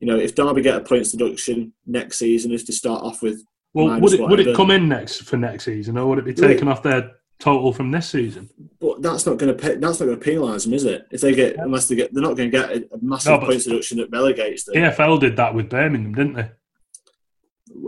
you 0.00 0.06
know, 0.08 0.18
if 0.18 0.34
Derby 0.34 0.62
get 0.62 0.76
a 0.76 0.80
points 0.80 1.12
deduction 1.12 1.72
next 1.86 2.18
season, 2.18 2.52
if 2.52 2.66
they 2.66 2.72
start 2.72 3.02
off 3.02 3.22
with 3.22 3.42
Well, 3.72 4.00
would 4.00 4.12
it 4.12 4.20
would 4.20 4.40
it 4.40 4.56
come 4.56 4.70
in 4.70 4.88
next 4.88 5.22
for 5.22 5.36
next 5.36 5.64
season, 5.64 5.96
or 5.96 6.06
would 6.08 6.18
it 6.18 6.24
be 6.24 6.34
taken 6.34 6.68
off 6.68 6.82
their 6.82 7.12
total 7.38 7.72
from 7.72 7.90
this 7.90 8.10
season? 8.10 8.50
But 8.80 9.02
that's 9.02 9.24
not 9.26 9.38
going 9.38 9.56
to 9.56 9.78
that's 9.78 10.00
not 10.00 10.06
going 10.06 10.18
to 10.20 10.30
penalise 10.30 10.64
them, 10.64 10.74
is 10.74 10.84
it? 10.84 11.06
If 11.10 11.20
they 11.20 11.34
get 11.34 11.56
unless 11.56 11.88
they 11.88 11.94
get, 11.96 12.12
they're 12.12 12.22
not 12.22 12.36
going 12.36 12.50
to 12.50 12.58
get 12.58 12.70
a, 12.70 12.94
a 12.94 12.98
massive 13.00 13.40
No, 13.40 13.46
points 13.46 13.64
deduction 13.64 13.98
that 13.98 14.10
relegates 14.10 14.64
them 14.64 14.74
EFL 14.74 15.20
did 15.20 15.36
that 15.36 15.54
with 15.54 15.70
Birmingham, 15.70 16.14
didn't 16.14 16.34
they? 16.34 16.50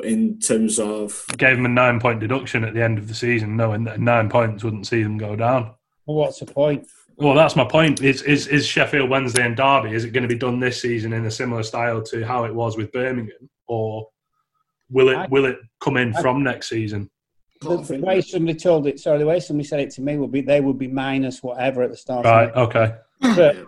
in 0.02 0.38
terms 0.38 0.78
of. 0.78 1.24
Gave 1.36 1.56
them 1.56 1.66
a 1.66 1.70
nine 1.70 2.00
point 2.00 2.20
deduction 2.20 2.64
at 2.64 2.74
the 2.74 2.82
end 2.82 2.98
of 2.98 3.08
the 3.08 3.14
season, 3.14 3.56
knowing 3.56 3.84
that 3.84 4.00
nine 4.00 4.28
points 4.28 4.64
wouldn't 4.64 4.86
see 4.86 5.02
them 5.02 5.18
go 5.18 5.36
down. 5.36 5.74
Well, 6.06 6.16
what's 6.16 6.38
the 6.40 6.46
point? 6.46 6.86
Well, 7.16 7.34
that's 7.34 7.56
my 7.56 7.64
point. 7.64 8.02
Is, 8.02 8.22
is 8.22 8.46
is 8.46 8.66
Sheffield 8.66 9.08
Wednesday 9.10 9.44
and 9.44 9.56
Derby? 9.56 9.92
Is 9.94 10.04
it 10.04 10.10
going 10.10 10.22
to 10.22 10.28
be 10.28 10.38
done 10.38 10.60
this 10.60 10.80
season 10.82 11.12
in 11.12 11.24
a 11.26 11.30
similar 11.30 11.62
style 11.62 12.02
to 12.04 12.24
how 12.26 12.44
it 12.44 12.54
was 12.54 12.76
with 12.76 12.92
Birmingham, 12.92 13.48
or 13.66 14.08
will 14.90 15.08
it 15.08 15.16
I- 15.16 15.26
will 15.28 15.46
it 15.46 15.58
come 15.80 15.96
in 15.96 16.14
I- 16.14 16.20
from 16.20 16.42
next 16.42 16.68
season? 16.68 17.10
The, 17.62 17.78
the 17.78 17.98
way 18.00 18.20
somebody 18.20 18.58
told 18.58 18.86
it, 18.86 19.00
sorry, 19.00 19.18
the 19.18 19.24
way 19.26 19.40
somebody 19.40 19.66
said 19.66 19.80
it 19.80 19.90
to 19.92 20.02
me 20.02 20.18
would 20.18 20.30
be 20.30 20.42
they 20.42 20.60
would 20.60 20.78
be 20.78 20.88
minus 20.88 21.42
whatever 21.42 21.82
at 21.82 21.90
the 21.90 21.96
start. 21.96 22.26
Right. 22.26 22.48
it. 22.50 22.54
Okay. 22.56 22.94
But 23.22 23.64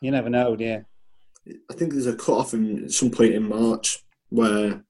you 0.00 0.10
never 0.10 0.30
know, 0.30 0.56
do 0.56 0.64
you? 0.64 0.84
I 1.70 1.74
think 1.74 1.92
there's 1.92 2.06
a 2.06 2.16
cut 2.16 2.32
off 2.38 2.54
in 2.54 2.88
some 2.88 3.10
point 3.10 3.34
in 3.34 3.46
March 3.46 3.98
where 4.30 4.82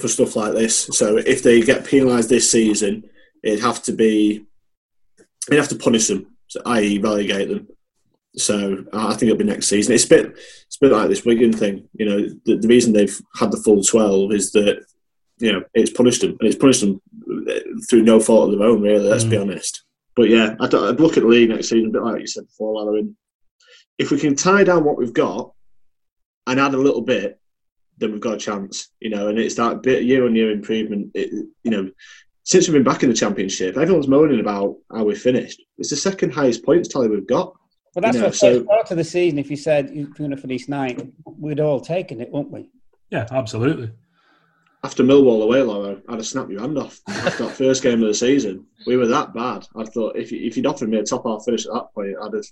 for 0.00 0.08
stuff 0.08 0.34
like 0.34 0.54
this. 0.54 0.86
So 0.92 1.18
if 1.18 1.42
they 1.42 1.60
get 1.60 1.84
penalised 1.86 2.30
this 2.30 2.50
season, 2.50 3.04
it'd 3.42 3.60
have 3.60 3.82
to 3.82 3.92
be 3.92 4.46
you'd 5.50 5.58
have 5.58 5.68
to 5.68 5.76
punish 5.76 6.08
them, 6.08 6.36
so, 6.48 6.60
i.e., 6.66 6.98
relegate 6.98 7.48
them. 7.48 7.68
So 8.36 8.84
I 8.92 9.10
think 9.10 9.30
it'll 9.30 9.38
be 9.38 9.44
next 9.44 9.68
season. 9.68 9.94
It's 9.94 10.04
a 10.04 10.08
bit, 10.08 10.26
it's 10.26 10.76
a 10.76 10.80
bit 10.80 10.92
like 10.92 11.08
this 11.08 11.24
Wigan 11.24 11.52
thing. 11.52 11.88
You 11.94 12.06
know, 12.06 12.28
the, 12.44 12.56
the 12.56 12.68
reason 12.68 12.92
they've 12.92 13.18
had 13.34 13.50
the 13.50 13.56
full 13.56 13.82
twelve 13.82 14.32
is 14.32 14.52
that 14.52 14.84
you 15.38 15.52
know 15.52 15.62
it's 15.72 15.90
punished 15.90 16.20
them, 16.20 16.36
and 16.38 16.48
it's 16.48 16.58
punished 16.58 16.82
them 16.82 17.00
uh, 17.48 17.60
through 17.88 18.02
no 18.02 18.20
fault 18.20 18.52
of 18.52 18.58
their 18.58 18.68
own. 18.68 18.82
Really, 18.82 19.08
let's 19.08 19.24
be 19.24 19.36
mm. 19.36 19.42
honest. 19.42 19.84
But 20.14 20.28
yeah, 20.28 20.54
I'd, 20.60 20.74
I'd 20.74 21.00
look 21.00 21.16
at 21.16 21.22
the 21.22 21.28
league 21.28 21.48
next 21.48 21.68
season, 21.68 21.88
a 21.88 21.92
bit 21.92 22.02
like 22.02 22.20
you 22.20 22.26
said 22.26 22.46
before, 22.46 22.96
and 22.96 23.16
if 23.98 24.10
we 24.10 24.18
can 24.18 24.34
tie 24.34 24.64
down 24.64 24.84
what 24.84 24.98
we've 24.98 25.12
got 25.12 25.52
and 26.46 26.60
add 26.60 26.74
a 26.74 26.78
little 26.78 27.02
bit, 27.02 27.40
then 27.98 28.12
we've 28.12 28.20
got 28.20 28.34
a 28.34 28.38
chance. 28.38 28.90
You 29.00 29.10
know, 29.10 29.28
and 29.28 29.38
it's 29.38 29.54
that 29.54 29.82
bit 29.82 30.04
year 30.04 30.26
on 30.26 30.36
year 30.36 30.50
improvement. 30.50 31.12
It, 31.14 31.30
you 31.62 31.70
know, 31.70 31.90
since 32.46 32.68
we've 32.68 32.74
been 32.74 32.84
back 32.84 33.02
in 33.02 33.08
the 33.08 33.14
championship, 33.14 33.76
everyone's 33.76 34.06
moaning 34.06 34.38
about 34.38 34.76
how 34.92 35.02
we 35.04 35.16
finished. 35.16 35.60
It's 35.78 35.90
the 35.90 35.96
second 35.96 36.32
highest 36.32 36.64
points 36.64 36.86
tally 36.88 37.08
we've 37.08 37.26
got. 37.26 37.52
But 37.92 38.04
that's 38.04 38.14
You 38.14 38.20
know, 38.20 38.26
what 38.28 38.36
so- 38.36 38.54
first 38.54 38.66
part 38.68 38.90
of 38.92 38.96
the 38.98 39.04
season. 39.04 39.38
If 39.40 39.50
you 39.50 39.56
said 39.56 39.90
you're 39.92 40.06
going 40.06 40.30
to 40.30 40.36
finish 40.36 40.68
ninth, 40.68 41.04
we'd 41.24 41.58
all 41.58 41.80
taken 41.80 42.20
it, 42.20 42.30
wouldn't 42.30 42.52
we? 42.52 42.70
Yeah, 43.10 43.26
absolutely. 43.32 43.90
After 44.84 45.02
Millwall 45.02 45.42
away, 45.42 45.58
Lawro, 45.58 46.00
I'd 46.08 46.14
have 46.14 46.26
snapped 46.26 46.50
your 46.50 46.60
hand 46.60 46.78
off 46.78 47.00
after 47.08 47.46
that 47.46 47.56
first 47.56 47.82
game 47.82 48.00
of 48.00 48.06
the 48.06 48.14
season. 48.14 48.64
We 48.86 48.96
were 48.96 49.08
that 49.08 49.34
bad. 49.34 49.66
I 49.74 49.82
thought 49.84 50.16
if, 50.16 50.30
you, 50.30 50.46
if 50.46 50.56
you'd 50.56 50.66
offered 50.66 50.88
me 50.88 50.98
a 50.98 51.02
top 51.02 51.26
half 51.26 51.44
finish 51.44 51.66
at 51.66 51.72
that 51.72 51.92
point, 51.94 52.14
I'd 52.22 52.32
have, 52.34 52.44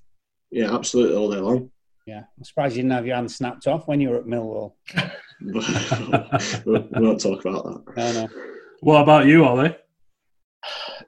yeah, 0.51 0.75
absolutely 0.75 1.17
all 1.17 1.31
day 1.31 1.39
long. 1.39 1.71
Yeah, 2.07 2.25
I'm 2.37 2.43
surprised 2.45 2.75
you 2.75 2.83
didn't 2.83 2.97
have 2.97 3.07
your 3.07 3.15
hand 3.15 3.31
snapped 3.31 3.69
off 3.69 3.87
when 3.87 4.01
you 4.01 4.11
were 4.11 4.17
at 4.17 4.25
Millwall. 4.25 4.73
we 5.45 5.53
we 6.65 7.01
won't 7.07 7.21
talk 7.21 7.45
about 7.45 7.65
that. 7.65 7.97
No, 7.97 8.13
no. 8.23 8.29
What 8.81 9.03
about 9.03 9.27
you, 9.27 9.45
Ollie? 9.45 9.77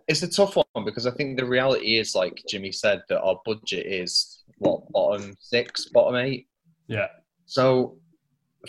It's 0.09 0.23
a 0.23 0.29
tough 0.29 0.57
one 0.57 0.85
because 0.85 1.07
I 1.07 1.11
think 1.13 1.37
the 1.37 1.45
reality 1.47 1.97
is, 1.99 2.15
like 2.15 2.43
Jimmy 2.49 2.71
said, 2.73 3.03
that 3.09 3.21
our 3.21 3.41
budget 3.45 3.87
is 3.87 4.43
what 4.59 4.89
bottom 4.93 5.35
six, 5.41 5.87
bottom 5.87 6.15
eight. 6.17 6.47
Yeah. 6.87 7.09
So 7.47 7.97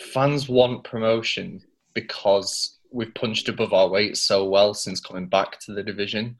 fans 0.00 0.48
want 0.48 0.84
promotion 0.84 1.62
because 1.94 2.78
we've 2.92 3.14
punched 3.14 3.48
above 3.48 3.72
our 3.72 3.88
weight 3.88 4.16
so 4.16 4.44
well 4.48 4.74
since 4.74 5.00
coming 5.00 5.26
back 5.28 5.60
to 5.60 5.74
the 5.74 5.82
division. 5.82 6.36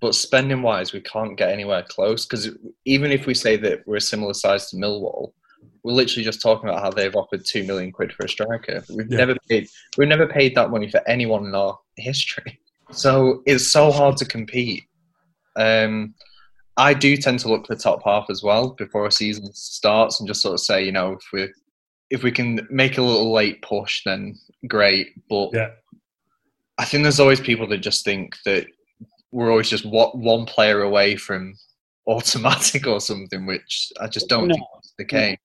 But 0.00 0.14
spending 0.14 0.62
wise, 0.62 0.92
we 0.92 1.00
can't 1.00 1.36
get 1.36 1.50
anywhere 1.50 1.84
close 1.88 2.24
because 2.24 2.50
even 2.84 3.10
if 3.10 3.26
we 3.26 3.34
say 3.34 3.56
that 3.56 3.86
we're 3.86 3.96
a 3.96 4.00
similar 4.00 4.32
size 4.34 4.70
to 4.70 4.76
Millwall, 4.76 5.32
we're 5.82 5.92
literally 5.92 6.24
just 6.24 6.40
talking 6.40 6.68
about 6.68 6.82
how 6.82 6.90
they've 6.90 7.14
offered 7.16 7.44
two 7.44 7.64
million 7.64 7.90
quid 7.92 8.12
for 8.12 8.24
a 8.24 8.28
striker. 8.28 8.82
We've 8.94 9.10
Yeah. 9.10 9.18
never 9.18 9.36
paid 9.48 9.68
we've 9.98 10.08
never 10.08 10.26
paid 10.26 10.54
that 10.54 10.70
money 10.70 10.88
for 10.90 11.02
anyone 11.08 11.46
in 11.46 11.54
our 11.54 11.78
history. 11.96 12.60
So 12.92 13.42
it's 13.46 13.68
so 13.70 13.90
hard 13.90 14.16
to 14.18 14.24
compete. 14.24 14.84
Um, 15.56 16.14
I 16.76 16.94
do 16.94 17.16
tend 17.16 17.38
to 17.40 17.48
look 17.48 17.66
for 17.66 17.74
the 17.74 17.82
top 17.82 18.00
half 18.04 18.26
as 18.30 18.42
well 18.42 18.70
before 18.70 19.06
a 19.06 19.12
season 19.12 19.52
starts 19.52 20.18
and 20.20 20.26
just 20.28 20.42
sort 20.42 20.54
of 20.54 20.60
say, 20.60 20.84
you 20.84 20.92
know, 20.92 21.12
if 21.12 21.22
we 21.32 21.48
if 22.10 22.22
we 22.24 22.32
can 22.32 22.66
make 22.70 22.98
a 22.98 23.02
little 23.02 23.32
late 23.32 23.62
push, 23.62 24.02
then 24.04 24.34
great. 24.66 25.08
But 25.28 25.50
Yeah. 25.52 25.70
I 26.78 26.84
think 26.84 27.02
there's 27.04 27.20
always 27.20 27.40
people 27.40 27.68
that 27.68 27.78
just 27.78 28.04
think 28.04 28.34
that 28.44 28.66
we're 29.30 29.50
always 29.50 29.68
just 29.70 29.84
one 29.86 30.44
player 30.46 30.82
away 30.82 31.14
from 31.16 31.54
automatic 32.08 32.86
or 32.88 33.00
something, 33.00 33.46
which 33.46 33.92
I 34.00 34.08
just 34.08 34.28
don't 34.28 34.48
No. 34.48 34.54
think 34.54 34.66
is 34.82 34.92
the 34.98 35.04
case. 35.04 35.38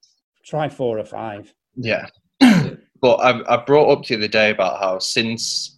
Try 0.46 0.70
four 0.70 0.98
or 0.98 1.06
five. 1.06 1.54
Yeah. 1.76 2.08
but 2.40 3.16
I, 3.18 3.42
I 3.54 3.64
brought 3.64 3.92
up 3.92 4.06
the 4.06 4.16
other 4.16 4.28
day 4.28 4.50
about 4.52 4.80
how 4.80 4.98
since 5.00 5.75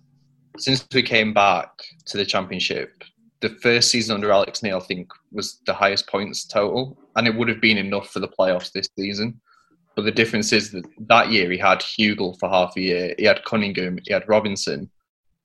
since 0.57 0.85
we 0.93 1.03
came 1.03 1.33
back 1.33 1.69
to 2.05 2.17
the 2.17 2.25
championship, 2.25 3.03
the 3.41 3.49
first 3.49 3.91
season 3.91 4.15
under 4.15 4.31
Alex 4.31 4.63
Neil, 4.63 4.77
I 4.77 4.85
think, 4.85 5.11
was 5.31 5.61
the 5.65 5.73
highest 5.73 6.07
points 6.07 6.45
total, 6.45 6.97
and 7.15 7.27
it 7.27 7.35
would 7.35 7.47
have 7.47 7.61
been 7.61 7.77
enough 7.77 8.09
for 8.09 8.19
the 8.19 8.27
playoffs 8.27 8.71
this 8.71 8.89
season. 8.97 9.39
But 9.95 10.03
the 10.03 10.11
difference 10.11 10.53
is 10.53 10.71
that 10.71 10.85
that 11.07 11.31
year 11.31 11.51
he 11.51 11.57
had 11.57 11.79
Hugill 11.79 12.37
for 12.39 12.49
half 12.49 12.75
a 12.77 12.81
year, 12.81 13.15
he 13.17 13.25
had 13.25 13.43
Cunningham, 13.45 13.99
he 14.03 14.13
had 14.13 14.27
Robinson. 14.27 14.89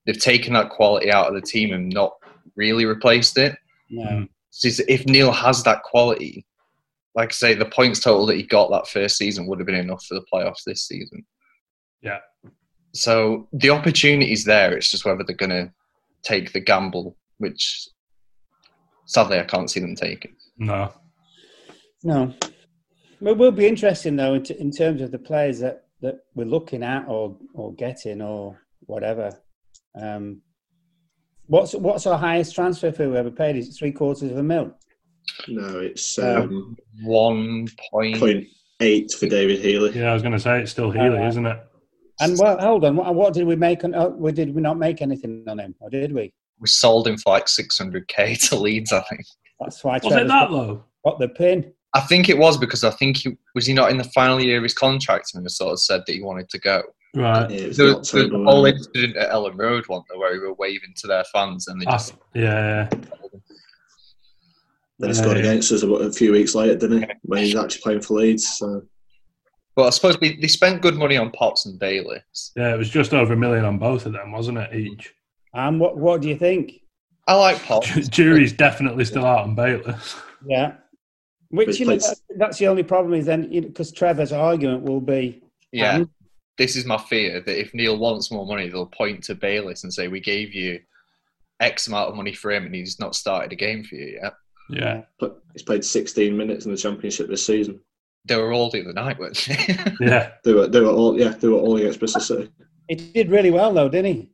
They've 0.04 0.18
taken 0.18 0.52
that 0.54 0.70
quality 0.70 1.10
out 1.10 1.28
of 1.28 1.34
the 1.34 1.40
team 1.40 1.72
and 1.72 1.88
not 1.88 2.14
really 2.56 2.84
replaced 2.84 3.38
it. 3.38 3.56
No. 3.88 4.04
Hmm. 4.04 4.24
So 4.50 4.82
if 4.88 5.06
Neil 5.06 5.32
has 5.32 5.62
that 5.62 5.82
quality, 5.82 6.44
like 7.14 7.30
I 7.30 7.32
say, 7.32 7.54
the 7.54 7.64
points 7.66 8.00
total 8.00 8.26
that 8.26 8.36
he 8.36 8.42
got 8.42 8.70
that 8.70 8.88
first 8.88 9.16
season 9.16 9.46
would 9.46 9.58
have 9.58 9.66
been 9.66 9.74
enough 9.74 10.04
for 10.04 10.14
the 10.14 10.24
playoffs 10.32 10.64
this 10.66 10.86
season. 10.86 11.24
Yeah. 12.02 12.18
So 12.94 13.48
the 13.52 13.70
opportunity's 13.70 14.44
there. 14.44 14.76
It's 14.76 14.90
just 14.90 15.04
whether 15.04 15.22
they're 15.24 15.36
going 15.36 15.50
to 15.50 15.72
take 16.22 16.52
the 16.52 16.60
gamble, 16.60 17.16
which 17.38 17.88
sadly 19.06 19.38
I 19.38 19.44
can't 19.44 19.70
see 19.70 19.80
them 19.80 19.94
taking. 19.96 20.34
No. 20.58 20.92
No. 22.04 22.34
Well, 23.20 23.34
it 23.34 23.38
will 23.38 23.52
be 23.52 23.66
interesting 23.66 24.16
though 24.16 24.34
in, 24.34 24.42
t- 24.42 24.58
in 24.58 24.70
terms 24.70 25.00
of 25.00 25.10
the 25.10 25.18
players 25.18 25.60
that, 25.60 25.84
that 26.00 26.16
we're 26.34 26.44
looking 26.46 26.82
at 26.82 27.06
or 27.08 27.36
or 27.54 27.72
getting 27.74 28.20
or 28.20 28.60
whatever. 28.86 29.30
Um, 30.00 30.42
what's 31.46 31.74
what's 31.74 32.06
our 32.06 32.18
highest 32.18 32.54
transfer 32.54 32.90
fee 32.92 33.06
we 33.06 33.16
ever 33.16 33.30
paid? 33.30 33.56
Is 33.56 33.68
it 33.68 33.72
three 33.78 33.92
quarters 33.92 34.30
of 34.30 34.36
a 34.38 34.42
mil? 34.42 34.72
No, 35.48 35.78
it's 35.78 36.18
um, 36.18 36.76
One 37.02 37.68
point. 37.92 38.18
point 38.18 38.46
eight 38.80 39.12
for 39.12 39.28
David 39.28 39.60
Healy. 39.60 39.92
Yeah, 39.92 40.10
I 40.10 40.14
was 40.14 40.22
going 40.22 40.32
to 40.32 40.40
say 40.40 40.60
it's 40.60 40.72
still 40.72 40.90
Healy, 40.90 41.18
Uh, 41.18 41.28
isn't 41.28 41.46
it? 41.46 41.58
And 42.22 42.38
well, 42.38 42.58
hold 42.58 42.84
on. 42.84 42.96
What, 42.96 43.14
what 43.14 43.34
did 43.34 43.46
we 43.46 43.56
make? 43.56 43.84
On, 43.84 43.94
oh, 43.94 44.08
we 44.10 44.32
did 44.32 44.54
we 44.54 44.60
not 44.62 44.78
make 44.78 45.02
anything 45.02 45.44
on 45.48 45.58
him, 45.58 45.74
or 45.80 45.90
did 45.90 46.12
we? 46.12 46.32
We 46.60 46.68
sold 46.68 47.08
him 47.08 47.16
for 47.18 47.32
like 47.32 47.46
600k 47.46 48.38
to 48.48 48.56
Leeds, 48.56 48.92
I 48.92 49.02
think. 49.02 49.22
That's 49.60 49.82
why. 49.82 49.98
Was 50.02 50.12
it 50.14 50.26
that 50.28 50.28
got, 50.28 50.52
low? 50.52 50.84
got 51.04 51.18
the 51.18 51.28
pin. 51.28 51.72
I 51.94 52.00
think 52.00 52.28
it 52.28 52.38
was 52.38 52.56
because 52.56 52.84
I 52.84 52.90
think 52.90 53.18
he 53.18 53.36
was 53.54 53.66
he 53.66 53.74
not 53.74 53.90
in 53.90 53.98
the 53.98 54.04
final 54.04 54.40
year 54.40 54.56
of 54.56 54.62
his 54.62 54.74
contract 54.74 55.32
and 55.34 55.50
sort 55.50 55.72
of 55.72 55.80
said 55.80 56.02
that 56.06 56.12
he 56.12 56.22
wanted 56.22 56.48
to 56.50 56.58
go. 56.58 56.82
Right. 57.14 57.50
Yeah, 57.50 57.56
There 57.58 57.68
was 57.68 57.76
there 57.76 57.96
was 57.98 58.10
terrible, 58.10 58.44
the 58.44 58.50
whole 58.50 58.64
incident 58.64 59.16
at 59.16 59.30
Elland 59.30 59.58
Road 59.58 59.84
one 59.88 60.02
where 60.16 60.32
we 60.32 60.38
were 60.38 60.54
waving 60.54 60.94
to 60.96 61.06
their 61.06 61.24
fans 61.24 61.68
and 61.68 61.80
they 61.82 61.86
I- 61.86 61.90
just 61.92 62.14
yeah. 62.34 62.88
Then 64.98 65.10
he 65.10 65.14
scored 65.14 65.36
Yeah. 65.36 65.42
against 65.42 65.72
us 65.72 65.82
a, 65.82 65.88
a 65.90 66.12
few 66.12 66.32
weeks 66.32 66.54
later, 66.54 66.76
didn't 66.76 67.02
he? 67.02 67.08
When 67.22 67.44
he 67.44 67.54
was 67.54 67.64
actually 67.64 67.80
playing 67.82 68.00
for 68.02 68.14
Leeds. 68.14 68.56
So 68.58 68.82
Well, 69.76 69.86
I 69.86 69.90
suppose 69.90 70.16
they, 70.18 70.36
they 70.36 70.48
spent 70.48 70.82
good 70.82 70.96
money 70.96 71.16
on 71.16 71.30
Potts 71.30 71.66
and 71.66 71.78
Bayliss. 71.78 72.52
Yeah, 72.56 72.74
it 72.74 72.78
was 72.78 72.90
just 72.90 73.14
over 73.14 73.32
a 73.32 73.36
million 73.36 73.64
on 73.64 73.78
both 73.78 74.04
of 74.04 74.12
them, 74.12 74.32
wasn't 74.32 74.58
it, 74.58 74.74
each? 74.74 75.14
And 75.54 75.80
what 75.80 75.96
what 75.96 76.20
do 76.20 76.28
you 76.28 76.36
think? 76.36 76.80
I 77.26 77.34
like 77.34 77.62
Potts. 77.62 78.08
Jury's 78.08 78.52
definitely 78.52 79.04
still 79.04 79.24
out 79.24 79.44
on 79.44 79.54
Bayliss. 79.54 80.16
Yeah. 80.44 80.74
Which 81.48 81.68
Which 81.68 81.80
you 81.80 81.86
know, 81.86 81.96
that, 81.96 82.16
that's 82.36 82.58
the 82.58 82.68
only 82.68 82.82
problem 82.82 83.14
is 83.14 83.26
then 83.26 83.50
because 83.50 83.92
Trevor's 83.92 84.32
argument 84.32 84.84
will 84.84 85.00
be 85.00 85.42
Yeah, 85.70 85.96
um, 85.96 86.10
this 86.56 86.76
is 86.76 86.84
my 86.84 86.98
fear 86.98 87.40
that 87.40 87.60
if 87.60 87.74
Neil 87.74 87.98
wants 87.98 88.30
more 88.30 88.46
money, 88.46 88.68
they'll 88.68 88.86
point 88.86 89.24
to 89.24 89.34
Bayliss 89.34 89.84
and 89.84 89.92
say, 89.92 90.08
"We 90.08 90.20
gave 90.20 90.54
you 90.54 90.80
X 91.60 91.88
amount 91.88 92.10
of 92.10 92.16
money 92.16 92.32
for 92.32 92.50
him, 92.50 92.66
and 92.66 92.74
he's 92.74 92.98
not 92.98 93.14
started 93.14 93.52
a 93.52 93.56
game 93.56 93.84
for 93.84 93.96
you 93.96 94.18
yet." 94.22 94.34
Yeah. 94.70 95.02
but 95.18 95.42
he's 95.52 95.62
played 95.62 95.84
16 95.84 96.34
minutes 96.34 96.64
in 96.64 96.70
the 96.70 96.78
Championship 96.78 97.28
this 97.28 97.44
season. 97.44 97.80
They 98.24 98.36
were 98.36 98.52
all 98.52 98.70
the 98.70 98.82
other 98.82 98.92
night, 98.92 99.18
weren't 99.18 99.36
they? 99.46 99.76
Yeah. 100.06 100.32
They 100.44 100.52
were, 100.52 100.68
they 100.68 100.80
were 100.80 100.92
all, 100.92 101.18
yeah, 101.18 101.30
they 101.30 101.48
were 101.48 101.58
all 101.58 101.76
against 101.76 101.98
Bristol 101.98 102.20
City. 102.20 102.50
he 102.88 102.94
did 102.94 103.30
really 103.30 103.50
well 103.50 103.72
though, 103.72 103.88
didn't 103.88 104.14
he? 104.14 104.30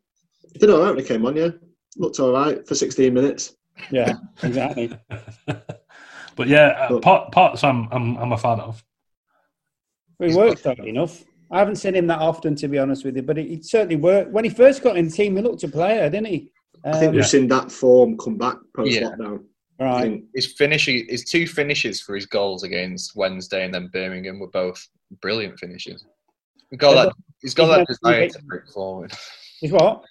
He 0.52 0.58
did 0.58 0.70
all 0.70 0.80
right 0.82 0.90
when 0.94 0.98
he 0.98 1.04
came 1.04 1.24
on, 1.24 1.36
yeah. 1.36 1.50
Looked 1.96 2.20
all 2.20 2.32
right 2.32 2.66
for 2.66 2.74
16 2.74 3.12
minutes. 3.14 3.56
Yeah, 3.90 4.14
exactly. 4.42 4.92
but 6.36 6.48
yeah, 6.48 6.88
uh, 6.90 6.98
Pot, 7.00 7.32
Potts, 7.32 7.64
I'm, 7.64 7.88
I'm, 7.90 8.16
I'm 8.16 8.32
a 8.32 8.38
fan 8.38 8.60
of. 8.60 8.84
he 10.18 10.34
worked 10.34 10.64
hard 10.64 10.80
enough. 10.80 11.24
I 11.50 11.58
haven't 11.60 11.76
seen 11.76 11.94
him 11.94 12.06
that 12.08 12.18
often, 12.20 12.54
to 12.56 12.68
be 12.68 12.78
honest 12.78 13.04
with 13.04 13.16
you, 13.16 13.22
but 13.22 13.38
it, 13.38 13.50
it 13.50 13.64
certainly 13.64 13.96
worked. 13.96 14.32
When 14.32 14.44
he 14.44 14.50
first 14.50 14.82
got 14.82 14.96
in 14.98 15.06
the 15.06 15.10
team, 15.10 15.36
he 15.36 15.42
looked 15.42 15.64
a 15.64 15.68
player, 15.68 16.10
didn't 16.10 16.26
he? 16.26 16.52
I 16.84 16.92
think 16.92 17.10
Um, 17.10 17.14
we've 17.16 17.26
seen 17.26 17.48
that 17.48 17.72
form 17.72 18.18
come 18.18 18.36
back 18.36 18.56
post 18.76 18.98
lockdown. 19.00 19.44
I 19.80 19.84
right. 19.84 20.02
think 20.02 20.24
his 20.34 20.52
finishing, 20.54 21.06
his 21.08 21.24
two 21.24 21.46
finishes 21.46 22.00
for 22.00 22.14
his 22.14 22.26
goals 22.26 22.64
against 22.64 23.14
Wednesday 23.14 23.64
and 23.64 23.72
then 23.72 23.88
Birmingham 23.92 24.40
were 24.40 24.48
both 24.50 24.86
brilliant 25.22 25.58
finishes. 25.58 26.04
He's 26.70 26.78
got 26.78 26.94
that. 26.94 27.12
He's 27.40 27.54
got 27.54 27.68
that 27.68 27.76
meant 27.78 27.88
to 27.88 27.94
be 28.02 28.10
desire 28.10 28.28
to 28.28 28.42
break 28.44 28.68
forward. 28.68 29.12
He's 29.60 29.72
what? 29.72 30.02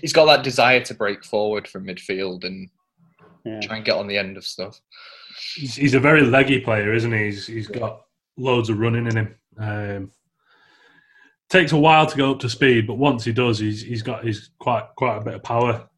He's 0.00 0.12
got 0.12 0.26
that 0.26 0.44
desire 0.44 0.80
to 0.82 0.94
break 0.94 1.24
forward 1.24 1.66
from 1.66 1.86
midfield 1.86 2.44
and 2.44 2.68
Yeah. 3.44 3.60
try 3.60 3.76
and 3.76 3.84
get 3.84 3.96
on 3.96 4.06
the 4.06 4.18
end 4.18 4.36
of 4.36 4.44
stuff. 4.44 4.78
He's, 5.54 5.74
he's 5.76 5.94
a 5.94 6.00
very 6.00 6.22
leggy 6.22 6.60
player, 6.60 6.92
isn't 6.92 7.12
he? 7.12 7.24
He's, 7.26 7.46
he's 7.46 7.68
got 7.68 8.02
loads 8.36 8.68
of 8.68 8.78
running 8.78 9.06
in 9.06 9.16
him. 9.16 9.34
Um, 9.58 10.10
takes 11.48 11.72
a 11.72 11.78
while 11.78 12.06
to 12.06 12.16
go 12.16 12.32
up 12.32 12.40
to 12.40 12.50
speed, 12.50 12.86
but 12.86 12.94
once 12.98 13.24
he 13.24 13.32
does, 13.32 13.58
he's 13.58 13.80
he's 13.82 14.02
got 14.02 14.24
he's 14.24 14.50
quite 14.58 14.84
quite 14.96 15.16
a 15.16 15.20
bit 15.20 15.34
of 15.34 15.42
power. 15.42 15.88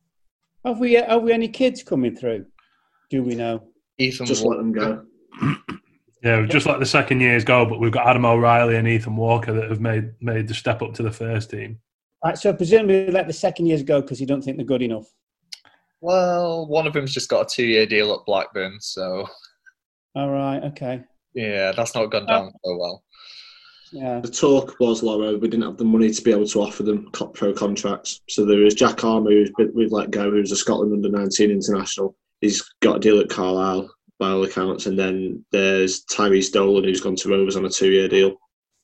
Have 0.65 0.79
we 0.79 0.93
have 0.95 1.23
we 1.23 1.33
any 1.33 1.49
kids 1.49 1.83
coming 1.83 2.15
through? 2.15 2.47
Do 3.11 3.23
we 3.23 3.35
know? 3.35 3.65
Ethan, 3.99 4.25
just 4.27 4.45
Wa- 4.45 4.53
let 4.53 4.59
them 4.59 4.73
go. 4.73 5.05
Yeah, 6.23 6.45
just 6.45 6.67
like 6.67 6.79
the 6.79 6.85
second 6.85 7.21
years 7.21 7.45
go, 7.45 7.65
but 7.65 7.81
we've 7.81 7.91
got 7.91 8.07
Adam 8.07 8.27
O'Reilly 8.27 8.77
and 8.77 8.87
Ethan 8.87 9.17
Walker 9.17 9.55
that 9.55 9.71
have 9.71 9.81
made 9.81 10.11
made 10.21 10.49
the 10.49 10.53
step 10.53 10.83
up 10.83 10.93
to 10.97 11.03
the 11.03 11.11
first 11.11 11.49
team. 11.49 11.79
Right, 12.23 12.37
so 12.37 12.53
presumably 12.53 13.07
we 13.07 13.11
let 13.11 13.27
the 13.27 13.33
second 13.33 13.65
years 13.65 13.83
go 13.83 14.03
because 14.03 14.21
you 14.21 14.27
don't 14.27 14.43
think 14.43 14.59
they're 14.59 14.67
good 14.67 14.83
enough. 14.83 15.07
well, 16.03 16.67
one 16.67 16.87
of 16.87 16.93
them's 16.93 17.15
just 17.15 17.31
got 17.31 17.51
a 17.51 17.55
two-year 17.55 17.87
deal 17.87 18.13
at 18.13 18.27
Blackburn, 18.27 18.77
so 18.83 19.27
All 20.15 20.29
right, 20.29 20.63
okay, 20.65 21.05
yeah, 21.33 21.73
that's 21.73 21.95
not 21.95 22.11
gone 22.11 22.27
down 22.27 22.53
so 22.67 22.77
well. 22.77 23.03
yeah, 23.91 24.21
The 24.21 24.29
talk 24.31 24.77
was, 24.79 25.01
Lawro, 25.01 25.41
we 25.41 25.49
didn't 25.49 25.65
have 25.65 25.79
the 25.79 25.85
money 25.87 26.11
to 26.11 26.23
be 26.23 26.33
able 26.33 26.49
to 26.49 26.61
offer 26.61 26.83
them 26.83 27.09
co- 27.13 27.29
pro 27.29 27.55
contracts. 27.55 28.21
So 28.29 28.45
there 28.45 28.59
was 28.59 28.75
Jack 28.75 29.05
Armer, 29.05 29.31
who's 29.31 29.53
been, 29.57 29.73
we've 29.75 29.91
let 29.91 30.11
go, 30.11 30.31
who's 30.31 30.53
a 30.53 30.57
Scotland 30.57 30.93
under 30.93 31.09
19 31.09 31.51
international. 31.51 32.15
He's 32.41 32.63
got 32.81 32.97
a 32.97 33.01
deal 33.01 33.21
at 33.21 33.29
Carlisle, 33.29 33.91
by 34.21 34.29
all 34.29 34.45
accounts. 34.45 34.87
And 34.87 34.97
then 34.97 35.45
there's 35.51 36.05
Tyrhys 36.05 36.53
Dolan, 36.53 36.85
who's 36.85 37.01
gone 37.01 37.17
to 37.17 37.29
Rovers 37.29 37.57
on 37.57 37.65
a 37.65 37.71
two 37.71 37.91
year 37.91 38.07
deal. 38.07 38.37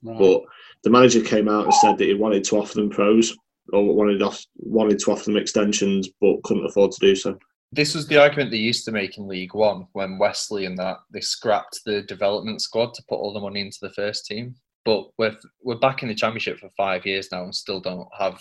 right. 0.03 0.19
But 0.19 0.43
the 0.83 0.91
manager 0.91 1.21
came 1.21 1.49
out 1.49 1.65
and 1.65 1.75
said 1.75 1.99
that 1.99 2.07
he 2.07 2.15
wanted 2.15 2.43
to 2.45 2.57
offer 2.57 2.75
them 2.75 2.91
pros 2.91 3.37
or 3.73 3.85
wanted, 3.95 4.23
off, 4.23 4.45
wanted 4.57 4.99
to 5.01 5.13
offer 5.13 5.25
them 5.25 5.37
extensions, 5.37 6.09
but 6.21 6.43
couldn't 6.43 6.67
afford 6.67 6.93
to 6.93 7.01
do 7.01 7.15
so. 7.15 7.39
This 7.73 7.95
was 7.95 8.07
the 8.07 8.21
argument 8.21 8.51
they 8.51 8.57
used 8.57 8.85
to 8.87 8.93
make 8.93 9.19
in 9.19 9.29
League 9.29 9.55
One 9.55 9.87
when 9.93 10.19
Westley 10.19 10.65
and 10.65 10.79
that 10.79 10.99
they 11.13 11.21
scrapped 11.21 11.81
the 11.85 12.03
development 12.03 12.63
squad 12.63 12.95
to 12.95 13.03
put 13.09 13.17
all 13.17 13.35
the 13.35 13.41
money 13.41 13.61
into 13.61 13.79
the 13.83 13.91
first 13.91 14.27
team. 14.27 14.55
But 14.85 15.09
we're 15.19 15.37
we're 15.65 15.81
back 15.81 16.05
in 16.05 16.09
the 16.09 16.15
championship 16.15 16.59
for 16.59 16.71
five 16.77 17.05
years 17.05 17.29
now 17.33 17.43
and 17.43 17.53
still 17.53 17.81
don't 17.81 18.09
have 18.17 18.41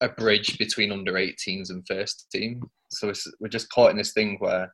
a 0.00 0.08
bridge 0.08 0.56
between 0.56 0.90
under 0.90 1.12
18s 1.12 1.68
and 1.68 1.86
first 1.86 2.30
team. 2.32 2.62
So 2.92 3.08
it's, 3.08 3.26
we're 3.40 3.48
just 3.48 3.70
caught 3.70 3.90
in 3.90 3.96
this 3.96 4.12
thing 4.12 4.36
where 4.38 4.72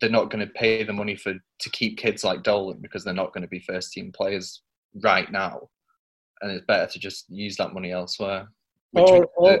they're 0.00 0.10
not 0.10 0.30
going 0.30 0.44
to 0.46 0.52
pay 0.52 0.82
the 0.82 0.92
money 0.92 1.16
for 1.16 1.34
to 1.60 1.70
keep 1.70 1.98
kids 1.98 2.24
like 2.24 2.42
Dolan 2.42 2.78
because 2.80 3.04
they're 3.04 3.14
not 3.14 3.32
going 3.32 3.42
to 3.42 3.48
be 3.48 3.60
first 3.60 3.92
team 3.92 4.12
players 4.12 4.62
right 5.02 5.30
now, 5.30 5.68
and 6.40 6.50
it's 6.52 6.66
better 6.66 6.90
to 6.90 6.98
just 6.98 7.26
use 7.28 7.56
that 7.56 7.72
money 7.74 7.92
elsewhere. 7.92 8.48
Or, 8.94 9.26
or 9.36 9.60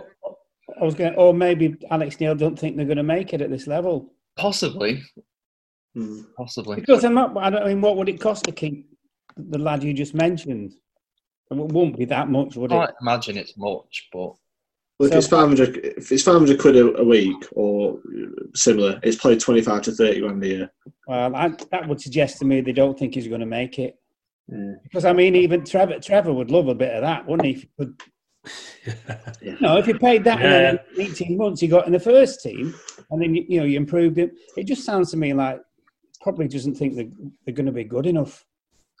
I 0.80 0.84
was 0.84 0.94
going, 0.94 1.14
or 1.16 1.32
maybe 1.34 1.76
Alex 1.90 2.18
Neil 2.20 2.34
don't 2.34 2.58
think 2.58 2.76
they're 2.76 2.86
going 2.86 2.96
to 2.96 3.02
make 3.02 3.32
it 3.34 3.40
at 3.40 3.50
this 3.50 3.66
level 3.66 4.12
possibly, 4.36 5.02
Hmm. 5.94 6.22
possibly. 6.36 6.76
because 6.76 7.04
I'm 7.04 7.14
not. 7.14 7.36
I, 7.36 7.50
don't, 7.50 7.62
I 7.62 7.68
mean, 7.68 7.80
what 7.80 7.96
would 7.96 8.08
it 8.08 8.20
cost 8.20 8.44
to 8.44 8.52
keep 8.52 8.88
the 9.36 9.58
lad 9.58 9.82
you 9.82 9.92
just 9.94 10.14
mentioned? 10.14 10.72
It 11.50 11.56
won't 11.56 11.96
be 11.96 12.04
that 12.06 12.28
much, 12.28 12.56
would 12.56 12.72
I 12.72 12.76
it? 12.76 12.86
can't 12.86 12.96
imagine 13.02 13.36
it's 13.38 13.56
much, 13.56 14.08
but 14.12 14.32
Well, 14.98 15.08
if 15.08 15.12
So- 15.12 15.18
it's 15.18 15.28
500, 15.28 15.76
if 15.98 16.10
it's 16.10 16.22
500 16.22 16.58
quid 16.58 16.76
a, 16.76 16.96
a 16.96 17.04
week 17.04 17.44
or 17.52 18.00
similar, 18.54 18.98
it's 19.02 19.16
probably 19.16 19.36
25 19.38 19.82
to 19.82 19.92
30 19.92 20.20
grand 20.20 20.42
a 20.44 20.48
year. 20.48 20.70
Well, 21.06 21.36
I, 21.36 21.48
that 21.70 21.86
would 21.86 22.00
suggest 22.00 22.38
to 22.38 22.46
me 22.46 22.60
they 22.62 22.72
don't 22.72 22.98
think 22.98 23.14
he's 23.14 23.28
going 23.28 23.40
to 23.40 23.46
make 23.46 23.78
it. 23.78 23.98
Yeah. 24.48 24.74
Because 24.82 25.04
I 25.04 25.12
mean, 25.12 25.34
even 25.34 25.64
Trevor, 25.64 25.98
Trevor 26.00 26.32
would 26.32 26.50
love 26.50 26.68
a 26.68 26.74
bit 26.74 26.94
of 26.94 27.02
that, 27.02 27.26
wouldn't 27.26 27.46
he? 27.46 27.52
If 27.52 27.60
he 27.62 27.70
could, 27.78 28.00
you 29.42 29.56
know, 29.60 29.76
if 29.76 29.86
you 29.88 29.98
paid 29.98 30.22
that 30.24 30.40
and 30.40 30.52
then 30.52 30.78
in 30.94 31.02
eighteen 31.02 31.36
months 31.36 31.60
he 31.60 31.66
got 31.66 31.86
in 31.86 31.92
the 31.92 31.98
first 31.98 32.42
team, 32.42 32.72
and 33.10 33.20
then 33.20 33.34
you, 33.34 33.44
you 33.48 33.58
know 33.58 33.66
you 33.66 33.76
improved 33.76 34.16
him, 34.16 34.30
it 34.56 34.64
just 34.64 34.84
sounds 34.84 35.10
to 35.10 35.16
me 35.16 35.34
like 35.34 35.60
probably 36.20 36.46
doesn't 36.46 36.76
think 36.76 36.94
they're, 36.94 37.10
they're 37.44 37.54
going 37.54 37.66
to 37.66 37.72
be 37.72 37.82
good 37.82 38.06
enough. 38.06 38.45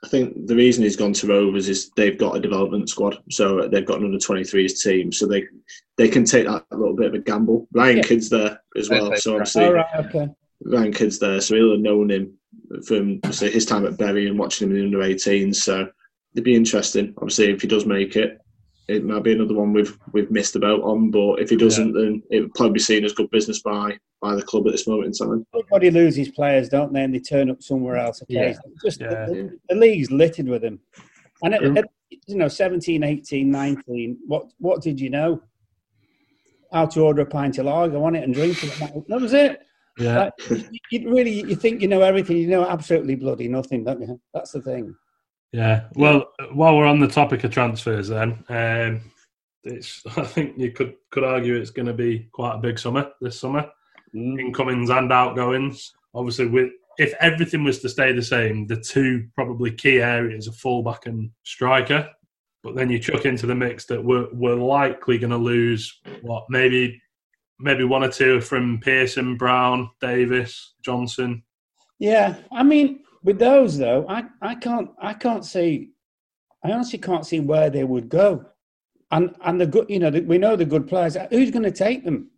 I 0.06 0.08
think 0.08 0.46
the 0.46 0.54
reason 0.54 0.84
he's 0.84 0.94
gone 0.94 1.12
to 1.14 1.26
Rovers 1.26 1.68
is 1.68 1.90
they've 1.96 2.16
got 2.16 2.36
a 2.36 2.40
development 2.40 2.88
squad, 2.88 3.18
so 3.28 3.66
they've 3.66 3.84
got 3.84 3.98
an 3.98 4.04
under 4.04 4.18
23s 4.18 4.80
team, 4.80 5.10
so 5.10 5.26
they 5.26 5.42
they 5.96 6.08
can 6.08 6.24
take 6.24 6.46
that 6.46 6.64
a 6.70 6.76
little 6.76 6.94
bit 6.94 7.08
of 7.08 7.14
a 7.14 7.18
gamble. 7.18 7.66
Ryan 7.72 7.96
Yeah. 7.96 8.02
Kidd's 8.04 8.30
there 8.30 8.60
as 8.76 8.88
well, 8.88 9.06
Okay, 9.06 9.16
so 9.16 9.32
right. 9.32 9.40
obviously 9.40 9.64
All 9.64 9.72
right, 9.72 10.06
okay. 10.06 10.28
Ryan 10.64 10.92
Kidd's 10.92 11.18
there, 11.18 11.40
so 11.40 11.56
he'll 11.56 11.72
have 11.72 11.80
known 11.80 12.12
him 12.12 12.38
from 12.86 13.20
say, 13.32 13.50
his 13.50 13.66
time 13.66 13.84
at 13.84 13.98
Bury 13.98 14.28
and 14.28 14.38
watching 14.38 14.70
him 14.70 14.76
in 14.76 14.92
the 14.92 14.96
under 14.98 15.12
18s. 15.12 15.56
So 15.56 15.88
it'd 16.34 16.44
be 16.44 16.54
interesting. 16.54 17.12
Obviously, 17.16 17.50
if 17.50 17.62
he 17.62 17.66
does 17.66 17.84
make 17.84 18.14
it, 18.14 18.38
it 18.86 19.04
might 19.04 19.24
be 19.24 19.32
another 19.32 19.54
one 19.54 19.72
we've 19.72 19.98
we've 20.12 20.30
missed 20.30 20.54
about 20.54 20.82
on. 20.82 21.10
But 21.10 21.40
if 21.40 21.50
he 21.50 21.56
doesn't, 21.56 21.94
then 21.94 22.22
it 22.30 22.42
would 22.42 22.54
probably 22.54 22.74
be 22.74 22.80
seen 22.80 23.04
as 23.04 23.12
good 23.12 23.30
business 23.32 23.60
by 23.60 23.98
by 24.20 24.34
the 24.34 24.42
club 24.42 24.66
at 24.66 24.72
this 24.72 24.86
moment 24.86 25.06
in 25.06 25.12
time. 25.12 25.46
Everybody 25.54 25.90
loses 25.90 26.30
players, 26.30 26.68
don't 26.68 26.92
they? 26.92 27.02
And 27.02 27.14
they 27.14 27.20
turn 27.20 27.50
up 27.50 27.62
somewhere 27.62 27.96
else 27.96 28.22
occasionally. 28.22 28.74
Just 28.84 29.00
Yeah. 29.00 29.26
The, 29.26 29.58
the 29.68 29.74
league's 29.74 30.10
littered 30.10 30.48
with 30.48 30.62
them. 30.62 30.80
And 31.42 31.54
at, 31.54 31.60
True. 31.60 31.76
at, 31.76 31.84
you 32.26 32.36
know, 32.36 32.48
17, 32.48 33.02
18, 33.02 33.50
19, 33.50 34.18
what 34.26 34.46
what 34.58 34.80
did 34.80 35.00
you 35.00 35.10
know? 35.10 35.42
How 36.72 36.86
to 36.86 37.00
order 37.02 37.22
a 37.22 37.26
pint 37.26 37.58
of 37.58 37.66
lager, 37.66 37.98
want 37.98 38.16
it, 38.16 38.24
and 38.24 38.34
drink 38.34 38.62
it. 38.64 38.78
That, 38.78 38.92
that 39.08 39.20
was 39.20 39.32
it. 39.32 39.62
Yeah, 39.98 40.18
Like, 40.18 40.32
you, 40.50 40.80
you 40.90 41.10
really 41.10 41.30
you 41.30 41.56
think 41.56 41.80
you 41.80 41.88
know 41.88 42.02
everything. 42.02 42.36
You 42.36 42.48
know 42.48 42.68
absolutely 42.68 43.14
bloody 43.14 43.48
nothing, 43.48 43.84
don't 43.84 44.00
you? 44.00 44.20
That's 44.34 44.52
the 44.52 44.60
thing. 44.60 44.94
yeah. 45.52 45.84
Well, 45.94 46.32
while 46.52 46.76
we're 46.76 46.86
on 46.86 47.00
the 47.00 47.08
topic 47.08 47.44
of 47.44 47.50
transfers, 47.50 48.08
then 48.08 48.44
um, 48.48 49.00
it's 49.64 50.02
I 50.16 50.24
think 50.24 50.58
you 50.58 50.72
could 50.72 50.94
could 51.10 51.24
argue 51.24 51.54
it's 51.54 51.70
going 51.70 51.86
to 51.86 51.94
be 51.94 52.28
quite 52.32 52.56
a 52.56 52.58
big 52.58 52.78
summer 52.78 53.10
this 53.20 53.40
summer, 53.40 53.70
Mm. 54.16 54.40
incomings 54.40 54.90
and 54.90 55.12
outgoings. 55.12 55.92
Obviously, 56.14 56.46
with 56.46 56.70
if 56.98 57.12
everything 57.20 57.62
was 57.62 57.80
to 57.80 57.88
stay 57.90 58.12
the 58.12 58.22
same, 58.22 58.66
the 58.66 58.80
two 58.80 59.28
probably 59.34 59.70
key 59.70 60.00
areas 60.00 60.48
are 60.48 60.52
fullback 60.52 61.04
and 61.04 61.30
striker. 61.44 62.08
But 62.62 62.74
then 62.74 62.88
you 62.90 62.98
chuck 62.98 63.26
into 63.26 63.46
the 63.46 63.54
mix 63.54 63.84
that 63.86 64.02
we're 64.02 64.28
we're 64.32 64.54
likely 64.54 65.18
going 65.18 65.30
to 65.30 65.36
lose 65.36 66.00
what 66.22 66.44
maybe 66.48 67.00
maybe 67.60 67.84
one 67.84 68.04
or 68.04 68.10
two 68.10 68.40
from 68.40 68.80
Pearson, 68.80 69.36
Brown, 69.36 69.90
Davies, 70.00 70.74
Johnson. 70.82 71.42
Yeah, 71.98 72.36
I 72.52 72.62
mean, 72.62 73.00
with 73.22 73.38
those 73.38 73.76
though, 73.78 74.06
I, 74.08 74.24
I 74.40 74.54
can't 74.54 74.90
I 75.00 75.12
can't 75.12 75.44
see. 75.44 75.90
I 76.64 76.72
honestly 76.72 76.98
can't 76.98 77.26
see 77.26 77.40
where 77.40 77.70
they 77.70 77.84
would 77.84 78.08
go. 78.08 78.46
and 79.10 79.34
and 79.44 79.60
the 79.60 79.66
good, 79.66 79.88
you 79.88 79.98
know, 79.98 80.10
the, 80.10 80.20
we 80.20 80.38
know 80.38 80.56
the 80.56 80.64
good 80.64 80.88
players. 80.88 81.16
Who's 81.30 81.50
going 81.50 81.62
to 81.62 81.70
take 81.70 82.04
them? 82.04 82.30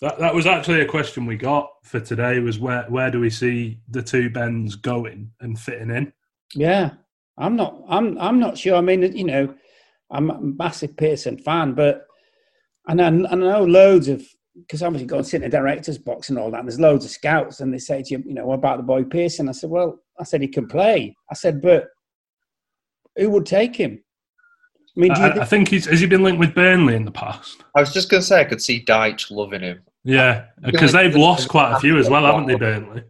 That, 0.00 0.18
that 0.18 0.34
was 0.34 0.46
actually 0.46 0.82
a 0.82 0.86
question 0.86 1.24
we 1.24 1.36
got 1.36 1.70
for 1.82 2.00
today. 2.00 2.38
Was 2.38 2.58
where 2.58 2.84
where 2.88 3.10
do 3.10 3.20
we 3.20 3.30
see 3.30 3.78
the 3.88 4.02
two 4.02 4.28
bends 4.28 4.76
going 4.76 5.30
and 5.40 5.58
fitting 5.58 5.90
in? 5.90 6.12
Yeah, 6.54 6.92
I'm 7.38 7.56
not. 7.56 7.82
I'm. 7.88 8.18
I'm 8.18 8.38
not 8.38 8.58
sure. 8.58 8.76
I 8.76 8.82
mean, 8.82 9.02
you 9.16 9.24
know, 9.24 9.54
I'm 10.10 10.30
a 10.30 10.40
massive 10.40 10.96
Pearson 10.96 11.38
fan, 11.38 11.72
but 11.72 12.06
and 12.88 13.00
I, 13.00 13.06
and 13.06 13.26
I 13.26 13.34
know 13.34 13.64
loads 13.64 14.08
of 14.08 14.26
because 14.54 14.82
obviously 14.82 15.06
go 15.06 15.18
and 15.18 15.26
sit 15.26 15.42
in 15.42 15.50
the 15.50 15.56
director's 15.56 15.98
box 15.98 16.30
and 16.30 16.38
all 16.38 16.50
that. 16.50 16.60
And 16.60 16.68
there's 16.68 16.80
loads 16.80 17.04
of 17.04 17.10
scouts, 17.10 17.60
and 17.60 17.72
they 17.72 17.78
say 17.78 18.02
to 18.02 18.14
you, 18.14 18.22
you 18.26 18.34
know, 18.34 18.46
what 18.46 18.54
about 18.54 18.78
the 18.78 18.82
boy 18.82 19.04
Pearson? 19.04 19.48
I 19.48 19.52
said, 19.52 19.70
well, 19.70 19.98
I 20.18 20.24
said 20.24 20.40
he 20.40 20.48
can 20.48 20.66
play. 20.66 21.14
I 21.30 21.34
said, 21.34 21.60
but 21.60 21.88
who 23.16 23.30
would 23.30 23.46
take 23.46 23.76
him? 23.76 24.02
I 24.96 25.00
mean, 25.00 25.12
I, 25.12 25.40
I, 25.40 25.44
think 25.44 25.68
he's 25.68 25.84
has 25.86 26.00
he 26.00 26.06
been 26.06 26.22
linked 26.22 26.40
with 26.40 26.54
Burnley 26.54 26.94
in 26.94 27.04
the 27.04 27.10
past? 27.10 27.62
I 27.74 27.80
was 27.80 27.92
just 27.92 28.08
going 28.08 28.22
to 28.22 28.26
say 28.26 28.40
I 28.40 28.44
could 28.44 28.62
see 28.62 28.82
Dyche 28.82 29.30
loving 29.30 29.60
him. 29.60 29.82
Yeah, 30.06 30.46
because 30.64 30.92
they've 30.92 31.16
lost 31.16 31.48
quite 31.48 31.72
a 31.72 31.80
few 31.80 31.98
as 31.98 32.08
well, 32.08 32.24
haven't 32.24 32.46
they, 32.46 32.54
Burnley? 32.54 33.02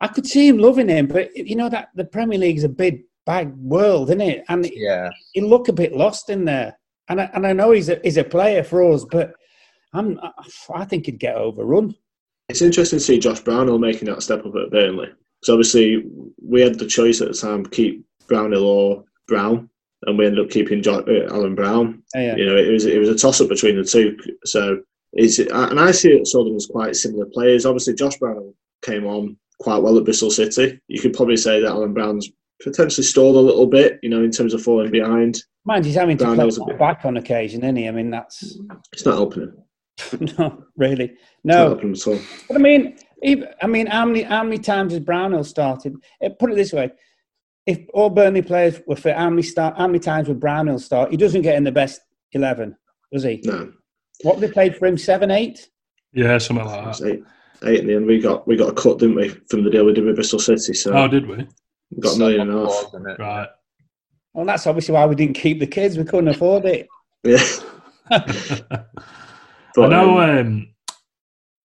I 0.00 0.08
could 0.08 0.26
see 0.26 0.48
him 0.48 0.56
loving 0.56 0.88
him, 0.88 1.06
but 1.06 1.36
you 1.36 1.54
know 1.54 1.68
that 1.68 1.90
the 1.94 2.06
Premier 2.06 2.38
League 2.38 2.56
is 2.56 2.64
a 2.64 2.68
big, 2.68 3.02
big 3.26 3.54
world, 3.56 4.08
isn't 4.08 4.22
it? 4.22 4.44
And 4.48 4.68
yeah, 4.72 5.10
he 5.32 5.42
look 5.42 5.68
a 5.68 5.72
bit 5.72 5.94
lost 5.94 6.30
in 6.30 6.46
there. 6.46 6.78
And 7.10 7.20
I, 7.20 7.30
and 7.34 7.46
I 7.46 7.52
know 7.52 7.72
he's 7.72 7.90
a 7.90 8.00
he's 8.02 8.16
a 8.16 8.24
player 8.24 8.64
for 8.64 8.90
us, 8.90 9.04
but 9.04 9.34
I'm 9.92 10.18
I 10.74 10.84
think 10.86 11.06
he'd 11.06 11.18
get 11.18 11.36
overrun. 11.36 11.94
It's 12.48 12.62
interesting 12.62 12.98
to 12.98 13.04
see 13.04 13.18
Josh 13.18 13.40
Brownhill 13.40 13.78
making 13.78 14.08
that 14.08 14.22
step 14.22 14.46
up 14.46 14.54
at 14.56 14.70
Burnley. 14.70 15.08
Because 15.40 15.52
obviously 15.52 16.04
we 16.42 16.62
had 16.62 16.78
the 16.78 16.86
choice 16.86 17.20
at 17.20 17.28
the 17.28 17.34
time 17.34 17.66
keep 17.66 18.04
Brownhill 18.28 18.64
or 18.64 19.04
Brown, 19.28 19.68
and 20.06 20.16
we 20.16 20.24
ended 20.24 20.44
up 20.44 20.50
keeping 20.50 20.82
jo- 20.82 21.04
uh, 21.06 21.34
Alan 21.34 21.54
Brown. 21.54 22.02
Oh, 22.16 22.20
yeah. 22.20 22.36
You 22.36 22.46
know, 22.46 22.56
it 22.56 22.72
was 22.72 22.86
it 22.86 22.98
was 22.98 23.10
a 23.10 23.14
toss 23.14 23.42
up 23.42 23.50
between 23.50 23.76
the 23.76 23.84
two. 23.84 24.16
So 24.44 24.80
is 25.14 25.38
and 25.38 25.80
I 25.80 25.90
see 25.90 26.10
it 26.10 26.26
saw 26.26 26.44
them 26.44 26.56
as 26.56 26.66
quite 26.66 26.96
similar 26.96 27.26
players. 27.26 27.66
Obviously, 27.66 27.94
Josh 27.94 28.16
Brown 28.18 28.54
came 28.82 29.06
on 29.06 29.36
quite 29.58 29.82
well 29.82 29.98
at 29.98 30.04
Bristol 30.04 30.30
City. 30.30 30.80
You 30.88 31.00
could 31.00 31.12
probably 31.12 31.36
say 31.36 31.60
that 31.60 31.68
Alan 31.68 31.92
Brown's 31.92 32.30
potentially 32.62 33.04
stalled 33.04 33.36
a 33.36 33.40
little 33.40 33.66
bit, 33.66 33.98
you 34.02 34.10
know, 34.10 34.22
in 34.22 34.30
terms 34.30 34.54
of 34.54 34.62
falling 34.62 34.90
behind. 34.90 35.42
Mind 35.64 35.84
he's 35.84 35.94
having 35.94 36.16
to 36.18 36.34
play 36.34 36.76
back 36.76 37.04
on 37.04 37.16
occasion, 37.16 37.62
isn't 37.62 37.76
he? 37.76 37.88
I 37.88 37.90
mean, 37.90 38.10
that's 38.10 38.58
it's 38.92 39.04
not 39.04 39.14
helping 39.14 39.42
him. 39.42 39.54
no, 40.38 40.64
really, 40.76 41.12
no. 41.44 41.74
It's 41.74 41.84
not 41.84 41.92
helping 41.92 41.92
at 41.92 42.06
all. 42.06 42.20
But 42.48 42.56
I 42.56 42.60
mean, 42.60 42.96
I 43.62 43.66
mean, 43.66 43.86
how 43.86 44.06
many 44.06 44.22
how 44.22 44.42
many 44.42 44.58
times 44.58 44.92
has 44.92 45.00
Brownhill 45.00 45.44
started? 45.44 45.96
Eh, 46.22 46.30
put 46.38 46.52
it 46.52 46.56
this 46.56 46.72
way: 46.72 46.90
if 47.66 47.80
all 47.92 48.08
Burnley 48.08 48.42
players 48.42 48.80
were 48.86 48.96
fit, 48.96 49.16
how 49.16 49.28
many 49.28 49.42
start? 49.42 49.76
How 49.76 49.86
many 49.86 49.98
times 49.98 50.28
would 50.28 50.40
Brownhill 50.40 50.78
start? 50.78 51.10
He 51.10 51.16
doesn't 51.16 51.42
get 51.42 51.56
in 51.56 51.64
the 51.64 51.72
best 51.72 52.00
eleven, 52.32 52.76
does 53.12 53.24
he? 53.24 53.42
No. 53.44 53.72
What 54.22 54.40
they 54.40 54.50
played 54.50 54.76
for 54.76 54.86
him? 54.86 54.98
Seven, 54.98 55.30
eight. 55.30 55.68
Yeah, 56.12 56.38
something 56.38 56.66
like 56.66 56.98
that. 56.98 57.06
Eight, 57.06 57.22
eight 57.64 57.80
in 57.80 57.86
the 57.86 57.94
end. 57.96 58.06
We 58.06 58.20
got 58.20 58.46
we 58.46 58.56
got 58.56 58.70
a 58.70 58.74
cut, 58.74 58.98
didn't 58.98 59.16
we, 59.16 59.28
from 59.48 59.64
the 59.64 59.70
deal 59.70 59.84
we 59.84 59.94
did 59.94 60.04
with 60.04 60.16
Bristol 60.16 60.38
City? 60.38 60.74
So 60.74 60.92
oh, 60.92 61.08
did 61.08 61.26
we? 61.26 61.46
we 61.90 62.00
got 62.00 62.16
a 62.16 62.18
million 62.18 62.42
and 62.42 62.52
a 62.52 62.66
half. 62.66 63.18
Right. 63.18 63.48
Well, 64.32 64.46
that's 64.46 64.66
obviously 64.66 64.94
why 64.94 65.06
we 65.06 65.16
didn't 65.16 65.34
keep 65.34 65.58
the 65.58 65.66
kids. 65.66 65.98
We 65.98 66.04
couldn't 66.04 66.28
afford 66.28 66.64
it. 66.64 66.88
Yeah. 67.24 67.44
I 68.10 69.86
know 69.86 70.20
um, 70.20 70.68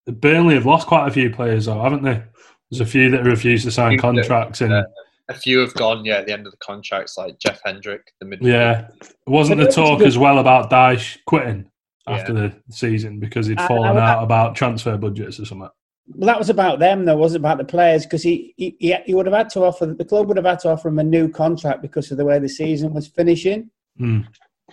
Burnley 0.07 0.55
have 0.55 0.67
lost 0.67 0.87
quite 0.87 1.09
a 1.09 1.13
few 1.13 1.31
players, 1.31 1.67
though, 1.67 1.83
haven't 1.83 2.03
they? 2.03 2.23
There's 2.71 2.81
a 2.81 2.87
few 2.87 3.11
that 3.11 3.25
refused 3.25 3.65
to 3.65 3.71
sign 3.71 3.99
contracts, 3.99 4.61
and 4.61 4.73
uh, 4.73 4.85
a 5.29 5.35
few 5.35 5.59
have 5.59 5.75
gone. 5.75 6.05
Yeah, 6.05 6.19
at 6.19 6.27
the 6.27 6.33
end 6.33 6.47
of 6.47 6.53
the 6.53 6.59
contracts, 6.59 7.19
like 7.19 7.39
Jeff 7.39 7.61
Hendrick, 7.65 8.13
the 8.21 8.27
midfielder. 8.27 8.47
yeah, 8.47 8.89
wasn't 9.27 9.61
the 9.61 9.71
talk 9.71 10.03
as 10.03 10.17
well 10.17 10.39
about 10.39 10.71
Dyche 10.71 11.19
quitting 11.27 11.69
after 12.09 12.33
the 12.33 12.53
season 12.71 13.19
because 13.21 13.47
he'd 13.47 13.59
I- 13.61 13.65
I 13.65 13.69
fallen 13.69 13.95
would- 13.95 14.03
out 14.03 14.23
about 14.25 14.55
transfer 14.57 14.97
budgets 14.97 15.39
or 15.41 15.45
something? 15.45 15.69
Well, 16.17 16.27
that 16.27 16.39
was 16.39 16.51
about 16.51 16.81
them, 16.81 17.05
though, 17.05 17.17
wasn't 17.17 17.43
about 17.45 17.59
the 17.59 17.65
players 17.65 18.05
because 18.05 18.25
he, 18.25 18.55
he 18.57 18.75
he 18.81 18.95
he 19.07 19.15
would 19.15 19.27
have 19.27 19.35
had 19.35 19.51
to 19.51 19.61
offer 19.61 19.87
the 19.87 20.05
club 20.05 20.27
would 20.27 20.37
have 20.37 20.45
had 20.47 20.59
to 20.61 20.69
offer 20.71 20.89
him 20.89 20.99
a 20.99 21.05
new 21.05 21.29
contract 21.29 21.81
because 21.81 22.11
of 22.11 22.19
the 22.19 22.25
way 22.25 22.39
the 22.41 22.49
season 22.49 22.93
was 22.93 23.07
finishing, 23.07 23.71
Hmm. 23.99 24.23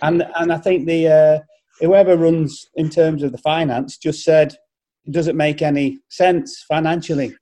and 0.02 0.26
and 0.40 0.52
I 0.52 0.58
think 0.58 0.86
the 0.86 1.06
uh, 1.08 1.38
whoever 1.80 2.16
runs 2.16 2.68
in 2.74 2.90
terms 2.90 3.22
of 3.22 3.30
the 3.30 3.38
finance 3.38 3.96
just 3.96 4.24
said 4.24 4.56
it 5.06 5.12
doesn't 5.12 5.36
make 5.36 5.62
any 5.62 6.00
sense 6.08 6.64
financially, 6.68 7.32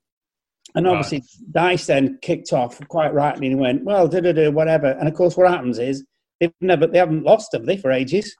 and 0.74 0.84
Right. 0.84 0.92
obviously 0.92 1.22
Dyche 1.50 1.86
then 1.86 2.18
kicked 2.20 2.52
off 2.52 2.78
quite 2.88 3.14
rightly 3.14 3.46
and 3.46 3.58
went 3.58 3.84
well, 3.84 4.06
da 4.06 4.20
da 4.20 4.32
da 4.32 4.50
whatever, 4.50 4.88
and 5.00 5.08
of 5.08 5.14
course 5.14 5.34
what 5.34 5.50
happens 5.50 5.78
is 5.78 6.04
they've 6.40 6.52
never 6.60 6.86
they 6.86 6.98
haven't 6.98 7.24
lost 7.24 7.48
have 7.54 7.64
they 7.64 7.78
for 7.78 7.90
ages, 7.90 8.36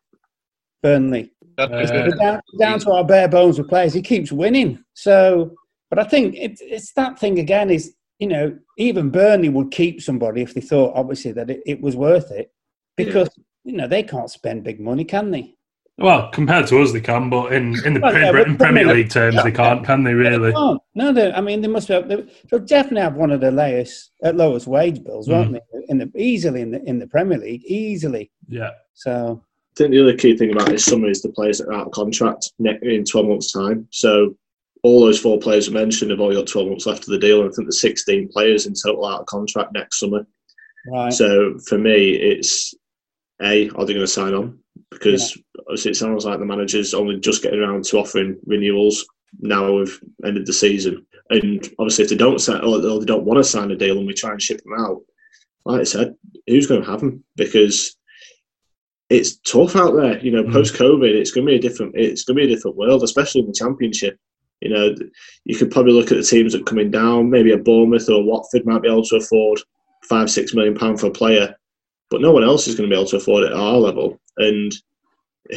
Burnley. 0.83 1.33
That's 1.59 1.91
Uh, 1.91 2.11
down, 2.19 2.41
down 2.59 2.79
to 2.81 2.93
our 2.93 3.05
bare 3.05 3.29
bones 3.29 3.59
with 3.59 3.69
players, 3.69 3.93
he 3.93 4.01
keeps 4.01 4.31
winning. 4.31 4.83
So, 4.95 5.55
but 5.91 5.99
I 5.99 6.05
think 6.05 6.37
it's 6.37 6.61
it's 6.61 6.93
that 6.93 7.19
thing 7.19 7.41
again. 7.41 7.69
Is 7.69 7.95
you 8.21 8.29
know 8.29 8.57
even 8.79 9.11
Burnley 9.11 9.49
would 9.49 9.73
keep 9.73 10.01
somebody 10.01 10.43
if 10.43 10.55
they 10.55 10.61
thought 10.61 10.95
obviously 10.95 11.33
that 11.33 11.51
it, 11.51 11.61
it 11.67 11.81
was 11.81 11.97
worth 11.97 12.31
it 12.31 12.53
because 12.97 13.29
you 13.65 13.73
know 13.77 13.89
they 13.89 14.05
can't 14.05 14.31
spend 14.31 14.63
big 14.63 14.79
money, 14.81 15.05
can 15.05 15.33
they? 15.33 15.55
Well, 15.99 16.31
compared 16.31 16.69
to 16.69 16.81
us, 16.81 16.93
they 16.93 17.01
can, 17.01 17.29
but 17.29 17.53
in, 17.53 17.75
in 17.85 17.95
the 17.95 18.01
Well, 18.01 18.17
yeah, 18.17 18.31
Pre- 18.31 18.45
but 18.45 18.59
Premier 18.59 18.85
Premier 18.85 18.95
League 18.95 19.11
terms, 19.11 19.43
they 19.43 19.51
can't, 19.51 19.85
can 19.85 20.05
they? 20.05 20.15
Really? 20.15 20.51
They 20.51 20.53
can't. 20.53 20.81
No, 20.95 21.13
they, 21.13 21.33
I 21.33 21.41
mean 21.41 21.61
they 21.61 21.67
must 21.67 21.89
have. 21.89 22.09
They, 22.09 22.25
they'll 22.49 22.61
definitely 22.61 23.01
have 23.01 23.17
one 23.17 23.33
of 23.33 23.41
the 23.41 23.51
lowest 23.51 24.13
uh, 24.25 24.31
lowest 24.33 24.69
wage 24.69 25.03
bills, 25.03 25.29
won't 25.29 25.55
they? 25.55 25.61
In 25.89 25.99
the 25.99 26.09
easily 26.17 26.61
in 26.61 26.71
the 26.71 26.81
in 26.85 27.01
the 27.01 27.09
Premier 27.09 27.39
League, 27.39 27.65
easily. 27.65 28.31
Yeah. 28.47 28.71
So 28.95 29.43
I 29.79 29.85
think 29.85 29.93
the 29.93 30.03
other 30.03 30.17
key 30.17 30.37
thing 30.37 30.51
about 30.51 30.67
this 30.67 30.85
summer 30.85 31.09
is 31.09 31.23
the 31.23 31.29
players 31.29 31.59
that 31.59 31.69
are 31.69 31.75
out 31.75 31.87
of 31.87 31.93
contract 31.93 32.51
in 32.59 33.05
12 33.05 33.29
months' 33.29 33.53
time. 33.53 33.87
So 33.91 34.37
all 34.83 35.01
those 35.01 35.21
four 35.21 35.39
players 35.39 35.69
I 35.69 35.73
mentioned 35.73 36.11
have 36.11 36.21
only 36.21 36.35
got 36.35 36.49
12 36.49 36.69
months 36.69 36.87
left 36.87 37.05
of 37.05 37.11
the 37.11 37.19
deal. 37.19 37.43
And 37.43 37.49
I 37.49 37.53
think 37.53 37.67
there's 37.67 37.81
16 37.81 38.29
players 38.33 38.67
in 38.67 38.75
total 38.75 39.07
out 39.07 39.21
of 39.21 39.27
contract 39.27 39.73
next 39.73 40.01
summer. 40.01 40.27
right. 40.91 41.13
So 41.13 41.59
for 41.69 41.79
me, 41.79 42.11
it's 42.15 42.75
A, 43.41 43.71
are 43.71 43.85
they 43.85 43.95
going 43.95 44.01
to 44.01 44.09
sign 44.09 44.35
on? 44.35 44.59
Because 44.91 45.39
obviously 45.61 45.93
it 45.93 45.97
sounds 45.97 46.25
like 46.25 46.41
the 46.41 46.45
manager's 46.45 46.93
only 46.93 47.21
just 47.21 47.45
getting 47.45 47.61
around 47.61 47.85
to 47.85 47.99
offering 47.99 48.37
renewals 48.47 49.07
now 49.39 49.71
we've 49.73 50.01
ended 50.25 50.47
the 50.47 50.53
season. 50.53 51.07
And 51.31 51.65
obviously 51.79 52.03
if 52.03 52.11
they 52.11 52.17
don't 52.17 52.41
sign 52.41 52.65
or 52.65 52.81
they 52.81 53.05
don't 53.05 53.25
want 53.25 53.39
to 53.39 53.45
sign 53.45 53.71
a 53.71 53.77
deal 53.77 53.99
and 53.99 54.09
we 54.09 54.15
try 54.15 54.33
and 54.33 54.43
ship 54.43 54.61
them 54.65 54.75
out, 54.77 55.03
like 55.65 55.83
I 55.83 55.85
said, 55.85 56.17
who's 56.49 56.67
going 56.67 56.83
to 56.83 56.91
have 56.91 57.01
them? 57.01 57.23
Because 57.37 57.98
it's 59.11 59.37
tough 59.39 59.75
out 59.77 59.95
there. 59.95 60.19
You 60.25 60.31
know, 60.33 60.43
Mm. 60.45 60.53
post 60.53 60.75
COVID, 60.75 61.11
it's 61.15 61.31
going 61.31 61.47
to 61.47 61.51
be 61.53 61.57
a 61.57 61.61
different. 61.61 61.95
It's 61.97 62.25
going 62.25 62.37
to 62.37 62.47
be 62.47 62.53
a 62.53 62.55
different 62.55 62.77
world, 62.77 63.03
especially 63.03 63.41
in 63.43 63.47
the 63.47 63.53
Championship. 63.55 64.19
You 64.61 64.71
know, 64.71 64.95
you 65.45 65.57
could 65.57 65.71
probably 65.71 65.93
look 65.93 66.11
at 66.11 66.17
the 66.19 66.23
teams 66.25 66.53
that 66.53 66.63
are 66.63 66.65
coming 66.65 66.91
down. 66.91 67.31
Maybe 67.31 67.53
a 67.53 67.57
Bournemouth 67.59 68.09
or 68.11 68.23
Watford 68.25 68.67
might 68.67 68.83
be 68.83 68.89
able 68.89 69.05
to 69.05 69.17
afford 69.17 69.61
five, 70.09 70.31
six 70.31 70.53
million 70.55 70.75
pound 70.75 70.99
for 71.01 71.07
a 71.07 71.11
player, 71.11 71.55
but 72.11 72.21
no 72.21 72.33
one 72.33 72.43
else 72.45 72.67
is 72.67 72.75
going 72.75 72.89
to 72.89 72.95
be 72.95 72.99
able 72.99 73.09
to 73.11 73.17
afford 73.19 73.45
it 73.45 73.53
at 73.53 73.59
our 73.59 73.77
level. 73.77 74.21
And 74.37 74.73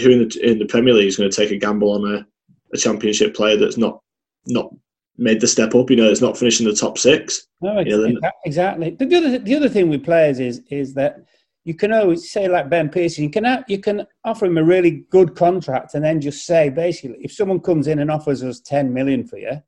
who 0.01 0.11
in 0.11 0.19
the 0.27 0.39
in 0.51 0.59
the 0.59 0.65
Premier 0.65 0.93
League 0.93 1.07
is 1.07 1.17
going 1.17 1.29
to 1.29 1.35
take 1.35 1.51
a 1.51 1.57
gamble 1.57 1.91
on 1.91 2.13
a, 2.13 2.25
a 2.73 2.77
Championship 2.77 3.35
player 3.35 3.57
that's 3.57 3.77
not 3.77 4.01
not 4.47 4.73
made 5.17 5.41
the 5.41 5.47
step 5.47 5.73
up? 5.75 5.89
You 5.89 5.95
know, 5.97 6.09
it's 6.09 6.21
not 6.21 6.37
finishing 6.37 6.67
the 6.67 6.73
top 6.75 6.97
six. 6.97 7.47
No, 7.61 7.79
Yeah, 7.79 7.97
then- 7.97 8.19
exactly. 8.45 8.91
The, 8.91 9.05
the 9.07 9.15
other 9.17 9.37
the 9.39 9.55
other 9.55 9.69
thing 9.69 9.89
with 9.89 10.05
players 10.05 10.39
is 10.39 10.61
is 10.69 10.93
that 10.93 11.25
you 11.63 11.75
can 11.75 11.93
always 11.93 12.31
say 12.31 12.47
like 12.47 12.69
Ben 12.69 12.89
Pearson, 12.89 13.23
you 13.23 13.29
can 13.29 13.63
you 13.67 13.79
can 13.79 14.05
offer 14.25 14.45
him 14.45 14.57
a 14.57 14.63
really 14.63 15.05
good 15.09 15.35
contract 15.35 15.93
and 15.93 16.03
then 16.03 16.19
just 16.19 16.45
say 16.45 16.69
basically 16.69 17.17
if 17.21 17.31
someone 17.31 17.59
comes 17.59 17.87
in 17.87 17.99
and 17.99 18.09
offers 18.09 18.43
us 18.43 18.59
ten 18.59 18.93
million 18.93 19.25
for 19.27 19.37
you, 19.37 19.61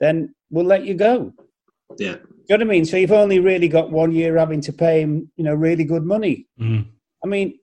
then 0.00 0.34
we'll 0.50 0.66
let 0.66 0.84
you 0.84 0.94
go. 0.94 1.32
Yeah. 1.98 2.16
You 2.48 2.56
know 2.56 2.56
what 2.56 2.60
I 2.62 2.64
mean? 2.64 2.84
So 2.84 2.98
you've 2.98 3.12
only 3.12 3.40
really 3.40 3.68
got 3.68 3.90
one 3.90 4.12
year 4.12 4.36
having 4.36 4.60
to 4.62 4.72
pay 4.72 5.00
him, 5.00 5.30
you 5.36 5.44
know, 5.44 5.54
really 5.54 5.84
good 5.84 6.04
money. 6.04 6.46
Mm. 6.60 6.86
I 7.24 7.26
mean, 7.26 7.58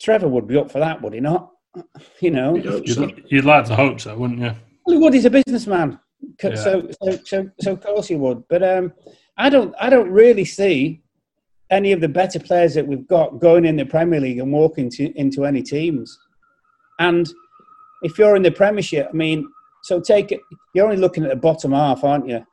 Trevor 0.00 0.28
would 0.28 0.46
be 0.46 0.56
up 0.56 0.70
for 0.70 0.78
that, 0.78 1.02
would 1.02 1.14
he 1.14 1.20
not? 1.20 1.50
You 2.20 2.30
know, 2.30 2.56
You'd, 2.56 3.24
you'd 3.28 3.44
like 3.44 3.64
to 3.66 3.76
hope 3.76 4.00
so, 4.00 4.16
wouldn't 4.16 4.40
you? 4.40 4.52
well, 4.84 4.96
he 4.96 5.02
would. 5.02 5.14
He's 5.14 5.24
a 5.26 5.30
businessman, 5.30 5.98
Yeah. 6.42 6.54
so, 6.56 6.88
so 7.02 7.18
so 7.24 7.50
so 7.60 7.72
of 7.72 7.80
course 7.80 8.08
he 8.08 8.16
would. 8.16 8.42
But 8.48 8.62
um, 8.62 8.92
I 9.36 9.48
don't 9.50 9.74
I 9.80 9.88
don't 9.90 10.10
really 10.10 10.44
see 10.44 11.02
any 11.70 11.92
of 11.92 12.00
the 12.00 12.08
better 12.08 12.40
players 12.40 12.74
that 12.74 12.86
we've 12.86 13.06
got 13.06 13.40
going 13.40 13.64
in 13.64 13.76
the 13.76 13.84
Premier 13.84 14.20
League 14.20 14.38
and 14.38 14.52
walking 14.52 14.90
to, 14.90 15.12
into 15.18 15.44
any 15.44 15.62
teams. 15.62 16.18
And 16.98 17.28
if 18.02 18.18
you're 18.18 18.36
in 18.36 18.42
the 18.42 18.50
Premiership, 18.50 19.08
I 19.10 19.16
mean, 19.16 19.48
so 19.82 20.00
take 20.00 20.32
it. 20.32 20.40
You're 20.74 20.86
only 20.86 20.96
looking 20.96 21.24
at 21.24 21.30
the 21.30 21.36
bottom 21.36 21.72
half, 21.72 22.04
aren't 22.04 22.28
you? 22.28 22.44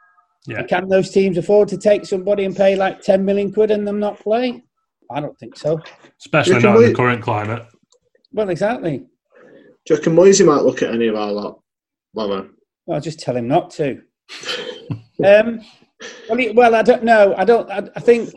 Yeah. 0.48 0.60
And 0.60 0.68
Can 0.68 0.90
those 0.90 1.10
teams 1.10 1.38
afford 1.38 1.70
to 1.70 1.78
take 1.78 2.06
somebody 2.06 2.46
and 2.46 2.56
pay 2.56 2.76
like 2.76 3.02
ten 3.02 3.26
million 3.26 3.52
quid 3.52 3.72
and 3.72 3.88
them 3.88 4.00
not 4.00 4.20
play? 4.20 4.64
I 5.12 5.20
don't 5.20 5.38
think 5.40 5.58
so. 5.58 5.80
Especially 6.20 6.56
You 6.56 6.62
can 6.62 6.74
not 6.74 6.82
in 6.82 6.90
the 6.90 6.96
current 6.96 7.22
climate. 7.22 7.66
Well, 8.32 8.50
exactly. 8.50 9.00
Do 9.00 9.06
you 9.90 9.96
reckon 9.96 10.16
Moisey 10.16 10.44
might 10.44 10.62
look 10.64 10.82
at 10.82 10.94
any 10.94 11.08
of 11.08 11.16
our 11.16 11.32
lot? 11.32 11.60
Lama? 12.14 12.48
Well, 12.86 13.00
just 13.02 13.20
tell 13.20 13.36
him 13.36 13.48
not 13.48 13.70
to. 13.72 14.02
um, 15.26 15.62
well, 16.28 16.38
he, 16.38 16.50
well, 16.52 16.76
I 16.76 16.82
don't 16.82 17.04
know. 17.04 17.36
I 17.38 17.46
don't. 17.46 17.70
I, 17.70 17.88
I 17.96 18.00
think 18.00 18.34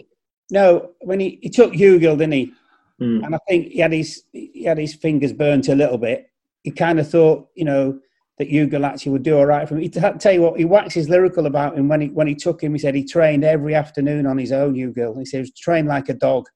no. 0.50 0.90
When 1.00 1.20
he, 1.20 1.38
he 1.42 1.50
took 1.50 1.72
Hugill, 1.72 2.18
didn't 2.18 2.32
he? 2.32 2.52
Mm. 3.00 3.24
And 3.24 3.34
I 3.34 3.38
think 3.48 3.68
he 3.68 3.78
had 3.78 3.92
his 3.92 4.22
he 4.32 4.64
had 4.64 4.78
his 4.78 4.94
fingers 4.94 5.32
burnt 5.32 5.68
a 5.68 5.74
little 5.74 5.98
bit. 5.98 6.30
He 6.62 6.70
kind 6.70 6.98
of 6.98 7.08
thought, 7.08 7.48
you 7.54 7.64
know, 7.64 7.98
that 8.38 8.50
Hugill 8.50 8.86
actually 8.86 9.12
would 9.12 9.22
do 9.22 9.36
all 9.36 9.46
right 9.46 9.68
for 9.68 9.74
him. 9.74 9.82
He 9.82 9.88
t- 9.88 10.00
tell 10.18 10.32
you 10.32 10.42
what, 10.42 10.58
he 10.58 10.64
waxes 10.64 11.08
lyrical 11.08 11.46
about 11.46 11.76
him 11.76 11.88
when 11.88 12.00
he 12.00 12.08
when 12.08 12.26
he 12.26 12.34
took 12.34 12.62
him. 12.62 12.72
He 12.72 12.78
said 12.78 12.94
he 12.94 13.04
trained 13.04 13.44
every 13.44 13.74
afternoon 13.74 14.26
on 14.26 14.38
his 14.38 14.52
own. 14.52 14.74
Hugill, 14.74 15.18
he 15.18 15.24
said 15.24 15.38
he 15.38 15.42
was 15.42 15.54
trained 15.54 15.88
like 15.88 16.08
a 16.08 16.14
dog, 16.14 16.46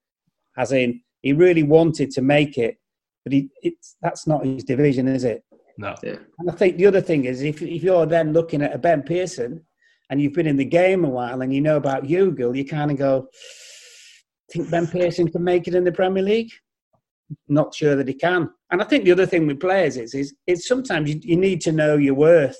as 0.56 0.72
in 0.72 1.00
he 1.22 1.32
really 1.32 1.62
wanted 1.62 2.10
to 2.12 2.22
make 2.22 2.58
it, 2.58 2.78
but 3.24 3.32
he 3.32 3.50
it's 3.62 3.96
that's 4.02 4.26
not 4.26 4.44
his 4.44 4.64
division, 4.64 5.08
is 5.08 5.24
it? 5.24 5.44
No. 5.78 5.94
Yeah. 6.02 6.16
And 6.38 6.50
I 6.50 6.54
think 6.54 6.76
the 6.76 6.86
other 6.86 7.00
thing 7.00 7.24
is 7.24 7.42
if 7.42 7.62
if 7.62 7.82
you're 7.82 8.06
then 8.06 8.32
looking 8.32 8.62
at 8.62 8.74
a 8.74 8.78
Ben 8.78 9.02
Pearson 9.02 9.64
and 10.10 10.20
you've 10.20 10.34
been 10.34 10.46
in 10.46 10.56
the 10.56 10.64
game 10.64 11.04
a 11.04 11.08
while 11.08 11.40
and 11.40 11.54
you 11.54 11.60
know 11.60 11.76
about 11.76 12.04
Hugill, 12.04 12.56
you 12.56 12.64
kind 12.64 12.90
of 12.90 12.98
go, 12.98 13.28
think 14.52 14.70
Ben 14.70 14.86
Pearson 14.86 15.28
can 15.30 15.42
make 15.44 15.66
it 15.68 15.74
in 15.74 15.84
the 15.84 15.92
Premier 15.92 16.22
League? 16.22 16.50
Not 17.48 17.74
sure 17.74 17.96
that 17.96 18.08
he 18.08 18.14
can. 18.14 18.50
And 18.70 18.82
I 18.82 18.84
think 18.84 19.04
the 19.04 19.12
other 19.12 19.26
thing 19.26 19.46
with 19.46 19.60
players 19.60 19.96
is 19.96 20.14
is 20.14 20.34
it's 20.46 20.68
sometimes 20.68 21.08
you, 21.10 21.20
you 21.22 21.36
need 21.36 21.60
to 21.62 21.72
know 21.72 21.96
your 21.96 22.14
worth 22.14 22.58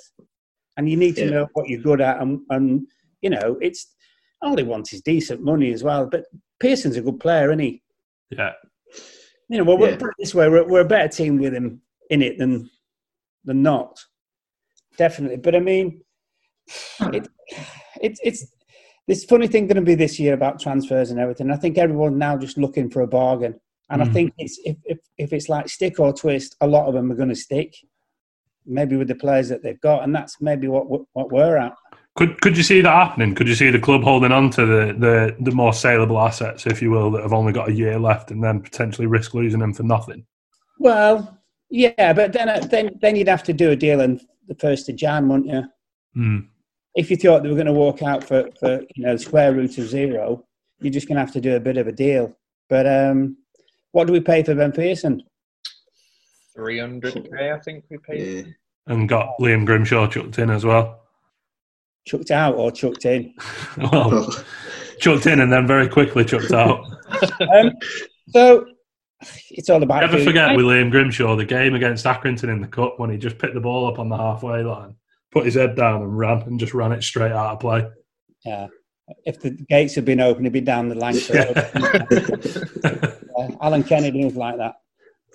and 0.77 0.89
you 0.89 0.97
need 0.97 1.17
to 1.17 1.25
Yeah. 1.25 1.31
know 1.31 1.47
what 1.53 1.69
you're 1.69 1.81
good 1.83 2.01
at 2.01 2.21
and, 2.23 2.41
and 2.51 2.87
you 3.21 3.31
know 3.31 3.59
it's 3.61 3.95
all 4.41 4.57
he 4.57 4.63
wants 4.65 4.93
is 4.93 5.03
decent 5.03 5.43
money 5.43 5.73
as 5.73 5.83
well. 5.85 6.07
But 6.07 6.25
Pearson's 6.61 6.97
a 6.97 7.03
good 7.03 7.21
player, 7.21 7.51
isn't 7.51 7.59
he? 7.61 7.83
Yeah. 8.31 8.53
You 9.49 9.59
know, 9.59 9.65
well, 9.65 9.79
we're, 9.79 9.91
Yeah. 9.91 9.95
it 9.97 10.03
this 10.19 10.35
way, 10.35 10.49
we're, 10.49 10.67
we're 10.67 10.81
a 10.81 10.85
better 10.85 11.09
team 11.09 11.39
with 11.39 11.53
him 11.55 11.83
in 12.11 12.23
it 12.23 12.39
than 12.39 12.71
than 13.45 13.63
not. 13.63 13.99
Definitely. 14.97 15.37
But 15.39 15.55
I 15.55 15.61
mean, 15.61 16.01
it, 17.13 17.29
it's 18.01 18.21
it's 18.25 18.47
this 19.09 19.25
funny 19.25 19.47
thing 19.47 19.67
going 19.67 19.77
to 19.77 19.83
be 19.83 19.95
this 19.95 20.19
year 20.19 20.35
about 20.35 20.61
transfers 20.61 21.11
and 21.11 21.19
everything. 21.19 21.51
I 21.51 21.57
think 21.57 21.79
everyone 21.79 22.19
now 22.19 22.37
just 22.37 22.59
looking 22.59 22.89
for 22.89 23.03
a 23.03 23.07
bargain, 23.07 23.59
and 23.91 24.03
I 24.03 24.07
Mm. 24.07 24.13
think 24.13 24.33
it's 24.39 24.61
if, 24.65 24.77
if 24.85 24.99
if 25.19 25.33
it's 25.33 25.49
like 25.49 25.69
stick 25.69 25.99
or 25.99 26.13
twist, 26.13 26.57
a 26.61 26.67
lot 26.67 26.87
of 26.87 26.95
them 26.95 27.11
are 27.11 27.17
going 27.17 27.29
to 27.29 27.35
stick. 27.35 27.75
Maybe 28.65 28.97
with 28.97 29.09
the 29.09 29.17
players 29.17 29.49
that 29.49 29.63
they've 29.63 29.81
got, 29.81 30.05
and 30.05 30.15
that's 30.15 30.41
maybe 30.41 30.69
what 30.69 30.87
what 31.15 31.33
we're 31.33 31.57
at. 31.57 31.75
Could 32.15 32.41
could 32.43 32.57
you 32.57 32.63
see 32.63 32.81
that 32.81 32.93
happening? 32.93 33.35
Could 33.35 33.49
you 33.49 33.57
see 33.57 33.71
the 33.71 33.81
club 33.81 34.03
holding 34.05 34.31
on 34.31 34.51
to 34.51 34.67
the, 34.67 34.95
the, 34.97 35.37
the 35.41 35.51
more 35.51 35.73
saleable 35.73 36.21
assets, 36.21 36.67
if 36.67 36.81
you 36.81 36.91
will, 36.91 37.11
that 37.13 37.23
have 37.23 37.33
only 37.33 37.53
got 37.53 37.71
a 37.71 37.73
year 37.73 37.99
left, 37.99 38.31
and 38.31 38.45
then 38.45 38.61
potentially 38.61 39.07
risk 39.07 39.35
losing 39.35 39.61
them 39.61 39.73
for 39.73 39.83
nothing? 39.83 40.25
Well, 40.79 41.39
yeah, 41.71 42.13
but 42.13 42.33
then 42.33 42.69
then 42.69 42.91
then 43.01 43.17
you'd 43.17 43.29
have 43.29 43.43
to 43.45 43.53
do 43.53 43.71
a 43.71 43.77
deal 43.77 44.01
in 44.01 44.21
the 44.47 44.55
first 44.55 44.89
of 44.89 44.95
Jan, 44.97 45.29
wouldn't 45.29 45.49
you? 45.49 45.65
Mm. 46.17 46.47
If 46.95 47.11
you 47.11 47.17
thought 47.17 47.43
they 47.43 47.49
were 47.49 47.55
going 47.55 47.67
to 47.67 47.73
walk 47.73 48.03
out 48.03 48.25
for, 48.25 48.49
for 48.59 48.81
you 48.95 49.05
know 49.05 49.17
square 49.17 49.53
root 49.53 49.79
of 49.79 49.89
zero, 49.89 50.45
you're 50.81 50.93
just 50.93 51.09
going 51.09 51.17
to 51.17 51.21
have 51.23 51.33
to 51.33 51.41
do 51.41 51.57
a 51.57 51.61
bit 51.61 51.77
of 51.77 51.87
a 51.87 51.93
deal. 51.93 52.37
But 52.69 52.87
um, 52.87 53.37
what 53.93 54.07
do 54.07 54.13
we 54.13 54.21
pay 54.21 54.43
for 54.43 54.55
Ben 54.55 54.73
Pearson? 54.73 55.23
300k, 56.57 57.55
I 57.55 57.59
think 57.61 57.85
we 57.91 57.99
paid. 57.99 58.47
Yeah. 58.47 58.53
And 58.87 59.09
got 59.09 59.39
Liam 59.41 59.65
Grimshaw 59.65 60.07
chucked 60.09 60.39
in 60.39 60.51
as 60.51 60.65
well. 60.65 61.01
Chucked 62.07 62.31
out 62.31 62.57
or 62.57 62.73
chucked 62.73 63.05
in? 63.05 63.35
Well, 63.79 64.29
chucked 64.99 65.27
in 65.27 65.41
and 65.41 65.53
then 65.53 65.67
very 65.67 65.89
quickly 65.89 66.25
chucked 66.25 66.53
out. 66.53 66.85
Um, 67.41 67.73
so 68.31 68.67
it's 69.51 69.69
all 69.69 69.83
about. 69.83 70.01
Never 70.01 70.19
who- 70.19 70.25
forget 70.25 70.57
with 70.57 70.65
Liam 70.65 70.91
Grimshaw 70.91 71.37
the 71.37 71.45
game 71.45 71.75
against 71.75 72.05
Accrington 72.07 72.49
in 72.49 72.61
the 72.61 72.67
cup 72.67 72.99
when 72.99 73.11
he 73.11 73.19
just 73.19 73.39
picked 73.39 73.55
the 73.55 73.61
ball 73.61 73.87
up 73.87 73.99
on 73.99 74.09
the 74.09 74.17
halfway 74.17 74.63
line, 74.63 74.97
put 75.33 75.47
his 75.47 75.55
head 75.55 75.75
down 75.75 76.03
and 76.03 76.17
ran, 76.17 76.43
and 76.43 76.61
just 76.61 76.75
ran 76.75 76.93
it 76.93 77.03
straight 77.03 77.33
out 77.33 77.55
of 77.55 77.61
play. 77.61 77.89
Yeah. 78.45 78.69
If 79.27 79.41
the 79.41 79.51
gates 79.51 79.95
had 79.95 80.05
been 80.05 80.21
open, 80.21 80.45
he'd 80.45 80.53
be 80.53 80.61
down 80.61 80.89
the 80.89 80.95
line. 80.95 81.17
Uh, 83.35 83.57
Alan 83.63 83.83
Kennedy 83.83 84.25
was 84.25 84.37
like 84.37 84.57
that. 84.59 84.77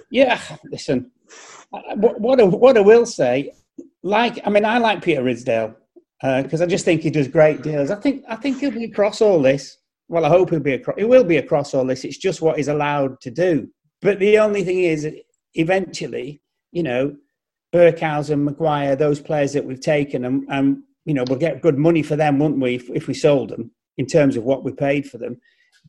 Yeah, 0.09 0.39
listen. 0.65 1.11
What, 1.95 2.19
what, 2.21 2.39
I, 2.39 2.43
what 2.43 2.77
I 2.77 2.81
will 2.81 3.05
say, 3.05 3.51
like, 4.03 4.39
I 4.45 4.49
mean, 4.49 4.63
I 4.63 4.77
like 4.77 5.03
Peter 5.03 5.21
Ridsdale 5.21 5.75
because 6.21 6.61
I 6.61 6.65
just 6.65 6.85
think 6.85 7.01
he 7.01 7.09
does 7.09 7.27
great 7.27 7.61
deals. 7.61 7.91
I 7.91 7.95
think 7.95 8.23
I 8.27 8.35
think 8.35 8.59
he'll 8.59 8.71
be 8.71 8.85
across 8.85 9.21
all 9.21 9.41
this. 9.41 9.77
Well, 10.07 10.25
I 10.25 10.29
hope 10.29 10.49
he'll 10.49 10.59
be 10.59 10.73
across. 10.73 10.97
He 10.97 11.03
will 11.03 11.23
be 11.23 11.37
across 11.37 11.73
all 11.73 11.85
this. 11.85 12.05
It's 12.05 12.17
just 12.17 12.41
what 12.41 12.57
he's 12.57 12.69
allowed 12.69 13.19
to 13.21 13.31
do. 13.31 13.67
But 14.01 14.19
the 14.19 14.39
only 14.39 14.63
thing 14.63 14.79
is, 14.79 15.07
eventually, 15.55 16.41
you 16.71 16.83
know, 16.83 17.15
Barkhuizen, 17.73 18.43
Maguire, 18.43 18.95
those 18.95 19.19
players 19.19 19.53
that 19.53 19.65
we've 19.65 19.81
taken, 19.81 20.25
and, 20.25 20.45
and 20.49 20.83
you 21.05 21.13
know, 21.13 21.23
we'll 21.27 21.39
get 21.39 21.61
good 21.61 21.77
money 21.77 22.01
for 22.03 22.15
them, 22.15 22.39
wouldn't 22.39 22.59
we, 22.61 22.75
if, 22.75 22.89
if 22.91 23.07
we 23.07 23.13
sold 23.13 23.49
them 23.49 23.71
in 23.97 24.05
terms 24.05 24.35
of 24.37 24.43
what 24.43 24.63
we 24.63 24.71
paid 24.71 25.09
for 25.09 25.17
them. 25.17 25.39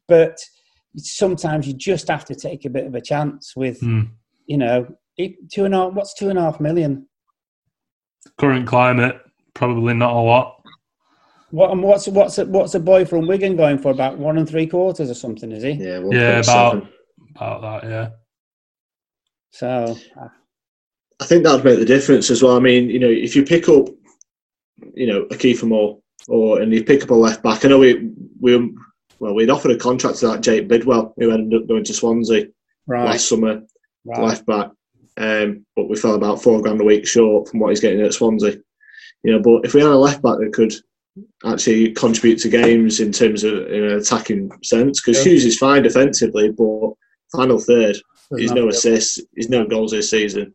But 0.06 0.38
sometimes 0.96 1.66
you 1.66 1.74
just 1.74 2.08
have 2.08 2.24
to 2.26 2.34
take 2.34 2.64
a 2.64 2.70
bit 2.70 2.86
of 2.86 2.94
a 2.94 3.00
chance 3.00 3.54
with, 3.56 3.80
Mm. 3.80 4.08
you 4.46 4.56
know, 4.58 4.86
it- 5.16 5.50
two 5.52 5.64
and 5.64 5.74
a 5.74 5.78
half. 5.78 5.92
What's 5.92 6.14
two 6.14 6.28
and 6.30 6.38
a 6.38 6.42
half 6.42 6.60
million? 6.60 7.06
Current 8.38 8.66
climate, 8.66 9.16
probably 9.54 9.94
not 9.94 10.12
a 10.12 10.20
lot. 10.20 10.54
What 11.50 11.70
and 11.70 11.82
what's 11.82 12.06
what's 12.08 12.36
a, 12.38 12.44
what's 12.44 12.74
a 12.74 12.80
boy 12.80 13.04
from 13.06 13.26
Wigan 13.26 13.56
going 13.56 13.78
for? 13.78 13.90
About 13.90 14.18
one 14.18 14.36
and 14.36 14.46
three 14.46 14.66
quarters 14.66 15.08
or 15.10 15.14
something, 15.14 15.50
is 15.50 15.62
he? 15.62 15.70
yeah, 15.72 15.98
Yeah, 16.10 16.40
1.7. 16.42 16.42
about 16.42 16.88
about 17.34 17.62
that. 17.82 17.88
Yeah. 17.90 18.08
So 19.50 19.96
uh, 20.20 20.28
I 21.20 21.24
think 21.24 21.44
that'd 21.44 21.64
make 21.64 21.78
the 21.78 21.84
difference 21.84 22.30
as 22.30 22.42
well. 22.42 22.56
I 22.56 22.60
mean, 22.60 22.88
you 22.88 22.98
know, 22.98 23.08
if 23.08 23.34
you 23.34 23.44
pick 23.44 23.68
up, 23.68 23.88
you 24.94 25.06
know, 25.06 25.22
a 25.22 25.34
Kieffer 25.34 25.64
Moore 25.64 25.98
or 26.28 26.60
and 26.60 26.72
you 26.72 26.84
pick 26.84 27.02
up 27.02 27.10
a 27.10 27.14
left 27.14 27.42
back, 27.42 27.64
I 27.64 27.68
know 27.68 27.78
we 27.78 28.10
we 28.40 28.56
well 29.18 29.34
we'd 29.34 29.50
offered 29.50 29.72
a 29.72 29.76
contract 29.76 30.18
to 30.18 30.28
that 30.28 30.42
Jake 30.42 30.68
Bidwell 30.68 31.14
who 31.16 31.32
ended 31.32 31.60
up 31.60 31.68
going 31.68 31.84
to 31.84 31.94
Swansea 31.94 32.48
right, 32.86 33.06
last 33.06 33.28
summer, 33.28 33.62
right. 34.04 34.20
left 34.20 34.46
back, 34.46 34.70
um, 35.16 35.66
but 35.74 35.88
we 35.88 35.96
fell 35.96 36.14
about 36.14 36.42
four 36.42 36.62
grand 36.62 36.80
a 36.80 36.84
week 36.84 37.06
short 37.06 37.48
from 37.48 37.60
what 37.60 37.70
he's 37.70 37.80
getting 37.80 38.00
at 38.00 38.14
Swansea. 38.14 38.56
You 39.24 39.32
know, 39.32 39.40
but 39.40 39.64
if 39.64 39.74
we 39.74 39.80
had 39.80 39.90
a 39.90 39.96
left 39.96 40.22
back 40.22 40.38
that 40.38 40.52
could 40.52 40.72
actually 41.44 41.92
contribute 41.92 42.38
to 42.38 42.48
games 42.48 43.00
in 43.00 43.10
terms 43.10 43.42
of 43.42 43.66
in 43.66 43.82
an 43.82 43.98
attacking 43.98 44.50
sense, 44.62 45.00
because 45.00 45.18
Yeah. 45.18 45.32
Hughes 45.32 45.44
is 45.44 45.58
fine 45.58 45.82
defensively, 45.82 46.52
but 46.52 46.92
final 47.32 47.58
third, 47.58 47.96
Does 48.30 48.40
he's 48.40 48.52
no 48.52 48.68
assists, 48.68 49.20
he's 49.34 49.48
no 49.48 49.66
goals 49.66 49.90
this 49.90 50.10
season. 50.10 50.54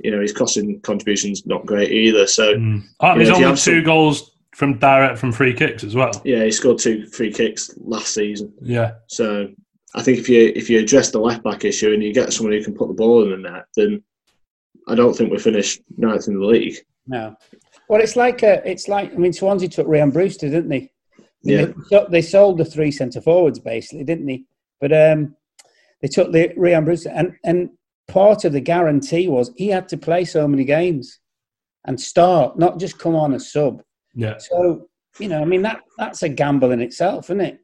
You 0.00 0.10
know, 0.12 0.20
his 0.20 0.32
crossing 0.32 0.80
contribution's 0.80 1.44
not 1.46 1.66
great 1.66 1.90
either. 1.90 2.26
So 2.26 2.54
Mm. 2.54 2.82
Oh, 3.00 3.06
Yeah, 3.08 3.14
there's 3.16 3.28
if 3.28 3.34
only 3.34 3.46
have 3.48 3.58
two 3.58 3.76
some- 3.78 3.84
goals 3.84 4.30
from 4.54 4.78
direct 4.78 5.18
from 5.18 5.32
free 5.32 5.52
kicks 5.54 5.84
as 5.84 5.94
well. 5.94 6.10
yeah, 6.24 6.44
he 6.44 6.50
scored 6.50 6.78
two 6.78 7.06
free 7.06 7.32
kicks 7.32 7.74
last 7.78 8.14
season. 8.14 8.52
Yeah. 8.62 8.92
So 9.08 9.48
I 9.94 10.02
think 10.02 10.18
if 10.18 10.28
you 10.28 10.52
if 10.54 10.68
you 10.70 10.78
address 10.78 11.10
the 11.10 11.20
left 11.20 11.42
back 11.44 11.64
issue 11.64 11.92
and 11.92 12.02
you 12.02 12.12
get 12.12 12.32
someone 12.32 12.52
who 12.54 12.62
can 12.64 12.74
put 12.74 12.88
the 12.88 12.94
ball 12.94 13.22
in 13.24 13.30
the 13.42 13.50
net, 13.50 13.64
then 13.76 14.02
I 14.86 14.94
don't 14.94 15.14
think 15.14 15.30
we 15.30 15.38
finish 15.38 15.78
ninth 15.96 16.28
in 16.28 16.38
the 16.40 16.46
league. 16.46 16.76
No. 17.06 17.36
Well, 17.88 18.00
it's 18.02 18.16
like 18.16 18.42
uh, 18.42 18.60
it's 18.64 18.86
like 18.88 19.12
I 19.12 19.16
mean, 19.16 19.32
Swansea 19.32 19.68
took 19.68 19.86
Ryan 19.88 20.10
Brewster, 20.10 20.48
didn't 20.48 20.68
they? 20.68 20.90
Yeah. 21.42 21.66
They, 21.90 22.06
they 22.10 22.22
sold 22.22 22.58
the 22.58 22.64
three 22.64 22.90
centre 22.90 23.20
forwards 23.20 23.58
basically, 23.58 24.04
didn't 24.04 24.26
they? 24.26 24.44
But 24.80 24.92
um, 24.92 25.36
they 26.02 26.08
took 26.08 26.32
the 26.32 26.52
Ryan 26.56 26.84
Brewster, 26.84 27.10
and 27.10 27.34
and 27.44 27.70
part 28.08 28.44
of 28.44 28.52
the 28.52 28.60
guarantee 28.60 29.28
was 29.28 29.52
he 29.56 29.68
had 29.68 29.88
to 29.88 29.96
play 29.96 30.24
so 30.24 30.48
many 30.48 30.64
games 30.64 31.20
and 31.84 32.00
start, 32.00 32.58
not 32.58 32.78
just 32.78 32.98
come 32.98 33.14
on 33.14 33.32
as 33.34 33.52
sub. 33.52 33.82
Yeah. 34.14 34.38
So 34.38 34.88
you 35.18 35.28
know, 35.28 35.40
I 35.42 35.44
mean 35.44 35.62
that 35.62 35.80
that's 35.96 36.22
a 36.22 36.28
gamble 36.28 36.70
in 36.72 36.80
itself, 36.80 37.26
isn't 37.26 37.40
it? 37.40 37.60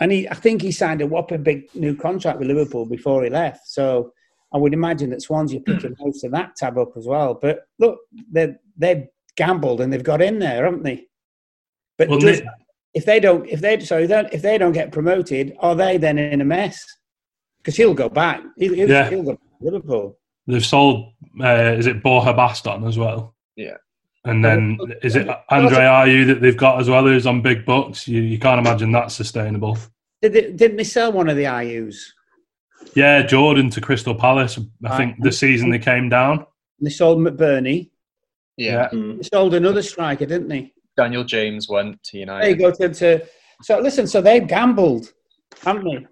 And 0.00 0.10
he, 0.10 0.28
I 0.28 0.34
think 0.34 0.62
he 0.62 0.72
signed 0.72 1.00
a 1.00 1.06
whopping 1.06 1.42
big 1.42 1.72
new 1.74 1.94
contract 1.94 2.38
with 2.38 2.48
Liverpool 2.48 2.86
before 2.86 3.22
he 3.22 3.30
left. 3.30 3.68
So 3.68 4.12
I 4.52 4.58
would 4.58 4.72
imagine 4.74 5.10
that 5.10 5.22
Swansea 5.22 5.60
are 5.60 5.62
picking 5.62 5.94
most 6.00 6.24
of 6.24 6.32
that 6.32 6.56
tab 6.56 6.76
up 6.78 6.96
as 6.96 7.06
well. 7.06 7.34
But 7.34 7.60
look, 7.78 7.98
they 8.30 8.54
they've 8.76 9.06
gambled 9.36 9.80
and 9.80 9.92
they've 9.92 10.02
got 10.02 10.22
in 10.22 10.38
there, 10.38 10.64
haven't 10.64 10.82
they? 10.82 11.06
But 11.98 12.08
Well, 12.08 12.18
does- 12.18 12.40
Nick- 12.40 12.48
if 12.94 13.06
they 13.06 13.20
don't, 13.20 13.48
if 13.48 13.60
they 13.62 13.80
sorry, 13.80 14.06
don't, 14.06 14.30
if 14.34 14.42
they 14.42 14.58
don't 14.58 14.72
get 14.72 14.92
promoted, 14.92 15.56
are 15.60 15.74
they 15.74 15.96
then 15.96 16.18
in 16.18 16.42
a 16.42 16.44
mess? 16.44 16.84
Because 17.58 17.74
he'll 17.76 17.94
go 17.94 18.10
back. 18.10 18.42
He'll, 18.58 18.74
he'll, 18.74 18.90
Yeah. 18.90 19.08
he'll 19.08 19.22
go 19.22 19.32
back 19.32 19.40
Liverpool. 19.62 20.18
They've 20.46 20.64
sold. 20.64 21.12
Uh, 21.40 21.74
is 21.76 21.86
it 21.86 22.02
Borja 22.02 22.34
Baston 22.34 22.84
as 22.84 22.98
well? 22.98 23.34
Yeah. 23.56 23.76
And 24.24 24.44
then 24.44 24.78
is 25.02 25.16
it 25.16 25.28
Andre 25.50 25.78
Ayew 25.78 26.26
that 26.28 26.40
they've 26.40 26.56
got 26.56 26.80
as 26.80 26.88
well, 26.88 27.04
who's 27.04 27.26
on 27.26 27.42
big 27.42 27.64
bucks? 27.66 28.06
You, 28.06 28.20
you 28.22 28.38
can't 28.38 28.64
imagine 28.64 28.92
that's 28.92 29.14
sustainable. 29.14 29.76
Did 30.20 30.32
they, 30.32 30.52
didn't 30.52 30.76
they 30.76 30.84
sell 30.84 31.10
one 31.12 31.28
of 31.28 31.36
the 31.36 31.44
Ayews? 31.44 31.96
Yeah, 32.94 33.22
Jordan 33.22 33.68
to 33.70 33.80
Crystal 33.80 34.14
Palace. 34.14 34.58
I 34.84 34.96
think 34.96 35.16
the 35.20 35.32
season 35.32 35.70
they 35.70 35.80
came 35.80 36.08
down. 36.08 36.46
They 36.80 36.90
sold 36.90 37.18
McBurnie. 37.18 37.90
Yeah. 38.56 38.88
Mm. 38.92 39.16
They 39.16 39.28
sold 39.32 39.54
another 39.54 39.82
striker, 39.82 40.26
didn't 40.26 40.48
they? 40.48 40.72
Daniel 40.96 41.24
James 41.24 41.68
went 41.68 42.02
to 42.04 42.12
There 42.12 42.20
you 42.20 42.54
United. 42.54 42.58
go 42.58 42.70
to, 42.70 42.94
to 42.94 43.26
so 43.62 43.80
listen. 43.80 44.06
So 44.06 44.20
they've 44.20 44.46
gambled, 44.46 45.12
haven't 45.62 45.84
they, 45.84 46.06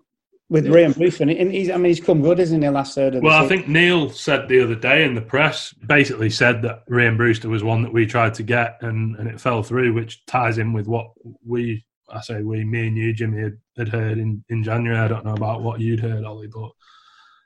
with 0.51 0.67
Yeah. 0.67 0.73
Ryan 0.73 0.93
Bruce? 0.93 1.21
And 1.21 1.31
he's, 1.31 1.71
I 1.71 1.77
mean, 1.77 1.87
he's 1.87 2.01
come 2.01 2.21
good, 2.21 2.41
isn't 2.41 2.61
he? 2.61 2.69
Last 2.69 2.95
third 2.95 3.15
of 3.15 3.23
the 3.23 3.27
Well, 3.27 3.43
I 3.43 3.49
think 3.49 3.69
Neil 3.69 4.11
said 4.11 4.49
the 4.49 4.63
other 4.63 4.75
day 4.75 5.05
in 5.05 5.15
the 5.15 5.23
press, 5.23 5.73
basically 5.73 6.29
said 6.29 6.61
that 6.63 6.83
Ryan 6.89 7.17
Brewster 7.17 7.49
was 7.49 7.65
one 7.65 7.83
that 7.83 7.93
we 7.93 8.05
tried 8.05 8.35
to 8.35 8.43
get 8.43 8.77
and, 8.83 9.17
and 9.17 9.29
it 9.29 9.41
fell 9.41 9.63
through, 9.63 9.95
which 9.95 10.27
ties 10.27 10.59
in 10.59 10.73
with 10.73 10.87
what 10.87 11.07
we, 11.47 11.85
I 12.13 12.21
say 12.21 12.43
we, 12.43 12.65
me 12.65 12.89
and 12.89 12.97
you, 12.97 13.13
Jimmy, 13.13 13.43
had, 13.43 13.59
had 13.79 13.89
heard 13.89 14.19
in, 14.19 14.45
in 14.49 14.65
January. 14.65 14.99
I 14.99 15.09
don't 15.09 15.25
know 15.25 15.35
about 15.35 15.63
what 15.63 15.81
you'd 15.81 16.01
heard, 16.01 16.25
Ollie, 16.25 16.49
but 16.49 16.71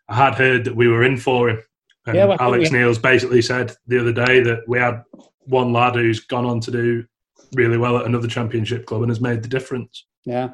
I 0.08 0.16
had 0.16 0.34
heard 0.34 0.64
that 0.64 0.74
we 0.74 0.88
were 0.88 1.04
in 1.04 1.18
for 1.18 1.50
him. 1.50 1.62
And 2.06 2.16
Yeah, 2.16 2.24
well, 2.24 2.38
Alex 2.40 2.70
Neils 2.70 2.98
basically 2.98 3.42
said 3.42 3.74
the 3.86 4.00
other 4.00 4.12
day 4.12 4.40
that 4.40 4.60
we 4.66 4.78
had 4.78 5.02
one 5.46 5.72
lad 5.72 5.94
who's 5.94 6.20
gone 6.20 6.46
on 6.46 6.60
to 6.60 6.70
do 6.70 7.04
really 7.54 7.76
well 7.78 7.98
at 7.98 8.06
another 8.06 8.28
championship 8.28 8.86
club 8.86 9.02
and 9.02 9.10
has 9.10 9.20
made 9.20 9.42
the 9.42 9.48
difference. 9.48 10.06
Yeah. 10.24 10.50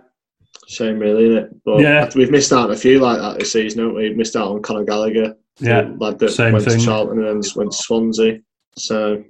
Shame, 0.70 1.00
really, 1.00 1.24
isn't 1.26 1.36
it? 1.44 1.64
But 1.64 1.80
Yeah. 1.80 2.08
we've 2.14 2.30
missed 2.30 2.52
out 2.52 2.66
on 2.66 2.70
a 2.70 2.76
few 2.76 3.00
like 3.00 3.18
that 3.18 3.38
this 3.40 3.52
season, 3.52 3.80
haven't 3.80 3.96
we? 3.96 4.08
We've 4.08 4.16
missed 4.16 4.36
out 4.36 4.52
on 4.52 4.62
Conor 4.62 4.84
Gallagher, 4.84 5.34
Yeah, 5.58 5.82
the 5.82 5.96
lad 5.98 6.18
that 6.20 6.30
same 6.30 6.52
went 6.52 6.64
thing. 6.64 6.78
to 6.78 6.84
Charlton 6.84 7.18
and 7.18 7.42
then 7.42 7.50
went 7.56 7.72
to 7.72 7.76
Swansea. 7.76 8.40
So 8.76 9.24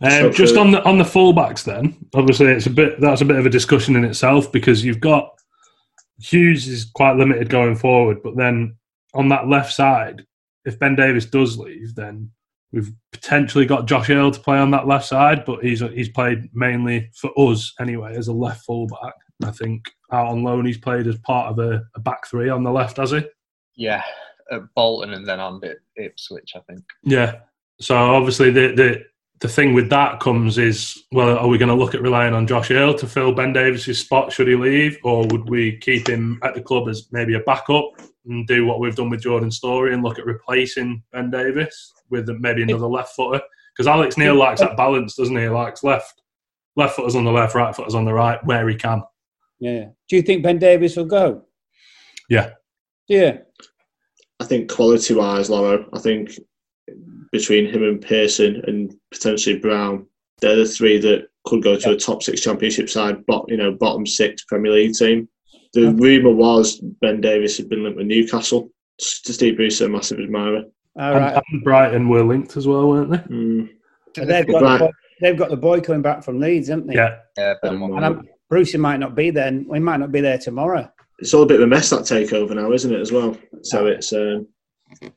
Um, 0.00 0.32
just 0.32 0.56
on 0.56 0.70
the 0.70 0.82
on 0.84 0.96
the 0.98 1.04
fullbacks, 1.04 1.62
then 1.64 1.94
obviously 2.14 2.46
it's 2.46 2.66
a 2.66 2.70
bit 2.70 3.00
that's 3.00 3.20
a 3.20 3.24
bit 3.26 3.36
of 3.36 3.44
a 3.46 3.50
discussion 3.50 3.96
in 3.96 4.04
itself 4.04 4.50
because 4.50 4.84
you've 4.84 5.00
got 5.00 5.30
Hughes 6.20 6.66
is 6.66 6.86
quite 6.86 7.16
limited 7.16 7.50
going 7.50 7.76
forward, 7.76 8.22
but 8.22 8.36
then 8.36 8.76
on 9.14 9.28
that 9.28 9.48
left 9.48 9.72
side, 9.72 10.24
if 10.64 10.78
Ben 10.78 10.96
Davies 10.96 11.26
does 11.26 11.58
leave, 11.58 11.94
then 11.94 12.30
we've 12.72 12.90
potentially 13.12 13.66
got 13.66 13.86
Josh 13.86 14.08
Earl 14.08 14.30
to 14.30 14.40
play 14.40 14.56
on 14.58 14.70
that 14.70 14.86
left 14.86 15.04
side, 15.06 15.44
but 15.44 15.62
he's 15.62 15.80
he's 15.94 16.08
played 16.08 16.48
mainly 16.54 17.10
for 17.14 17.30
us 17.38 17.74
anyway 17.78 18.16
as 18.16 18.28
a 18.28 18.32
left 18.32 18.64
fullback. 18.64 19.14
I 19.44 19.50
think 19.50 19.90
out 20.12 20.28
on 20.28 20.42
loan 20.42 20.66
he's 20.66 20.78
played 20.78 21.06
as 21.06 21.18
part 21.18 21.50
of 21.50 21.58
a, 21.58 21.84
a 21.94 22.00
back 22.00 22.26
three 22.26 22.48
on 22.48 22.62
the 22.62 22.70
left, 22.70 22.96
has 22.96 23.10
he? 23.10 23.22
Yeah, 23.76 24.02
at 24.50 24.62
Bolton 24.74 25.12
and 25.12 25.26
then 25.26 25.40
on 25.40 25.62
at 25.64 25.76
Ipswich, 25.96 26.52
I 26.54 26.60
think. 26.60 26.84
Yeah. 27.02 27.40
So 27.80 27.96
obviously 27.96 28.50
the 28.50 28.72
the 28.74 29.04
the 29.40 29.48
thing 29.48 29.74
with 29.74 29.90
that 29.90 30.20
comes 30.20 30.56
is 30.56 31.04
well, 31.12 31.36
are 31.36 31.48
we 31.48 31.58
going 31.58 31.68
to 31.68 31.74
look 31.74 31.94
at 31.94 32.00
relying 32.00 32.32
on 32.32 32.46
Josh 32.46 32.70
Earl 32.70 32.94
to 32.94 33.06
fill 33.06 33.32
Ben 33.32 33.52
Davies's 33.52 33.98
spot 33.98 34.32
should 34.32 34.48
he 34.48 34.56
leave, 34.56 34.98
or 35.04 35.26
would 35.26 35.48
we 35.48 35.76
keep 35.78 36.08
him 36.08 36.38
at 36.42 36.54
the 36.54 36.62
club 36.62 36.88
as 36.88 37.08
maybe 37.12 37.34
a 37.34 37.40
backup 37.40 37.90
and 38.24 38.46
do 38.46 38.64
what 38.64 38.80
we've 38.80 38.96
done 38.96 39.10
with 39.10 39.22
Jordan 39.22 39.50
Storey 39.50 39.92
and 39.92 40.02
look 40.02 40.18
at 40.18 40.26
replacing 40.26 41.02
Ben 41.12 41.30
Davies 41.30 41.92
with 42.08 42.28
maybe 42.40 42.62
another 42.62 42.86
left 42.86 43.14
footer? 43.14 43.42
Because 43.74 43.86
Alex 43.86 44.16
Neil 44.16 44.34
likes 44.34 44.60
that 44.60 44.76
balance, 44.76 45.16
doesn't 45.16 45.36
he? 45.36 45.42
He 45.42 45.48
likes 45.48 45.84
left 45.84 46.22
left 46.76 46.96
footers 46.96 47.16
on 47.16 47.24
the 47.24 47.32
left, 47.32 47.54
right 47.54 47.74
footers 47.74 47.94
on 47.94 48.04
the 48.04 48.12
right, 48.12 48.42
where 48.44 48.68
he 48.68 48.74
can. 48.74 49.02
Yeah. 49.58 49.86
Do 50.08 50.16
you 50.16 50.22
think 50.22 50.42
Ben 50.42 50.58
Davies 50.58 50.96
will 50.96 51.04
go? 51.06 51.42
Yeah. 52.28 52.50
Yeah. 53.08 53.38
I 54.40 54.44
think 54.44 54.70
quality 54.70 55.14
wise, 55.14 55.48
Lawro, 55.48 55.88
I 55.94 55.98
think 55.98 56.38
between 57.32 57.66
him 57.66 57.82
and 57.82 58.00
Pearson 58.00 58.62
and 58.66 58.94
potentially 59.12 59.58
Brown, 59.58 60.06
they're 60.40 60.56
the 60.56 60.66
three 60.66 60.98
that 60.98 61.28
could 61.46 61.62
go 61.62 61.76
to 61.76 61.92
a 61.92 61.96
top 61.96 62.22
six 62.22 62.40
championship 62.42 62.90
side, 62.90 63.24
but 63.26 63.44
you 63.48 63.56
know, 63.56 63.72
bottom 63.72 64.06
six 64.06 64.44
Premier 64.44 64.72
League 64.72 64.94
team. 64.94 65.28
The 65.72 65.92
rumour 65.92 66.34
was 66.34 66.80
Ben 67.00 67.20
Davis 67.20 67.56
had 67.56 67.68
been 67.68 67.82
linked 67.82 67.98
with 67.98 68.06
Newcastle. 68.06 68.70
To 68.98 69.32
Steve 69.32 69.56
Bruce, 69.56 69.80
a 69.82 69.88
massive 69.88 70.18
admirer. 70.20 70.62
All 70.98 71.12
And, 71.12 71.18
right. 71.18 71.42
and 71.52 71.62
Brighton 71.64 72.08
were 72.08 72.22
linked 72.24 72.56
as 72.56 72.66
well, 72.66 72.88
weren't 72.88 73.10
they? 73.10 73.18
Mm. 73.18 73.68
And 74.16 74.30
they've 74.30 74.46
got 74.46 74.60
the 74.60 74.86
boy, 74.86 74.90
they've 75.20 75.36
got 75.36 75.50
the 75.50 75.56
boy 75.56 75.80
coming 75.82 76.00
back 76.00 76.24
from 76.24 76.40
Leeds, 76.40 76.68
haven't 76.68 76.86
they? 76.86 76.94
Yeah. 76.94 77.16
Yeah, 77.36 77.54
And 77.62 78.04
I'm, 78.04 78.26
Brucey 78.48 78.78
might 78.78 79.00
not 79.00 79.14
be 79.14 79.30
there. 79.30 79.48
and 79.48 79.66
We 79.66 79.78
might 79.80 79.98
not 80.00 80.12
be 80.12 80.20
there 80.20 80.38
tomorrow. 80.38 80.90
It's 81.18 81.32
all 81.34 81.42
a 81.42 81.46
bit 81.46 81.56
of 81.60 81.62
a 81.62 81.66
mess 81.66 81.90
that 81.90 82.00
takeover 82.02 82.54
now, 82.54 82.72
isn't 82.72 82.92
it? 82.92 83.00
As 83.00 83.10
well. 83.12 83.36
So 83.62 83.86
it's 83.86 84.12
um, 84.12 84.46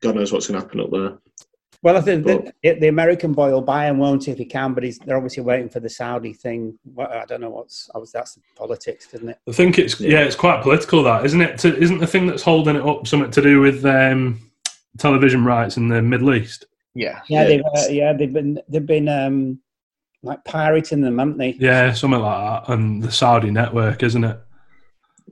God 0.01 0.15
knows 0.15 0.31
what's 0.31 0.47
going 0.47 0.59
to 0.59 0.65
happen 0.65 0.79
up 0.81 0.91
there. 0.91 1.17
Well, 1.81 1.95
I 1.95 2.01
think 2.01 2.25
But- 2.25 2.53
the, 2.63 2.73
the 2.79 2.87
American 2.87 3.31
boy 3.33 3.51
will 3.51 3.61
buy 3.61 3.85
him, 3.87 3.99
won't 3.99 4.25
he, 4.25 4.31
if 4.31 4.37
he 4.37 4.45
can? 4.45 4.73
But 4.73 4.83
he's, 4.83 4.99
they're 4.99 5.15
obviously 5.15 5.43
waiting 5.43 5.69
for 5.69 5.79
the 5.79 5.89
Saudi 5.89 6.33
thing. 6.33 6.77
Well, 6.93 7.09
I 7.11 7.25
don't 7.25 7.39
know 7.41 7.49
what's. 7.49 7.89
Obviously, 7.95 8.17
that's 8.19 8.37
politics, 8.57 9.07
isn't 9.13 9.29
it? 9.29 9.37
I 9.47 9.51
think 9.51 9.77
it's 9.79 9.99
yeah. 9.99 10.09
Yeah. 10.19 10.19
it's 10.25 10.35
quite 10.35 10.61
political 10.63 11.03
that 11.03 11.25
isn't 11.25 11.41
it? 11.41 11.57
To, 11.59 11.77
isn't 11.77 11.99
the 11.99 12.07
thing 12.07 12.27
that's 12.27 12.43
holding 12.43 12.75
it 12.75 12.81
up 12.85 13.07
something 13.07 13.31
to 13.31 13.41
do 13.41 13.61
with 13.61 13.85
um, 13.85 14.39
television 14.97 15.45
rights 15.45 15.77
in 15.77 15.87
the 15.89 16.01
Middle 16.01 16.33
East? 16.33 16.65
Yeah. 16.95 17.21
Yeah, 17.27 17.43
Yeah. 17.43 17.47
they've 17.47 17.61
uh, 17.61 17.87
yeah 17.89 18.13
they've 18.13 18.33
been 18.33 18.59
they've 18.67 18.85
been 18.85 19.07
um, 19.07 19.59
like 20.23 20.43
pirating 20.45 21.01
them, 21.01 21.17
haven't 21.19 21.37
they? 21.37 21.51
Yeah, 21.59 21.93
something 21.93 22.19
like 22.19 22.65
that, 22.67 22.73
and 22.73 23.01
the 23.01 23.11
Saudi 23.11 23.51
network, 23.51 24.03
isn't 24.03 24.23
it? 24.23 24.37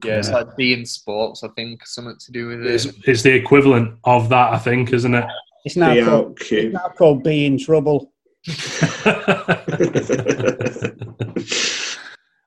Yeah, 0.04 0.20
it's 0.20 0.30
Yeah. 0.30 0.36
like 0.36 0.56
being 0.56 0.86
sports, 0.86 1.44
I 1.44 1.50
think, 1.50 1.86
something 1.86 2.16
to 2.20 2.32
do 2.32 2.48
with 2.48 2.66
it. 2.66 2.94
it's 3.06 3.24
the 3.24 3.34
equivalent 3.34 3.98
of 4.04 4.30
that, 4.30 4.54
I 4.54 4.58
think, 4.60 4.94
isn't 4.94 5.14
it? 5.14 5.26
It's 5.66 5.76
now 5.76 5.94
Be 5.94 6.04
called, 6.04 6.26
out, 6.26 6.38
it's 6.52 6.74
now 6.74 6.88
called 6.98 7.24
Be 7.24 7.46
in 7.46 7.58
Trouble. 7.58 8.12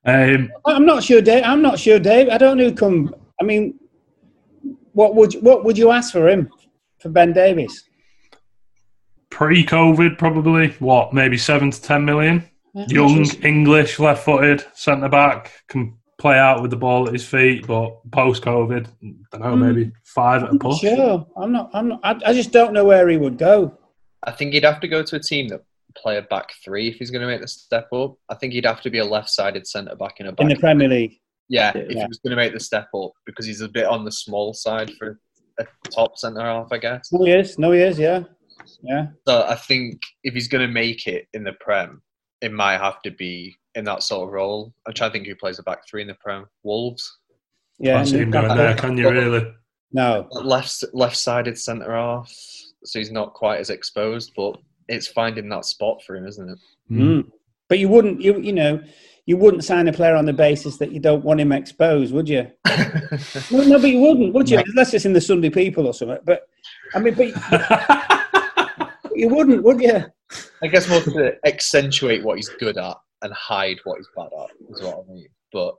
um, 0.07 0.51
I'm 0.67 0.87
not 0.87 1.03
sure, 1.03 1.21
Dave. 1.21 1.43
I'm 1.45 1.61
not 1.63 1.79
sure, 1.79 1.99
Dave. 1.99 2.29
I 2.31 2.39
don't 2.39 2.57
know 2.57 2.65
who 2.71 2.75
come. 2.75 3.15
I 3.41 3.45
mean, 3.45 3.79
what 4.93 5.15
would 5.15 5.35
what 5.43 5.65
would 5.65 5.77
you 5.77 5.91
ask 5.91 6.13
for 6.13 6.29
him 6.29 6.49
for 6.99 7.11
Ben 7.11 7.33
Davies? 7.33 7.85
pre-COVID, 9.31 10.19
probably 10.19 10.69
what, 10.79 11.13
maybe 11.13 11.39
seven 11.39 11.71
to 11.71 11.81
ten 11.83 12.05
million. 12.05 12.45
Young, 12.89 13.25
English, 13.43 13.99
left-footed, 13.99 14.65
centre 14.75 15.09
back, 15.09 15.51
can 15.69 15.97
play 16.21 16.39
out 16.39 16.63
with 16.63 16.71
the 16.71 16.77
ball 16.77 17.07
at 17.09 17.13
his 17.13 17.27
feet, 17.27 17.67
but 17.67 17.91
post-COVID, 18.13 18.87
I 19.33 19.39
don't 19.39 19.41
know, 19.41 19.55
Hmm. 19.57 19.61
maybe 19.75 19.93
five 20.05 20.45
at 20.45 20.55
a 20.55 20.59
push. 20.59 20.79
Sure, 20.81 21.27
I'm 21.37 21.51
not. 21.51 21.71
I'm 21.73 21.89
not. 21.89 22.01
I, 22.05 22.21
I 22.27 22.33
just 22.33 22.53
don't 22.53 22.73
know 22.73 22.85
where 22.85 23.09
he 23.09 23.17
would 23.17 23.39
go. 23.39 23.77
I 24.23 24.31
think 24.31 24.53
he'd 24.53 24.65
have 24.65 24.81
to 24.81 24.89
go 24.89 25.03
to 25.03 25.17
a 25.17 25.21
team 25.21 25.49
that 25.49 25.63
play 25.97 26.19
a 26.19 26.23
back 26.23 26.53
three 26.65 26.89
if 26.89 26.97
he's 26.97 27.11
going 27.11 27.23
to 27.23 27.27
make 27.27 27.41
the 27.41 27.49
step 27.49 27.89
up. 27.93 28.15
I 28.29 28.35
think 28.37 28.53
he'd 28.53 28.67
have 28.67 28.83
to 28.83 28.91
be 28.91 28.99
a 28.99 29.05
left-sided 29.05 29.67
centre 29.67 29.97
back 29.97 30.21
in 30.21 30.27
a 30.27 30.33
back. 30.33 30.43
in 30.43 30.49
the 30.49 30.57
Premier 30.57 30.89
League. 30.89 31.19
yeah, 31.49 31.73
Yeah. 31.75 31.83
if 31.83 31.93
he 31.99 32.05
was 32.07 32.21
going 32.25 32.31
to 32.31 32.37
make 32.37 32.53
the 32.53 32.61
step 32.61 32.89
up 32.95 33.11
because 33.27 33.47
he's 33.47 33.63
a 33.63 33.69
bit 33.69 33.87
on 33.87 34.05
the 34.05 34.13
small 34.13 34.55
side 34.55 34.93
for 34.99 35.19
a 35.59 35.65
top 35.91 36.17
centre 36.19 36.41
half, 36.43 36.69
I 36.71 36.79
guess. 36.79 37.11
No, 37.13 37.25
he 37.25 37.33
is. 37.33 37.59
No, 37.59 37.73
he 37.73 37.81
is. 37.81 37.99
Yeah, 37.99 38.23
yeah. 38.83 39.07
So 39.27 39.45
I 39.49 39.55
think 39.55 40.01
if 40.25 40.35
he's 40.35 40.49
going 40.49 40.67
to 40.67 40.73
make 40.73 41.07
it 41.07 41.27
in 41.33 41.45
the 41.45 41.53
Prem, 41.61 42.03
it 42.41 42.53
might 42.53 42.79
have 42.79 43.03
to 43.03 43.11
be 43.11 43.57
in 43.75 43.85
that 43.85 44.03
sort 44.03 44.27
of 44.29 44.33
role. 44.33 44.73
I'm 44.87 44.95
trying 44.95 45.11
to 45.11 45.13
think 45.13 45.27
who 45.27 45.35
plays 45.35 45.59
the 45.59 45.63
back 45.63 45.87
three 45.89 46.03
in 46.03 46.09
the 46.09 46.15
Prem. 46.15 46.47
Wolves. 46.63 47.19
Yeah, 47.79 47.97
Can't 47.97 48.09
see 48.09 48.19
him 48.19 48.31
going 48.31 48.57
there, 48.57 48.77
can 48.77 48.97
you, 48.97 49.11
really? 49.11 49.53
No, 49.93 50.29
left 50.31 50.85
left-sided 50.93 51.59
centre 51.59 51.95
half, 51.95 52.31
so 52.85 52.99
he's 52.99 53.11
not 53.11 53.35
quite 53.35 53.59
as 53.59 53.71
exposed. 53.71 54.33
But 54.37 54.57
it's 54.89 55.09
finding 55.09 55.49
that 55.49 55.65
spot 55.65 56.03
for 56.03 56.15
him, 56.17 56.27
isn't 56.27 56.49
it? 56.49 56.59
Mm. 56.91 57.31
but 57.69 57.79
you 57.79 57.89
wouldn't. 57.89 58.21
You 58.21 58.39
you 58.39 58.53
know, 58.53 58.83
you 59.27 59.37
wouldn't 59.37 59.65
sign 59.65 59.89
a 59.89 59.93
player 59.93 60.17
on 60.17 60.27
the 60.27 60.33
basis 60.33 60.77
that 60.79 60.93
you 60.93 61.01
don't 61.01 61.25
want 61.25 61.41
him 61.41 61.53
exposed, 61.53 62.13
would 62.13 62.29
you? 62.29 62.51
No, 63.51 63.65
no, 63.65 63.79
but 63.79 63.91
you 63.91 64.01
wouldn't, 64.01 64.33
would 64.35 64.49
you? 64.49 64.63
Unless 64.65 64.95
it's 64.95 65.05
in 65.05 65.13
the 65.13 65.21
Sunday 65.21 65.51
People 65.51 65.87
or 65.87 65.95
something. 65.95 66.19
But 66.25 66.43
I 66.95 67.01
mean, 67.01 67.15
but 67.15 67.33
you 69.21 69.29
wouldn't, 69.29 69.63
would 69.63 69.81
you? 69.81 70.05
I 70.63 70.67
guess 70.67 70.89
more 70.89 71.01
to 71.01 71.35
accentuate 71.47 72.23
what 72.25 72.37
he's 72.37 72.49
good 72.49 72.79
at 72.79 72.97
and 73.23 73.33
hide 73.33 73.79
what 73.85 73.99
he's 73.99 74.09
bad 74.17 74.31
at 74.39 74.51
is 74.71 74.83
what 74.83 75.05
I 75.09 75.13
mean. 75.13 75.29
But 75.53 75.75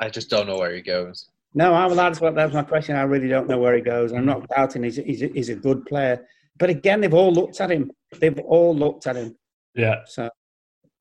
I 0.00 0.08
just 0.10 0.30
don't 0.30 0.46
know 0.46 0.58
where 0.58 0.74
he 0.74 0.82
goes. 0.82 1.28
No, 1.54 1.72
I, 1.72 1.86
well, 1.86 1.94
that's 1.94 2.20
what 2.20 2.34
that's 2.34 2.52
my 2.52 2.62
question. 2.62 2.96
I 2.96 3.02
really 3.02 3.28
don't 3.28 3.48
know 3.48 3.58
where 3.58 3.74
he 3.74 3.80
goes. 3.80 4.12
I'm 4.12 4.26
not 4.26 4.48
doubting 4.48 4.82
he's 4.82 4.96
he's 4.96 5.22
a, 5.22 5.28
he's 5.28 5.48
a 5.50 5.54
good 5.54 5.86
player, 5.86 6.26
but 6.58 6.68
again, 6.70 7.00
they've 7.00 7.14
all 7.14 7.32
looked 7.32 7.60
at 7.60 7.70
him. 7.70 7.90
They've 8.18 8.38
all 8.40 8.74
looked 8.76 9.06
at 9.06 9.16
him. 9.16 9.36
Yeah. 9.74 10.00
So 10.06 10.28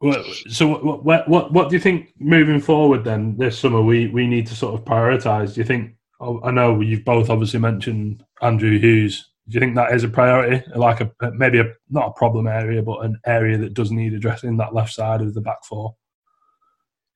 Well, 0.02 0.24
So, 0.50 0.68
what, 0.68 1.04
what, 1.06 1.28
what, 1.30 1.54
what 1.54 1.70
do 1.70 1.76
you 1.76 1.80
think 1.80 2.14
moving 2.20 2.60
forward 2.60 3.04
then 3.04 3.38
this 3.38 3.58
summer 3.58 3.82
we, 3.82 4.08
we 4.08 4.28
need 4.28 4.48
to 4.48 4.56
sort 4.56 4.74
of 4.74 4.86
prioritise? 4.86 5.54
Do 5.54 5.62
you 5.62 5.66
think, 5.66 5.96
oh, 6.20 6.42
I 6.44 6.52
know 6.52 6.82
you've 6.82 7.06
both 7.06 7.30
obviously 7.30 7.60
mentioned 7.60 8.24
Andrew 8.42 8.78
Hughes. 8.80 9.30
Do 9.50 9.56
you 9.56 9.60
think 9.60 9.76
that 9.76 9.94
is 9.94 10.04
a 10.04 10.10
priority? 10.10 10.64
Like 10.76 11.02
a 11.02 11.12
maybe 11.34 11.60
a 11.60 11.74
not 11.90 12.08
a 12.08 12.14
problem 12.14 12.48
area, 12.48 12.82
but 12.82 13.04
an 13.04 13.20
area 13.26 13.58
that 13.58 13.74
does 13.74 13.92
need 13.92 14.14
addressing 14.14 14.56
that 14.58 14.74
left 14.74 14.94
side 14.94 15.22
of 15.22 15.34
the 15.34 15.42
back 15.42 15.66
four? 15.66 15.96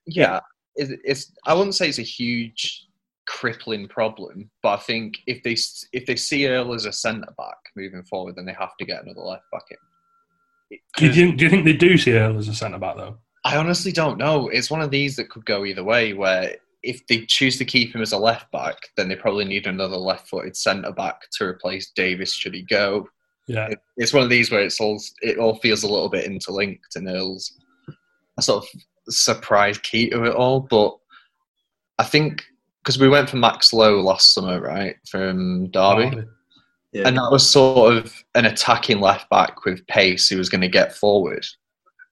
Yeah, 0.06 0.42
it's, 0.76 0.92
it's 1.06 1.32
I 1.46 1.54
wouldn't 1.54 1.76
say 1.76 1.88
it's 1.88 2.00
a 2.00 2.04
huge 2.04 2.86
crippling 3.28 3.88
problem, 3.88 4.50
but 4.62 4.80
I 4.80 4.82
think 4.82 5.20
if 5.26 5.42
they 5.44 5.56
if 5.94 6.06
they 6.06 6.16
see 6.18 6.48
Earl 6.48 6.74
as 6.74 6.86
a 6.86 6.92
centre 6.92 7.34
back 7.38 7.58
moving 7.76 8.04
forward, 8.04 8.36
then 8.36 8.46
they 8.46 8.54
have 8.54 8.76
to 8.78 8.86
get 8.86 9.04
another 9.04 9.22
left 9.22 9.46
back 9.52 9.64
in. 9.72 9.78
Do 10.98 11.06
you, 11.06 11.14
think, 11.14 11.38
do 11.38 11.46
you 11.46 11.50
think 11.50 11.64
they 11.64 11.74
do 11.74 11.98
see 11.98 12.12
Earl 12.12 12.38
as 12.38 12.50
a 12.50 12.54
centre 12.54 12.78
back 12.78 12.98
though? 12.98 13.18
I 13.46 13.56
honestly 13.56 13.94
don't 13.94 14.18
know. 14.18 14.50
It's 14.50 14.70
one 14.70 14.82
of 14.82 14.92
these 14.92 15.16
that 15.16 15.30
could 15.30 15.46
go 15.46 15.64
either 15.64 15.84
way. 15.84 16.14
Where 16.14 16.58
if 16.88 17.06
they 17.08 17.26
choose 17.26 17.58
to 17.58 17.66
keep 17.66 17.94
him 17.94 18.02
as 18.02 18.14
a 18.14 18.18
left 18.18 18.52
back, 18.52 18.78
then 18.96 19.10
they 19.10 19.16
probably 19.16 19.46
need 19.46 19.68
another 19.68 19.98
left-footed 19.98 20.56
centre 20.56 20.92
back 20.92 21.22
to 21.34 21.46
replace 21.46 21.92
Davies 21.92 22.34
should 22.34 22.54
he 22.54 22.62
go. 22.64 23.08
Yeah. 23.48 23.68
It- 23.68 23.80
It's 23.98 24.14
one 24.14 24.24
of 24.24 24.30
these 24.30 24.50
where 24.52 24.62
it's 24.62 24.80
all 24.80 25.02
it 25.22 25.38
all 25.38 25.56
feels 25.60 25.84
a 25.84 25.88
little 25.88 26.10
bit 26.10 26.26
interlinked, 26.26 26.96
and 26.96 27.08
Earl's 27.08 27.54
a 28.38 28.42
sort 28.42 28.64
of 28.64 29.14
surprise 29.14 29.78
key 29.78 30.10
to 30.10 30.24
it 30.26 30.34
all. 30.36 30.60
But 30.62 30.98
I 32.00 32.04
think 32.04 32.44
because 32.84 33.00
we 33.00 33.10
went 33.10 33.30
for 33.30 33.38
Max 33.38 33.74
Lowe 33.74 34.00
last 34.00 34.34
summer, 34.34 34.62
right, 34.62 34.96
from 35.10 35.70
Derby. 35.72 36.24
Yeah. 36.94 37.08
And 37.08 37.18
that 37.18 37.32
was 37.32 37.48
sort 37.48 37.98
of 37.98 38.24
an 38.34 38.46
attacking 38.46 39.02
left 39.02 39.30
back 39.30 39.66
with 39.66 39.86
pace 39.88 40.30
who 40.30 40.38
was 40.38 40.48
going 40.50 40.62
to 40.62 40.70
get 40.70 40.96
forward. 40.96 41.46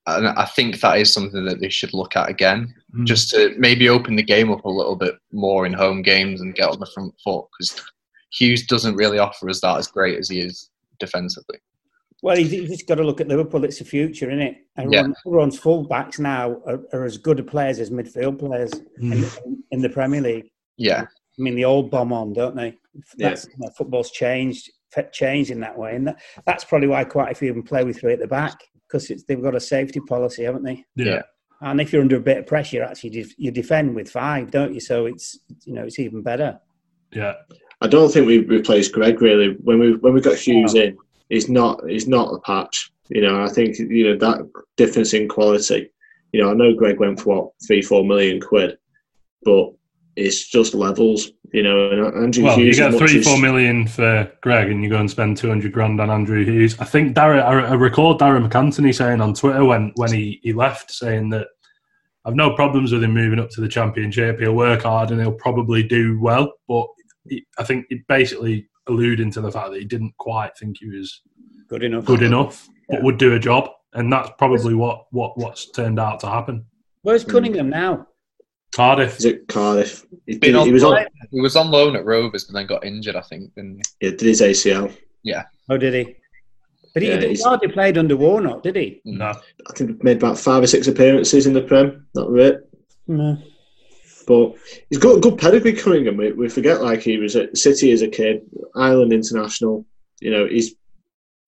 And 0.07 0.27
I 0.27 0.45
think 0.45 0.80
that 0.82 0.99
is 0.99 1.11
something 1.11 1.45
that 1.45 1.60
they 1.60 1.69
should 1.69 1.94
look 1.94 2.15
at 2.15 2.30
again, 2.30 2.73
Mm. 2.95 3.06
just 3.06 3.30
to 3.32 3.53
maybe 3.57 3.90
open 3.90 4.15
the 4.15 4.23
game 4.23 4.52
up 4.52 4.64
a 4.64 4.69
little 4.69 4.95
bit 4.95 5.15
more 5.34 5.65
in 5.65 5.73
home 5.73 6.02
games 6.02 6.40
and 6.41 6.56
get 6.56 6.69
on 6.69 6.80
the 6.80 6.86
front 6.94 7.14
foot. 7.23 7.45
Because 7.57 7.82
Hughes 8.32 8.65
doesn't 8.68 8.95
really 8.95 9.18
offer 9.19 9.49
us 9.49 9.61
that 9.61 9.77
as 9.77 9.88
great 9.88 10.18
as 10.19 10.30
he 10.30 10.40
is 10.40 10.69
defensively. 10.99 11.57
Well, 12.22 12.40
you 12.40 12.45
you 12.45 12.68
just 12.68 12.88
got 12.88 12.95
to 12.95 13.03
look 13.03 13.19
at 13.19 13.27
Liverpool. 13.27 13.64
It's 13.65 13.80
the 13.80 13.86
future, 13.86 14.30
isn't 14.30 14.41
it? 14.41 14.57
Everyone, 14.77 15.14
Everyone's 15.27 15.60
full-backs 15.60 16.19
now 16.19 16.61
are, 16.65 16.80
are 16.94 17.03
as 17.03 17.18
good 17.18 17.40
a 17.40 17.44
players 17.44 17.80
as 17.80 17.90
midfield 17.90 18.40
players 18.40 18.72
in, 18.99 19.26
in 19.72 19.82
the 19.82 19.90
Premier 19.90 20.22
League. 20.22 20.49
Yeah, 20.77 21.02
I 21.03 21.41
mean, 21.41 21.56
they 21.56 21.65
all 21.65 21.84
bomb 21.84 22.14
on, 22.14 22.34
don't 22.34 22.56
they? 22.56 22.77
That's, 23.18 23.45
you 23.45 23.53
know, 23.57 23.69
football's 23.77 24.11
changed, 24.11 24.72
f- 24.95 25.11
changed 25.11 25.52
in 25.52 25.60
that 25.60 25.77
way, 25.77 25.95
and 25.95 26.07
that, 26.07 26.22
that's 26.45 26.64
probably 26.64 26.88
why 26.88 27.03
quite 27.03 27.32
a 27.32 27.36
few 27.36 27.49
of 27.49 27.56
them 27.56 27.64
play 27.64 27.84
with 27.84 27.99
three 27.99 28.14
at 28.14 28.19
the 28.19 28.27
back 28.27 28.57
because 29.04 29.24
they've 29.26 29.42
got 29.42 29.56
a 29.56 29.60
safety 29.60 30.00
policy, 30.00 30.44
haven't 30.44 30.64
they? 30.64 30.86
Yeah. 30.96 31.22
And 31.62 31.80
if 31.82 31.92
you're 31.92 32.02
under 32.02 32.18
a 32.18 32.22
bit 32.22 32.38
of 32.40 32.48
pressure, 32.48 32.84
actually, 32.84 33.12
you, 33.12 33.28
you 33.38 33.52
defend 33.52 33.96
with 33.96 34.10
five, 34.10 34.52
don't 34.52 34.74
you? 34.74 34.80
So 34.80 35.06
it's 35.06 35.40
you 35.66 35.74
know 35.74 35.84
it's 35.84 36.00
even 36.00 36.22
better. 36.22 36.60
Yeah. 37.12 37.34
I 37.82 37.88
don't 37.88 38.12
think 38.12 38.28
we 38.28 38.40
replaced 38.40 38.94
Greg 38.94 39.22
really. 39.22 39.56
When 39.64 39.80
we 39.80 39.96
when 39.96 40.14
we 40.14 40.22
got 40.22 40.38
Hughes 40.38 40.76
in, 40.76 40.98
he's 41.30 41.50
not 41.50 41.82
he's 41.88 42.08
not 42.08 42.34
a 42.34 42.40
patch. 42.40 42.92
You 43.10 43.22
know, 43.22 43.44
I 43.44 43.50
think 43.50 43.78
you 43.78 44.06
know 44.06 44.18
that 44.18 44.50
difference 44.78 45.14
in 45.14 45.28
quality. 45.28 45.92
You 46.32 46.42
know, 46.42 46.52
I 46.52 46.54
know 46.54 46.74
Greg 46.74 47.00
went 47.00 47.20
for 47.20 47.36
what 47.36 47.52
three 47.66 47.82
four 47.82 48.04
million 48.06 48.42
quid, 48.42 48.78
but 49.44 49.72
it's 50.16 50.48
just 50.48 50.74
levels. 50.74 51.32
You 51.56 51.64
know, 51.64 51.90
and 51.90 52.02
uh, 52.02 52.19
Andrew 52.19 52.44
Well, 52.44 52.60
you 52.60 52.65
Hughes. 52.65 52.77
get 52.80 52.94
as 52.94 52.99
much 52.99 53.11
three, 53.11 53.23
four 53.23 53.40
million 53.40 53.88
for 53.88 54.30
Greg, 54.41 54.69
and 54.69 54.84
you 54.84 54.90
go 54.90 54.98
and 54.99 55.10
spend 55.10 55.38
two 55.38 55.48
hundred 55.48 55.72
grand 55.72 56.02
on 56.02 56.10
Andrew 56.10 56.44
Hughes. 56.44 56.77
I 56.82 56.84
think 56.84 57.15
Darren, 57.15 57.41
I, 57.41 57.68
I 57.68 57.73
recall 57.76 58.18
Darren 58.18 58.45
McAntony 58.45 58.94
saying 58.94 59.22
on 59.22 59.34
Twitter 59.34 59.64
when 59.64 59.94
when 59.95 60.11
he, 60.11 60.41
he 60.44 60.52
left, 60.52 60.91
saying 60.91 61.30
that 61.30 61.48
I've 62.26 62.36
no 62.36 62.53
problems 62.56 62.91
with 62.91 63.06
him 63.06 63.14
moving 63.14 63.40
up 63.40 63.49
to 63.52 63.61
the 63.61 63.69
championship. 63.69 64.41
He'll 64.41 64.52
work 64.53 64.82
hard 64.84 65.11
and 65.11 65.22
he'll 65.22 65.32
probably 65.32 65.82
do 65.82 66.19
well, 66.19 66.52
but 66.68 66.88
he, 67.30 67.45
I 67.57 67.64
think 67.64 67.86
it 67.90 68.06
basically 68.10 68.68
alluding 68.88 69.32
to 69.32 69.40
the 69.41 69.49
fact 69.49 69.72
that 69.72 69.80
he 69.80 69.86
didn't 69.86 70.18
quite 70.18 70.57
think 70.57 70.80
he 70.82 70.90
was 70.90 71.22
Good 71.69 71.84
enough. 71.84 72.03
good 72.03 72.22
enough, 72.22 72.68
but 72.90 73.02
would 73.02 73.18
do 73.18 73.34
a 73.34 73.40
job, 73.40 73.69
and 73.94 74.11
that's 74.11 74.30
probably 74.38 74.73
what 74.76 75.06
what 75.11 75.38
what's 75.38 75.72
turned 75.72 76.02
out 76.02 76.19
to 76.19 76.27
happen. 76.27 76.65
Where's 77.03 77.23
Cunningham 77.23 77.69
now? 77.69 78.07
Cardiff. 78.76 79.18
Is 79.20 79.26
it 79.26 79.48
Cardiff? 79.48 80.06
He, 80.26 80.38
did- 80.38 80.56
he 80.66 80.72
was 80.72 80.84
on. 80.84 80.92
loan- 80.96 81.06
he 81.32 81.42
was 81.42 81.56
on 81.56 81.72
loan 81.72 81.96
at 81.96 82.06
Rovers 82.06 82.44
but 82.44 82.54
then 82.54 82.68
got 82.68 82.86
injured. 82.86 83.16
I 83.16 83.22
think. 83.22 83.54
Didn't 83.56 83.76
he? 84.00 84.06
Yeah, 84.08 84.12
did 84.12 84.22
his 84.22 84.42
ACL. 84.42 84.96
Yeah. 85.24 85.44
Oh, 85.70 85.78
did 85.78 85.94
he? 85.94 86.16
But 86.94 87.04
he, 87.04 87.10
Yeah, 87.10 87.20
he 87.22 87.28
he's- 87.30 87.44
hardly 87.44 87.68
played 87.70 87.98
under 87.98 88.16
Warnock, 88.16 88.64
did 88.64 88.76
he? 88.76 89.02
Mm. 89.06 89.18
No. 89.18 89.28
I 89.28 89.74
think 89.76 89.90
he 89.92 89.98
made 90.04 90.18
about 90.18 90.38
five 90.38 90.64
or 90.64 90.68
six 90.68 90.88
appearances 90.88 91.46
in 91.48 91.54
the 91.54 91.62
Prem. 91.62 92.06
That 92.14 92.30
was 92.30 92.52
it. 92.52 92.70
No. 93.08 93.38
But 94.28 94.56
he's 94.90 94.98
got 95.00 95.18
a 95.18 95.20
good 95.20 95.38
pedigree 95.38 95.74
Cunningham. 95.74 96.18
We, 96.18 96.32
we 96.32 96.50
forget 96.50 96.82
like 96.82 97.02
he 97.02 97.18
was 97.18 97.36
at 97.36 97.56
City 97.58 97.92
as 97.92 98.02
a 98.02 98.08
kid, 98.08 98.42
Ireland 98.76 99.14
international. 99.14 99.86
You 100.20 100.32
know, 100.32 100.48
he's 100.48 100.74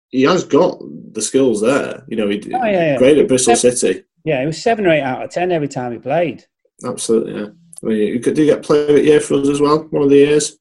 he 0.10 0.22
has 0.24 0.44
got 0.44 0.78
the 1.14 1.22
skills 1.22 1.62
there. 1.62 2.04
You 2.08 2.18
know, 2.18 2.30
he 2.30 2.40
Oh, 2.54 2.66
yeah, 2.66 2.72
yeah. 2.94 2.98
great 2.98 3.18
at 3.18 3.28
Bristol 3.28 3.56
City. 3.56 4.04
Yeah, 4.26 4.42
he 4.42 4.46
was 4.48 4.62
seven 4.62 4.86
or 4.86 4.92
eight 4.92 5.02
out 5.02 5.24
of 5.24 5.32
ten 5.32 5.52
every 5.52 5.68
time 5.68 5.92
he 5.92 5.98
played. 5.98 6.46
Absolutely, 6.86 7.40
yeah. 7.40 7.48
I 7.84 7.86
mean, 7.86 7.98
you 8.14 8.20
could 8.20 8.36
do 8.36 8.46
get 8.46 8.64
player 8.64 8.88
of 8.88 8.96
the 8.96 9.04
year 9.04 9.20
for 9.20 9.36
us 9.36 9.50
as 9.50 9.62
well. 9.62 9.80
One 9.90 10.04
of 10.04 10.10
the 10.10 10.18
years. 10.18 10.58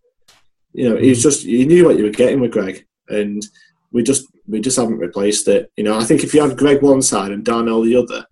You 0.73 0.91
know, 0.91 0.97
he's 0.97 1.23
just 1.23 1.45
you 1.45 1.65
knew 1.67 1.87
what 1.87 1.97
you 1.97 2.05
were 2.05 2.11
getting 2.11 2.41
with 2.41 2.53
Greg, 2.53 2.87
and 3.09 3.43
we 3.93 4.03
just 4.03 4.27
we 4.47 4.61
just 4.61 4.77
haven't 4.77 4.99
replaced 4.99 5.49
it. 5.49 5.71
You 5.77 5.85
know, 5.85 5.99
I 5.99 6.05
think 6.05 6.23
if 6.23 6.35
you 6.35 6.43
have 6.43 6.57
Greg 6.57 6.83
one 6.83 7.01
side 7.01 7.33
and 7.33 7.45
Darnell 7.45 7.83
the 7.83 7.97
other, 7.97 8.27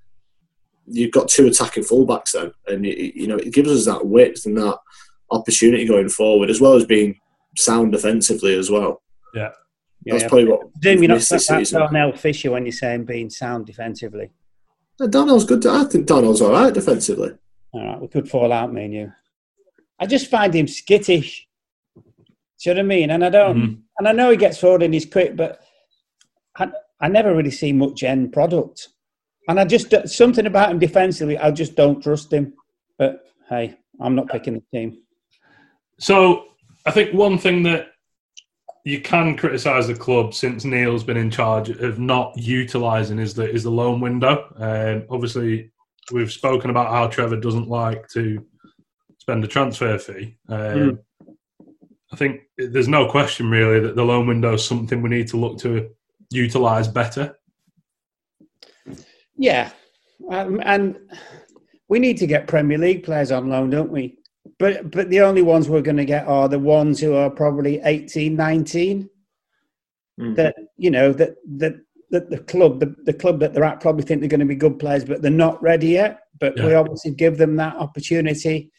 you've 0.86 1.12
got 1.12 1.28
two 1.28 1.46
attacking 1.46 1.84
fullbacks 1.84 2.32
then, 2.32 2.52
and 2.66 2.84
you, 2.84 3.12
you 3.14 3.26
know 3.26 3.36
it 3.36 3.54
gives 3.54 3.70
us 3.70 3.86
that 3.86 4.06
width 4.06 4.44
and 4.44 4.58
that 4.58 4.78
opportunity 5.30 5.86
going 5.86 6.10
forward, 6.10 6.50
as 6.50 6.60
well 6.60 6.74
as 6.74 6.84
being 6.84 7.18
sound 7.56 7.92
defensively 7.92 8.58
as 8.58 8.70
well. 8.70 9.02
Yeah. 9.34 9.52
That's 10.06 10.22
yeah. 10.22 10.28
probably 10.28 10.48
what 10.48 10.72
Presume 10.80 11.02
you're 11.02 11.08
not 11.08 11.14
this 11.20 11.28
that 11.30 11.40
season. 11.40 11.80
Darnell 11.80 12.12
Fisher 12.12 12.50
when 12.50 12.66
you're 12.66 12.72
saying 12.72 13.04
being 13.04 13.30
sound 13.30 13.66
defensively. 13.66 14.30
Uh, 15.00 15.06
Darnell's 15.06 15.44
good. 15.44 15.64
I 15.66 15.84
think 15.84 16.06
Darnell's 16.06 16.42
all 16.42 16.52
right 16.52 16.72
defensively. 16.72 17.32
All 17.74 17.84
right, 17.84 18.00
we 18.00 18.06
could 18.06 18.28
fall 18.30 18.52
out, 18.52 18.72
me 18.72 18.84
and 18.84 18.94
you. 18.94 19.12
I 19.98 20.06
just 20.06 20.30
find 20.30 20.54
him 20.54 20.68
skittish. 20.68 21.48
Do 21.96 22.02
you 22.70 22.74
know 22.74 22.78
what 22.82 22.84
I 22.84 22.88
mean? 22.88 23.10
And 23.10 23.24
I 23.24 23.30
don't, 23.30 23.56
Mhm. 23.56 23.82
and 23.98 24.08
I 24.08 24.12
know 24.12 24.30
he 24.30 24.36
gets 24.36 24.58
forward 24.58 24.84
and 24.84 24.94
he's 24.94 25.04
quick, 25.06 25.34
but 25.34 25.60
I, 26.56 26.70
I 27.00 27.08
never 27.08 27.34
really 27.34 27.50
see 27.50 27.72
much 27.72 28.04
end 28.04 28.32
product. 28.32 28.90
And 29.48 29.58
I 29.58 29.64
just 29.64 29.92
something 30.08 30.46
about 30.46 30.70
him 30.70 30.78
defensively, 30.78 31.36
I 31.36 31.50
just 31.50 31.74
don't 31.74 32.00
trust 32.00 32.32
him. 32.32 32.54
But 32.96 33.24
hey, 33.48 33.74
I'm 34.00 34.14
not 34.14 34.28
picking 34.28 34.54
the 34.54 34.62
team. 34.72 34.98
So 35.98 36.44
I 36.86 36.92
think 36.92 37.12
one 37.12 37.38
thing 37.38 37.64
that 37.64 37.88
you 38.84 39.00
can 39.00 39.36
criticise 39.36 39.88
the 39.88 39.94
club 39.94 40.32
since 40.32 40.64
Neil's 40.64 41.02
been 41.04 41.16
in 41.16 41.30
charge 41.30 41.70
of 41.70 41.98
not 41.98 42.38
utilising 42.38 43.18
is 43.18 43.34
the 43.34 43.50
is 43.50 43.64
the 43.64 43.70
loan 43.70 44.00
window. 44.00 44.46
Um, 44.56 45.06
obviously, 45.10 45.72
we've 46.12 46.32
spoken 46.32 46.70
about 46.70 46.90
how 46.90 47.06
Trevor 47.08 47.36
doesn't 47.36 47.68
like 47.68 48.08
to 48.08 48.44
spend 49.18 49.44
a 49.44 49.48
transfer 49.48 49.98
fee. 49.98 50.36
Um, 50.48 50.98
I 52.12 52.16
think 52.16 52.42
there's 52.58 52.88
no 52.88 53.08
question 53.08 53.50
really 53.50 53.80
that 53.80 53.96
the 53.96 54.04
loan 54.04 54.26
window 54.26 54.54
is 54.54 54.64
something 54.64 55.02
we 55.02 55.10
need 55.10 55.28
to 55.28 55.36
look 55.36 55.58
to 55.60 55.90
utilise 56.30 56.88
better. 56.88 57.36
Yeah, 59.36 59.70
um, 60.30 60.60
and 60.64 60.96
we 61.88 61.98
need 61.98 62.18
to 62.18 62.26
get 62.26 62.46
Premier 62.46 62.78
League 62.78 63.02
players 63.02 63.32
on 63.32 63.48
loan, 63.48 63.70
don't 63.70 63.90
we? 63.90 64.18
But 64.58 64.90
but 64.90 65.10
the 65.10 65.22
only 65.22 65.42
ones 65.42 65.68
we're 65.68 65.82
going 65.82 65.96
to 65.96 66.04
get 66.04 66.28
are 66.28 66.48
the 66.48 66.58
ones 66.58 67.00
who 67.00 67.14
are 67.14 67.30
probably 67.30 67.80
18, 67.82 68.36
19. 68.36 69.10
Mhm. 70.20 70.36
That 70.36 70.54
you 70.76 70.90
know 70.90 71.12
that 71.12 71.34
that 71.56 71.74
that 72.10 72.30
the 72.30 72.38
club 72.38 72.80
the, 72.80 72.94
the 73.04 73.12
club 73.12 73.40
that 73.40 73.54
they're 73.54 73.64
at 73.64 73.80
probably 73.80 74.04
think 74.04 74.20
they're 74.20 74.28
going 74.28 74.40
to 74.40 74.46
be 74.46 74.54
good 74.54 74.78
players, 74.78 75.04
but 75.04 75.22
they're 75.22 75.30
not 75.30 75.62
ready 75.62 75.88
yet. 75.88 76.20
But 76.40 76.54
we 76.56 76.74
obviously 76.74 77.12
give 77.12 77.38
them 77.38 77.56
that 77.56 77.76
opportunity, 77.76 78.70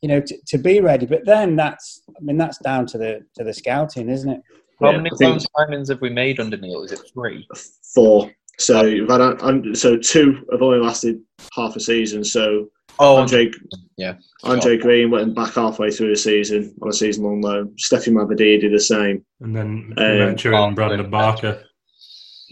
you 0.00 0.08
know, 0.08 0.20
to, 0.20 0.36
to 0.48 0.58
be 0.58 0.80
ready. 0.80 1.06
But 1.06 1.24
then 1.26 1.56
that's 1.56 2.02
I 2.08 2.20
mean 2.22 2.38
that's 2.38 2.58
down 2.58 2.86
to 2.86 2.98
the 2.98 3.20
to 3.36 3.44
the 3.44 3.52
scouting, 3.52 4.08
isn't 4.08 4.30
it? 4.30 4.40
How 4.80 4.90
Yeah, 4.90 4.96
many 4.98 5.10
I 5.20 5.24
loan 5.26 5.38
signings 5.58 5.88
have 5.88 6.00
we 6.00 6.10
made 6.10 6.40
under 6.40 6.56
Neil? 6.56 6.82
Is 6.82 6.92
it 6.92 7.00
three? 7.12 7.46
Four. 7.94 8.30
So 8.58 8.82
you've 8.84 9.08
had 9.10 9.20
un- 9.20 9.74
so 9.74 9.96
two 9.96 10.44
have 10.50 10.62
only 10.62 10.78
lasted 10.78 11.20
half 11.54 11.76
a 11.76 11.80
season. 11.80 12.24
So 12.24 12.68
Oh, 12.98 13.16
Andre 13.16 13.50
yeah. 13.96 14.16
Andre 14.44 14.76
Green 14.76 15.10
went 15.10 15.34
back 15.34 15.54
halfway 15.54 15.90
through 15.90 16.10
the 16.10 16.16
season 16.16 16.74
on 16.82 16.90
a 16.90 16.92
season 16.92 17.24
long 17.24 17.40
loan. 17.40 17.74
Stephy 17.76 18.12
Mavididi 18.12 18.60
did 18.60 18.72
the 18.72 18.78
same. 18.78 19.24
And 19.40 19.56
then 19.56 19.94
Um, 19.96 20.18
Venture 20.18 20.54
and 20.54 20.76
Brandon 20.76 21.10
Barker. 21.10 21.64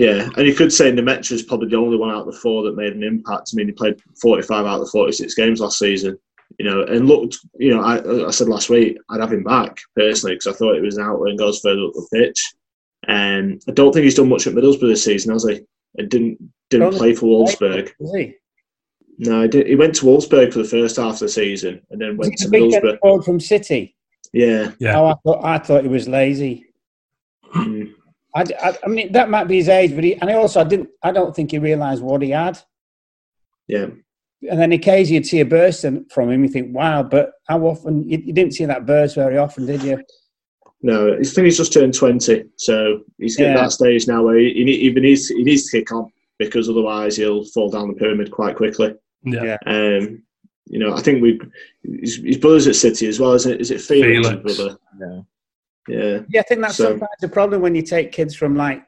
Yeah, 0.01 0.31
and 0.39 0.47
you 0.47 0.55
could 0.55 0.73
say 0.73 0.91
Nmecha's 0.91 1.43
probably 1.43 1.69
the 1.69 1.77
only 1.77 1.99
one 1.99 2.11
out 2.11 2.27
of 2.27 2.33
the 2.33 2.41
four 2.41 2.63
that 2.63 2.75
made 2.75 2.95
an 2.95 3.03
impact. 3.03 3.51
I 3.53 3.55
mean, 3.55 3.67
he 3.67 3.73
played 3.73 4.01
45 4.23 4.65
out 4.65 4.81
of 4.81 4.87
the 4.87 4.91
46 4.93 5.35
games 5.35 5.61
last 5.61 5.79
season, 5.79 6.19
you 6.59 6.65
know, 6.65 6.85
and 6.85 7.07
looked, 7.07 7.37
you 7.59 7.75
know, 7.75 7.83
I, 7.83 8.29
I 8.29 8.31
said 8.31 8.49
last 8.49 8.71
week 8.71 8.97
I'd 9.11 9.21
have 9.21 9.31
him 9.31 9.45
back 9.45 9.77
personally 9.95 10.37
because 10.37 10.47
I 10.47 10.57
thought 10.57 10.77
it 10.77 10.83
was 10.83 10.97
an 10.97 11.05
outlet 11.05 11.29
and 11.29 11.39
goes 11.39 11.61
further 11.61 11.83
up 11.83 11.93
the 11.93 12.09
pitch. 12.15 12.43
And 13.09 13.63
I 13.69 13.73
don't 13.73 13.93
think 13.93 14.05
he's 14.05 14.15
done 14.15 14.31
much 14.31 14.47
at 14.47 14.55
Middlesbrough 14.55 14.89
this 14.89 15.05
season, 15.05 15.35
has 15.35 15.47
he? 15.47 15.61
And 15.99 16.09
didn't 16.09 16.51
didn't 16.71 16.95
play 16.95 17.15
for 17.15 17.27
Wolfsburg. 17.27 17.93
Is 18.01 18.15
he? 18.15 18.37
No, 19.19 19.43
he, 19.43 19.49
did, 19.49 19.67
he 19.67 19.75
went 19.75 19.95
to 19.97 20.07
Wolfsburg 20.07 20.55
for 20.55 20.61
the 20.61 20.69
first 20.69 20.97
half 20.97 21.15
of 21.15 21.21
the 21.21 21.29
season 21.29 21.83
and 21.91 22.01
then 22.01 22.17
went 22.17 22.39
to 22.39 22.49
he 22.49 22.57
Middlesbrough. 22.57 23.23
from 23.23 23.39
City? 23.39 23.95
Yeah, 24.33 24.71
Yeah. 24.79 24.99
Oh, 24.99 25.09
I 25.09 25.15
thought 25.23 25.45
I 25.45 25.59
thought 25.59 25.83
he 25.83 25.89
was 25.89 26.09
lazy. 26.09 26.73
Mm. 27.55 27.93
I, 28.35 28.45
I, 28.63 28.77
I 28.85 28.89
mean, 28.89 29.13
that 29.13 29.29
might 29.31 29.45
be 29.49 29.57
his 29.57 29.69
age, 29.69 29.95
but 29.95 30.05
he, 30.05 30.15
and 30.17 30.31
I 30.31 30.35
also 30.35 30.61
I 30.61 30.65
didn't. 30.65 30.91
I 31.03 31.11
don't 31.13 31.35
think 31.35 31.51
he 31.51 31.59
realised 31.59 32.03
what 32.03 32.23
he 32.23 32.31
had. 32.31 32.59
yeah. 33.69 33.87
And 34.51 34.59
then 34.59 34.73
occasionally 34.73 35.17
you'd 35.17 35.27
see 35.27 35.41
a 35.41 35.45
burst 35.45 35.85
from 36.11 36.31
him. 36.31 36.43
You 36.43 36.49
think, 36.49 36.75
wow, 36.75 37.03
but 37.03 37.33
how 37.47 37.61
often? 37.67 38.09
You, 38.09 38.19
you 38.25 38.33
didn't 38.33 38.55
see 38.55 38.65
that 38.65 38.87
burst 38.87 39.15
very 39.17 39.37
often, 39.37 39.67
did 39.67 39.83
you? 39.83 40.03
No, 40.83 41.13
I 41.13 41.23
think 41.23 41.45
he's 41.45 41.59
just 41.59 41.75
turned 41.75 41.93
twenty, 41.93 42.45
so 42.57 43.01
he's 43.19 43.37
getting 43.37 43.53
Yeah. 43.55 43.63
that 43.65 43.73
stage 43.73 44.07
now 44.09 44.23
where 44.25 44.39
he, 44.39 44.55
he, 44.55 44.65
need- 44.65 44.81
he 44.81 44.91
needs 45.01 45.29
he 45.29 45.43
needs 45.43 45.67
to 45.71 45.79
kick 45.79 45.93
on 45.93 46.11
because 46.39 46.71
otherwise 46.71 47.17
he'll 47.19 47.45
fall 47.45 47.69
down 47.69 47.89
the 47.89 47.95
pyramid 47.95 48.31
quite 48.31 48.57
quickly. 48.57 48.95
Yeah. 49.25 49.45
Yeah. 49.45 49.59
Um, 49.67 50.23
you 50.67 50.79
know, 50.79 50.95
I 50.95 51.03
think 51.03 51.21
we 51.21 51.39
his, 52.01 52.17
his 52.17 52.39
brother's 52.39 52.67
at 52.67 52.77
City 52.77 53.09
as 53.09 53.21
well, 53.21 53.33
isn't 53.35 53.53
it? 53.53 53.61
Is 53.61 53.71
it 53.71 53.83
Felix, 53.83 54.27
his 54.27 54.39
Felix. 54.39 54.57
brother? 54.57 54.79
No. 54.97 55.27
Yeah, 55.91 56.21
Yeah, 56.29 56.41
I 56.41 56.45
think 56.45 56.61
that's 56.61 56.77
So- 56.77 56.91
sometimes 56.91 57.11
the 57.21 57.29
problem 57.29 57.63
when 57.63 57.75
you 57.75 57.83
take 57.83 58.13
kids 58.13 58.35
from 58.35 58.57
like, 58.57 58.83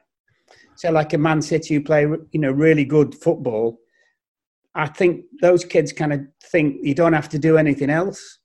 say, 0.75 0.89
like 0.89 1.13
a 1.13 1.17
Man 1.17 1.41
City 1.41 1.75
who 1.75 1.81
play, 1.83 2.03
you 2.31 2.39
know, 2.39 2.51
really 2.51 2.85
good 2.85 3.13
football. 3.15 3.79
I 4.75 4.87
think 4.87 5.25
those 5.41 5.63
kids 5.65 5.93
kind 5.93 6.13
of 6.13 6.21
think 6.51 6.77
you 6.81 6.95
don't 6.95 7.13
have 7.13 7.29
to 7.29 7.39
do 7.39 7.57
anything 7.57 7.89
else, 7.89 8.39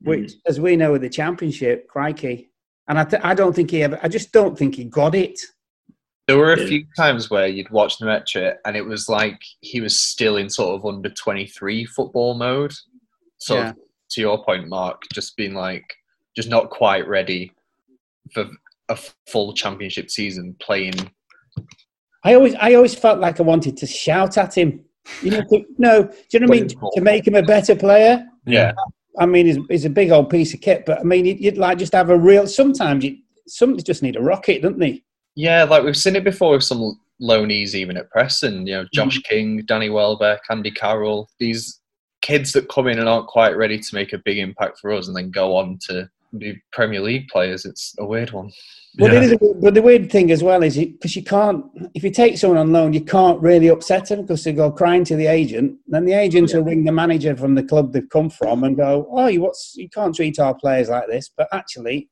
which, 0.00 0.32
mm. 0.32 0.40
as 0.46 0.60
we 0.60 0.76
know 0.76 0.92
with 0.92 1.02
the 1.02 1.08
Championship, 1.08 1.88
crikey. 1.88 2.50
And 2.88 2.98
I, 2.98 3.04
th- 3.04 3.22
I 3.24 3.34
don't 3.34 3.54
think 3.54 3.70
he 3.70 3.82
ever. 3.82 3.98
I 4.02 4.08
just 4.08 4.32
don't 4.32 4.58
think 4.58 4.74
he 4.74 4.84
got 4.84 5.14
it. 5.14 5.40
There 6.28 6.36
were 6.36 6.52
a 6.52 6.60
Yeah. 6.60 6.66
few 6.66 6.84
times 6.96 7.30
where 7.30 7.46
you'd 7.46 7.70
watch 7.70 7.98
Nmecha 8.00 8.56
and 8.66 8.76
it 8.76 8.82
was 8.84 9.08
like 9.08 9.40
he 9.60 9.80
was 9.80 9.98
still 9.98 10.36
in 10.36 10.50
sort 10.50 10.74
of 10.78 10.84
under 10.84 11.08
23 11.08 11.84
football 11.86 12.34
mode. 12.34 12.74
So, 13.38 13.56
Yeah. 13.56 13.72
to 14.10 14.20
your 14.20 14.44
point, 14.44 14.68
Mark, 14.68 15.02
just 15.14 15.36
being 15.36 15.54
like, 15.54 15.84
just 16.36 16.48
not 16.48 16.70
quite 16.70 17.06
ready 17.08 17.52
for 18.32 18.48
a 18.88 18.98
full 19.26 19.52
championship 19.54 20.10
season 20.10 20.56
playing. 20.60 20.94
I 22.24 22.34
always, 22.34 22.54
I 22.56 22.74
always 22.74 22.94
felt 22.94 23.18
like 23.18 23.40
I 23.40 23.42
wanted 23.42 23.76
to 23.78 23.86
shout 23.86 24.38
at 24.38 24.56
him. 24.56 24.84
You 25.22 25.32
know, 25.32 25.42
to, 25.50 25.64
no, 25.78 26.02
do 26.04 26.14
you 26.32 26.40
know 26.40 26.46
what 26.46 26.58
I 26.58 26.60
mean? 26.60 26.68
To 26.68 27.00
make 27.00 27.26
him 27.26 27.34
a 27.34 27.42
better 27.42 27.74
player. 27.74 28.24
Yeah. 28.46 28.72
I 29.18 29.26
mean, 29.26 29.46
he's, 29.46 29.58
he's 29.68 29.84
a 29.84 29.90
big 29.90 30.10
old 30.10 30.30
piece 30.30 30.54
of 30.54 30.60
kit, 30.60 30.84
but 30.86 31.00
I 31.00 31.02
mean, 31.02 31.24
you'd, 31.26 31.40
you'd 31.40 31.58
like 31.58 31.78
just 31.78 31.92
have 31.92 32.10
a 32.10 32.18
real. 32.18 32.46
Sometimes 32.46 33.04
you, 33.04 33.18
some 33.46 33.76
just 33.76 34.02
need 34.02 34.16
a 34.16 34.22
rocket, 34.22 34.62
don't 34.62 34.78
they? 34.78 35.02
Yeah, 35.34 35.64
like 35.64 35.82
we've 35.84 35.96
seen 35.96 36.16
it 36.16 36.24
before 36.24 36.52
with 36.52 36.64
some 36.64 36.98
loanees 37.20 37.74
even 37.74 37.96
at 37.96 38.10
Preston. 38.10 38.66
You 38.66 38.74
know, 38.74 38.86
Josh 38.92 39.18
mm. 39.18 39.24
King, 39.24 39.62
Danny 39.66 39.90
Welbeck, 39.90 40.42
Andy 40.50 40.70
Carroll. 40.70 41.28
These 41.38 41.80
kids 42.22 42.52
that 42.52 42.68
come 42.68 42.86
in 42.86 42.98
and 42.98 43.08
aren't 43.08 43.26
quite 43.26 43.56
ready 43.56 43.78
to 43.78 43.94
make 43.94 44.12
a 44.12 44.18
big 44.18 44.38
impact 44.38 44.78
for 44.80 44.92
us, 44.92 45.08
and 45.08 45.16
then 45.16 45.30
go 45.30 45.56
on 45.56 45.78
to 45.88 46.08
be 46.38 46.60
Premier 46.72 47.00
League 47.00 47.28
players. 47.28 47.64
It's 47.64 47.94
a 47.98 48.04
weird 48.04 48.32
one. 48.32 48.50
Well, 48.98 49.14
it 49.14 49.22
is, 49.22 49.36
but 49.62 49.72
the 49.72 49.80
weird 49.80 50.12
thing 50.12 50.30
as 50.30 50.42
well 50.42 50.62
is 50.62 50.76
because 50.76 51.16
you 51.16 51.24
can't, 51.24 51.64
if 51.94 52.04
you 52.04 52.10
take 52.10 52.36
someone 52.36 52.58
on 52.58 52.72
loan, 52.72 52.92
you 52.92 53.00
can't 53.00 53.40
really 53.40 53.68
upset 53.68 54.08
them 54.08 54.22
because 54.22 54.44
they 54.44 54.52
go 54.52 54.70
crying 54.70 55.02
to 55.04 55.16
the 55.16 55.26
agent. 55.26 55.78
Then 55.86 56.04
the 56.04 56.12
agent 56.12 56.52
will 56.52 56.62
ring 56.62 56.84
the 56.84 56.92
manager 56.92 57.34
from 57.34 57.54
the 57.54 57.62
club 57.62 57.92
they've 57.92 58.08
come 58.10 58.28
from 58.28 58.64
and 58.64 58.76
go, 58.76 59.08
"Oh, 59.10 59.28
you 59.28 59.40
what's 59.40 59.74
you 59.76 59.88
can't 59.88 60.14
treat 60.14 60.38
our 60.38 60.54
players 60.54 60.90
like 60.90 61.06
this." 61.08 61.30
But 61.34 61.48
actually, 61.52 62.10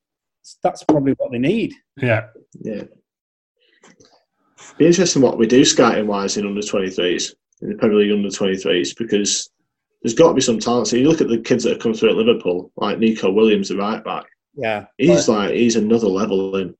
that's 0.63 0.83
probably 0.83 1.13
what 1.13 1.31
they 1.31 1.37
need. 1.37 1.73
Yeah. 1.97 2.27
Yeah. 2.61 2.83
Be 4.77 4.87
interesting 4.87 5.21
what 5.21 5.37
we 5.37 5.45
do 5.47 5.63
scouting 5.63 6.07
wise 6.07 6.37
in 6.37 6.47
under 6.47 6.61
23s, 6.61 7.35
in 7.61 7.69
the 7.69 7.75
Premier 7.75 7.97
League 7.97 8.11
under 8.11 8.29
23s, 8.29 8.97
because 8.97 9.49
there's 10.01 10.13
got 10.15 10.29
to 10.29 10.33
be 10.33 10.41
some 10.41 10.59
talent. 10.59 10.87
So 10.87 10.95
you 10.95 11.07
look 11.07 11.21
at 11.21 11.27
the 11.27 11.37
kids 11.39 11.63
that 11.63 11.71
have 11.73 11.81
come 11.81 11.93
through 11.93 12.09
at 12.11 12.15
Liverpool, 12.15 12.71
like 12.77 12.99
Neco 12.99 13.31
Williams, 13.31 13.69
the 13.69 13.77
right 13.77 14.03
back. 14.03 14.25
Yeah, 14.55 14.85
He's 14.97 15.29
like 15.29 15.51
he's 15.51 15.75
another 15.77 16.07
level 16.07 16.55
in, 16.57 16.75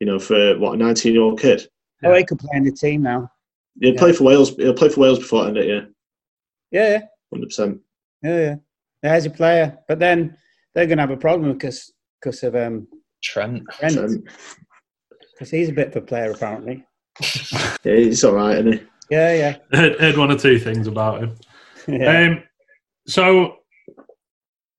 you 0.00 0.06
know, 0.06 0.18
for 0.20 0.56
what 0.58 0.74
a 0.74 0.76
19 0.76 1.12
year 1.12 1.22
old 1.22 1.40
kid. 1.40 1.66
Oh, 2.04 2.14
he 2.14 2.24
could 2.24 2.38
play 2.38 2.56
in 2.56 2.62
the 2.64 2.72
team 2.72 3.02
now. 3.02 3.30
He'll 3.80 3.94
play 3.96 4.12
for 4.12 4.24
Wales. 4.24 4.54
He'll 4.56 4.74
play 4.74 4.88
for 4.88 5.00
Wales 5.00 5.18
before 5.18 5.42
the 5.44 5.48
end 5.48 5.56
it. 5.58 5.60
the 5.62 5.66
year, 5.66 5.88
Yeah, 6.70 6.90
yeah, 6.90 7.00
hundred 7.32 7.46
percent. 7.46 7.80
yeah, 8.22 8.38
yeah. 8.40 8.54
There's 9.02 9.26
a 9.26 9.30
player, 9.30 9.78
but 9.88 9.98
then 9.98 10.36
they're 10.74 10.86
going 10.86 10.98
to 10.98 11.02
have 11.02 11.10
a 11.10 11.16
problem 11.16 11.52
because 11.54 11.92
because 12.20 12.42
of 12.44 12.54
um 12.54 12.86
Trent. 13.22 13.64
Trent, 13.80 14.24
because 15.32 15.50
he's 15.50 15.68
a 15.68 15.72
bit 15.72 15.88
of 15.88 15.96
a 15.96 16.00
player 16.02 16.30
apparently. 16.30 16.84
Yeah, 17.84 17.94
he's 17.96 18.22
all 18.24 18.34
right, 18.34 18.58
isn't 18.58 18.72
he? 18.74 18.80
Yeah, 19.10 19.34
yeah. 19.34 19.56
heard, 19.76 19.98
heard 20.00 20.16
one 20.16 20.30
or 20.30 20.38
two 20.38 20.58
things 20.58 20.86
about 20.86 21.22
him. 21.22 21.34
Yeah. 21.88 22.26
Um, 22.28 22.42
so, 23.08 23.56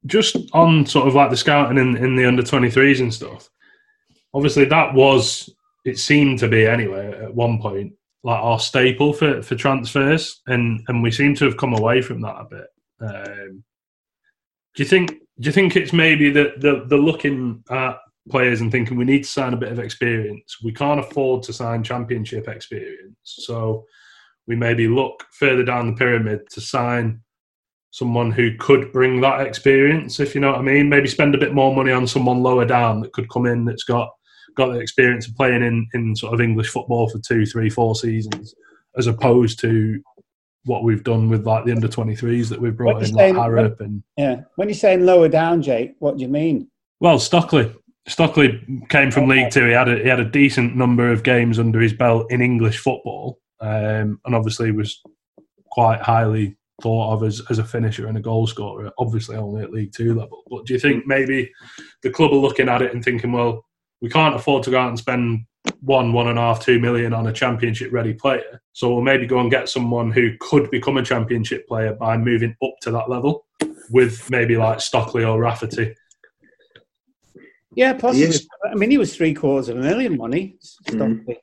just 0.06 0.38
on 0.54 0.86
sort 0.86 1.08
of 1.08 1.16
like 1.16 1.30
the 1.30 1.38
scouting 1.38 1.78
in, 1.78 1.98
in 1.98 2.16
the 2.16 2.26
under 2.26 2.44
23s 2.44 3.02
and 3.02 3.14
stuff, 3.14 3.50
obviously 4.34 4.66
that 4.66 4.94
was, 4.94 5.50
it 5.84 6.00
seemed 6.00 6.40
to 6.40 6.48
be 6.48 6.66
anyway 6.66 7.12
at 7.22 7.34
one 7.34 7.60
point, 7.62 7.94
like 8.24 8.40
our 8.40 8.60
staple 8.60 9.14
for, 9.14 9.42
for 9.42 9.56
transfers. 9.56 10.42
And, 10.48 10.82
and 10.88 11.04
we 11.04 11.12
seem 11.12 11.36
to 11.36 11.46
have 11.46 11.58
come 11.58 11.74
away 11.74 12.02
from 12.02 12.22
that 12.22 12.36
a 12.36 12.46
bit. 12.50 12.68
Um, 13.02 13.64
do 14.76 14.84
you 14.84 14.86
think, 14.86 15.10
do 15.10 15.48
you 15.48 15.52
think 15.52 15.76
it's 15.76 15.94
maybe 15.94 16.30
that 16.32 16.62
the, 16.62 16.86
the 16.88 16.98
looking 16.98 17.64
at 17.70 17.98
players 18.30 18.62
and 18.62 18.72
thinking 18.72 18.96
we 18.96 19.06
need 19.06 19.24
to 19.24 19.30
sign 19.30 19.54
a 19.54 19.58
bit 19.58 19.72
of 19.72 19.80
experience? 19.80 20.58
We 20.64 20.72
can't 20.72 21.00
afford 21.00 21.44
to 21.44 21.54
sign 21.54 21.84
championship 21.84 22.48
experience. 22.48 23.18
So, 23.24 23.86
we 24.48 24.56
maybe 24.56 24.88
look 24.88 25.24
further 25.32 25.64
down 25.64 25.86
the 25.86 25.94
pyramid 25.94 26.42
to 26.50 26.60
sign 26.60 27.22
someone 27.92 28.32
who 28.32 28.56
could 28.58 28.92
bring 28.92 29.22
that 29.22 29.42
experience, 29.42 30.20
if 30.20 30.36
you 30.36 30.42
know 30.42 30.52
what 30.52 30.60
I 30.60 30.64
mean. 30.64 30.90
Maybe 30.90 31.08
spend 31.08 31.36
a 31.36 31.40
bit 31.40 31.54
more 31.54 31.76
money 31.76 31.92
on 31.92 32.08
someone 32.08 32.42
lower 32.44 32.66
down 32.66 33.02
that 33.02 33.14
could 33.14 33.30
come 33.30 33.46
in 33.46 33.66
that's 33.66 33.84
got 33.84 34.10
got 34.56 34.74
the 34.74 34.80
experience 34.80 35.28
of 35.28 35.36
playing 35.36 35.64
in, 35.64 35.88
in 35.94 36.16
sort 36.16 36.34
of 36.34 36.42
English 36.42 36.70
football 36.70 37.10
for 37.10 37.20
two, 37.20 37.46
three, 37.46 37.70
four 37.70 37.96
seasons, 37.96 38.54
as 38.98 39.08
opposed 39.08 39.60
to 39.60 40.02
what 40.66 40.84
we've 40.84 41.04
done 41.04 41.30
with 41.30 41.46
like 41.46 41.66
the 41.66 41.72
under 41.72 41.88
twenty 41.88 42.16
threes 42.16 42.50
that 42.50 42.60
we've 42.60 42.76
brought 42.76 43.02
in, 43.02 43.10
you 43.10 43.16
like 43.16 43.36
Harrop 43.36 43.80
and 43.80 44.04
Yeah. 44.18 44.42
When 44.56 44.68
you're 44.68 44.76
saying 44.76 45.06
lower 45.06 45.30
down, 45.30 45.62
Jake, 45.62 45.96
what 46.00 46.18
do 46.18 46.24
you 46.24 46.30
mean? 46.30 46.70
well, 47.00 47.20
Stockley. 47.20 47.74
Stockley 48.08 48.66
came 48.90 49.12
from 49.12 49.28
League 49.28 49.52
Two. 49.52 49.66
He 49.66 49.72
had 49.72 49.88
a, 49.88 49.98
he 50.00 50.10
had 50.10 50.20
a 50.20 50.26
decent 50.26 50.76
number 50.76 51.12
of 51.12 51.24
games 51.24 51.60
under 51.60 51.80
his 51.80 51.94
belt 51.94 52.32
in 52.32 52.42
English 52.42 52.80
football, 52.80 53.40
um, 53.62 54.20
and 54.26 54.36
obviously 54.36 54.72
was 54.72 55.02
quite 55.72 56.02
highly 56.02 56.58
thought 56.82 57.14
of 57.14 57.24
as, 57.24 57.42
as 57.50 57.60
a 57.60 57.64
finisher 57.64 58.08
and 58.08 58.18
a 58.18 58.22
goal 58.22 58.48
scorer. 58.48 58.92
Obviously, 58.98 59.36
only 59.36 59.64
at 59.64 59.72
League 59.72 59.94
Two 59.94 60.14
level. 60.14 60.44
But 60.50 60.66
do 60.66 60.74
you 60.74 60.80
think 60.80 61.06
maybe 61.06 61.52
the 62.04 62.10
club 62.10 62.32
are 62.32 62.36
looking 62.36 62.70
at 62.70 62.82
it 62.82 62.94
and 62.94 63.04
thinking, 63.04 63.32
well, 63.32 63.66
we 64.02 64.10
can't 64.10 64.36
afford 64.36 64.64
to 64.64 64.72
go 64.72 64.80
out 64.80 64.90
and 64.90 64.98
spend 65.00 65.46
one, 65.82 66.14
one 66.14 66.28
and 66.28 66.40
a 66.40 66.42
half, 66.42 66.64
two 66.64 66.80
million 66.80 67.14
on 67.14 67.28
a 67.28 67.34
championship 67.34 67.92
ready 67.92 68.14
player. 68.14 68.62
So 68.74 68.90
we'll 68.94 69.02
maybe 69.02 69.28
go 69.28 69.40
and 69.40 69.52
get 69.52 69.70
someone 69.70 70.12
who 70.12 70.32
could 70.40 70.72
become 70.72 70.98
a 70.98 71.04
championship 71.04 71.68
player 71.68 71.94
by 71.94 72.18
moving 72.18 72.56
up 72.64 72.74
to 72.82 72.92
that 72.92 73.10
level 73.10 73.46
with 73.92 74.30
maybe 74.30 74.56
like 74.58 74.80
Stockley 74.80 75.24
or 75.24 75.40
Rafferty. 75.40 75.96
Yeah, 77.76 77.94
possibly. 77.94 78.24
is. 78.28 78.48
I 78.70 78.76
mean, 78.76 78.90
he 78.92 78.98
was 78.98 79.16
three 79.16 79.34
quarters 79.34 79.70
of 79.70 79.78
a 79.78 79.82
million 79.82 80.18
money. 80.18 80.58
Mhm. 80.90 81.18
Stockley. 81.18 81.38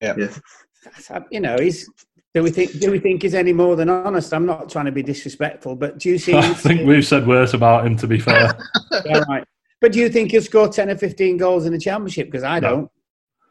Yeah. 0.00 0.14
Yeah. 0.18 1.20
You 1.30 1.40
know, 1.40 1.56
he's. 1.58 1.88
Do 2.34 2.42
we 2.44 2.50
think? 2.50 2.78
Do 2.78 2.90
we 2.92 2.98
think 3.00 3.22
he's 3.22 3.34
any 3.34 3.52
more 3.52 3.74
than 3.74 3.88
honest? 3.88 4.32
I'm 4.32 4.46
not 4.46 4.70
trying 4.70 4.84
to 4.84 4.92
be 4.92 5.02
disrespectful, 5.02 5.74
but 5.74 5.98
do 5.98 6.08
you 6.10 6.18
see? 6.18 6.34
I 6.34 6.42
think 6.54 6.86
we've 6.86 7.04
said 7.06 7.26
worse 7.26 7.54
about 7.54 7.84
him, 7.86 7.96
to 7.96 8.06
be 8.06 8.18
fair. 8.20 8.56
Yeah, 9.04 9.18
right. 9.28 9.44
But 9.80 9.92
do 9.92 9.98
you 9.98 10.08
think 10.10 10.30
he'll 10.30 10.42
score 10.42 10.68
ten 10.68 10.90
or 10.90 10.96
fifteen 10.96 11.36
goals 11.36 11.66
in 11.66 11.72
the 11.72 11.78
championship? 11.78 12.26
Because 12.28 12.44
I 12.44 12.60
No. 12.60 12.68
don't. 12.68 12.90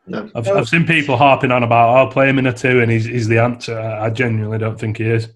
No. 0.08 0.32
I've, 0.34 0.48
I've 0.48 0.70
seen 0.70 0.86
people 0.88 1.18
harping 1.18 1.52
on 1.52 1.62
about, 1.64 1.96
I'll 1.96 2.08
play 2.12 2.30
him 2.30 2.40
in 2.40 2.48
a 2.48 2.54
two 2.54 2.82
and 2.82 2.90
he's, 2.90 3.06
he's 3.06 3.28
the 3.28 3.38
answer. 3.38 3.78
I 3.80 4.06
I 4.06 4.10
genuinely 4.10 4.58
don't 4.58 4.80
think 4.80 4.98
he 4.98 5.04
is. 5.06 5.28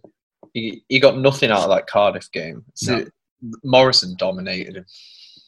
He, 0.53 0.84
he 0.90 0.99
got 0.99 1.18
nothing 1.18 1.52
out 1.52 1.60
of 1.64 1.70
that 1.70 1.86
Cardiff 1.88 2.32
game. 2.32 2.64
So 2.74 2.98
No. 2.99 3.06
Morrison 3.64 4.15
dominated 4.18 4.78
him. 4.78 4.86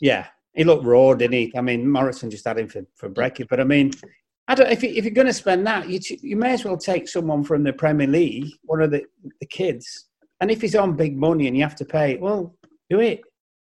Yeah, 0.02 0.28
he 0.54 0.64
looked 0.64 0.84
raw, 0.84 1.14
didn't 1.14 1.34
he? 1.34 1.54
I 1.58 1.62
mean, 1.62 1.90
Morrison 1.90 2.30
just 2.30 2.46
had 2.46 2.60
him 2.60 2.68
for 2.68 2.86
for 2.96 3.08
breaking. 3.10 3.48
But 3.50 3.60
I 3.62 3.64
mean, 3.64 3.92
I 4.48 4.56
don't. 4.56 4.72
If 4.72 4.84
you, 4.84 4.90
if 4.90 5.04
you're 5.04 5.14
going 5.14 5.28
to 5.28 5.34
spend 5.34 5.66
that, 5.68 5.90
you 5.90 6.00
you 6.22 6.36
may 6.36 6.52
as 6.54 6.64
well 6.64 6.78
take 6.78 7.08
someone 7.08 7.44
from 7.44 7.64
the 7.64 7.74
Premier 7.74 8.08
League, 8.08 8.52
one 8.64 8.82
of 8.82 8.92
the 8.92 9.04
the 9.40 9.48
kids. 9.48 10.08
And 10.42 10.52
if 10.52 10.62
he's 10.62 10.76
on 10.76 10.96
big 10.96 11.18
money 11.18 11.48
and 11.48 11.56
you 11.56 11.64
have 11.64 11.76
to 11.78 11.86
pay, 11.86 12.18
well, 12.18 12.56
do 12.90 13.00
it. 13.00 13.22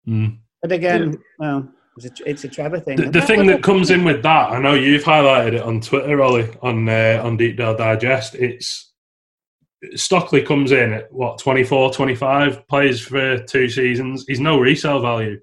Mm. 0.06 0.38
But 0.60 0.72
again, 0.72 1.18
well, 1.38 1.72
it's 1.96 2.20
a, 2.20 2.28
it's 2.28 2.44
a 2.44 2.48
Trevor 2.48 2.80
thing. 2.80 2.96
The, 2.96 3.10
the 3.10 3.22
thing 3.22 3.46
that 3.46 3.62
comes 3.62 3.90
in 3.90 4.04
with 4.04 4.22
that, 4.22 4.50
I 4.50 4.60
know 4.60 4.74
you've 4.74 5.04
highlighted 5.04 5.54
it 5.54 5.62
on 5.62 5.80
Twitter, 5.80 6.22
Ollie, 6.22 6.48
on 6.62 6.88
uh, 6.88 7.20
on 7.24 7.36
Deepdale 7.36 7.76
Digest. 7.76 8.34
It's 8.34 8.92
Stockley 9.94 10.42
comes 10.42 10.72
in 10.72 10.92
at 10.92 11.12
what 11.12 11.38
24, 11.38 11.92
25, 11.92 12.68
plays 12.68 13.00
for 13.00 13.38
two 13.38 13.68
seasons. 13.68 14.24
He's 14.28 14.40
no 14.40 14.58
resale 14.58 15.00
value. 15.00 15.40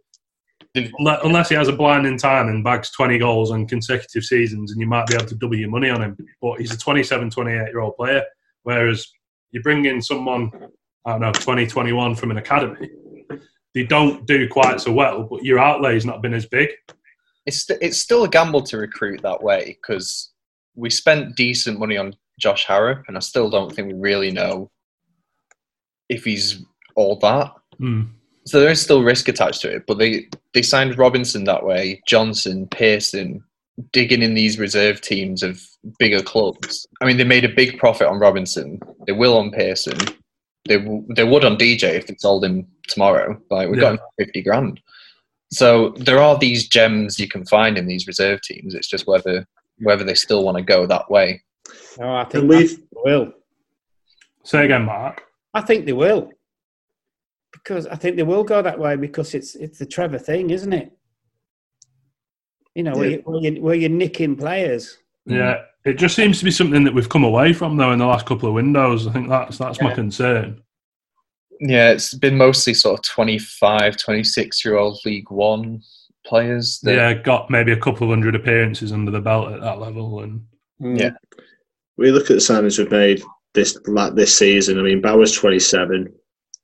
Unle- 0.86 1.24
Unless 1.24 1.50
he 1.50 1.56
has 1.56 1.68
a 1.68 1.74
blinding 1.74 2.18
time 2.18 2.48
and 2.48 2.64
bags 2.64 2.92
20 2.92 3.18
goals 3.18 3.52
on 3.52 3.68
consecutive 3.68 4.24
seasons, 4.24 4.72
and 4.72 4.82
you 4.82 4.88
might 4.88 5.08
be 5.08 5.16
able 5.16 5.26
to 5.26 5.36
double 5.36 5.58
your 5.58 5.70
money 5.70 5.90
on 5.90 6.02
him. 6.02 6.18
But 6.42 6.60
he's 6.60 6.72
a 6.72 6.78
27, 6.78 7.30
28 7.30 7.56
year 7.56 7.80
old 7.80 7.96
player. 7.96 8.24
Whereas 8.64 9.08
you 9.52 9.62
bring 9.62 9.86
in 9.86 10.02
someone, 10.02 10.52
I 11.06 11.12
don't 11.12 11.22
know, 11.22 11.32
20, 11.32 11.68
from 12.16 12.32
an 12.32 12.38
academy, 12.38 12.90
they 13.74 13.84
don't 13.84 14.26
do 14.26 14.48
quite 14.50 14.82
so 14.82 14.92
well, 14.92 15.24
but 15.24 15.44
your 15.44 15.60
outlay's 15.60 16.06
not 16.06 16.22
been 16.22 16.34
as 16.34 16.46
big. 16.46 16.70
It's 17.46 17.64
st- 17.64 17.80
it's 17.82 17.98
still 17.98 18.24
a 18.24 18.30
gamble 18.30 18.62
to 18.64 18.78
recruit 18.78 19.22
that 19.22 19.42
way 19.42 19.78
because 19.80 20.34
we 20.76 20.90
spent 20.90 21.36
decent 21.36 21.80
money 21.80 21.98
on 21.98 22.16
Josh 22.40 22.66
Harrop, 22.66 23.04
and 23.08 23.16
I 23.16 23.20
still 23.20 23.50
don't 23.50 23.74
think 23.74 23.88
we 23.88 23.94
really 23.94 24.32
know 24.32 24.72
if 26.10 26.24
he's 26.24 26.64
all 26.96 27.18
that. 27.20 27.54
Mm. 27.80 28.10
So 28.46 28.60
there 28.60 28.72
is 28.72 28.82
still 28.82 29.04
risk 29.04 29.28
attached 29.28 29.62
to 29.62 29.76
it. 29.76 29.84
But 29.88 29.98
they 29.98 30.30
they 30.58 30.64
signed 30.64 30.98
Robinson 30.98 31.44
that 31.44 31.64
way, 31.64 32.02
Johnson, 32.08 32.66
Pearson, 32.72 33.44
digging 33.94 34.24
in 34.24 34.34
these 34.34 34.58
reserve 34.58 35.02
teams 35.02 35.44
of 35.44 35.62
bigger 36.00 36.20
clubs. 36.24 36.88
I 37.00 37.06
mean, 37.06 37.18
they 37.18 37.24
made 37.24 37.46
a 37.46 37.50
big 37.62 37.78
profit 37.78 38.08
on 38.08 38.18
Robinson. 38.18 38.80
They 39.06 39.14
will 39.14 39.38
on 39.38 39.52
Pearson. 39.52 40.00
They 40.68 40.80
w- 40.80 41.06
they 41.16 41.24
would 41.24 41.46
on 41.46 41.58
DJ 41.58 41.94
if 41.94 42.08
they 42.08 42.16
sold 42.18 42.44
him 42.44 42.66
tomorrow. 42.88 43.40
Like 43.52 43.70
we 43.70 43.78
got 43.78 43.86
Yeah. 43.86 43.92
him 43.92 43.98
for 43.98 44.26
fifty 44.26 44.42
grand. 44.42 44.82
So 45.54 45.90
there 45.92 46.18
are 46.20 46.40
these 46.40 46.68
gems 46.68 47.20
you 47.20 47.28
can 47.28 47.46
find 47.46 47.78
in 47.78 47.86
these 47.86 48.08
reserve 48.08 48.42
teams. 48.42 48.74
It's 48.74 48.88
just 48.90 49.06
whether 49.06 49.46
whether 49.78 50.04
they 50.04 50.16
still 50.16 50.44
want 50.44 50.58
to 50.58 50.64
go 50.64 50.88
that 50.88 51.08
way. 51.12 51.44
Oh, 52.02 52.16
I 52.16 52.24
think 52.24 52.42
And 52.42 52.50
we've 52.50 52.78
they 52.80 52.84
will. 53.06 53.32
Say 54.44 54.66
again, 54.66 54.86
Mark. 54.86 55.22
I 55.54 55.62
think 55.62 55.86
they 55.86 55.94
will. 55.94 56.32
Because 57.68 57.86
I 57.88 57.96
think 57.96 58.16
they 58.16 58.24
will 58.24 58.46
go 58.46 58.62
that 58.62 58.80
way 58.80 58.96
because 58.96 59.34
it's 59.36 59.56
it's 59.56 59.80
the 59.80 59.86
Trevor 59.86 60.20
thing, 60.20 60.52
isn't 60.52 60.72
it? 60.72 60.92
You 62.76 62.84
know, 62.84 62.94
where, 62.94 63.10
Yeah. 63.10 63.16
you, 63.18 63.22
where, 63.26 63.42
you, 63.42 63.62
where 63.62 63.76
you're 63.76 63.90
nicking 63.90 64.38
players. 64.38 64.98
Yeah, 65.26 65.64
it 65.84 65.98
just 65.98 66.16
seems 66.16 66.40
to 66.40 66.46
be 66.46 66.52
something 66.52 66.86
that 66.86 66.94
we've 66.94 67.10
come 67.10 67.26
away 67.26 67.52
from 67.52 67.76
though 67.76 67.92
in 67.92 68.00
the 68.00 68.06
last 68.06 68.26
couple 68.26 68.48
of 68.48 68.56
windows. 68.56 69.06
I 69.06 69.12
think 69.12 69.28
that's 69.28 69.58
that's 69.58 69.82
my 69.82 69.94
concern. 69.94 70.62
Yeah, 71.60 71.92
it's 71.92 72.14
been 72.14 72.38
mostly 72.38 72.74
sort 72.74 73.00
of 73.00 73.04
25, 73.06 73.98
26 73.98 74.64
year 74.64 74.78
old 74.78 75.00
League 75.06 75.30
One 75.30 75.82
players. 76.26 76.80
That, 76.84 76.96
Yeah, 76.96 77.14
got 77.16 77.50
maybe 77.50 77.74
a 77.74 77.80
couple 77.80 78.04
of 78.08 78.12
hundred 78.12 78.36
appearances 78.36 78.94
under 78.94 79.12
the 79.12 79.20
belt 79.20 79.52
at 79.52 79.60
that 79.62 79.80
level, 79.80 80.22
and 80.22 80.42
mm. 80.82 80.98
Yeah. 80.98 81.12
We 81.98 82.12
look 82.12 82.30
at 82.30 82.36
the 82.36 82.36
signings 82.36 82.78
we've 82.78 82.92
made 82.92 83.24
this 83.54 83.78
like 83.88 84.16
this 84.16 84.38
season. 84.38 84.80
I 84.80 84.84
mean, 84.84 85.02
Bauer's 85.02 85.34
twenty 85.34 85.60
seven, 85.60 86.14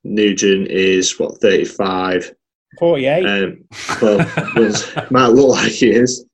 Nugent 0.03 0.67
is 0.67 1.17
what 1.19 1.39
thirty 1.39 1.65
five. 1.65 2.34
48. 2.80 3.25
Um, 3.25 3.65
well, 4.01 4.17
might 5.11 5.27
look 5.27 5.49
like 5.49 5.71
he 5.71 5.91
is. 5.91 6.25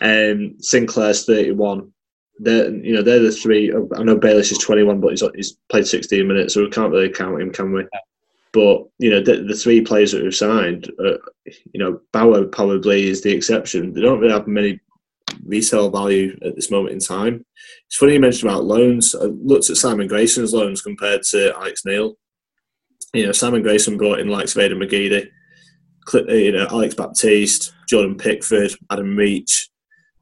Um, 0.00 0.56
Sinclair's 0.60 1.24
thirty-one. 1.24 1.92
They're 2.38 2.74
you 2.74 2.94
know 2.94 3.02
they're 3.02 3.20
the 3.20 3.32
three. 3.32 3.72
I 3.96 4.02
know 4.02 4.16
Bayliss 4.16 4.52
is 4.52 4.58
twenty-one, 4.58 5.00
but 5.00 5.10
he's 5.10 5.22
he's 5.34 5.58
played 5.68 5.86
sixteen 5.86 6.26
minutes, 6.26 6.54
so 6.54 6.62
we 6.62 6.70
can't 6.70 6.92
really 6.92 7.10
count 7.10 7.40
him, 7.40 7.52
can 7.52 7.72
we? 7.72 7.86
But 8.52 8.86
you 8.98 9.10
know 9.10 9.22
the, 9.22 9.44
the 9.44 9.54
three 9.54 9.82
players 9.82 10.12
that 10.12 10.22
we've 10.22 10.34
signed, 10.34 10.90
uh, 10.98 11.18
you 11.72 11.78
know 11.78 12.00
Bauer 12.12 12.46
probably 12.46 13.08
is 13.08 13.22
the 13.22 13.32
exception. 13.32 13.92
They 13.92 14.00
don't 14.00 14.18
really 14.18 14.32
have 14.32 14.46
many 14.46 14.80
resale 15.44 15.90
value 15.90 16.38
at 16.44 16.56
this 16.56 16.70
moment 16.70 16.94
in 16.94 17.00
time. 17.00 17.44
It's 17.86 17.96
funny 17.96 18.14
you 18.14 18.20
mentioned 18.20 18.50
about 18.50 18.64
loans. 18.64 19.14
I 19.14 19.24
looked 19.24 19.70
at 19.70 19.76
Simon 19.76 20.08
Grayson's 20.08 20.54
loans 20.54 20.82
compared 20.82 21.22
to 21.24 21.54
Alex 21.54 21.84
Neil. 21.84 22.16
You 23.12 23.26
know 23.26 23.32
Simon 23.32 23.62
Grayson 23.62 23.96
brought 23.96 24.20
in 24.20 24.28
likes 24.28 24.54
of 24.56 24.62
Aiden 24.62 24.82
McGeady, 24.82 25.26
uh, 26.14 26.32
you 26.32 26.52
know 26.52 26.66
Alex 26.70 26.94
Baptiste, 26.94 27.72
Jordan 27.88 28.16
Pickford, 28.16 28.72
Adam 28.90 29.16
Reach, 29.16 29.68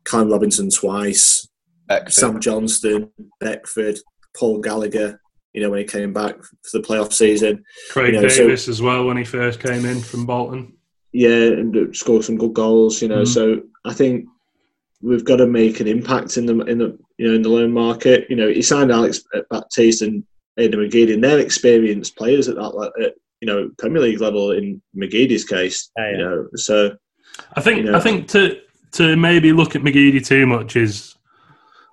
Callum 0.04 0.30
Robinson 0.30 0.70
twice, 0.70 1.48
Beckford. 1.86 2.12
Sam 2.14 2.40
Johnstone, 2.40 3.10
Beckford, 3.40 3.98
Paul 4.36 4.60
Gallagher. 4.60 5.20
You 5.52 5.62
know 5.62 5.70
when 5.70 5.80
he 5.80 5.84
came 5.84 6.12
back 6.12 6.36
for 6.42 6.78
the 6.78 6.80
playoff 6.86 7.12
season. 7.12 7.64
Craig 7.90 8.14
You 8.14 8.20
know, 8.22 8.28
so- 8.28 8.44
Davis 8.44 8.68
as 8.68 8.80
well 8.80 9.04
when 9.06 9.16
he 9.16 9.24
first 9.24 9.60
came 9.60 9.84
in 9.84 10.00
from 10.00 10.24
Bolton. 10.24 10.72
yeah, 11.12 11.30
and 11.30 11.94
scored 11.96 12.24
some 12.24 12.36
good 12.38 12.54
goals. 12.54 13.02
You 13.02 13.08
know, 13.08 13.22
Mhm. 13.22 13.28
so 13.28 13.62
I 13.84 13.92
think 13.94 14.26
we've 15.02 15.24
got 15.24 15.36
to 15.36 15.46
make 15.46 15.80
an 15.80 15.86
impact 15.88 16.36
in 16.38 16.46
the 16.46 16.58
in 16.66 16.78
the 16.78 16.98
you 17.18 17.28
know 17.28 17.34
in 17.34 17.42
the 17.42 17.48
loan 17.50 17.72
market. 17.72 18.26
You 18.30 18.36
know, 18.36 18.48
he 18.48 18.62
signed 18.62 18.90
Alex 18.92 19.22
Baptiste 19.50 20.02
and 20.02 20.22
Aiden 20.58 20.74
McGeady, 20.74 21.14
and 21.14 21.22
they're 21.24 21.38
experienced 21.38 22.16
players 22.16 22.48
at 22.48 22.56
that 22.56 22.92
at, 23.02 23.14
you 23.40 23.46
know 23.46 23.70
Premier 23.78 24.02
League 24.02 24.20
level. 24.20 24.50
In 24.52 24.82
McGeady's 24.96 25.44
case, 25.44 25.90
Yeah, 25.96 26.10
you 26.10 26.18
know, 26.18 26.48
so 26.56 26.96
I 27.54 27.60
think 27.60 27.84
You 27.84 27.92
know. 27.92 27.98
I 27.98 28.00
think 28.00 28.28
to 28.28 28.60
to 28.92 29.16
maybe 29.16 29.52
look 29.52 29.76
at 29.76 29.82
McGeady 29.82 30.24
too 30.24 30.46
much 30.46 30.74
is 30.76 31.14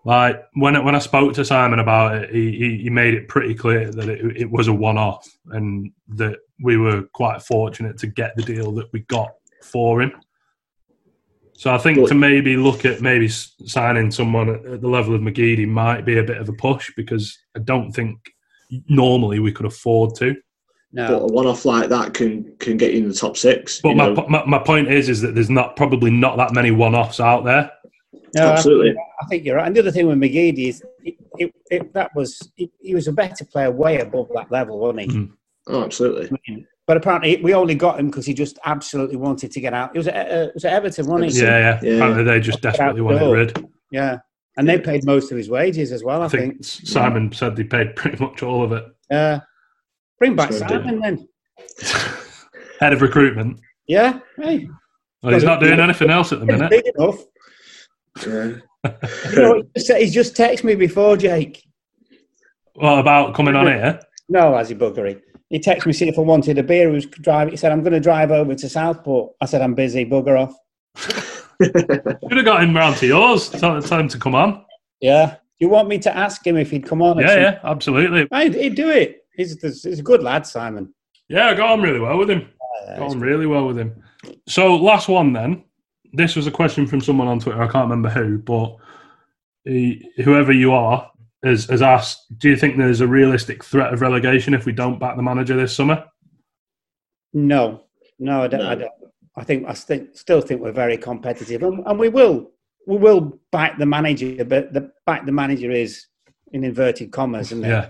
like 0.05 0.41
when 0.53 0.75
I- 0.75 0.79
when 0.79 0.95
I 0.95 0.99
spoke 0.99 1.33
to 1.33 1.43
Simon 1.45 1.79
about 1.79 2.15
it, 2.15 2.29
he, 2.33 2.51
he, 2.51 2.77
he 2.83 2.89
made 2.89 3.15
it 3.15 3.27
pretty 3.27 3.53
clear 3.55 3.91
that 3.91 4.07
it, 4.07 4.37
it 4.37 4.49
was 4.51 4.67
a 4.67 4.73
one 4.73 4.97
off 4.97 5.27
and 5.51 5.91
that 6.09 6.37
we 6.63 6.77
were 6.77 7.03
quite 7.13 7.41
fortunate 7.41 7.97
to 7.99 8.07
get 8.07 8.35
the 8.35 8.43
deal 8.43 8.71
that 8.73 8.87
we 8.93 8.99
got 9.01 9.31
for 9.63 10.01
him. 10.01 10.11
So 11.53 11.73
I 11.73 11.77
think 11.79 11.97
But- 11.99 12.09
to 12.09 12.15
maybe 12.15 12.55
look 12.55 12.85
at 12.85 13.01
maybe 13.01 13.27
signing 13.27 14.11
someone 14.11 14.49
at, 14.49 14.65
at 14.65 14.81
the 14.81 14.87
level 14.89 15.15
of 15.15 15.21
McGeady 15.21 15.67
might 15.67 16.05
be 16.05 16.17
a 16.17 16.23
bit 16.23 16.37
of 16.37 16.49
a 16.49 16.53
push 16.53 16.91
because 16.95 17.37
I 17.55 17.59
don't 17.59 17.91
think 17.91 18.17
normally 18.87 19.39
we 19.39 19.51
could 19.51 19.65
afford 19.65 20.15
to. 20.15 20.35
but 20.93 21.21
a 21.21 21.25
one-off 21.25 21.65
like 21.65 21.89
that 21.89 22.13
can 22.13 22.55
can 22.59 22.77
get 22.77 22.93
you 22.93 22.99
in 22.99 23.09
the 23.09 23.13
top 23.13 23.35
six. 23.37 23.81
But 23.81 23.95
my, 23.95 24.07
know. 24.09 24.25
my 24.29 24.45
my 24.45 24.59
point 24.59 24.87
is 24.89 25.09
is 25.09 25.21
that 25.21 25.35
there's 25.35 25.49
not 25.49 25.75
probably 25.75 26.11
not 26.11 26.37
that 26.37 26.53
many 26.53 26.71
one 26.71 26.95
offs 26.95 27.19
out 27.19 27.43
there. 27.45 27.71
No, 28.35 28.47
I- 28.47 28.53
Absolutely. 28.53 28.95
I 29.21 29.25
think 29.27 29.45
you're 29.45 29.55
right. 29.55 29.67
And 29.67 29.75
the 29.75 29.79
other 29.79 29.91
thing 29.91 30.07
with 30.07 30.17
McGeady 30.17 30.67
is 30.67 30.83
it, 31.03 31.15
it, 31.37 31.53
it, 31.71 31.93
that 31.93 32.11
was 32.15 32.51
it, 32.57 32.69
he 32.79 32.93
was 32.93 33.07
a 33.07 33.13
better 33.13 33.45
player 33.45 33.71
way 33.71 33.99
above 33.99 34.29
that 34.35 34.51
level, 34.51 34.79
wasn't 34.79 35.01
he? 35.01 35.07
Mhm. 35.07 35.31
oh, 35.67 35.83
absolutely. 35.83 36.37
But 36.87 36.97
apparently 36.97 37.37
we 37.41 37.53
only 37.53 37.75
got 37.75 37.99
him 37.99 38.07
because 38.07 38.25
he 38.25 38.33
just 38.33 38.59
absolutely 38.65 39.15
wanted 39.15 39.51
to 39.51 39.59
get 39.59 39.73
out. 39.73 39.95
It 39.95 39.97
was 39.97 40.07
at, 40.07 40.31
uh, 40.31 40.35
it 40.47 40.53
was 40.53 40.65
at 40.65 40.73
Everton, 40.73 41.07
wasn't 41.07 41.31
he? 41.33 41.41
Yeah, 41.41 41.57
yeah. 41.57 41.79
Yeah. 41.81 41.95
Apparently 41.95 42.23
they 42.25 42.39
just 42.39 42.61
desperately 42.61 43.01
wanted 43.01 43.19
door. 43.19 43.33
rid. 43.33 43.69
Yeah. 43.91 44.17
And 44.57 44.67
they 44.69 44.79
paid 44.79 45.03
most 45.05 45.31
of 45.31 45.37
his 45.37 45.49
wages 45.49 45.91
as 45.91 46.03
well, 46.03 46.21
I, 46.21 46.25
I 46.25 46.27
think 46.29 46.65
think. 46.65 46.87
Simon 46.87 47.31
said 47.33 47.55
they 47.55 47.63
paid 47.65 47.95
pretty 47.95 48.23
much 48.23 48.41
all 48.41 48.63
of 48.63 48.71
it. 48.71 48.85
Uh, 49.11 49.39
bring 50.17 50.35
back 50.35 50.53
Simon 50.53 50.99
then. 51.01 51.27
Head 52.79 52.93
of 52.93 53.01
recruitment. 53.01 53.59
Yeah. 53.87 54.19
Hey. 54.37 54.67
Well, 55.21 55.33
he's 55.33 55.43
not 55.43 55.59
doing 55.59 55.79
anything 55.79 56.09
else 56.09 56.31
at 56.31 56.39
the 56.39 56.45
minute. 56.45 56.69
big 56.69 56.85
enough. 56.97 57.19
Yeah. 58.25 58.57
You 59.31 59.35
know, 59.41 59.63
he's 59.73 59.87
just- 59.87 59.99
he's 59.99 60.13
just 60.13 60.35
texted 60.35 60.63
me 60.63 60.75
before, 60.75 61.17
Jake. 61.17 61.63
What 62.75 62.99
about 62.99 63.33
coming 63.33 63.55
on 63.55 63.67
here? 63.67 63.99
No, 64.29 64.55
as 64.55 64.69
he 64.69 64.75
buggery. 64.75 65.21
He 65.49 65.59
texted 65.59 65.85
me 65.87 65.93
see 65.93 66.07
if 66.09 66.17
I 66.17 66.21
wanted 66.21 66.57
a 66.57 66.63
beer. 66.63 66.89
He 66.89 66.95
was 66.95 67.05
driving. 67.05 67.51
He 67.51 67.57
said, 67.57 67.71
"I'm 67.71 67.81
going 67.81 67.93
to 67.93 67.99
drive 67.99 68.31
over 68.31 68.53
to 68.55 68.69
Southport." 68.69 69.33
I 69.41 69.45
said, 69.45 69.61
"I'm 69.61 69.75
busy. 69.75 70.05
Bugger 70.05 70.39
off." 70.39 70.55
Should 71.63 72.37
have 72.37 72.45
got 72.45 72.63
him 72.63 72.75
round 72.75 72.97
to 72.97 73.07
yours. 73.07 73.49
Tell, 73.49 73.81
tell 73.81 73.99
him 73.99 74.07
to 74.09 74.17
come 74.17 74.35
on. 74.35 74.65
Yeah. 75.01 75.35
Do 75.35 75.65
you 75.65 75.69
want 75.69 75.87
me 75.87 75.97
to 75.99 76.15
ask 76.15 76.45
him 76.45 76.57
if 76.57 76.69
he'd 76.71 76.85
come 76.85 77.01
on? 77.01 77.17
Yeah, 77.19 77.27
some- 77.27 77.39
yeah, 77.41 77.59
absolutely. 77.63 78.27
He'd, 78.33 78.53
he'd 78.55 78.75
do 78.75 78.89
it. 78.89 79.21
He's, 79.35 79.61
he's 79.61 79.99
a 79.99 80.03
good 80.03 80.21
lad, 80.23 80.45
Simon. 80.45 80.93
Yeah, 81.29 81.47
I 81.47 81.53
got 81.55 81.71
on 81.71 81.81
really 81.81 81.99
well 81.99 82.17
with 82.17 82.29
him. 82.29 82.47
Uh, 82.87 82.97
Got 82.97 83.11
on 83.11 83.19
really 83.19 83.45
well 83.45 83.65
with 83.67 83.77
him. 83.77 84.01
So, 84.47 84.75
last 84.75 85.07
one 85.07 85.33
then. 85.33 85.63
This 86.13 86.35
was 86.35 86.47
a 86.47 86.51
question 86.51 86.87
from 86.87 87.01
someone 87.01 87.27
on 87.27 87.39
Twitter. 87.39 87.61
I 87.61 87.67
can't 87.67 87.89
remember 87.89 88.09
who, 88.09 88.37
but 88.37 88.75
he, 89.65 90.09
whoever 90.23 90.51
you 90.53 90.71
are 90.73 91.09
has, 91.43 91.65
has 91.65 91.81
asked 91.81 92.25
Do 92.37 92.49
you 92.49 92.55
think 92.55 92.77
there's 92.77 93.01
a 93.01 93.07
realistic 93.07 93.63
threat 93.63 93.93
of 93.93 94.01
relegation 94.01 94.53
if 94.53 94.65
we 94.65 94.71
don't 94.71 94.99
back 94.99 95.15
the 95.17 95.23
manager 95.23 95.55
this 95.57 95.75
summer? 95.75 96.05
No, 97.33 97.83
no, 98.19 98.43
I 98.43 98.47
don't. 98.47 98.61
I, 98.61 98.75
don't. 98.75 98.91
I 99.37 99.43
think 99.43 99.67
I 99.67 99.73
st- 99.73 100.17
still 100.17 100.41
think 100.41 100.61
we're 100.61 100.71
very 100.71 100.97
competitive, 100.97 101.63
and, 101.63 101.83
and 101.85 101.99
we 101.99 102.09
will 102.09 102.51
we 102.87 102.97
will 102.97 103.39
back 103.51 103.77
the 103.77 103.85
manager, 103.85 104.45
but 104.45 104.73
the 104.73 104.91
back 105.05 105.25
the 105.25 105.31
manager 105.31 105.71
is 105.71 106.05
in 106.51 106.63
inverted 106.63 107.11
commas, 107.11 107.51
and 107.51 107.63
Yeah. 107.63 107.89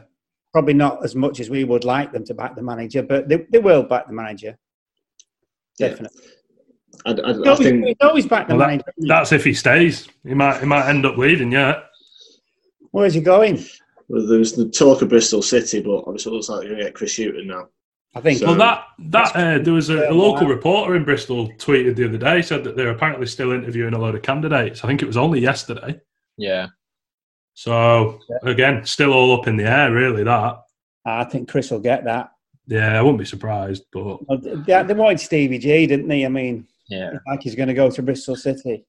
probably 0.53 0.73
not 0.73 1.03
as 1.03 1.15
much 1.15 1.39
as 1.39 1.49
we 1.49 1.63
would 1.63 1.83
like 1.83 2.11
them 2.13 2.23
to 2.25 2.33
back 2.33 2.55
the 2.55 2.63
manager, 2.63 3.03
but 3.03 3.27
they, 3.29 3.45
they 3.51 3.59
will 3.59 3.83
back 3.83 4.07
the 4.07 4.13
manager. 4.13 4.57
Yeah. 5.77 5.89
Definitely. 5.89 6.21
I, 7.05 7.09
I, 7.11 7.13
They 7.13 7.21
I 7.23 7.33
always, 7.33 7.57
think 7.59 7.83
they 7.99 8.07
always 8.07 8.25
back 8.25 8.47
the 8.47 8.55
Well, 8.55 8.67
manager. 8.67 8.85
isn't? 8.97 9.07
That's 9.09 9.31
if 9.33 9.43
he 9.43 9.53
stays. 9.53 10.07
He 10.25 10.33
might 10.33 10.59
he 10.61 10.65
might 10.65 10.87
end 10.89 11.05
up 11.05 11.17
leaving, 11.17 11.51
yeah. 11.51 11.81
Where's 12.91 13.13
he 13.13 13.21
going? 13.21 13.63
well, 14.07 14.25
there 14.25 14.39
was 14.39 14.53
the 14.53 14.69
talk 14.69 15.01
of 15.01 15.09
Bristol 15.09 15.41
City, 15.41 15.81
but 15.81 16.03
obviously 16.07 16.31
it 16.31 16.35
looks 16.35 16.47
like 16.49 16.59
they're 16.61 16.69
going 16.69 16.79
to 16.79 16.85
get 16.85 16.93
Chris 16.95 17.17
Hughton 17.17 17.47
now. 17.47 17.67
I 18.15 18.21
think. 18.21 18.39
So- 18.39 18.47
Well, 18.47 18.55
that 18.57 18.85
that 18.99 19.35
uh, 19.35 19.59
there 19.59 19.73
was 19.73 19.89
a, 19.89 20.09
a 20.09 20.13
local 20.13 20.47
wow. 20.47 20.53
reporter 20.53 20.95
in 20.95 21.03
Bristol 21.03 21.49
tweeted 21.53 21.95
the 21.95 22.05
other 22.07 22.17
day 22.17 22.41
said 22.41 22.63
that 22.63 22.75
they're 22.77 22.91
apparently 22.91 23.27
still 23.27 23.51
interviewing 23.51 23.93
a 23.93 23.99
load 23.99 24.15
of 24.15 24.21
candidates. 24.21 24.83
I 24.83 24.87
think 24.87 25.01
it 25.01 25.05
was 25.07 25.17
only 25.17 25.39
yesterday. 25.41 25.99
Yeah. 26.37 26.67
So 27.53 28.19
again, 28.43 28.85
still 28.85 29.13
all 29.13 29.39
up 29.39 29.47
in 29.47 29.57
the 29.57 29.63
air, 29.69 29.91
really. 29.91 30.23
That 30.23 30.61
I 31.05 31.23
think 31.25 31.49
Chris 31.49 31.71
will 31.71 31.79
get 31.79 32.03
that. 32.05 32.31
yeah, 32.67 32.97
I 32.97 33.01
wouldn't 33.01 33.19
be 33.19 33.25
surprised. 33.25 33.83
But 33.93 34.27
Well, 34.27 34.37
They, 34.39 34.83
they 34.83 34.93
wanted 34.93 35.19
Stevie 35.19 35.59
G, 35.59 35.85
didn't 35.87 36.07
they? 36.07 36.25
I 36.25 36.29
mean, 36.29 36.67
Yeah. 36.89 37.11
like 37.27 37.41
he's 37.43 37.55
going 37.55 37.67
to 37.69 37.73
go 37.73 37.89
to 37.91 38.01
Bristol 38.01 38.35
City. 38.35 38.85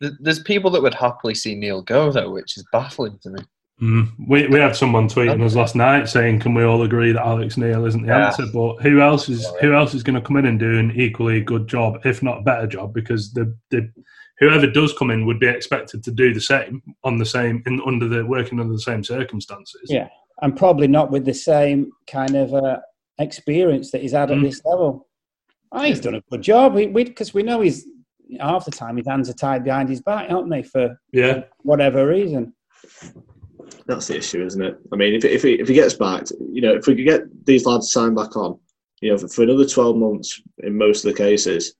There's 0.00 0.42
people 0.42 0.70
that 0.70 0.82
would 0.82 0.94
happily 0.94 1.34
see 1.34 1.54
Neil 1.54 1.82
go 1.82 2.10
though, 2.10 2.30
which 2.30 2.56
is 2.56 2.66
baffling 2.72 3.18
to 3.22 3.30
me. 3.30 3.40
Mm, 3.80 4.08
we 4.28 4.46
we 4.48 4.58
had 4.60 4.76
someone 4.76 5.08
tweeting 5.08 5.42
us 5.44 5.54
last 5.54 5.74
night 5.74 6.08
saying, 6.08 6.40
"Can 6.40 6.54
we 6.54 6.64
all 6.64 6.82
agree 6.82 7.12
that 7.12 7.24
Alex 7.26 7.56
Neil 7.56 7.84
isn't 7.86 8.02
the 8.02 8.08
Yeah. 8.08 8.26
answer?" 8.26 8.44
But 8.52 8.82
who 8.82 9.00
else 9.00 9.28
is 9.28 9.46
who 9.60 9.74
else 9.74 9.94
is 9.94 10.02
going 10.02 10.14
to 10.14 10.20
come 10.26 10.36
in 10.36 10.46
and 10.46 10.58
do 10.58 10.78
an 10.78 10.92
equally 10.94 11.40
good 11.40 11.68
job, 11.68 12.00
if 12.04 12.22
not 12.22 12.44
better 12.44 12.66
job? 12.66 12.92
Because 12.94 13.32
the 13.32 13.54
the 13.70 13.90
whoever 14.38 14.66
does 14.66 14.92
come 14.98 15.10
in 15.10 15.26
would 15.26 15.38
be 15.38 15.46
expected 15.48 16.02
to 16.04 16.10
do 16.10 16.32
the 16.32 16.40
same 16.40 16.82
on 17.04 17.18
the 17.18 17.26
same 17.26 17.62
in 17.66 17.80
under 17.86 18.08
the 18.08 18.24
working 18.24 18.58
under 18.60 18.72
the 18.72 18.80
same 18.80 19.04
circumstances. 19.04 19.82
Yeah. 19.88 20.08
And 20.42 20.56
probably 20.56 20.88
not 20.88 21.10
with 21.10 21.26
the 21.26 21.34
same 21.34 21.90
kind 22.06 22.34
of 22.34 22.54
uh, 22.54 22.78
experience 23.18 23.90
that 23.90 24.00
he's 24.00 24.12
had 24.12 24.30
at 24.30 24.38
Mm. 24.38 24.42
this 24.44 24.62
level. 24.64 25.06
Oh, 25.72 25.82
he's 25.82 26.00
done 26.00 26.14
a 26.14 26.22
good 26.30 26.40
job 26.42 26.74
We 26.74 26.86
because 26.86 26.94
we, 26.94 27.04
'cause 27.12 27.34
we 27.34 27.42
know 27.42 27.60
he's 27.60 27.86
half 28.40 28.64
the 28.64 28.70
time 28.70 28.96
his 28.96 29.06
hands 29.06 29.28
are 29.28 29.34
tied 29.34 29.62
behind 29.64 29.88
his 29.88 30.00
back, 30.00 30.30
aren't 30.30 30.48
they, 30.50 30.62
for 30.62 30.96
yeah. 31.12 31.42
whatever 31.62 32.06
reason. 32.06 32.54
That's 33.90 34.06
the 34.06 34.16
issue, 34.18 34.44
isn't 34.44 34.62
it? 34.62 34.78
I 34.92 34.96
mean, 34.96 35.14
if 35.14 35.24
if 35.24 35.42
he, 35.42 35.54
if 35.54 35.66
he 35.66 35.74
gets 35.74 35.94
backed, 35.94 36.30
you 36.52 36.62
know, 36.62 36.74
if 36.76 36.86
we 36.86 36.94
could 36.94 37.04
get 37.04 37.22
these 37.44 37.66
lads 37.66 37.90
signed 37.90 38.14
back 38.14 38.36
on, 38.36 38.56
you 39.00 39.10
know, 39.10 39.18
for, 39.18 39.26
for 39.28 39.42
another 39.42 39.66
twelve 39.66 39.96
months 39.96 40.40
in 40.58 40.78
most 40.78 41.04
of 41.04 41.10
the 41.10 41.16
cases, 41.18 41.74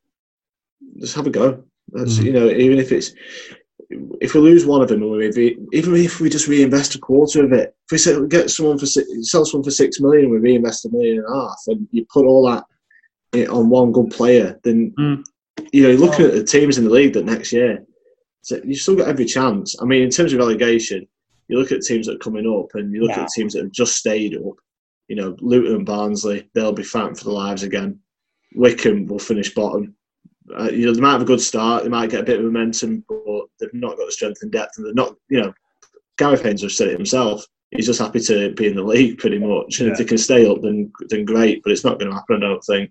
just 0.99 1.15
have 1.15 1.29
a 1.29 1.31
go. 1.31 1.63
That's 1.93 2.19
Mhm. 2.19 2.25
you 2.25 2.33
know, 2.33 2.49
even 2.51 2.79
if 2.81 2.91
it's 2.91 3.13
if 4.21 4.35
we 4.35 4.41
lose 4.41 4.67
one 4.67 4.83
of 4.83 4.89
them, 4.89 5.03
or 5.05 5.23
even 5.23 5.69
if 5.73 6.21
we 6.21 6.29
just 6.29 6.49
reinvest 6.49 6.97
a 6.97 6.99
quarter 6.99 7.45
of 7.45 7.53
it, 7.53 7.75
if 7.87 7.93
we 7.93 7.99
sell, 7.99 8.25
get 8.27 8.51
someone 8.51 8.79
for 8.79 8.87
six, 8.87 9.09
sell 9.31 9.45
someone 9.45 9.65
for 9.65 9.71
six 9.71 10.01
million, 10.01 10.31
we 10.31 10.39
reinvest 10.39 10.87
a 10.87 10.91
million 10.91 11.19
and 11.19 11.27
a 11.29 11.33
half, 11.33 11.59
and 11.69 11.87
you 11.93 12.05
put 12.13 12.25
all 12.27 12.45
that 12.51 12.65
on 13.51 13.69
one 13.71 13.93
good 13.93 14.11
player, 14.11 14.59
then 14.65 14.93
Mm. 14.99 15.23
you 15.73 15.83
know, 15.85 15.91
you're 15.91 15.99
looking 16.07 16.27
at 16.27 16.33
the 16.33 16.43
teams 16.45 16.77
in 16.79 16.85
the 16.85 16.91
league 16.91 17.13
that 17.15 17.25
next 17.25 17.53
year, 17.53 17.85
so 18.43 18.61
you've 18.65 18.81
still 18.81 18.97
got 18.97 19.07
every 19.09 19.25
chance. 19.25 19.77
I 19.81 19.85
mean, 19.85 20.03
in 20.03 20.11
terms 20.11 20.33
of 20.33 20.41
relegation, 20.41 21.07
you 21.51 21.59
look 21.59 21.73
at 21.73 21.83
teams 21.83 22.07
that 22.07 22.15
are 22.17 22.19
coming 22.19 22.47
up, 22.47 22.75
and 22.75 22.93
you 22.95 23.03
look 23.03 23.11
Yeah. 23.11 23.23
at 23.25 23.29
teams 23.35 23.53
that 23.55 23.63
have 23.63 23.73
just 23.73 23.97
stayed 23.97 24.37
up. 24.37 24.55
You 25.09 25.17
know, 25.17 25.37
Luton 25.41 25.75
and 25.75 25.87
Barnsley, 25.87 26.49
they'll 26.55 26.73
be 26.73 26.85
fighting 26.85 27.17
for 27.17 27.25
their 27.25 27.35
lives 27.35 27.65
again. 27.65 27.99
Wycombe 28.55 29.07
will 29.07 29.19
finish 29.19 29.53
bottom. 29.55 29.95
Uh, 30.59 30.71
you 30.73 30.87
know, 30.87 30.93
they 30.95 31.01
might 31.01 31.13
have 31.13 31.23
a 31.23 31.27
good 31.27 31.41
start, 31.41 31.83
they 31.83 31.89
might 31.89 32.11
get 32.11 32.21
a 32.21 32.25
bit 32.25 32.39
of 32.39 32.45
momentum, 32.45 33.05
but 33.09 33.45
they've 33.59 33.75
not 33.75 33.97
got 33.97 34.07
the 34.07 34.13
strength 34.13 34.43
and 34.43 34.53
depth, 34.53 34.77
and 34.77 34.87
they're 34.87 34.95
not. 34.95 35.17
You 35.29 35.43
know, 35.43 35.53
Gareth 36.19 36.43
Haynes 36.43 36.63
has 36.63 36.77
said 36.77 36.89
it 36.89 36.97
himself. 36.97 37.45
He's 37.73 37.87
just 37.87 38.01
happy 38.01 38.21
to 38.21 38.53
be 38.55 38.67
in 38.67 38.75
the 38.77 38.83
league, 38.83 39.19
pretty 39.19 39.39
much. 39.39 39.79
And 39.79 39.87
Yeah. 39.89 39.93
if 39.93 39.99
they 39.99 40.05
can 40.05 40.19
stay 40.19 40.47
up, 40.47 40.61
then 40.63 40.93
then 41.09 41.25
great. 41.25 41.63
But 41.63 41.73
it's 41.73 41.85
not 41.85 41.99
going 41.99 42.11
to 42.11 42.17
happen, 42.17 42.37
I 42.43 42.49
don't 42.49 42.65
think. 42.65 42.91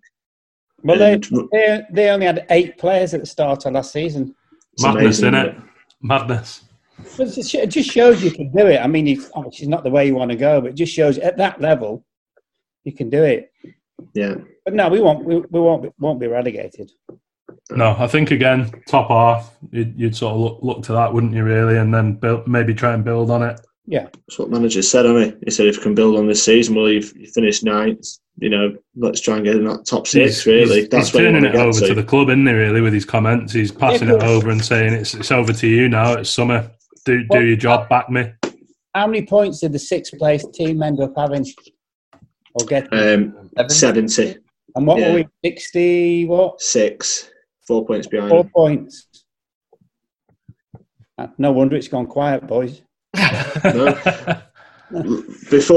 Well, 0.84 0.98
they, 0.98 1.14
And- 1.14 1.50
they 1.52 1.82
they 1.92 2.10
only 2.10 2.26
had 2.26 2.46
eight 2.50 2.78
players 2.78 3.14
at 3.14 3.20
the 3.22 3.26
start 3.28 3.66
of 3.66 3.74
last 3.74 3.92
season. 3.92 4.34
It's 4.74 4.84
Madness, 4.84 5.20
amazing, 5.20 5.32
innit? 5.34 5.50
isn't 5.56 5.70
Madness. 6.02 6.58
It 6.58 6.62
just- 6.62 6.69
it 7.20 7.68
just 7.68 7.90
shows 7.92 8.24
you 8.24 8.32
can 8.32 8.52
do 8.52 8.68
it. 8.68 8.80
I 8.80 8.88
mean, 8.88 9.08
you, 9.08 9.26
obviously, 9.34 9.64
it's 9.66 9.70
not 9.70 9.84
the 9.84 9.90
way 9.90 10.08
you 10.08 10.16
want 10.16 10.32
to 10.32 10.38
go, 10.38 10.62
but 10.62 10.72
it 10.72 10.76
just 10.76 10.94
shows 10.94 11.18
at 11.18 11.38
that 11.38 11.60
level 11.62 12.06
you 12.84 12.94
can 12.94 13.10
do 13.10 13.24
it. 13.24 13.52
Yeah. 14.14 14.36
But 14.66 14.74
no, 14.74 14.90
we 14.90 15.00
won't. 15.00 15.26
We, 15.26 15.38
we 15.38 15.60
won't. 15.60 15.84
Be, 15.84 15.90
won't 16.00 16.20
be 16.20 16.28
relegated. 16.28 16.92
No, 17.72 17.96
I 17.98 18.08
think 18.08 18.32
again, 18.32 18.72
top 18.88 19.10
half, 19.10 19.56
you'd, 19.72 20.00
you'd 20.00 20.16
sort 20.16 20.34
of 20.34 20.40
look, 20.40 20.60
look 20.62 20.84
to 20.84 20.94
that, 20.94 21.14
wouldn't 21.14 21.34
you, 21.34 21.44
really? 21.44 21.78
And 21.78 21.94
then 21.94 22.14
build, 22.14 22.48
maybe 22.48 22.74
try 22.74 22.94
and 22.94 23.04
build 23.04 23.30
on 23.32 23.44
it. 23.44 23.60
Yeah. 23.86 24.08
That's 24.28 24.38
what 24.38 24.52
manager 24.52 24.84
said, 24.84 25.06
hasn't 25.06 25.34
he? 25.40 25.46
He 25.46 25.52
said 25.52 25.66
if 25.68 25.78
you 25.78 25.82
can 25.82 25.96
build 25.96 26.16
on 26.18 26.28
this 26.28 26.44
season, 26.44 26.76
well, 26.76 26.90
you've 26.90 27.12
you 27.16 27.28
finished 27.28 27.64
ninth. 27.64 28.06
You 28.38 28.50
know, 28.50 28.78
let's 28.96 29.20
try 29.20 29.36
and 29.36 29.44
get 29.44 29.56
in 29.56 29.66
that 29.66 29.86
top 29.86 30.08
six. 30.08 30.44
He's- 30.44 30.46
really, 30.46 30.82
he's, 30.82 30.90
that's 30.90 31.08
he's 31.08 31.16
where 31.16 31.24
you 31.24 31.30
turning 31.32 31.44
want 31.44 31.56
it 31.56 31.58
to 31.58 31.58
get 31.58 31.68
over 31.68 31.80
to. 31.80 31.88
to 31.88 31.94
the 31.96 32.04
club, 32.08 32.30
isn't 32.30 32.46
he? 32.48 32.54
Really, 32.54 32.82
with 32.82 32.94
his 32.94 33.06
comments, 33.06 33.52
he's 33.52 33.72
passing 33.72 34.08
Yeah, 34.08 34.16
it 34.16 34.24
over 34.24 34.50
and 34.50 34.64
saying 34.64 34.94
it's 34.94 35.14
it's 35.16 35.32
over 35.32 35.52
to 35.52 35.68
you 35.68 35.90
now. 35.90 36.14
It's 36.14 36.30
summer. 36.30 36.70
Do 37.18 37.26
Well- 37.30 37.44
your 37.44 37.56
job. 37.58 37.90
Back 37.90 38.10
me. 38.10 38.32
How 38.96 39.06
many 39.08 39.26
points 39.26 39.60
did 39.60 39.72
the 39.74 39.80
sixth 39.80 40.18
place 40.18 40.46
team 40.54 40.82
end 40.84 41.00
up 41.00 41.14
having? 41.16 41.46
Or 42.56 42.66
get? 42.66 42.92
Um, 42.92 43.50
seventy 43.68 44.36
and 44.76 44.88
what 44.88 45.00
yeah. 45.00 45.10
were 45.10 45.16
we? 45.16 45.28
Sixty. 45.44 46.26
What? 46.26 46.60
six, 46.62 47.30
four 47.68 47.86
points 47.86 48.08
behind. 48.08 48.30
Four 48.32 48.46
points. 48.46 49.08
Uh, 51.18 51.28
No 51.38 51.52
wonder 51.52 51.76
it's 51.76 51.88
gone 51.88 52.08
quiet, 52.08 52.48
boys. 52.48 52.82
Before 53.14 53.94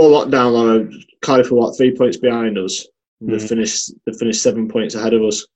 lockdown, 0.09 0.53
Lawro, 0.55 0.93
Cardiff 1.21 1.51
were 1.51 1.59
what 1.59 1.77
three 1.77 1.95
points 1.97 2.17
behind 2.17 2.57
us. 2.59 2.87
They 3.21 3.37
Mm. 3.37 3.49
finished. 3.49 3.93
They 4.07 4.13
finished 4.15 4.43
seven 4.43 4.69
points 4.69 4.95
ahead 4.95 5.13
of 5.15 5.23
us. 5.23 5.47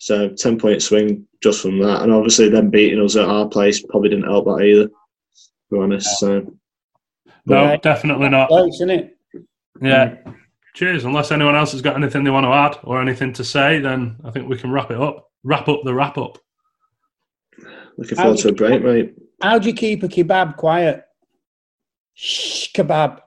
So 0.00 0.30
ten 0.30 0.58
point 0.58 0.82
swing 0.82 1.26
just 1.42 1.62
from 1.62 1.78
that, 1.80 2.02
and 2.02 2.12
obviously 2.12 2.48
them 2.48 2.70
beating 2.70 3.02
us 3.02 3.16
at 3.16 3.28
our 3.28 3.48
place 3.48 3.82
probably 3.82 4.10
didn't 4.10 4.24
help 4.24 4.46
that 4.46 4.62
either. 4.64 4.88
To 4.88 4.94
be 5.70 5.78
honest, 5.78 6.18
so 6.18 6.40
no, 7.46 7.64
Yeah. 7.64 7.76
definitely 7.76 8.28
not. 8.28 8.48
Close, 8.48 8.74
isn't 8.76 8.90
it? 8.90 9.16
Yeah. 9.80 10.16
Cheers. 10.74 11.04
Unless 11.04 11.30
anyone 11.30 11.54
else 11.54 11.72
has 11.72 11.82
got 11.82 11.96
anything 11.96 12.24
they 12.24 12.30
want 12.30 12.44
to 12.44 12.52
add 12.52 12.78
or 12.84 13.00
anything 13.00 13.32
to 13.34 13.44
say, 13.44 13.78
then 13.78 14.16
I 14.24 14.30
think 14.30 14.48
we 14.48 14.58
can 14.58 14.72
wrap 14.72 14.90
it 14.90 15.00
up. 15.00 15.30
Wrap 15.44 15.68
up 15.68 15.80
the 15.84 15.94
wrap 15.94 16.18
up. 16.18 16.38
looking 17.96 18.16
forward 18.16 18.38
to 18.38 18.48
a 18.48 18.52
break, 18.52 18.82
mate. 18.82 19.14
How 19.40 19.58
do 19.58 19.68
you 19.68 19.74
keep 19.74 20.02
a 20.02 20.08
kebab 20.08 20.56
quiet? 20.56 21.04
Shh, 22.14 22.72
kebab. 22.72 23.20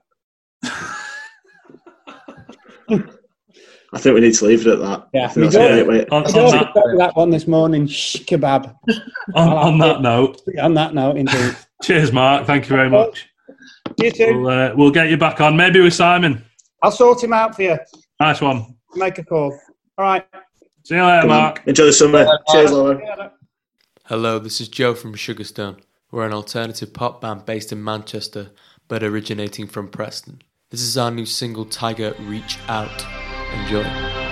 I 3.93 3.99
think 3.99 4.15
we 4.15 4.21
need 4.21 4.33
to 4.33 4.45
leave 4.45 4.67
it 4.67 4.73
at 4.73 4.79
that. 4.79 5.07
Yeah, 5.13 5.25
I 5.25 5.27
think 5.29 5.51
that's 5.51 5.55
we 5.55 5.63
a 5.63 5.67
do. 5.77 5.85
great 5.85 5.87
way. 5.87 6.05
On, 6.07 6.23
I 6.23 6.27
on 6.27 6.33
just 6.33 6.53
that, 6.53 6.95
that 6.97 7.15
one 7.15 7.29
this 7.29 7.47
morning. 7.47 7.87
Shh, 7.87 8.17
kebab. 8.17 8.75
on, 9.35 9.49
on 9.49 9.77
that 9.79 10.01
note, 10.01 10.41
On 10.59 10.73
that 10.73 10.93
note, 10.93 11.15
indeed. 11.15 11.55
cheers, 11.83 12.11
Mark. 12.11 12.45
Thank 12.45 12.69
you 12.69 12.75
very 12.75 12.89
much. 12.89 13.29
You 13.97 14.11
too. 14.11 14.41
We'll, 14.41 14.49
uh, 14.49 14.73
we'll 14.75 14.91
get 14.91 15.09
you 15.09 15.17
back 15.17 15.39
on, 15.39 15.55
maybe 15.55 15.79
with 15.79 15.93
Simon. 15.93 16.43
I'll 16.83 16.91
sort 16.91 17.23
him 17.23 17.33
out 17.33 17.55
for 17.55 17.63
you. 17.63 17.77
Nice 18.19 18.41
one. 18.41 18.75
Make 18.95 19.19
a 19.19 19.23
call. 19.23 19.57
All 19.97 20.05
right. 20.05 20.25
See 20.83 20.95
you 20.95 21.03
later, 21.03 21.21
Come 21.21 21.31
on. 21.31 21.41
Mark. 21.41 21.63
Enjoy 21.65 21.85
the 21.85 21.93
summer. 21.93 22.27
Cheers, 22.51 22.71
Lawro. 22.71 23.31
Hello, 24.05 24.39
this 24.39 24.59
is 24.61 24.67
Joe 24.67 24.93
from 24.95 25.15
Sugarstone. 25.15 25.77
We're 26.11 26.25
an 26.25 26.33
alternative 26.33 26.93
pop 26.93 27.21
band 27.21 27.45
based 27.45 27.71
in 27.71 27.83
Manchester, 27.83 28.51
but 28.87 29.03
originating 29.03 29.67
from 29.67 29.89
Preston. 29.89 30.41
This 30.69 30.81
is 30.81 30.97
our 30.97 31.11
new 31.11 31.25
single, 31.25 31.65
Tiger 31.65 32.13
Reach 32.19 32.57
Out. 32.67 33.05
Enjoy. 33.57 34.26